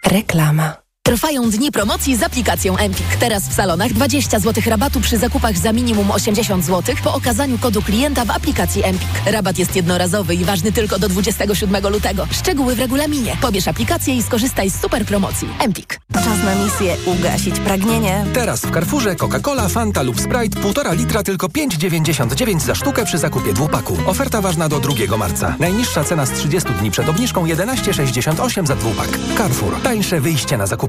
Reklama. 0.06 0.79
Trwają 1.02 1.50
dni 1.50 1.72
promocji 1.72 2.16
z 2.16 2.22
aplikacją 2.22 2.76
Empik. 2.76 3.16
Teraz 3.20 3.48
w 3.48 3.52
salonach 3.52 3.92
20 3.92 4.38
zł 4.38 4.62
rabatu 4.66 5.00
przy 5.00 5.18
zakupach 5.18 5.58
za 5.58 5.72
minimum 5.72 6.10
80 6.10 6.64
zł 6.64 6.94
po 7.04 7.14
okazaniu 7.14 7.58
kodu 7.58 7.82
klienta 7.82 8.24
w 8.24 8.30
aplikacji 8.30 8.84
Empik. 8.84 9.08
Rabat 9.26 9.58
jest 9.58 9.76
jednorazowy 9.76 10.34
i 10.34 10.44
ważny 10.44 10.72
tylko 10.72 10.98
do 10.98 11.08
27 11.08 11.88
lutego. 11.92 12.26
Szczegóły 12.30 12.74
w 12.74 12.78
regulaminie. 12.80 13.36
Pobierz 13.40 13.68
aplikację 13.68 14.16
i 14.16 14.22
skorzystaj 14.22 14.70
z 14.70 14.80
super 14.80 15.04
promocji. 15.06 15.48
Empik. 15.60 16.00
Czas 16.14 16.44
na 16.44 16.54
misję 16.54 16.96
ugasić 17.06 17.60
pragnienie. 17.60 18.24
Teraz 18.32 18.60
w 18.60 18.70
Carrefourze 18.70 19.16
Coca-Cola, 19.16 19.68
Fanta 19.68 20.02
lub 20.02 20.20
Sprite 20.20 20.60
1,5 20.60 20.96
litra 20.96 21.22
tylko 21.22 21.46
5,99 21.46 22.60
za 22.60 22.74
sztukę 22.74 23.04
przy 23.04 23.18
zakupie 23.18 23.52
dwupaku. 23.52 23.96
Oferta 24.06 24.40
ważna 24.40 24.68
do 24.68 24.80
2 24.80 25.16
marca. 25.16 25.56
Najniższa 25.58 26.04
cena 26.04 26.26
z 26.26 26.32
30 26.32 26.70
dni 26.80 26.90
przed 26.90 27.08
obniżką 27.08 27.46
11,68 27.46 28.66
za 28.66 28.76
dwupak. 28.76 29.08
Carrefour. 29.38 29.82
Tańsze 29.82 30.20
wyjście 30.20 30.56
na 30.56 30.66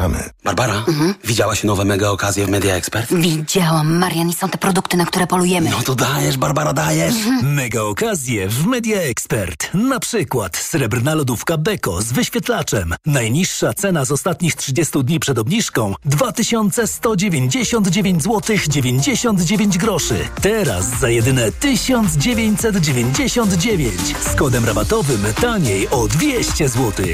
Zapraszamy. 0.00 0.30
Barbara, 0.44 0.84
mhm. 0.88 1.14
widziałaś 1.24 1.64
nowe 1.64 1.84
mega 1.84 2.08
okazje 2.08 2.46
w 2.46 2.48
Media 2.48 2.74
Expert? 2.74 3.14
Widziałam, 3.14 3.98
Marian, 3.98 4.28
i 4.28 4.34
są 4.34 4.48
te 4.48 4.58
produkty, 4.58 4.96
na 4.96 5.06
które 5.06 5.26
polujemy. 5.26 5.70
No 5.70 5.82
to 5.84 5.94
dajesz, 5.94 6.36
Barbara, 6.36 6.72
dajesz. 6.72 7.14
Mhm. 7.14 7.54
Mega 7.54 7.82
okazje 7.82 8.48
w 8.48 8.66
Media 8.66 9.00
Expert. 9.00 9.70
Na 9.74 10.00
przykład 10.00 10.56
srebrna 10.56 11.14
lodówka 11.14 11.56
Beko 11.56 12.02
z 12.02 12.12
wyświetlaczem. 12.12 12.94
Najniższa 13.06 13.74
cena 13.74 14.04
z 14.04 14.12
ostatnich 14.12 14.54
30 14.54 15.04
dni 15.04 15.20
przed 15.20 15.38
obniżką 15.38 15.94
2199 16.04 18.22
zł 18.22 18.56
99 18.68 19.78
groszy. 19.78 20.28
Teraz 20.42 21.00
za 21.00 21.08
jedyne 21.08 21.52
1999 21.52 23.94
z 24.32 24.34
kodem 24.34 24.64
rabatowym 24.64 25.24
taniej 25.40 25.88
o 25.88 26.08
200 26.08 26.68
zł. 26.68 27.06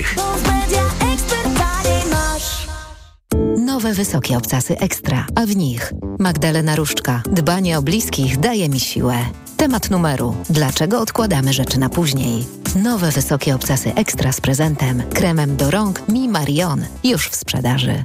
Nowe 3.58 3.92
wysokie 3.92 4.36
obcasy 4.36 4.78
ekstra, 4.78 5.26
a 5.34 5.46
w 5.46 5.56
nich 5.56 5.92
Magdalena 6.18 6.76
Różczka. 6.76 7.22
Dbanie 7.32 7.78
o 7.78 7.82
bliskich 7.82 8.40
daje 8.40 8.68
mi 8.68 8.80
siłę. 8.80 9.18
Temat 9.56 9.90
numeru. 9.90 10.34
Dlaczego 10.50 11.00
odkładamy 11.00 11.52
rzeczy 11.52 11.78
na 11.78 11.88
później? 11.88 12.46
Nowe 12.82 13.10
wysokie 13.10 13.54
obcasy 13.54 13.94
ekstra 13.94 14.32
z 14.32 14.40
prezentem. 14.40 15.02
Kremem 15.14 15.56
do 15.56 15.70
rąk 15.70 16.08
Mi 16.08 16.28
Marion. 16.28 16.84
Już 17.04 17.28
w 17.28 17.36
sprzedaży. 17.36 18.04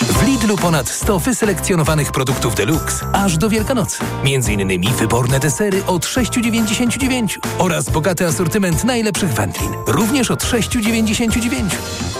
W 0.00 0.26
Lidlu 0.26 0.56
ponad 0.56 0.88
100 0.88 1.18
wyselekcjonowanych 1.18 2.12
produktów 2.12 2.54
Deluxe 2.54 3.06
aż 3.12 3.38
do 3.38 3.48
Wielkanocy. 3.48 3.98
Między 4.24 4.52
innymi 4.52 4.88
wyborne 4.88 5.40
desery 5.40 5.84
od 5.86 6.06
6,99 6.06 7.38
oraz 7.58 7.90
bogaty 7.90 8.26
asortyment 8.26 8.84
najlepszych 8.84 9.32
wędlin. 9.32 9.70
Również 9.86 10.30
od 10.30 10.44
6,99. 10.44 11.50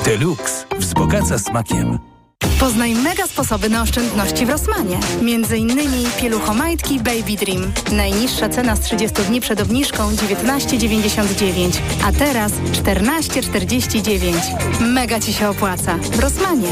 Deluxe 0.05 0.65
wzbogaca 0.79 1.39
smakiem. 1.39 2.12
Poznaj 2.61 2.95
mega 2.95 3.27
sposoby 3.27 3.69
na 3.69 3.83
oszczędności 3.83 4.47
w 4.47 4.51
Rosmanie. 4.51 4.99
Między 5.23 5.57
innymi 5.57 6.07
pieluchomajtki 6.21 7.01
Baby 7.01 7.37
Dream. 7.37 7.73
Najniższa 7.93 8.49
cena 8.49 8.77
z 8.77 8.81
30 8.81 9.23
dni 9.23 9.41
przed 9.41 9.61
obniżką 9.61 10.11
19,99, 10.11 11.79
a 12.05 12.13
teraz 12.13 12.53
14,49. 12.53 14.35
Mega 14.81 15.21
Ci 15.21 15.33
się 15.33 15.49
opłaca. 15.49 15.95
W 15.97 16.21
Rosmanie. 16.21 16.69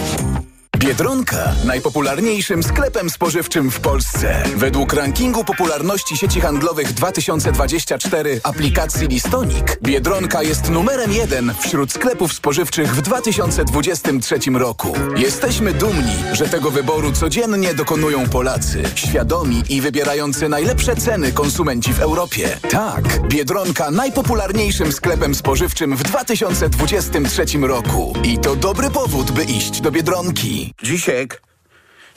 Biedronka 0.81 1.53
najpopularniejszym 1.65 2.63
sklepem 2.63 3.11
spożywczym 3.11 3.71
w 3.71 3.81
Polsce. 3.81 4.43
Według 4.57 4.93
rankingu 4.93 5.45
popularności 5.45 6.17
sieci 6.17 6.41
handlowych 6.41 6.93
2024 6.93 8.41
aplikacji 8.43 9.09
Listonik 9.09 9.79
Biedronka 9.83 10.43
jest 10.43 10.71
numerem 10.71 11.13
jeden 11.13 11.55
wśród 11.61 11.93
sklepów 11.93 12.33
spożywczych 12.33 12.97
w 12.97 13.01
2023 13.03 14.39
roku. 14.51 14.93
Jesteśmy 15.17 15.73
dumni, 15.73 16.17
że 16.33 16.49
tego 16.49 16.71
wyboru 16.71 17.13
codziennie 17.13 17.75
dokonują 17.75 18.29
Polacy, 18.29 18.83
świadomi 18.95 19.63
i 19.69 19.81
wybierający 19.81 20.49
najlepsze 20.49 20.97
ceny 20.97 21.33
konsumenci 21.33 21.93
w 21.93 22.01
Europie. 22.01 22.59
Tak, 22.71 23.29
Biedronka 23.29 23.91
najpopularniejszym 23.91 24.93
sklepem 24.93 25.35
spożywczym 25.35 25.97
w 25.97 26.03
2023 26.03 27.45
roku. 27.59 28.13
I 28.25 28.39
to 28.39 28.57
dobry 28.57 28.91
powód, 28.91 29.31
by 29.31 29.45
iść 29.45 29.81
do 29.81 29.91
Biedronki. 29.91 30.70
Dzisiek, 30.83 31.43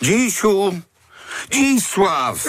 Dzisiu, 0.02 0.74
Dzisław! 1.52 2.46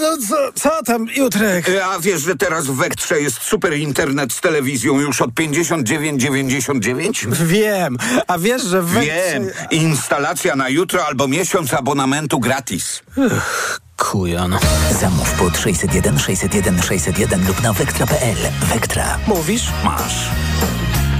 No 0.00 0.16
co, 0.28 0.52
co 0.54 0.82
tam, 0.82 1.06
Jutrek? 1.16 1.70
A 1.84 1.98
wiesz, 2.00 2.22
że 2.22 2.36
teraz 2.36 2.66
w 2.66 2.76
Wektrze 2.76 3.20
jest 3.20 3.38
super 3.40 3.76
internet 3.76 4.32
z 4.32 4.40
telewizją 4.40 5.00
już 5.00 5.22
od 5.22 5.30
59,99? 5.30 7.32
Wiem, 7.32 7.96
a 8.26 8.38
wiesz, 8.38 8.62
że 8.62 8.82
w 8.82 8.86
Wektrze... 8.86 9.12
Wiem, 9.32 9.50
instalacja 9.70 10.56
na 10.56 10.68
jutro 10.68 11.06
albo 11.06 11.28
miesiąc 11.28 11.74
abonamentu 11.74 12.40
gratis. 12.40 13.02
Ech, 13.18 13.80
kujon. 13.96 14.58
Zamów 15.00 15.32
pod 15.32 15.58
601 15.58 16.18
601 16.18 16.82
601 16.82 17.46
lub 17.46 17.62
na 17.62 17.72
wektra.pl. 17.72 18.36
Wektra. 18.74 19.18
Mówisz? 19.26 19.62
Masz. 19.84 20.30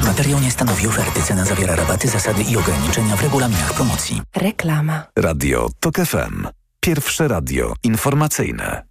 Materiał 0.08 0.40
nie 0.40 0.50
stanowi 0.50 0.86
oferty. 0.86 1.22
Cena 1.22 1.44
zawiera 1.44 1.76
rabaty, 1.76 2.08
zasady 2.08 2.42
i 2.42 2.56
ograniczenia 2.56 3.16
w 3.16 3.22
regulaminach 3.22 3.74
promocji. 3.74 4.22
Reklama. 4.36 5.02
Radio 5.16 5.68
TOK 5.80 5.96
FM. 5.96 6.46
Pierwsze 6.80 7.28
radio 7.28 7.74
informacyjne. 7.82 8.82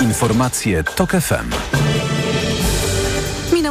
Informacje 0.00 0.84
TOK 0.84 1.10
FM. 1.10 1.50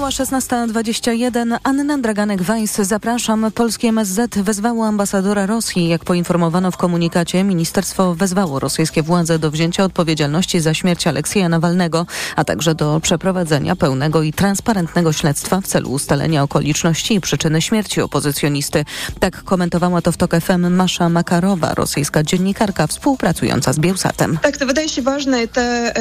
Minęła 0.05 0.25
Minęła 0.31 0.67
16.21. 0.67 1.57
Anna 1.63 1.97
Draganek-Weiss. 1.97 2.83
Zapraszam. 2.83 3.51
Polskie 3.55 3.87
MSZ 3.87 4.35
wezwało 4.37 4.85
ambasadora 4.85 5.45
Rosji. 5.45 5.87
Jak 5.87 6.03
poinformowano 6.03 6.71
w 6.71 6.77
komunikacie, 6.77 7.43
ministerstwo 7.43 8.15
wezwało 8.15 8.59
rosyjskie 8.59 9.03
władze 9.03 9.39
do 9.39 9.51
wzięcia 9.51 9.83
odpowiedzialności 9.83 10.59
za 10.59 10.73
śmierć 10.73 11.07
Aleksieja 11.07 11.49
Nawalnego, 11.49 12.05
a 12.35 12.43
także 12.43 12.75
do 12.75 12.99
przeprowadzenia 12.99 13.75
pełnego 13.75 14.23
i 14.23 14.33
transparentnego 14.33 15.13
śledztwa 15.13 15.61
w 15.61 15.67
celu 15.67 15.91
ustalenia 15.91 16.43
okoliczności 16.43 17.13
i 17.13 17.21
przyczyny 17.21 17.61
śmierci 17.61 18.01
opozycjonisty. 18.01 18.85
Tak 19.19 19.43
komentowała 19.43 20.01
to 20.01 20.11
w 20.11 20.17
TOK 20.17 20.35
FM 20.41 20.75
Masza 20.75 21.09
Makarowa, 21.09 21.73
rosyjska 21.73 22.23
dziennikarka 22.23 22.87
współpracująca 22.87 23.73
z 23.73 23.79
Bielsatem. 23.79 24.37
Tak, 24.41 24.57
to 24.57 24.65
wydaje 24.65 24.89
się 24.89 25.01
ważne. 25.01 25.47
Te 25.47 25.93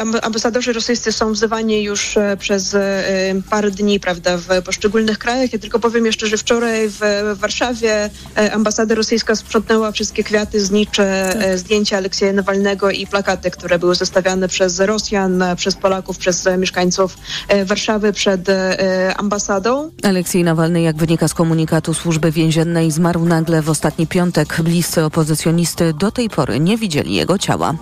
um, 0.00 0.14
ambasadorzy 0.22 0.72
rosyjscy 0.72 1.12
są 1.12 1.32
wzywani 1.32 1.82
już 1.82 2.16
e, 2.16 2.36
przez 2.36 2.74
um, 2.74 3.43
parę 3.50 3.70
dni, 3.70 4.00
prawda, 4.00 4.36
w 4.36 4.62
poszczególnych 4.64 5.18
krajach. 5.18 5.52
Ja 5.52 5.58
tylko 5.58 5.78
powiem 5.78 6.06
jeszcze, 6.06 6.26
że 6.26 6.36
wczoraj 6.36 6.88
w 6.88 7.00
Warszawie 7.34 8.10
e, 8.36 8.52
ambasada 8.52 8.94
rosyjska 8.94 9.36
sprzątnęła 9.36 9.92
wszystkie 9.92 10.24
kwiaty, 10.24 10.60
znicze, 10.60 11.30
tak. 11.32 11.58
zdjęcia 11.58 11.96
Aleksieja 11.96 12.32
Nawalnego 12.32 12.90
i 12.90 13.06
plakaty, 13.06 13.50
które 13.50 13.78
były 13.78 13.94
zostawiane 13.94 14.48
przez 14.48 14.80
Rosjan, 14.80 15.44
przez 15.56 15.74
Polaków, 15.74 16.18
przez 16.18 16.48
mieszkańców 16.58 17.16
Warszawy 17.66 18.12
przed 18.12 18.46
ambasadą. 19.16 19.90
Aleksiej 20.02 20.44
Nawalny, 20.44 20.82
jak 20.82 20.96
wynika 20.96 21.28
z 21.28 21.34
komunikatu 21.34 21.94
służby 21.94 22.30
więziennej, 22.30 22.90
zmarł 22.90 23.24
nagle 23.24 23.62
w 23.62 23.70
ostatni 23.70 24.06
piątek. 24.06 24.62
Bliscy 24.62 25.04
opozycjonisty 25.04 25.92
do 25.94 26.10
tej 26.10 26.30
pory 26.30 26.60
nie 26.60 26.78
widzieli 26.78 27.14
jego 27.14 27.38
ciała. 27.38 27.74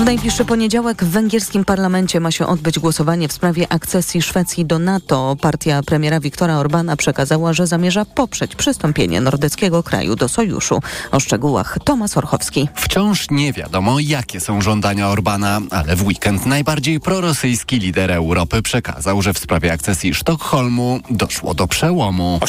W 0.00 0.04
najbliższy 0.04 0.44
poniedziałek 0.44 1.04
w 1.04 1.10
węgierskim 1.10 1.64
parlamencie 1.64 2.20
ma 2.20 2.30
się 2.30 2.46
odbyć 2.46 2.78
głosowanie 2.78 3.28
w 3.28 3.32
sprawie 3.32 3.72
akcesji 3.72 4.22
Szwecji 4.22 4.64
do 4.64 4.78
NATO. 4.78 5.03
Partia 5.40 5.82
premiera 5.82 6.20
Viktora 6.20 6.58
Orbana 6.58 6.96
przekazała, 6.96 7.52
że 7.52 7.66
zamierza 7.66 8.04
poprzeć 8.04 8.56
przystąpienie 8.56 9.20
nordyckiego 9.20 9.82
kraju 9.82 10.16
do 10.16 10.28
sojuszu. 10.28 10.80
O 11.12 11.20
szczegółach 11.20 11.78
Tomasz 11.84 12.16
Orchowski. 12.16 12.68
Wciąż 12.74 13.30
nie 13.30 13.52
wiadomo, 13.52 14.00
jakie 14.00 14.40
są 14.40 14.62
żądania 14.62 15.08
Orbana, 15.08 15.60
ale 15.70 15.96
w 15.96 16.06
weekend 16.06 16.46
najbardziej 16.46 17.00
prorosyjski 17.00 17.78
lider 17.78 18.12
Europy 18.12 18.62
przekazał, 18.62 19.22
że 19.22 19.32
w 19.32 19.38
sprawie 19.38 19.72
akcesji 19.72 20.14
Sztokholmu 20.14 21.00
doszło 21.10 21.54
do 21.54 21.66
przełomu. 21.68 22.40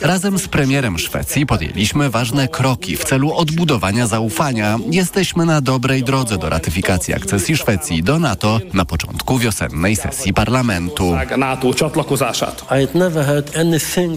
Razem 0.00 0.38
z 0.38 0.48
premierem 0.48 0.98
Szwecji 0.98 1.46
podjęliśmy 1.46 2.10
ważne 2.10 2.48
kroki 2.48 2.96
w 2.96 3.04
celu 3.04 3.34
odbudowania 3.34 4.06
zaufania. 4.06 4.78
Jesteśmy 4.90 5.46
na 5.46 5.60
dobrej 5.60 6.02
drodze 6.02 6.38
do 6.38 6.48
ratyfikacji 6.48 7.14
akcesji 7.14 7.56
Szwecji 7.56 8.02
do 8.02 8.18
NATO 8.18 8.60
na 8.74 8.84
początku 8.84 9.38
wiosennej 9.38 9.96
sesji 9.96 10.34
parlamentu. 10.34 11.16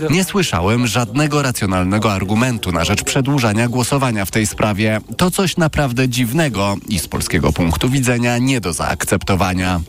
Nie 0.09 0.23
słyszałem 0.23 0.87
żadnego 0.87 1.41
racjonalnego 1.41 2.13
argumentu 2.13 2.71
na 2.71 2.83
rzecz 2.83 3.03
przedłużania 3.03 3.67
głosowania 3.67 4.25
w 4.25 4.31
tej 4.31 4.47
sprawie. 4.47 5.01
To 5.17 5.31
coś 5.31 5.57
naprawdę 5.57 6.09
dziwnego 6.09 6.75
i 6.89 6.99
z 6.99 7.07
polskiego 7.07 7.53
punktu 7.53 7.89
widzenia 7.89 8.37
nie 8.37 8.61
do 8.61 8.73
zaakceptowania. 8.73 9.81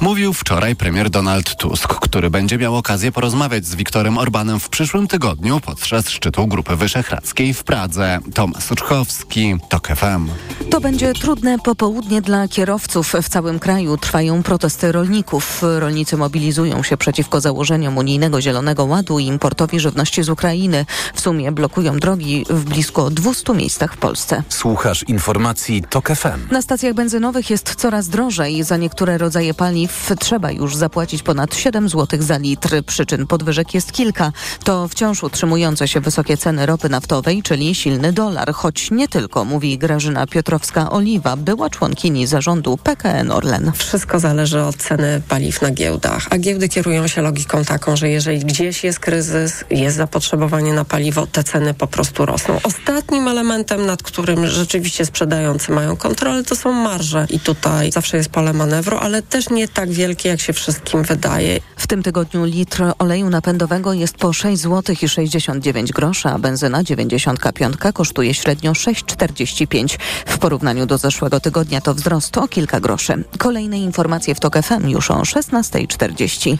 Mówił 0.00 0.32
wczoraj 0.32 0.76
premier 0.76 1.10
Donald 1.10 1.56
Tusk, 1.56 1.94
który 1.94 2.30
będzie 2.30 2.58
miał 2.58 2.76
okazję 2.76 3.12
porozmawiać 3.12 3.66
z 3.66 3.74
Wiktorem 3.74 4.18
Orbanem 4.18 4.60
w 4.60 4.68
przyszłym 4.68 5.08
tygodniu 5.08 5.60
podczas 5.60 6.08
szczytu 6.08 6.46
Grupy 6.46 6.76
Wyszehradzkiej 6.76 7.54
w 7.54 7.64
Pradze. 7.64 8.18
Tomasz 8.34 8.70
Uczkowski, 8.70 9.56
TOK 9.68 9.88
FM. 9.88 10.28
To 10.70 10.80
będzie 10.80 11.12
trudne 11.14 11.58
popołudnie 11.58 12.22
dla 12.22 12.48
kierowców. 12.48 13.14
W 13.22 13.28
całym 13.28 13.58
kraju 13.58 13.96
trwają 13.96 14.42
protesty 14.42 14.92
rolników. 14.92 15.37
Rolnicy 15.78 16.16
mobilizują 16.16 16.82
się 16.82 16.96
przeciwko 16.96 17.40
założeniom 17.40 17.98
unijnego 17.98 18.40
Zielonego 18.40 18.84
Ładu 18.84 19.18
i 19.18 19.24
importowi 19.26 19.80
żywności 19.80 20.22
z 20.22 20.28
Ukrainy. 20.28 20.86
W 21.14 21.20
sumie 21.20 21.52
blokują 21.52 21.98
drogi 21.98 22.44
w 22.50 22.64
blisko 22.64 23.10
200 23.10 23.54
miejscach 23.54 23.94
w 23.94 23.96
Polsce. 23.96 24.42
Słuchasz 24.48 25.02
informacji 25.08 25.82
TOK 25.90 26.08
FM. 26.08 26.52
Na 26.52 26.62
stacjach 26.62 26.94
benzynowych 26.94 27.50
jest 27.50 27.74
coraz 27.74 28.08
drożej. 28.08 28.62
Za 28.62 28.76
niektóre 28.76 29.18
rodzaje 29.18 29.54
paliw 29.54 30.10
trzeba 30.18 30.50
już 30.50 30.76
zapłacić 30.76 31.22
ponad 31.22 31.54
7 31.54 31.88
zł 31.88 32.22
za 32.22 32.38
litr. 32.38 32.82
Przyczyn 32.86 33.26
podwyżek 33.26 33.74
jest 33.74 33.92
kilka. 33.92 34.32
To 34.64 34.88
wciąż 34.88 35.22
utrzymujące 35.22 35.88
się 35.88 36.00
wysokie 36.00 36.36
ceny 36.36 36.66
ropy 36.66 36.88
naftowej, 36.88 37.42
czyli 37.42 37.74
silny 37.74 38.12
dolar, 38.12 38.52
choć 38.52 38.90
nie 38.90 39.08
tylko, 39.08 39.44
mówi 39.44 39.78
Grażyna 39.78 40.26
Piotrowska-Oliwa, 40.26 41.36
była 41.36 41.70
członkini 41.70 42.26
zarządu 42.26 42.76
PKN 42.76 43.30
Orlen. 43.30 43.72
Wszystko 43.74 44.20
zależy 44.20 44.62
od 44.62 44.76
ceny 44.76 45.22
paliw 45.28 45.62
na 45.62 45.70
giełdach, 45.70 46.26
a 46.30 46.38
giełdy 46.38 46.68
kierują 46.68 47.06
się 47.06 47.22
logiką 47.22 47.64
taką, 47.64 47.96
że 47.96 48.08
jeżeli 48.08 48.38
gdzieś 48.38 48.84
jest 48.84 49.00
kryzys, 49.00 49.64
jest 49.70 49.96
zapotrzebowanie 49.96 50.72
na 50.72 50.84
paliwo, 50.84 51.26
te 51.26 51.44
ceny 51.44 51.74
po 51.74 51.86
prostu 51.86 52.26
rosną. 52.26 52.60
Ostatnim 52.62 53.28
elementem, 53.28 53.86
nad 53.86 54.02
którym 54.02 54.46
rzeczywiście 54.46 55.06
sprzedający 55.06 55.72
mają 55.72 55.96
kontrolę, 55.96 56.44
to 56.44 56.56
są 56.56 56.72
marże 56.72 57.26
i 57.30 57.40
tutaj 57.40 57.92
zawsze 57.92 58.16
jest 58.16 58.28
pole 58.28 58.52
manewru, 58.52 58.98
ale 58.98 59.22
też 59.22 59.50
nie 59.50 59.68
tak 59.68 59.90
wielkie, 59.90 60.28
jak 60.28 60.40
się 60.40 60.52
wszystkim 60.52 61.02
wydaje. 61.02 61.60
W 61.76 61.86
tym 61.86 62.02
tygodniu 62.02 62.44
litr 62.44 62.82
oleju 62.98 63.30
napędowego 63.30 63.92
jest 63.92 64.16
po 64.16 64.32
6 64.32 64.62
zł 64.62 64.96
i 65.02 65.08
69 65.08 65.92
groszy, 65.92 66.28
a 66.28 66.38
benzyna 66.38 66.84
95 66.84 67.76
kosztuje 67.94 68.34
średnio 68.34 68.72
6,45. 68.72 69.98
W 70.26 70.38
porównaniu 70.38 70.86
do 70.86 70.98
zeszłego 70.98 71.40
tygodnia 71.40 71.80
to 71.80 71.94
wzrost 71.94 72.38
o 72.38 72.48
kilka 72.48 72.80
groszy. 72.80 73.24
Kolejne 73.38 73.78
informacje 73.78 74.34
w 74.34 74.40
TOK 74.40 74.56
FM 74.62 74.88
już 74.88 75.10
o 75.10 75.17
16.40. 75.22 76.56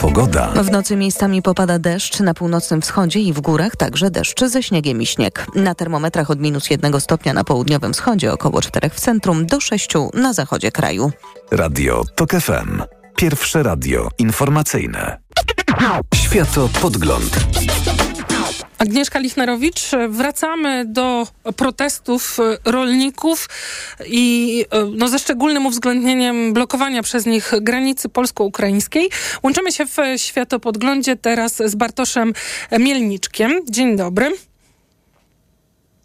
Pogoda. 0.00 0.48
W 0.62 0.70
nocy 0.70 0.96
miejscami 0.96 1.42
popada 1.42 1.78
deszcz 1.78 2.20
na 2.20 2.34
północnym 2.34 2.82
wschodzie 2.82 3.20
i 3.20 3.32
w 3.32 3.40
górach 3.40 3.76
także 3.76 4.10
deszcz 4.10 4.44
ze 4.44 4.62
śniegiem 4.62 5.02
i 5.02 5.06
śnieg. 5.06 5.46
Na 5.54 5.74
termometrach 5.74 6.30
od 6.30 6.40
minus 6.40 6.70
jednego 6.70 7.00
stopnia 7.00 7.32
na 7.32 7.44
południowym 7.44 7.92
wschodzie, 7.92 8.32
około 8.32 8.62
czterech 8.62 8.94
w 8.94 9.00
centrum, 9.00 9.46
do 9.46 9.60
sześciu 9.60 10.10
na 10.14 10.32
zachodzie 10.32 10.72
kraju. 10.72 11.12
Radio 11.50 12.04
TOK 12.16 12.30
FM. 12.30 12.82
Pierwsze 13.16 13.62
radio 13.62 14.08
informacyjne. 14.18 15.18
Światopodgląd. 16.14 17.38
Agnieszka 18.78 19.18
Lichnerowicz, 19.18 19.90
wracamy 20.08 20.84
do 20.84 21.26
protestów 21.56 22.38
rolników 22.64 23.48
i 24.06 24.64
no, 24.96 25.08
ze 25.08 25.18
szczególnym 25.18 25.66
uwzględnieniem 25.66 26.52
blokowania 26.52 27.02
przez 27.02 27.26
nich 27.26 27.52
granicy 27.60 28.08
polsko-ukraińskiej. 28.08 29.10
Łączymy 29.42 29.72
się 29.72 29.86
w 29.86 29.96
światopodglądzie 30.16 31.16
teraz 31.16 31.56
z 31.56 31.74
Bartoszem 31.74 32.32
Mielniczkiem. 32.78 33.60
Dzień 33.70 33.96
dobry. 33.96 34.30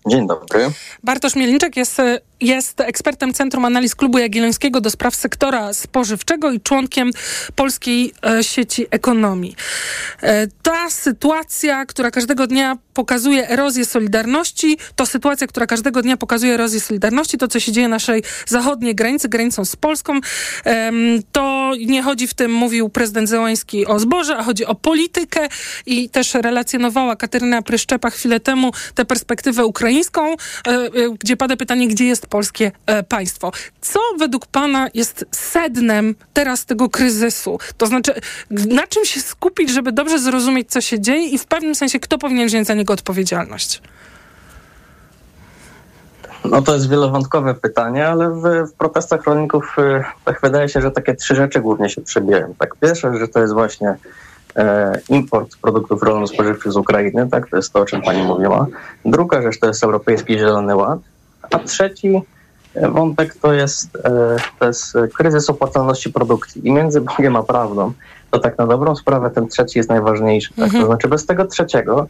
Dzień 0.08 0.28
dobry. 0.28 0.72
Bartosz 1.04 1.36
Mielniczek 1.36 1.78
jest, 1.78 2.02
jest 2.44 2.82
ekspertem 2.82 3.34
Centrum 3.34 3.66
Analiz 3.66 3.96
Klubu 3.96 4.18
Jagiellońskiego 4.18 4.82
do 4.82 4.90
spraw 4.90 5.16
sektora 5.16 5.74
spożywczego 5.74 6.52
i 6.52 6.62
członkiem 6.62 7.12
Polskiej 7.56 8.14
e, 8.26 8.44
Sieci 8.44 8.86
Ekonomii. 8.92 9.56
E, 10.22 10.48
ta 10.48 10.90
sytuacja, 10.90 11.86
która 11.86 12.12
każdego 12.12 12.48
dnia 12.48 12.78
pokazuje 12.94 13.50
erozję 13.50 13.86
Solidarności, 13.86 14.78
to 14.96 15.06
sytuacja, 15.06 15.48
która 15.48 15.66
każdego 15.66 16.02
dnia 16.02 16.18
pokazuje 16.18 16.54
erozję 16.54 16.80
Solidarności, 16.80 17.38
to 17.38 17.48
co 17.48 17.60
się 17.60 17.72
dzieje 17.72 17.88
na 17.88 17.96
naszej 17.96 18.24
zachodniej 18.48 18.96
granicy, 18.96 19.30
granicą 19.30 19.66
z 19.66 19.76
Polską, 19.76 20.20
to 21.32 21.72
nie 21.86 22.02
chodzi 22.02 22.28
w 22.28 22.34
tym, 22.34 22.52
mówił 22.52 22.90
prezydent 22.90 23.30
Zełański 23.30 23.86
o 23.86 24.00
zboże, 24.00 24.38
a 24.38 24.44
chodzi 24.44 24.66
o 24.66 24.76
politykę 24.76 25.48
i 25.86 26.10
też 26.10 26.34
relacjonowała 26.34 27.16
Kateryna 27.16 27.62
Pryszczepa 27.62 28.10
chwilę 28.10 28.40
temu 28.40 28.72
tę 28.96 29.06
perspektywę 29.06 29.66
ukraińską, 29.66 30.34
e, 30.34 30.38
gdzie 31.20 31.38
pada 31.38 31.58
pytanie, 31.58 31.88
gdzie 31.88 32.06
jest 32.06 32.28
polskie 32.34 32.72
e, 32.86 33.04
państwo. 33.04 33.52
Co 33.82 34.00
według 34.20 34.46
pana 34.46 34.88
jest 34.94 35.26
sednem 35.32 36.16
teraz 36.34 36.66
tego 36.66 36.90
kryzysu? 36.90 37.60
To 37.78 37.86
znaczy, 37.86 38.14
na 38.52 38.88
czym 38.88 39.06
się 39.06 39.22
skupić, 39.22 39.70
żeby 39.70 39.92
dobrze 39.92 40.20
zrozumieć, 40.20 40.72
co 40.72 40.82
się 40.82 41.00
dzieje 41.00 41.28
i 41.28 41.38
w 41.38 41.46
pewnym 41.46 41.76
sensie, 41.76 42.00
kto 42.00 42.18
powinien 42.18 42.48
wziąć 42.48 42.68
za 42.68 42.74
niego 42.74 42.94
odpowiedzialność? 42.94 43.82
No 46.46 46.62
to 46.62 46.74
jest 46.74 46.90
wielowątkowe 46.90 47.54
pytanie, 47.54 48.08
ale 48.08 48.30
w, 48.30 48.72
w 48.72 48.74
protestach 48.74 49.24
rolników 49.24 49.76
tak 50.26 50.42
wydaje 50.42 50.70
się, 50.70 50.82
że 50.82 50.92
takie 50.92 51.16
trzy 51.16 51.36
rzeczy 51.36 51.60
głównie 51.60 51.90
się 51.90 52.02
przebijają. 52.02 52.54
Tak, 52.58 52.76
pierwsze, 52.76 53.18
że 53.18 53.28
to 53.28 53.40
jest 53.40 53.54
właśnie 53.54 53.96
E, 54.56 55.00
import 55.10 55.58
produktów 55.62 56.04
rolno-spożywczych 56.04 56.72
z 56.72 56.78
Ukrainy, 56.78 57.28
tak, 57.32 57.50
to 57.50 57.56
jest 57.56 57.74
to, 57.74 57.80
o 57.80 57.86
czym 57.86 58.02
pani 58.02 58.24
mówiła. 58.24 58.68
Druga 59.06 59.42
rzecz 59.42 59.60
to 59.60 59.68
jest 59.68 59.84
Europejski 59.84 60.40
Zielony 60.40 60.76
Ład, 60.76 61.00
a 61.52 61.60
trzeci 61.60 62.22
e, 62.76 62.90
wątek 62.90 63.36
to 63.36 63.54
jest, 63.54 63.96
e, 63.96 64.36
to 64.60 64.68
jest 64.68 64.94
kryzys 65.18 65.50
opłacalności 65.50 66.10
produkcji. 66.10 66.68
I 66.68 66.72
między 66.72 67.02
Bogiem 67.02 67.36
a 67.36 67.44
prawdą, 67.44 67.94
to 68.32 68.40
tak 68.40 68.58
na 68.58 68.68
dobrą 68.68 68.96
sprawę 68.96 69.30
ten 69.30 69.48
trzeci 69.48 69.80
jest 69.80 69.90
najważniejszy. 69.90 70.54
Tak? 70.54 70.66
Mhm. 70.66 70.82
To 70.82 70.88
znaczy 70.88 71.08
bez 71.08 71.26
tego 71.26 71.46
trzeciego 71.46 72.08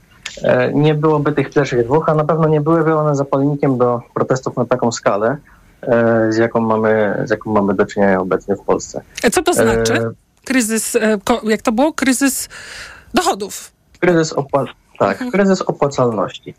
nie 0.73 0.95
byłoby 0.95 1.31
tych 1.31 1.49
pierwszych 1.49 1.85
dwóch, 1.85 2.09
a 2.09 2.13
na 2.13 2.23
pewno 2.23 2.47
nie 2.47 2.61
byłyby 2.61 2.95
one 2.95 3.15
zapalnikiem 3.15 3.77
do 3.77 4.01
protestów 4.13 4.57
na 4.57 4.65
taką 4.65 4.91
skalę. 4.91 5.37
e, 5.81 6.27
z 6.31 6.37
jaką 6.37 6.61
mamy, 6.61 7.23
z 7.25 7.29
jaką 7.29 7.51
mamy 7.51 7.73
do 7.73 7.85
czynienia 7.85 8.19
obecnie 8.19 8.55
w 8.55 8.61
Polsce. 8.61 9.01
Co 9.31 9.43
to 9.43 9.53
znaczy? 9.53 10.09
Kryzys, 10.45 10.97
jak 11.43 11.61
to 11.61 11.71
było? 11.71 11.93
Kryzys 11.93 12.49
dochodów. 13.13 13.71
Kryzys 13.99 14.33
opłat, 14.33 14.67
tak, 14.99 15.11
mhm. 15.11 15.31
kryzys 15.31 15.61
opłacalności. 15.61 16.55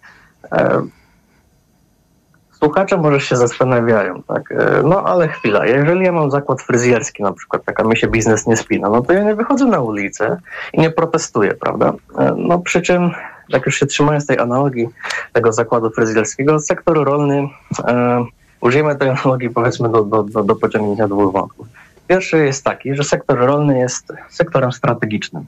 Słuchacze 2.64 2.96
może 2.96 3.20
się 3.20 3.36
zastanawiają, 3.36 4.22
tak, 4.22 4.54
no 4.84 5.04
ale 5.04 5.28
chwila, 5.28 5.66
jeżeli 5.66 6.04
ja 6.04 6.12
mam 6.12 6.30
zakład 6.30 6.62
fryzjerski 6.62 7.22
na 7.22 7.32
przykład, 7.32 7.64
taka 7.64 7.84
mi 7.84 7.96
się 7.96 8.08
biznes 8.08 8.46
nie 8.46 8.56
spina, 8.56 8.88
no 8.88 9.02
to 9.02 9.12
ja 9.12 9.22
nie 9.22 9.34
wychodzę 9.34 9.64
na 9.64 9.80
ulicę 9.80 10.40
i 10.72 10.80
nie 10.80 10.90
protestuję, 10.90 11.54
prawda? 11.54 11.92
No 12.36 12.58
przy 12.58 12.82
czym 12.82 13.10
jak 13.48 13.66
już 13.66 13.76
się 13.76 13.86
trzymając 13.86 14.26
tej 14.26 14.38
analogii 14.38 14.88
tego 15.32 15.52
zakładu 15.52 15.90
fryzjerskiego, 15.90 16.58
sektor 16.58 17.04
rolny, 17.04 17.48
e, 17.84 18.24
użyjemy 18.60 18.96
tej 18.96 19.08
analogii 19.08 19.50
powiedzmy 19.50 19.88
do, 19.88 20.04
do, 20.04 20.22
do, 20.22 20.42
do 20.42 20.56
pociągnięcia 20.56 21.08
dwóch 21.08 21.32
wątków. 21.32 21.66
Pierwszy 22.08 22.44
jest 22.44 22.64
taki, 22.64 22.94
że 22.96 23.04
sektor 23.04 23.38
rolny 23.38 23.78
jest 23.78 24.12
sektorem 24.28 24.72
strategicznym. 24.72 25.44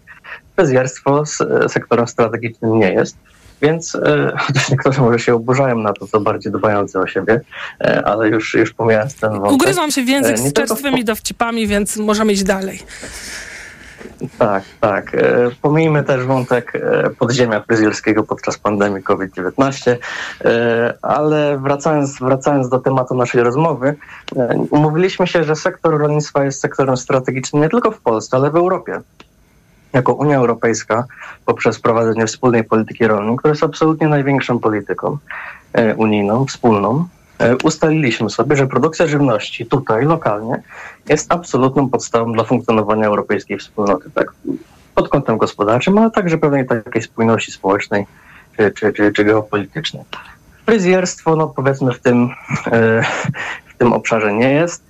Fryzjerstwo 0.57 1.23
sektorem 1.69 2.07
strategicznym 2.07 2.79
nie 2.79 2.93
jest. 2.93 3.17
Więc 3.63 3.95
e, 3.95 4.33
chociaż 4.39 4.69
niektórzy 4.73 5.01
może 5.01 5.19
się 5.19 5.35
oburzają 5.35 5.79
na 5.79 5.93
to, 5.93 6.07
co 6.07 6.21
bardziej 6.21 6.53
dbający 6.53 6.99
o 6.99 7.07
siebie, 7.07 7.41
e, 7.81 8.05
ale 8.05 8.29
już, 8.29 8.55
już 8.55 8.73
pomijając 8.73 9.15
ten 9.15 9.33
wątek. 9.33 9.53
Ugryzłam 9.53 9.91
się 9.91 10.03
w 10.03 10.09
język 10.09 10.35
e, 10.35 10.39
z 10.39 10.53
czerstwymi 10.53 11.05
dowcipami, 11.05 11.67
więc 11.67 11.97
możemy 11.97 12.33
iść 12.33 12.43
dalej. 12.43 12.83
Tak, 14.39 14.65
tak. 14.81 15.15
E, 15.15 15.51
pomijmy 15.63 16.05
też 16.05 16.25
wątek 16.25 16.73
e, 16.77 17.11
podziemia 17.11 17.61
fryzjerskiego 17.61 18.23
podczas 18.23 18.59
pandemii 18.59 19.03
COVID-19, 19.03 19.97
e, 20.45 20.95
ale 21.03 21.59
wracając, 21.59 22.19
wracając 22.19 22.69
do 22.69 22.79
tematu 22.79 23.15
naszej 23.15 23.43
rozmowy, 23.43 23.95
umówiliśmy 24.71 25.27
się, 25.27 25.45
że 25.45 25.57
sektor 25.57 25.99
rolnictwa 25.99 26.45
jest 26.45 26.61
sektorem 26.61 26.97
strategicznym 26.97 27.63
nie 27.63 27.69
tylko 27.69 27.91
w 27.91 28.01
Polsce, 28.01 28.37
ale 28.37 28.51
w 28.51 28.57
Europie. 28.57 29.01
Jako 29.97 30.15
Unia 30.15 30.37
Europejska, 30.37 31.05
poprzez 31.45 31.81
prowadzenie 31.81 32.27
wspólnej 32.27 32.65
polityki 32.65 33.07
rolnej, 33.07 33.37
która 33.37 33.53
jest 33.53 33.63
absolutnie 33.63 34.09
największą 34.09 34.59
polityką 34.59 35.19
unijną, 35.97 36.47
wspólną, 36.47 37.05
E, 37.39 37.57
ustaliliśmy 37.65 38.31
sobie, 38.31 38.57
że 38.57 38.67
produkcja 38.67 39.07
żywności 39.07 39.67
tutaj, 39.67 40.05
lokalnie, 40.05 40.63
jest 41.09 41.33
absolutną 41.33 41.89
podstawą 41.89 42.33
dla 42.33 42.45
funkcjonowania 42.45 43.07
europejskiej 43.07 43.59
wspólnoty, 43.59 44.11
tak? 44.15 44.33
Pod 44.95 45.09
kątem 45.09 45.39
gospodarczym, 45.39 45.99
ale 45.99 46.11
także 46.11 46.39
pewnej 46.39 46.67
takiej 46.67 47.03
spójności 47.03 47.53
społecznej 47.53 48.07
czy, 48.57 48.71
czy, 48.71 48.93
czy, 48.93 49.13
czy 49.13 49.25
geopolitycznej. 49.25 50.05
Fryzjerstwo, 50.67 51.37
no 51.37 51.47
powiedzmy, 51.47 51.93
w 51.93 52.01
tym, 52.01 52.31
e, 52.67 53.03
w 53.67 53.75
tym 53.79 53.93
obszarze 53.93 54.33
nie 54.33 54.53
jest. 54.53 54.83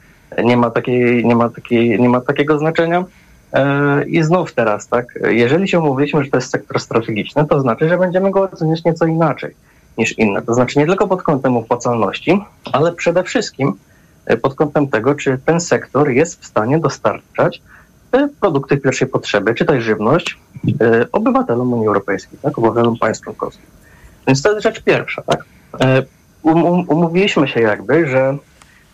Nie 0.45 0.57
ma, 0.57 0.71
takiej, 0.71 1.25
nie, 1.25 1.37
ma 1.37 1.49
takiej, 1.49 2.01
nie 2.01 2.09
ma 2.09 2.21
takiego 2.21 2.59
znaczenia. 2.59 3.05
E, 3.53 4.05
I 4.05 4.23
znów 4.23 4.55
teraz, 4.55 4.89
tak, 4.89 5.19
jeżeli 5.25 5.69
się 5.69 5.81
umówiliśmy, 5.81 6.25
że 6.25 6.31
to 6.31 6.37
jest 6.37 6.51
sektor 6.51 6.81
strategiczny, 6.81 7.47
to 7.47 7.61
znaczy, 7.61 7.89
że 7.89 7.99
będziemy 7.99 8.31
go 8.31 8.43
oceniać 8.43 8.85
nieco 8.85 9.07
inaczej 9.07 9.55
niż 9.99 10.19
inne. 10.19 10.43
To 10.43 10.55
znaczy 10.55 10.79
nie 10.79 10.87
tylko 10.87 11.09
pod 11.09 11.23
kątem 11.23 11.57
opłacalności, 11.57 12.45
ale 12.73 12.93
przede 12.93 13.23
wszystkim 13.23 13.73
e, 14.27 14.37
pod 14.37 14.55
kątem 14.55 14.89
tego, 14.89 15.15
czy 15.15 15.39
ten 15.47 15.61
sektor 15.61 16.11
jest 16.11 16.43
w 16.43 16.47
stanie 16.47 16.79
dostarczać 16.79 17.63
te 18.11 18.29
produkty 18.41 18.77
pierwszej 18.77 19.09
potrzeby, 19.09 19.55
czy 19.55 19.65
też 19.65 19.85
żywność, 19.85 20.39
e, 20.81 21.07
obywatelom 21.13 21.73
Unii 21.73 21.87
Europejskiej, 21.87 22.39
tak, 22.43 22.59
obywatelom 22.59 22.99
państw 22.99 23.25
członkowskich. 23.25 23.67
Więc 24.27 24.43
to 24.43 24.51
jest 24.51 24.63
rzecz 24.63 24.83
pierwsza. 24.83 25.23
Tak? 25.23 25.45
E, 25.81 26.03
um, 26.43 26.65
um, 26.65 26.89
umówiliśmy 26.89 27.49
się 27.49 27.61
jakby, 27.61 28.09
że 28.09 28.37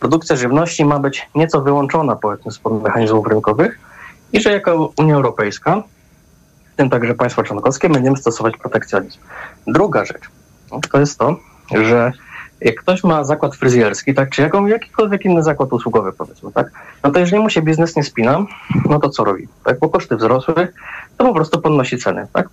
produkcja 0.01 0.37
żywności 0.37 0.85
ma 0.85 0.99
być 0.99 1.29
nieco 1.35 1.63
wyłączona 1.63 2.17
powiedzmy 2.17 2.53
spod 2.53 2.83
mechanizmów 2.83 3.27
rynkowych 3.27 3.79
i 4.33 4.41
że 4.41 4.53
jako 4.53 4.93
Unia 4.97 5.15
Europejska, 5.15 5.83
w 6.73 6.77
tym 6.77 6.91
także 6.91 7.15
państwa 7.15 7.43
członkowskie, 7.43 7.89
będziemy 7.89 8.17
stosować 8.17 8.57
protekcjonizm. 8.57 9.19
Druga 9.67 10.05
rzecz– 10.05 10.23
to 10.93 11.01
jest 11.01 11.19
to, 11.19 11.37
że 11.71 12.13
jak 12.61 12.75
ktoś 12.75 13.05
ma 13.05 13.25
zakład 13.25 13.57
fryzjerski, 13.57 14.15
tak, 14.15 14.31
czy 14.31 14.43
jaką, 14.43 14.67
jakikolwiek 14.67 15.25
inny 15.25 15.43
zakład 15.43 15.73
usługowy, 15.73 16.13
powiedzmy, 16.13 16.53
tak, 16.53 16.71
no 17.03 17.11
to 17.11 17.19
jeżeli 17.19 17.43
mu 17.43 17.51
się 17.51 17.63
biznes 17.63 17.97
nie 17.97 18.05
spina, 18.05 18.39
no 18.89 18.99
to 18.99 19.09
co 19.09 19.25
robi? 19.25 19.49
Tak, 19.65 19.79
bo 19.79 19.89
koszty 19.89 20.17
wzrosły, 20.17 20.69
to 21.17 21.25
po 21.25 21.35
prostu 21.35 21.61
podnosi 21.61 21.99
ceny, 21.99 22.27
tak? 22.33 22.49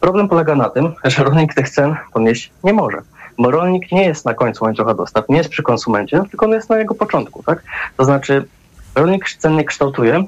Problem 0.00 0.28
polega 0.28 0.54
na 0.54 0.68
tym, 0.68 0.94
że 1.04 1.24
rolnik 1.24 1.54
tych 1.54 1.70
cen 1.70 1.96
podnieść 2.12 2.52
nie 2.64 2.72
może, 2.72 2.98
bo 3.38 3.50
rolnik 3.50 3.92
nie 3.92 4.04
jest 4.04 4.24
na 4.24 4.34
końcu 4.34 4.64
łańcucha 4.64 4.94
dostaw, 4.94 5.28
nie 5.28 5.36
jest 5.36 5.50
przy 5.50 5.62
konsumencie, 5.62 6.22
tylko 6.30 6.46
on 6.46 6.52
jest 6.52 6.70
na 6.70 6.78
jego 6.78 6.94
początku, 6.94 7.42
tak? 7.42 7.62
To 7.96 8.04
znaczy 8.04 8.48
rolnik 8.94 9.30
ceny 9.30 9.64
kształtuje, 9.64 10.24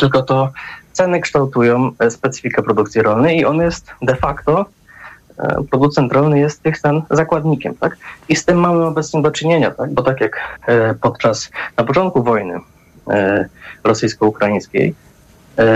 tylko 0.00 0.22
to 0.22 0.50
ceny 0.92 1.20
kształtują 1.20 1.90
e, 1.98 2.10
specyfikę 2.10 2.62
produkcji 2.62 3.02
rolnej 3.02 3.38
i 3.38 3.44
on 3.44 3.60
jest 3.60 3.90
de 4.02 4.16
facto 4.16 4.66
E, 5.38 5.64
producent 5.70 6.12
rolny 6.12 6.38
jest 6.38 6.62
tych 6.62 6.80
cen 6.80 7.02
zakładnikiem, 7.10 7.74
tak? 7.74 7.96
I 8.28 8.36
z 8.36 8.44
tym 8.44 8.58
mamy 8.58 8.84
obecnie 8.84 9.22
do 9.22 9.30
czynienia, 9.30 9.70
tak? 9.70 9.94
Bo 9.94 10.02
tak 10.02 10.20
jak 10.20 10.58
e, 10.66 10.94
podczas, 10.94 11.50
na 11.76 11.84
początku 11.84 12.22
wojny 12.22 12.60
rosyjsko-ukraińskiej 13.84 14.94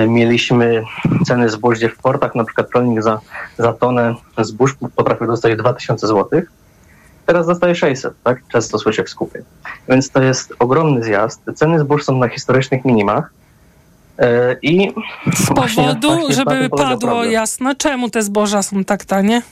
mieliśmy 0.09 0.82
ceny 1.26 1.48
zbóż, 1.48 1.78
w 1.80 2.02
portach 2.02 2.34
na 2.34 2.44
przykład 2.44 2.70
rolnik 2.74 3.02
za, 3.02 3.20
za 3.59 3.72
tonę 3.72 4.14
zbóż 4.38 4.76
potrafił 4.97 5.26
dostać 5.26 5.56
2000 5.56 6.06
zł, 6.06 6.43
teraz 7.26 7.47
dostaje 7.47 7.74
600, 7.74 8.14
tak? 8.24 8.38
Często 8.48 8.78
słyszę 8.78 9.05
w 9.05 9.10
skupie. 9.10 9.43
Więc 9.88 10.10
to 10.10 10.22
jest 10.22 10.52
ogromny 10.59 11.02
zjazd. 11.02 11.40
Ceny 11.55 11.78
zbóż 11.78 12.05
są 12.05 12.18
na 12.18 12.28
historycznych 12.28 12.84
minimach, 12.84 13.30
i 14.62 14.93
z 15.34 15.47
powodu, 15.47 16.09
właśnie 16.09 16.34
żeby 16.34 16.68
padło 16.68 17.24
jasno, 17.24 17.74
czemu 17.74 18.10
te 18.10 18.22
zboża 18.22 18.62
są 18.62 18.84
tak 18.84 19.05
tanie? 19.05 19.43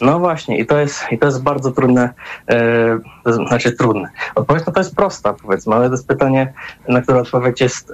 No 0.00 0.18
właśnie, 0.18 0.58
i 0.58 0.66
to 0.66 0.78
jest, 0.78 1.04
i 1.10 1.18
to 1.18 1.26
jest 1.26 1.42
bardzo 1.42 1.72
trudne, 1.72 2.10
e, 2.48 2.98
to 3.24 3.32
znaczy 3.32 3.72
trudne. 3.72 4.08
Odpowiedź 4.34 4.66
na 4.66 4.72
to 4.72 4.80
jest 4.80 4.96
prosta, 4.96 5.34
powiedzmy, 5.42 5.74
ale 5.74 5.86
to 5.86 5.94
jest 5.94 6.08
pytanie, 6.08 6.52
na 6.88 7.02
które 7.02 7.20
odpowiedź 7.20 7.60
jest 7.60 7.92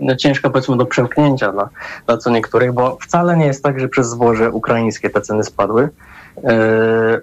e, 0.00 0.16
ciężka, 0.16 0.50
powiedzmy, 0.50 0.76
do 0.76 0.86
przełknięcia 0.86 1.52
dla, 1.52 1.68
dla 2.06 2.16
co 2.16 2.30
niektórych, 2.30 2.72
bo 2.72 2.98
wcale 3.00 3.36
nie 3.36 3.46
jest 3.46 3.62
tak, 3.62 3.80
że 3.80 3.88
przez 3.88 4.10
zboże 4.10 4.50
ukraińskie 4.50 5.10
te 5.10 5.20
ceny 5.20 5.44
spadły. 5.44 5.88
E, 6.44 7.20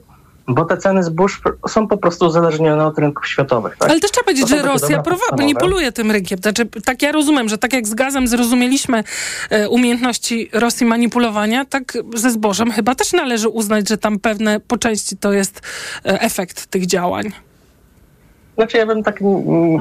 bo 0.47 0.65
te 0.65 0.77
ceny 0.77 1.03
zbóż 1.03 1.41
są 1.67 1.87
po 1.87 1.97
prostu 1.97 2.25
uzależnione 2.25 2.85
od 2.85 2.99
rynków 2.99 3.27
światowych. 3.27 3.77
Tak? 3.77 3.89
Ale 3.89 3.99
też 3.99 4.11
trzeba 4.11 4.25
powiedzieć, 4.25 4.49
że 4.49 4.61
Rosja 4.61 5.03
manipuluje 5.37 5.91
tym 5.91 6.11
rynkiem. 6.11 6.39
Znaczy, 6.39 6.65
tak 6.85 7.01
ja 7.01 7.11
rozumiem, 7.11 7.49
że 7.49 7.57
tak 7.57 7.73
jak 7.73 7.87
z 7.87 7.93
gazem 7.93 8.27
zrozumieliśmy 8.27 9.03
e, 9.49 9.69
umiejętności 9.69 10.49
Rosji 10.53 10.85
manipulowania, 10.85 11.65
tak 11.65 11.97
ze 12.15 12.31
zbożem 12.31 12.71
chyba 12.71 12.95
też 12.95 13.13
należy 13.13 13.49
uznać, 13.49 13.89
że 13.89 13.97
tam 13.97 14.19
pewne 14.19 14.59
po 14.59 14.77
części 14.77 15.17
to 15.17 15.33
jest 15.33 15.61
e, 16.05 16.21
efekt 16.21 16.65
tych 16.65 16.85
działań. 16.85 17.31
Znaczy 18.55 18.77
ja 18.77 18.85
bym 18.85 19.03
tak, 19.03 19.19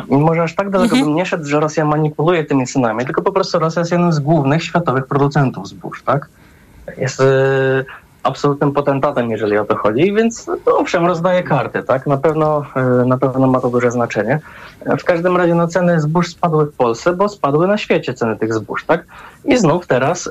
może 0.08 0.42
aż 0.42 0.54
tak 0.54 0.70
daleko 0.70 0.94
mhm. 0.94 1.04
bym 1.04 1.14
nie 1.14 1.26
szedł, 1.26 1.44
że 1.44 1.60
Rosja 1.60 1.84
manipuluje 1.84 2.44
tymi 2.44 2.66
cenami, 2.66 3.04
tylko 3.04 3.22
po 3.22 3.32
prostu 3.32 3.58
Rosja 3.58 3.80
jest 3.80 3.92
jednym 3.92 4.12
z 4.12 4.18
głównych 4.18 4.64
światowych 4.64 5.06
producentów 5.06 5.68
zbóż, 5.68 6.02
tak? 6.02 6.28
Jest... 6.98 7.20
Y 7.20 7.84
absolutnym 8.22 8.72
potentatem, 8.72 9.30
jeżeli 9.30 9.58
o 9.58 9.64
to 9.64 9.76
chodzi, 9.76 10.14
więc 10.14 10.46
no, 10.46 10.78
owszem, 10.78 11.06
rozdaje 11.06 11.42
karty, 11.42 11.82
tak? 11.82 12.06
Na 12.06 12.16
pewno, 12.16 12.64
e, 12.76 13.04
na 13.04 13.18
pewno 13.18 13.46
ma 13.46 13.60
to 13.60 13.70
duże 13.70 13.90
znaczenie. 13.90 14.40
W 14.98 15.04
każdym 15.04 15.36
razie 15.36 15.54
no, 15.54 15.68
ceny 15.68 16.00
zbóż 16.00 16.28
spadły 16.28 16.66
w 16.66 16.72
Polsce, 16.76 17.12
bo 17.12 17.28
spadły 17.28 17.66
na 17.66 17.78
świecie 17.78 18.14
ceny 18.14 18.36
tych 18.36 18.54
zbóż, 18.54 18.84
tak? 18.84 19.04
I 19.44 19.56
znów 19.56 19.86
teraz 19.86 20.26
y, 20.26 20.30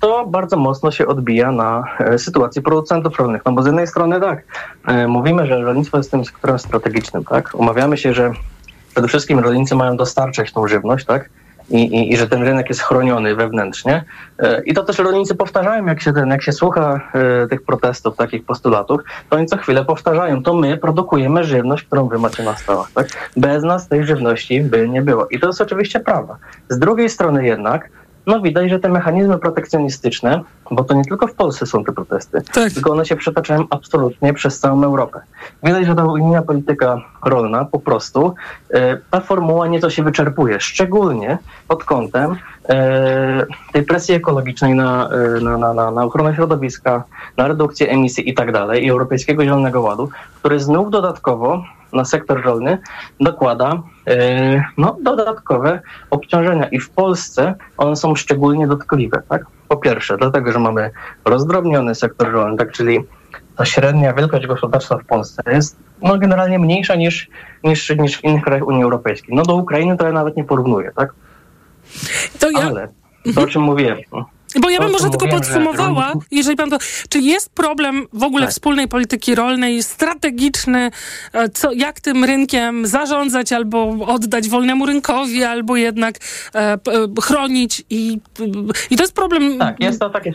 to 0.00 0.26
bardzo 0.26 0.56
mocno 0.56 0.90
się 0.90 1.06
odbija 1.06 1.52
na 1.52 1.84
y, 2.14 2.18
sytuacji 2.18 2.62
producentów 2.62 3.16
rolnych, 3.16 3.42
no 3.46 3.52
bo 3.52 3.62
z 3.62 3.66
jednej 3.66 3.86
strony 3.86 4.20
tak, 4.20 4.44
mówimy, 5.08 5.46
że 5.46 5.62
rolnictwo 5.62 5.96
jest 5.96 6.10
tym 6.10 6.24
sektorem 6.24 6.58
strategicznym, 6.58 7.24
tak? 7.24 7.50
Umawiamy 7.54 7.96
się, 7.96 8.14
że 8.14 8.32
przede 8.92 9.08
wszystkim 9.08 9.38
rolnicy 9.38 9.74
mają 9.74 9.96
dostarczać 9.96 10.52
tą 10.52 10.68
żywność, 10.68 11.06
tak? 11.06 11.30
I, 11.70 11.76
i, 11.76 12.12
i, 12.12 12.16
że 12.16 12.28
ten 12.28 12.42
rynek 12.42 12.68
jest 12.68 12.80
chroniony 12.80 13.34
wewnętrznie. 13.34 14.04
E, 14.38 14.62
I 14.64 14.74
to 14.74 14.84
też 14.84 14.98
rolnicy 14.98 15.34
powtarzają, 15.34 15.86
jak 15.86 16.02
się, 16.02 16.12
ten, 16.12 16.28
jak 16.28 16.42
się 16.42 16.52
słucha 16.52 17.00
e, 17.14 17.46
tych 17.48 17.62
protestów, 17.62 18.16
takich 18.16 18.44
postulatów, 18.44 19.00
to 19.30 19.36
oni 19.36 19.46
co 19.46 19.56
chwilę 19.56 19.84
powtarzają, 19.84 20.42
to 20.42 20.54
my 20.54 20.76
produkujemy 20.76 21.44
żywność, 21.44 21.84
którą 21.84 22.08
wy 22.08 22.18
macie 22.18 22.42
na 22.42 22.56
stołach. 22.56 22.92
Tak? 22.94 23.06
Bez 23.36 23.64
nas 23.64 23.88
tej 23.88 24.06
żywności 24.06 24.60
by 24.60 24.88
nie 24.88 25.02
było. 25.02 25.26
I 25.30 25.40
to 25.40 25.46
jest 25.46 25.60
oczywiście 25.60 26.00
prawda. 26.00 26.36
Z 26.68 26.78
drugiej 26.78 27.08
strony 27.08 27.46
jednak, 27.46 27.88
no 28.26 28.40
widać, 28.40 28.70
że 28.70 28.78
te 28.78 28.88
mechanizmy 28.88 29.38
protekcjonistyczne, 29.38 30.40
bo 30.70 30.84
to 30.84 30.94
nie 30.94 31.04
tylko 31.04 31.26
w 31.26 31.34
Polsce 31.34 31.66
są 31.66 31.84
te 31.84 31.92
protesty, 31.92 32.42
tak. 32.52 32.72
tylko 32.72 32.92
one 32.92 33.06
się 33.06 33.16
przetaczają 33.16 33.64
absolutnie 33.70 34.34
przez 34.34 34.60
całą 34.60 34.84
Europę. 34.84 35.20
Widać, 35.62 35.86
że 35.86 35.94
ta 35.94 36.04
unijna 36.04 36.42
polityka 36.42 36.98
rolna 37.24 37.64
po 37.64 37.80
prostu, 37.80 38.34
e, 38.70 38.96
ta 39.10 39.20
formuła 39.20 39.68
nieco 39.68 39.90
się 39.90 40.02
wyczerpuje, 40.02 40.60
szczególnie 40.60 41.38
pod 41.68 41.84
kątem 41.84 42.36
e, 42.68 43.46
tej 43.72 43.82
presji 43.82 44.14
ekologicznej 44.14 44.74
na, 44.74 45.08
e, 45.08 45.40
na, 45.40 45.58
na, 45.58 45.74
na, 45.74 45.90
na 45.90 46.04
ochronę 46.04 46.34
środowiska, 46.34 47.04
na 47.36 47.48
redukcję 47.48 47.88
emisji 47.88 48.30
i 48.30 48.34
tak 48.34 48.52
dalej, 48.52 48.84
i 48.84 48.90
Europejskiego 48.90 49.44
Zielonego 49.44 49.80
Ładu, 49.80 50.08
który 50.40 50.60
znów 50.60 50.90
dodatkowo 50.90 51.62
na 51.92 52.04
sektor 52.04 52.42
rolny 52.42 52.78
dokłada 53.20 53.82
e, 54.06 54.64
no, 54.78 54.96
dodatkowe 55.02 55.80
obciążenia 56.10 56.68
i 56.68 56.80
w 56.80 56.90
Polsce 56.90 57.54
one 57.76 57.96
są 57.96 58.14
szczególnie 58.14 58.66
dotkliwe. 58.66 59.22
Tak? 59.28 59.46
Po 59.68 59.76
pierwsze, 59.76 60.16
dlatego, 60.16 60.52
że 60.52 60.58
mamy 60.58 60.90
rozdrobniony 61.24 61.94
sektor 61.94 62.32
rolny, 62.32 62.56
tak, 62.56 62.72
czyli 62.72 63.00
ta 63.56 63.64
średnia 63.64 64.12
wielkość 64.12 64.46
gospodarstwa 64.46 64.98
w 64.98 65.04
Polsce 65.04 65.42
jest 65.46 65.76
no, 66.02 66.18
generalnie 66.18 66.58
mniejsza 66.58 66.94
niż, 66.94 67.28
niż, 67.64 67.90
niż 67.96 68.16
w 68.16 68.24
innych 68.24 68.44
krajach 68.44 68.66
Unii 68.66 68.82
Europejskiej. 68.82 69.34
No 69.34 69.42
do 69.42 69.54
Ukrainy 69.54 69.96
to 69.96 70.06
ja 70.06 70.12
nawet 70.12 70.36
nie 70.36 70.44
porównuję, 70.44 70.90
tak? 70.96 71.14
To 72.38 72.50
ja... 72.50 72.58
Ale 72.58 72.88
to, 73.34 73.42
o 73.42 73.46
czym 73.46 73.62
mówiłem, 73.62 73.98
no, 74.12 74.26
bo 74.60 74.70
ja 74.70 74.80
bym 74.80 74.92
może 74.92 75.10
tylko 75.10 75.24
mówiłem, 75.26 75.42
podsumowała, 75.42 76.08
że... 76.08 76.20
jeżeli 76.30 76.56
pan 76.56 76.70
to. 76.70 76.78
Czy 77.08 77.18
jest 77.20 77.50
problem 77.50 78.06
w 78.12 78.22
ogóle 78.22 78.44
Tak. 78.44 78.50
wspólnej 78.52 78.88
polityki 78.88 79.34
rolnej, 79.34 79.82
strategiczny, 79.82 80.90
e, 81.32 81.48
co, 81.48 81.72
jak 81.72 82.00
tym 82.00 82.24
rynkiem 82.24 82.86
zarządzać, 82.86 83.52
albo 83.52 83.90
oddać 84.06 84.48
wolnemu 84.48 84.86
rynkowi, 84.86 85.44
albo 85.44 85.76
jednak 85.76 86.18
e, 86.54 86.78
p- 86.78 86.92
e, 86.92 87.06
chronić 87.22 87.82
i, 87.90 88.18
i 88.90 88.96
to 88.96 89.02
jest 89.02 89.14
problem 89.14 89.58
Tak, 89.58 89.80
jest 89.80 90.00
to 90.00 90.10
takie 90.10 90.32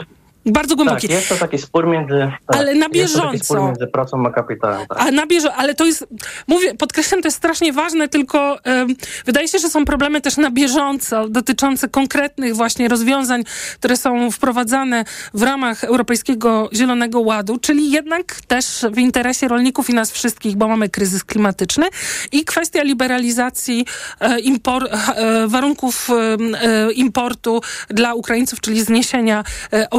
bardzo 0.51 0.75
głęboki. 0.75 1.07
Tak, 1.07 1.15
jest 1.17 1.29
to 1.29 1.35
taki 1.35 1.57
spór 1.57 1.87
między. 1.87 2.31
Tak, 2.47 2.57
Ale 2.59 2.75
na 2.75 2.87
Jest 2.93 3.13
to 3.13 3.19
taki 3.19 3.31
bieżąco. 3.33 3.45
spór 3.45 3.61
między 3.61 3.87
pracą 3.87 4.25
a 4.25 4.29
kapitałem. 4.29 4.87
Tak. 4.87 5.01
A 5.01 5.11
na 5.11 5.25
bieżąco, 5.27 5.55
ale 5.55 5.75
to 5.75 5.85
jest, 5.85 6.07
mówię, 6.47 6.75
podkreślam, 6.75 7.21
to 7.21 7.27
jest 7.27 7.37
strasznie 7.37 7.73
ważne, 7.73 8.07
tylko 8.07 8.63
em, 8.63 8.87
wydaje 9.25 9.47
się, 9.47 9.59
że 9.59 9.69
są 9.69 9.85
problemy 9.85 10.21
też 10.21 10.37
na 10.37 10.51
bieżąco 10.51 11.29
dotyczące 11.29 11.89
konkretnych 11.89 12.55
właśnie 12.55 12.87
rozwiązań, 12.87 13.43
które 13.75 13.97
są 13.97 14.31
wprowadzane 14.31 15.05
w 15.33 15.43
ramach 15.43 15.83
Europejskiego 15.83 16.69
Zielonego 16.73 17.19
Ładu, 17.19 17.57
czyli 17.57 17.91
jednak 17.91 18.35
też 18.47 18.85
w 18.91 18.97
interesie 18.97 19.47
rolników 19.47 19.89
i 19.89 19.93
nas 19.93 20.11
wszystkich, 20.11 20.55
bo 20.55 20.67
mamy 20.67 20.89
kryzys 20.89 21.23
klimatyczny 21.23 21.85
i 22.31 22.45
kwestia 22.45 22.83
liberalizacji 22.83 23.85
e, 24.19 24.39
impor, 24.39 24.87
e, 24.91 25.47
warunków 25.47 26.09
e, 26.09 26.91
importu 26.91 27.61
dla 27.89 28.13
Ukraińców, 28.13 28.61
czyli 28.61 28.81
zniesienia 28.83 29.43
e, 29.71 29.89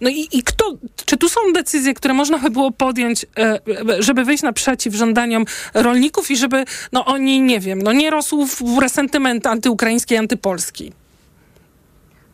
No 0.00 0.10
i, 0.10 0.28
i 0.32 0.42
kto, 0.42 0.64
czy 1.06 1.16
tu 1.16 1.28
są 1.28 1.40
decyzje, 1.54 1.94
które 1.94 2.14
można 2.14 2.38
by 2.38 2.50
było 2.50 2.70
podjąć, 2.70 3.26
e, 3.38 3.58
żeby 3.98 4.24
wyjść 4.24 4.42
naprzeciw 4.42 4.94
żądaniom 4.94 5.44
rolników 5.74 6.30
i 6.30 6.36
żeby 6.36 6.64
no 6.92 7.04
oni, 7.04 7.40
nie 7.40 7.60
wiem, 7.60 7.82
no 7.82 7.92
nie 7.92 8.10
rosł 8.10 8.46
w 8.46 8.78
resentyment 8.80 9.46
antyukraiński, 9.46 10.16
antypolski? 10.16 10.92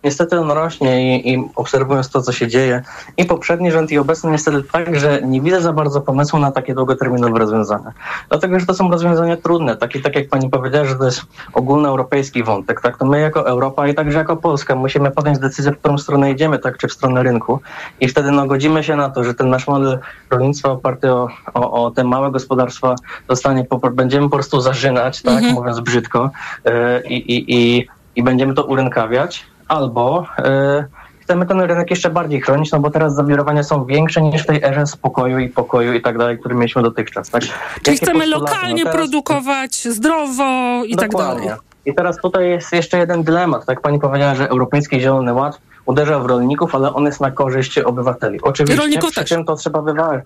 Niestety 0.05 0.41
on 0.41 0.51
rośnie 0.51 1.17
i, 1.17 1.33
i 1.35 1.45
obserwując 1.57 2.11
to, 2.11 2.23
co 2.23 2.33
się 2.33 2.49
dzieje, 2.49 2.83
i 3.17 3.25
poprzedni 3.25 3.71
rząd, 3.71 3.93
i 3.93 3.99
obecny 3.99 4.31
niestety 4.31 4.63
tak, 4.73 5.01
że 5.01 5.23
nie 5.23 5.41
widzę 5.41 5.61
za 5.61 5.73
bardzo 5.73 6.01
pomysłu 6.01 6.39
na 6.39 6.53
takie 6.53 6.75
długoterminowe 6.75 7.39
rozwiązania. 7.39 7.93
Dlatego, 8.29 8.61
że 8.61 8.67
to 8.67 8.75
są 8.75 8.91
rozwiązania 8.91 9.37
trudne. 9.37 9.77
Takie, 9.77 10.01
tak 10.01 10.17
jak 10.17 10.29
pani 10.29 10.51
powiedziała, 10.51 10.85
że 10.85 10.97
to 10.97 11.05
jest 11.05 11.23
ogólnoeuropejski 11.53 12.43
wątek, 12.43 12.81
tak? 12.81 12.99
To 12.99 13.05
my 13.05 13.21
jako 13.21 13.49
Europa 13.49 13.89
i 13.89 13.95
także 13.95 14.19
jako 14.19 14.37
Polska 14.37 14.75
musimy 14.75 15.11
podjąć 15.11 15.39
decyzję, 15.39 15.73
w 15.73 15.79
którą 15.79 15.99
stronę 15.99 16.31
idziemy, 16.31 16.59
tak? 16.59 16.79
Czy 16.79 16.89
w 16.89 16.93
stronę 16.93 17.23
rynku. 17.23 17.61
I 18.01 18.09
wtedy 18.09 18.31
no, 18.31 18.47
godzimy 18.47 18.85
się 18.85 18.97
na 18.97 19.11
to, 19.11 19.25
że 19.25 19.35
ten 19.35 19.51
nasz 19.51 19.67
model 19.67 19.99
rolnictwa 20.31 20.71
oparty 20.71 21.13
o, 21.13 21.29
o, 21.55 21.85
o 21.85 21.91
te 21.91 22.05
małe 22.05 22.31
gospodarstwa 22.31 22.95
zostanie, 23.29 23.65
po, 23.65 23.91
będziemy 23.91 24.29
po 24.29 24.37
prostu 24.37 24.61
zarzynać, 24.61 25.23
tak? 25.23 25.35
Mhm. 25.35 25.55
Mówiąc 25.55 25.81
brzydko. 25.81 26.31
Yy, 26.65 26.73
i, 27.09 27.17
i, 27.17 27.45
i, 27.49 27.89
I 28.17 28.23
będziemy 28.23 28.55
to 28.55 28.65
urynkawiać 28.65 29.47
albo 29.71 30.27
e, 30.39 30.85
chcemy 31.21 31.47
ten 31.47 31.61
rynek 31.61 31.91
jeszcze 31.91 32.11
bardziej 32.11 32.41
chronić, 32.41 32.73
no 32.73 32.81
bo 32.81 32.91
teraz 32.91 33.15
zawirowania 33.15 33.63
są 33.63 33.85
większe 33.85 34.23
niż 34.23 34.43
w 34.43 34.47
tej 34.47 34.63
erze 34.65 34.87
spokoju 34.87 35.39
i 35.39 35.49
pokoju 35.49 35.93
i 35.95 36.01
tak 36.03 36.19
dalej, 36.19 36.39
który 36.39 36.55
mieliśmy 36.55 36.83
dotychczas. 36.83 37.31
Tak? 37.31 37.43
Czyli 37.43 37.53
Jakie 37.87 37.97
chcemy 37.97 38.19
postulaty? 38.21 38.45
lokalnie 38.55 38.85
No 38.85 38.91
teraz- 38.91 38.97
produkować, 38.97 39.75
zdrowo 39.89 40.45
i 40.87 40.97
tak 40.97 41.11
Dokładnie. 41.11 41.45
dalej. 41.47 41.61
I 41.87 41.95
teraz 41.95 42.17
tutaj 42.17 42.49
jest 42.51 42.73
jeszcze 42.73 42.99
jeden 42.99 43.23
dylemat. 43.23 43.65
Tak 43.67 43.81
pani 43.81 43.99
powiedziała, 44.01 44.35
że 44.35 44.49
Europejski 44.49 45.01
Zielony 45.01 45.33
Ład 45.33 45.61
uderza 45.87 46.19
w 46.19 46.27
rolników, 46.27 46.75
ale 46.75 46.95
on 46.95 47.05
jest 47.05 47.21
na 47.21 47.31
korzyść 47.31 47.79
obywateli. 47.79 48.41
Oczywiście, 48.43 48.81
Rolników 48.81 49.11
przy 49.11 49.25
czym 49.25 49.45
to 49.45 49.57
trzeba 49.57 49.83
wyważyć. 49.83 50.25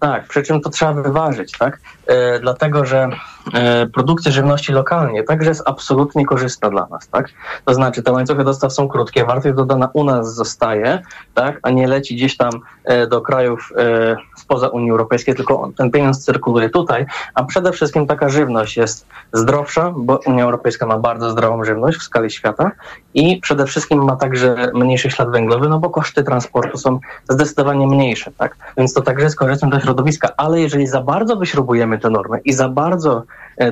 Tak, 0.00 0.28
przy 0.28 0.42
czym 0.42 0.60
to 0.60 0.70
trzeba 0.70 0.92
wyważyć, 0.92 1.52
tak? 1.58 1.80
E, 2.06 2.38
dlatego, 2.40 2.84
że 2.84 3.08
e, 3.54 3.86
produkcja 3.86 4.32
żywności 4.32 4.72
lokalnie 4.72 5.22
także 5.22 5.48
jest 5.48 5.62
absolutnie 5.66 6.26
korzystna 6.26 6.70
dla 6.70 6.86
nas, 6.86 7.08
tak? 7.08 7.28
To 7.64 7.74
znaczy 7.74 8.02
te 8.02 8.12
łańcuchy 8.12 8.44
dostaw 8.44 8.72
są 8.72 8.88
krótkie, 8.88 9.24
wartość 9.24 9.56
dodana 9.56 9.88
u 9.92 10.04
nas 10.04 10.34
zostaje, 10.34 11.02
tak? 11.34 11.58
A 11.62 11.70
nie 11.70 11.88
leci 11.88 12.16
gdzieś 12.16 12.36
tam 12.36 12.50
e, 12.84 13.06
do 13.06 13.20
krajów 13.20 13.72
e, 13.76 14.16
spoza 14.36 14.68
Unii 14.68 14.90
Europejskiej, 14.90 15.34
tylko 15.34 15.70
ten 15.76 15.90
pieniądz 15.90 16.24
cyrkuluje 16.24 16.70
tutaj, 16.70 17.06
a 17.34 17.44
przede 17.44 17.72
wszystkim 17.72 18.06
taka 18.06 18.28
żywność 18.28 18.76
jest 18.76 19.06
zdrowsza, 19.32 19.92
bo 19.96 20.20
Unia 20.26 20.44
Europejska 20.44 20.86
ma 20.86 20.98
bardzo 20.98 21.30
zdrową 21.30 21.64
żywność 21.64 21.98
w 21.98 22.02
skali 22.02 22.30
świata 22.30 22.70
i 23.14 23.40
przede 23.40 23.66
wszystkim 23.66 24.04
ma 24.04 24.16
także 24.16 24.70
mniejszy 24.74 25.10
ślad 25.10 25.30
węglowy, 25.30 25.68
no 25.68 25.78
bo 25.78 25.90
koszty 25.90 26.24
transportu 26.24 26.78
są 26.78 26.98
zdecydowanie 27.28 27.86
mniejsze, 27.86 28.32
tak? 28.38 28.56
Więc 28.76 28.94
to 28.94 29.02
także 29.02 29.24
jest 29.24 29.36
korzystne 29.36 29.70
dla 29.70 29.80
środowiska, 29.80 30.28
ale 30.36 30.60
jeżeli 30.60 30.86
za 30.86 31.00
bardzo 31.00 31.36
wyśrubujemy 31.36 31.98
te 31.98 32.10
normy 32.10 32.40
i 32.44 32.52
za 32.52 32.68
bardzo 32.68 33.22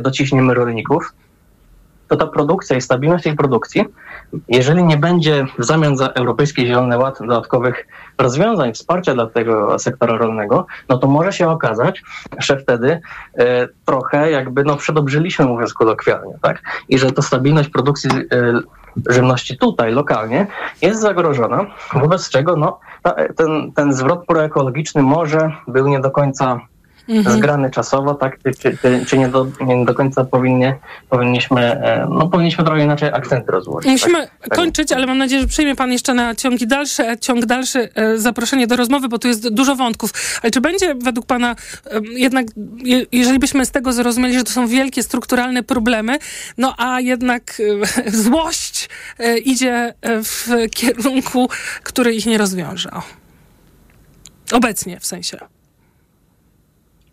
dociśniemy 0.01 0.55
rolników, 0.55 1.13
to 2.13 2.17
ta 2.17 2.27
produkcja 2.27 2.77
i 2.77 2.81
stabilność 2.81 3.25
tej 3.25 3.37
produkcji, 3.37 3.85
jeżeli 4.49 4.85
nie 4.85 4.97
będzie 4.97 5.47
w 5.59 5.65
zamian 5.65 5.97
za 5.97 6.07
Europejski 6.09 6.67
Zielony 6.67 6.99
Ład 6.99 7.19
dodatkowych 7.21 7.87
rozwiązań, 8.19 8.73
wsparcia 8.73 9.15
dla 9.15 9.27
tego 9.27 9.79
sektora 9.79 10.17
rolnego, 10.17 10.67
no 10.89 10.99
to 10.99 11.07
może 11.07 11.33
się 11.33 11.49
okazać, 11.49 12.03
że 12.39 12.57
wtedy 12.57 13.01
e, 13.39 13.69
trochę 13.85 14.31
jakby 14.31 14.65
no 14.65 14.77
przedobrzyliśmy, 14.77 15.45
mówiąc 15.45 15.75
kolokwialnie, 15.75 16.35
tak? 16.43 16.63
I 16.89 16.99
że 16.99 17.13
to 17.13 17.23
stabilność 17.23 17.69
produkcji 17.69 18.11
e, 18.11 18.61
żywności 19.09 19.59
tutaj, 19.59 19.93
lokalnie, 19.93 20.47
jest 20.83 21.01
zagrożona, 21.01 21.67
wobec 21.95 22.29
czego 22.29 22.57
no, 22.57 22.81
ta, 23.03 23.15
ten, 23.37 23.73
ten 23.73 23.95
zwrot 23.95 24.27
proekologiczny 24.27 25.03
może 25.03 25.53
był 25.69 25.89
nie 25.89 26.01
do 26.01 26.11
końca 26.11 26.61
Mhm. 27.09 27.37
zgrany 27.37 27.71
czasowo, 27.71 28.15
tak? 28.15 28.39
Czy, 28.59 28.77
czy, 28.77 29.05
czy, 29.07 29.19
nie, 29.19 29.29
do, 29.29 29.47
nie 29.61 29.85
do 29.85 29.95
końca 29.95 30.25
powinnie, 30.25 30.79
powinniśmy, 31.11 31.61
e, 31.61 32.07
no 32.11 32.29
powinniśmy 32.29 32.65
trochę 32.65 32.85
inaczej 32.85 33.09
akcenty 33.13 33.53
rozłożyć. 33.53 33.91
Musimy 33.91 34.19
tak? 34.19 34.31
Tak. 34.41 34.59
kończyć, 34.59 34.93
ale 34.93 35.07
mam 35.07 35.19
nadzieję, 35.19 35.41
że 35.43 35.49
przyjmie 35.49 35.77
pan 35.77 35.93
jeszcze 35.93 36.15
na 36.15 36.35
ciągi 36.35 36.67
dalsze, 36.67 37.19
ciąg 37.19 37.47
dalszy 37.47 37.89
e, 37.95 38.19
zaproszenie 38.19 38.67
do 38.67 38.77
rozmowy, 38.77 39.09
bo 39.09 39.19
tu 39.19 39.29
jest 39.29 39.49
dużo 39.49 39.77
wątków. 39.77 40.11
Ale 40.43 40.51
czy 40.51 40.61
będzie 40.61 40.95
według 40.95 41.27
pana 41.27 41.57
e, 41.87 42.01
jednak, 42.13 42.47
je, 42.85 43.07
jeżeli 43.13 43.39
byśmy 43.39 43.67
z 43.67 43.71
tego 43.71 43.93
zrozumieli, 43.93 44.39
że 44.39 44.45
to 44.45 44.53
są 44.53 44.67
wielkie 44.67 45.03
strukturalne 45.03 45.63
problemy, 45.63 46.19
no 46.59 46.75
a 46.79 47.01
jednak 47.01 47.63
złość 48.25 48.89
idzie 49.45 49.95
w 50.03 50.49
kierunku, 50.71 51.49
który 51.83 52.15
ich 52.15 52.27
nie 52.27 52.39
rozwiąże. 52.39 52.91
Obecnie 54.53 55.01
w 55.01 55.07
sensie. 55.07 55.39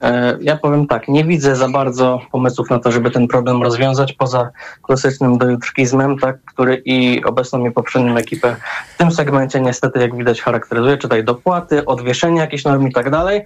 E, 0.01 0.38
Ja 0.41 0.57
powiem 0.57 0.88
tak, 0.88 1.07
nie 1.07 1.26
widzę 1.26 1.55
za 1.55 1.69
bardzo 1.69 2.19
pomysłów 2.31 2.69
na 2.69 2.80
to, 2.80 2.91
żeby 2.91 3.11
ten 3.11 3.27
problem 3.27 3.63
rozwiązać 3.63 4.13
poza 4.13 4.49
klasycznym 4.81 5.38
dojutrzkizmem, 5.38 6.17
tak, 6.17 6.38
który 6.45 6.81
i 6.85 7.23
obecną 7.23 7.65
i 7.65 7.71
poprzednią 7.71 8.17
ekipę 8.17 8.55
w 8.93 8.97
tym 8.97 9.11
segmencie 9.11 9.61
niestety, 9.61 9.99
jak 9.99 10.15
widać, 10.15 10.41
charakteryzuje, 10.41 10.97
czytaj 10.97 11.23
dopłaty, 11.23 11.85
odwieszenie 11.85 12.39
jakichś 12.39 12.63
norm 12.63 12.88
i 12.88 12.93
tak 12.93 13.09
dalej. 13.09 13.45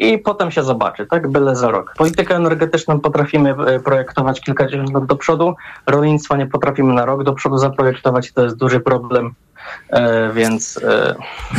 I 0.00 0.18
potem 0.18 0.50
się 0.50 0.62
zobaczy, 0.62 1.06
tak? 1.06 1.28
Byle 1.28 1.56
za 1.56 1.70
rok. 1.70 1.94
Politykę 1.96 2.36
energetyczną 2.36 3.00
potrafimy 3.00 3.50
e, 3.50 3.80
projektować 3.80 4.40
kilkadziesiąt 4.40 4.94
lat 4.94 5.06
do 5.06 5.16
przodu, 5.16 5.54
rolnictwa 5.86 6.36
nie 6.36 6.46
potrafimy 6.46 6.94
na 6.94 7.04
rok 7.04 7.24
do 7.24 7.32
przodu 7.32 7.58
zaprojektować 7.58 8.28
i 8.28 8.32
to 8.32 8.44
jest 8.44 8.56
duży 8.56 8.80
problem. 8.80 9.34
E, 9.90 10.32
więc 10.34 10.80
e, 10.84 11.14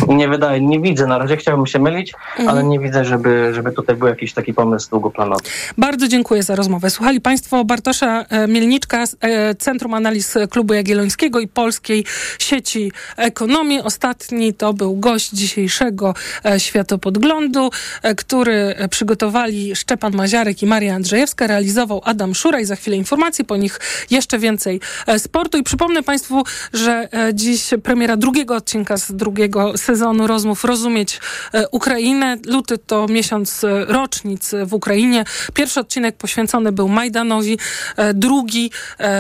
nie 0.07 0.27
wydaje, 0.27 0.61
nie 0.61 0.79
widzę 0.79 1.07
na 1.07 1.17
razie, 1.17 1.37
chciałbym 1.37 1.67
się 1.67 1.79
mylić, 1.79 2.13
Mhm. 2.29 2.49
ale 2.49 2.63
nie 2.63 2.79
widzę, 2.79 3.05
żeby, 3.05 3.51
żeby 3.53 3.71
tutaj 3.71 3.95
był 3.95 4.07
jakiś 4.07 4.33
taki 4.33 4.53
pomysł 4.53 4.89
długoplanowy. 4.89 5.41
Bardzo 5.77 6.07
dziękuję 6.07 6.43
za 6.43 6.55
rozmowę. 6.55 6.89
Słuchali 6.89 7.21
Państwo 7.21 7.65
Bartosza 7.65 8.25
e, 8.29 8.47
Mielniczka 8.47 9.05
z 9.05 9.15
Centrum 9.59 9.93
Analiz 9.93 10.37
Klubu 10.49 10.73
Jagiellońskiego 10.73 11.39
i 11.39 11.47
Polskiej 11.47 12.05
Sieci 12.39 12.91
Ekonomii. 13.17 13.81
Ostatni 13.81 14.53
to 14.53 14.73
był 14.73 14.95
gość 14.95 15.29
dzisiejszego 15.29 16.13
Światopodglądu, 16.57 17.69
który 18.17 18.75
przygotowali 18.89 19.75
Szczepan 19.75 20.15
Maziarek 20.15 20.63
i 20.63 20.65
Maria 20.65 20.95
Andrzejewska, 20.95 21.47
realizował 21.47 22.01
Adam 22.05 22.35
Szura 22.35 22.59
i 22.59 22.65
za 22.65 22.75
chwilę 22.75 22.97
informacje, 22.97 23.45
po 23.45 23.57
nich 23.57 23.79
jeszcze 24.11 24.39
więcej 24.39 24.79
sportu. 25.17 25.57
I 25.57 25.63
przypomnę 25.63 26.03
Państwu, 26.03 26.43
że 26.73 27.09
dziś 27.33 27.69
premiera 27.89 28.17
drugiego 28.17 28.55
odcinka 28.55 28.97
z 28.97 29.11
drugiego 29.11 29.77
sezonu 29.77 30.27
rozmów 30.27 30.63
Rozumieć 30.63 31.19
Ukrainę. 31.71 32.37
Luty 32.45 32.77
to 32.77 33.07
miesiąc 33.07 33.65
rocznic 33.87 34.51
w 34.65 34.73
Ukrainie. 34.73 35.23
Pierwszy 35.53 35.79
odcinek 35.79 36.17
poświęcony 36.17 36.71
był 36.71 36.87
Majdanowi, 36.87 37.57
drugi 38.13 38.71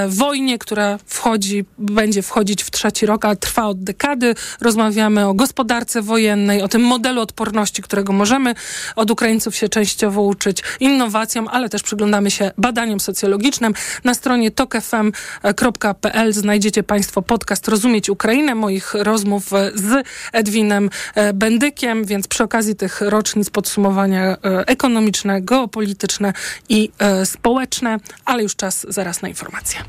wojnie, 0.07 0.57
która 0.57 0.99
wchodzi, 1.05 1.65
będzie 1.77 2.21
wchodzić 2.21 2.63
w 2.63 2.71
trzeci 2.71 3.05
rok, 3.05 3.25
ale 3.25 3.35
trwa 3.35 3.65
od 3.65 3.83
dekady. 3.83 4.35
Rozmawiamy 4.61 5.27
o 5.27 5.33
gospodarce 5.33 6.01
wojennej, 6.01 6.61
o 6.61 6.67
tym 6.67 6.81
modelu 6.81 7.21
odporności, 7.21 7.81
którego 7.81 8.13
możemy 8.13 8.55
od 8.95 9.11
Ukraińców 9.11 9.55
się 9.55 9.69
częściowo 9.69 10.21
uczyć, 10.21 10.63
innowacjom, 10.79 11.47
ale 11.47 11.69
też 11.69 11.83
przyglądamy 11.83 12.31
się 12.31 12.51
badaniom 12.57 12.99
socjologicznym. 12.99 13.73
Na 14.03 14.13
stronie 14.13 14.51
tokefm.pl 14.51 16.33
znajdziecie 16.33 16.83
Państwo 16.83 17.21
podcast 17.21 17.67
Rozumieć 17.67 18.09
Ukrainę, 18.09 18.55
moich 18.59 18.93
rozmów 18.93 19.49
z 19.75 20.07
Edwinem 20.33 20.89
Bendykiem, 21.33 22.05
więc 22.05 22.27
przy 22.27 22.43
okazji 22.43 22.75
tych 22.75 23.01
rocznic 23.01 23.49
podsumowania 23.49 24.23
e, 24.23 24.37
ekonomiczne, 24.67 25.41
geopolityczne 25.41 26.33
i 26.69 26.91
e, 26.99 27.25
społeczne, 27.25 27.97
ale 28.25 28.43
już 28.43 28.55
czas 28.55 28.85
zaraz 28.89 29.21
na 29.21 29.29
informacje. 29.29 29.79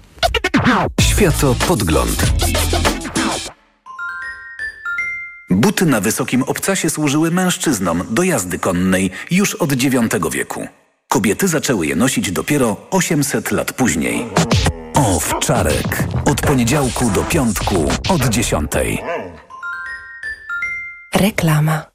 Światopodgląd. 1.00 2.22
Buty 5.50 5.86
na 5.86 6.00
wysokim 6.00 6.42
obcasie 6.42 6.90
służyły 6.90 7.30
mężczyznom 7.30 8.04
do 8.10 8.22
jazdy 8.22 8.58
konnej 8.58 9.10
już 9.30 9.54
od 9.54 9.72
IX 9.72 9.94
wieku. 10.32 10.66
Kobiety 11.08 11.48
zaczęły 11.48 11.86
je 11.86 11.96
nosić 11.96 12.32
dopiero 12.32 12.76
800 12.90 13.50
lat 13.50 13.72
później. 13.72 14.26
Owczarek. 15.06 16.04
Od 16.24 16.40
poniedziałku 16.40 17.10
do 17.10 17.22
piątku 17.22 17.88
od 18.08 18.28
10. 18.28 18.72
Reklama. 21.14 21.89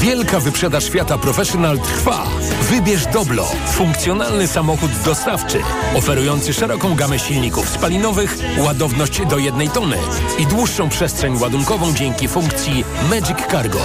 Wielka 0.00 0.40
wyprzedaż 0.40 0.90
Fiata 0.90 1.18
Professional 1.18 1.78
trwa. 1.78 2.26
Wybierz 2.62 3.06
Doblo, 3.06 3.52
funkcjonalny 3.66 4.48
samochód 4.48 4.90
dostawczy, 5.04 5.60
oferujący 5.94 6.52
szeroką 6.52 6.94
gamę 6.94 7.18
silników 7.18 7.68
spalinowych, 7.68 8.36
ładowność 8.58 9.26
do 9.26 9.38
jednej 9.38 9.68
tony 9.68 9.96
i 10.38 10.46
dłuższą 10.46 10.88
przestrzeń 10.88 11.38
ładunkową 11.38 11.94
dzięki 11.94 12.28
funkcji 12.28 12.84
Magic 13.10 13.38
Cargo. 13.50 13.80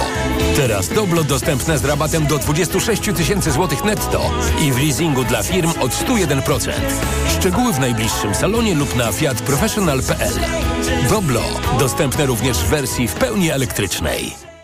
Teraz 0.56 0.88
Doblo 0.88 1.24
dostępne 1.24 1.78
z 1.78 1.84
rabatem 1.84 2.26
do 2.26 2.38
26 2.38 3.02
tysięcy 3.16 3.52
złotych 3.52 3.84
netto 3.84 4.30
i 4.60 4.72
w 4.72 4.78
leasingu 4.78 5.24
dla 5.24 5.42
firm 5.42 5.70
od 5.80 5.90
101%. 5.90 6.70
Szczegóły 7.38 7.72
w 7.72 7.80
najbliższym 7.80 8.34
salonie 8.34 8.74
lub 8.74 8.96
na 8.96 9.12
fiatprofessional.pl. 9.12 10.34
Doblo 11.10 11.42
dostępne 11.78 12.26
również 12.26 12.58
w 12.58 12.66
wersji 12.66 13.08
w 13.08 13.14
pełni 13.14 13.50
elektrycznej. 13.50 14.55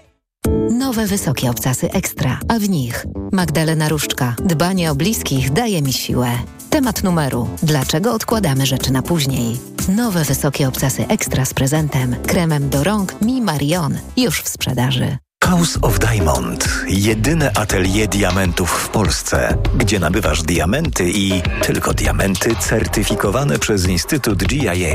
Nowe 0.83 1.07
wysokie 1.07 1.51
obcasy 1.51 1.91
ekstra, 1.91 2.39
a 2.49 2.59
w 2.59 2.69
nich 2.69 3.07
Magdalena 3.33 3.89
Różczka. 3.89 4.37
Dbanie 4.45 4.91
o 4.91 4.95
bliskich 4.95 5.51
daje 5.51 5.83
mi 5.83 5.93
siłę. 5.93 6.31
Temat 6.71 7.05
numeru. 7.05 7.49
Dlaczego 7.63 8.15
odkładamy 8.15 8.67
rzeczy 8.67 8.93
na 8.93 9.03
później? 9.03 9.61
Nowe 9.89 10.25
wysokie 10.25 10.69
obcasy 10.69 11.07
ekstra 11.09 11.45
z 11.45 11.55
prezentem. 11.55 12.17
Kremem 12.27 12.71
do 12.71 12.85
rąk 12.85 13.21
Mi 13.21 13.43
Marion. 13.43 13.99
Już 14.17 14.43
w 14.43 14.49
sprzedaży. 14.49 15.17
House 15.53 15.79
of 15.83 15.99
Diamond. 15.99 16.69
Jedyne 16.89 17.51
atelier 17.55 18.09
diamentów 18.09 18.71
w 18.71 18.89
Polsce, 18.89 19.59
gdzie 19.77 20.01
nabywasz 20.01 20.43
diamenty 20.43 21.11
i 21.11 21.43
tylko 21.63 21.95
diamenty 21.95 22.57
certyfikowane 22.57 23.59
przez 23.59 23.89
Instytut 23.89 24.45
GIA. 24.45 24.95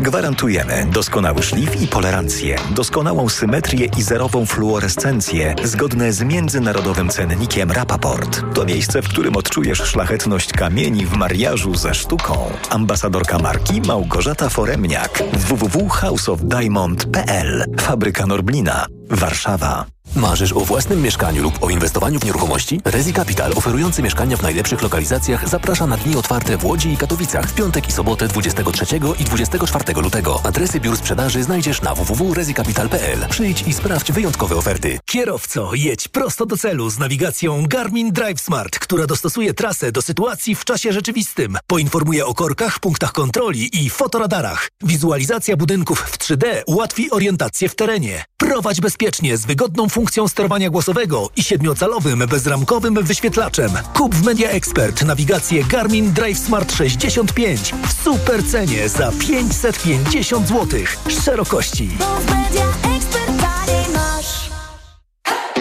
Gwarantujemy 0.00 0.86
doskonały 0.92 1.42
szlif 1.42 1.82
i 1.82 1.86
polerancję, 1.86 2.56
doskonałą 2.70 3.28
symetrię 3.28 3.88
i 3.98 4.02
zerową 4.02 4.46
fluorescencję 4.46 5.54
zgodne 5.64 6.12
z 6.12 6.22
międzynarodowym 6.22 7.08
cennikiem 7.08 7.72
Rapaport. 7.72 8.42
To 8.54 8.64
miejsce, 8.64 9.02
w 9.02 9.08
którym 9.08 9.36
odczujesz 9.36 9.78
szlachetność 9.78 10.52
kamieni 10.52 11.06
w 11.06 11.12
mariażu 11.12 11.74
ze 11.74 11.94
sztuką. 11.94 12.52
Ambasadorka 12.70 13.38
marki 13.38 13.80
Małgorzata 13.80 14.48
Foremniak. 14.48 15.22
www.houseofdiamond.pl 15.32 17.64
Fabryka 17.80 18.26
Norblina. 18.26 18.86
Warszawa. 19.10 19.97
Marzysz 20.16 20.52
o 20.52 20.60
własnym 20.60 21.02
mieszkaniu 21.02 21.42
lub 21.42 21.62
o 21.62 21.70
inwestowaniu 21.70 22.20
w 22.20 22.24
nieruchomości? 22.24 22.80
Rezi 22.84 23.12
Capital, 23.12 23.52
oferujący 23.56 24.02
mieszkania 24.02 24.36
w 24.36 24.42
najlepszych 24.42 24.82
lokalizacjach, 24.82 25.48
zaprasza 25.48 25.86
na 25.86 25.96
dni 25.96 26.16
otwarte 26.16 26.56
w 26.56 26.64
Łodzi 26.64 26.92
i 26.92 26.96
Katowicach 26.96 27.50
w 27.50 27.54
piątek 27.54 27.88
i 27.88 27.92
sobotę 27.92 28.28
23 28.28 28.84
i 29.18 29.24
24 29.24 30.02
lutego. 30.02 30.40
Adresy 30.44 30.80
biur 30.80 30.96
sprzedaży 30.96 31.42
znajdziesz 31.42 31.82
na 31.82 31.94
www.rezicapital.pl. 31.94 33.18
Przyjdź 33.30 33.62
i 33.62 33.72
sprawdź 33.72 34.12
wyjątkowe 34.12 34.56
oferty. 34.56 34.98
Kierowco, 35.04 35.74
jedź 35.74 36.08
prosto 36.08 36.46
do 36.46 36.56
celu 36.56 36.90
z 36.90 36.98
nawigacją 36.98 37.66
Garmin 37.66 38.12
Drive 38.12 38.40
Smart, 38.40 38.78
która 38.78 39.06
dostosuje 39.06 39.54
trasę 39.54 39.92
do 39.92 40.02
sytuacji 40.02 40.54
w 40.54 40.64
czasie 40.64 40.92
rzeczywistym. 40.92 41.58
Poinformuje 41.66 42.26
o 42.26 42.34
korkach, 42.34 42.78
punktach 42.80 43.12
kontroli 43.12 43.84
i 43.84 43.90
fotoradarach. 43.90 44.68
Wizualizacja 44.82 45.56
budynków 45.56 46.00
w 46.00 46.18
3D 46.18 46.62
ułatwi 46.66 47.10
orientację 47.10 47.68
w 47.68 47.74
terenie. 47.74 48.24
Prowadź 48.36 48.80
bezpiecznie 48.80 49.36
z 49.36 49.46
wygodną 49.46 49.88
funkcją 49.88 49.97
sterowania 50.28 50.70
głosowego 50.70 51.30
i 51.36 51.42
siedmiocalowym 51.42 52.18
bezramkowym 52.18 52.94
wyświetlaczem. 53.02 53.70
Kup 53.94 54.14
w 54.14 54.24
Media 54.24 54.50
Expert 54.50 55.02
nawigację 55.02 55.64
Garmin 55.64 56.12
Drive 56.12 56.38
Smart 56.38 56.72
65 56.72 57.74
w 57.88 58.02
super 58.02 58.46
cenie 58.46 58.88
za 58.88 59.12
550 59.12 60.48
zł. 60.48 60.80
Szerokości. 61.24 61.90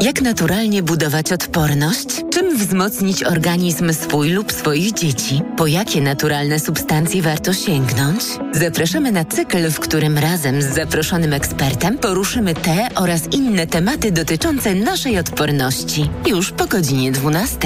Jak 0.00 0.22
naturalnie 0.22 0.82
budować 0.82 1.32
odporność? 1.32 2.06
Czym 2.30 2.49
wzmocnić 2.56 3.24
organizm 3.24 3.92
swój 3.92 4.30
lub 4.30 4.52
swoich 4.52 4.92
dzieci? 4.92 5.42
Po 5.56 5.66
jakie 5.66 6.00
naturalne 6.00 6.60
substancje 6.60 7.22
warto 7.22 7.52
sięgnąć? 7.52 8.22
Zapraszamy 8.52 9.12
na 9.12 9.24
cykl, 9.24 9.70
w 9.70 9.80
którym 9.80 10.18
razem 10.18 10.62
z 10.62 10.74
zaproszonym 10.74 11.32
ekspertem 11.32 11.98
poruszymy 11.98 12.54
te 12.54 12.88
oraz 12.94 13.32
inne 13.32 13.66
tematy 13.66 14.12
dotyczące 14.12 14.74
naszej 14.74 15.18
odporności. 15.18 16.10
Już 16.26 16.52
po 16.52 16.66
godzinie 16.66 17.12
12. 17.12 17.58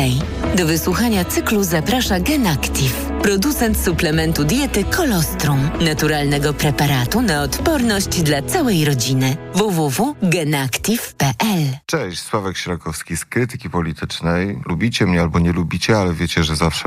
Do 0.56 0.66
wysłuchania 0.66 1.24
cyklu 1.24 1.64
zaprasza 1.64 2.20
GenActive, 2.20 3.06
producent 3.22 3.78
suplementu 3.78 4.44
diety 4.44 4.84
Kolostrum, 4.84 5.70
naturalnego 5.80 6.54
preparatu 6.54 7.22
na 7.22 7.42
odporność 7.42 8.22
dla 8.22 8.42
całej 8.42 8.84
rodziny. 8.84 9.36
www.genactive.pl 9.54 11.64
Cześć, 11.86 12.20
Sławek 12.20 12.56
Sierakowski 12.56 13.16
z 13.16 13.24
Krytyki 13.24 13.70
Politycznej. 13.70 14.58
Lubicie 14.74 15.06
mnie 15.06 15.20
albo 15.20 15.38
nie 15.38 15.52
lubicie, 15.52 15.98
ale 15.98 16.14
wiecie, 16.14 16.44
że 16.44 16.56
zawsze 16.56 16.82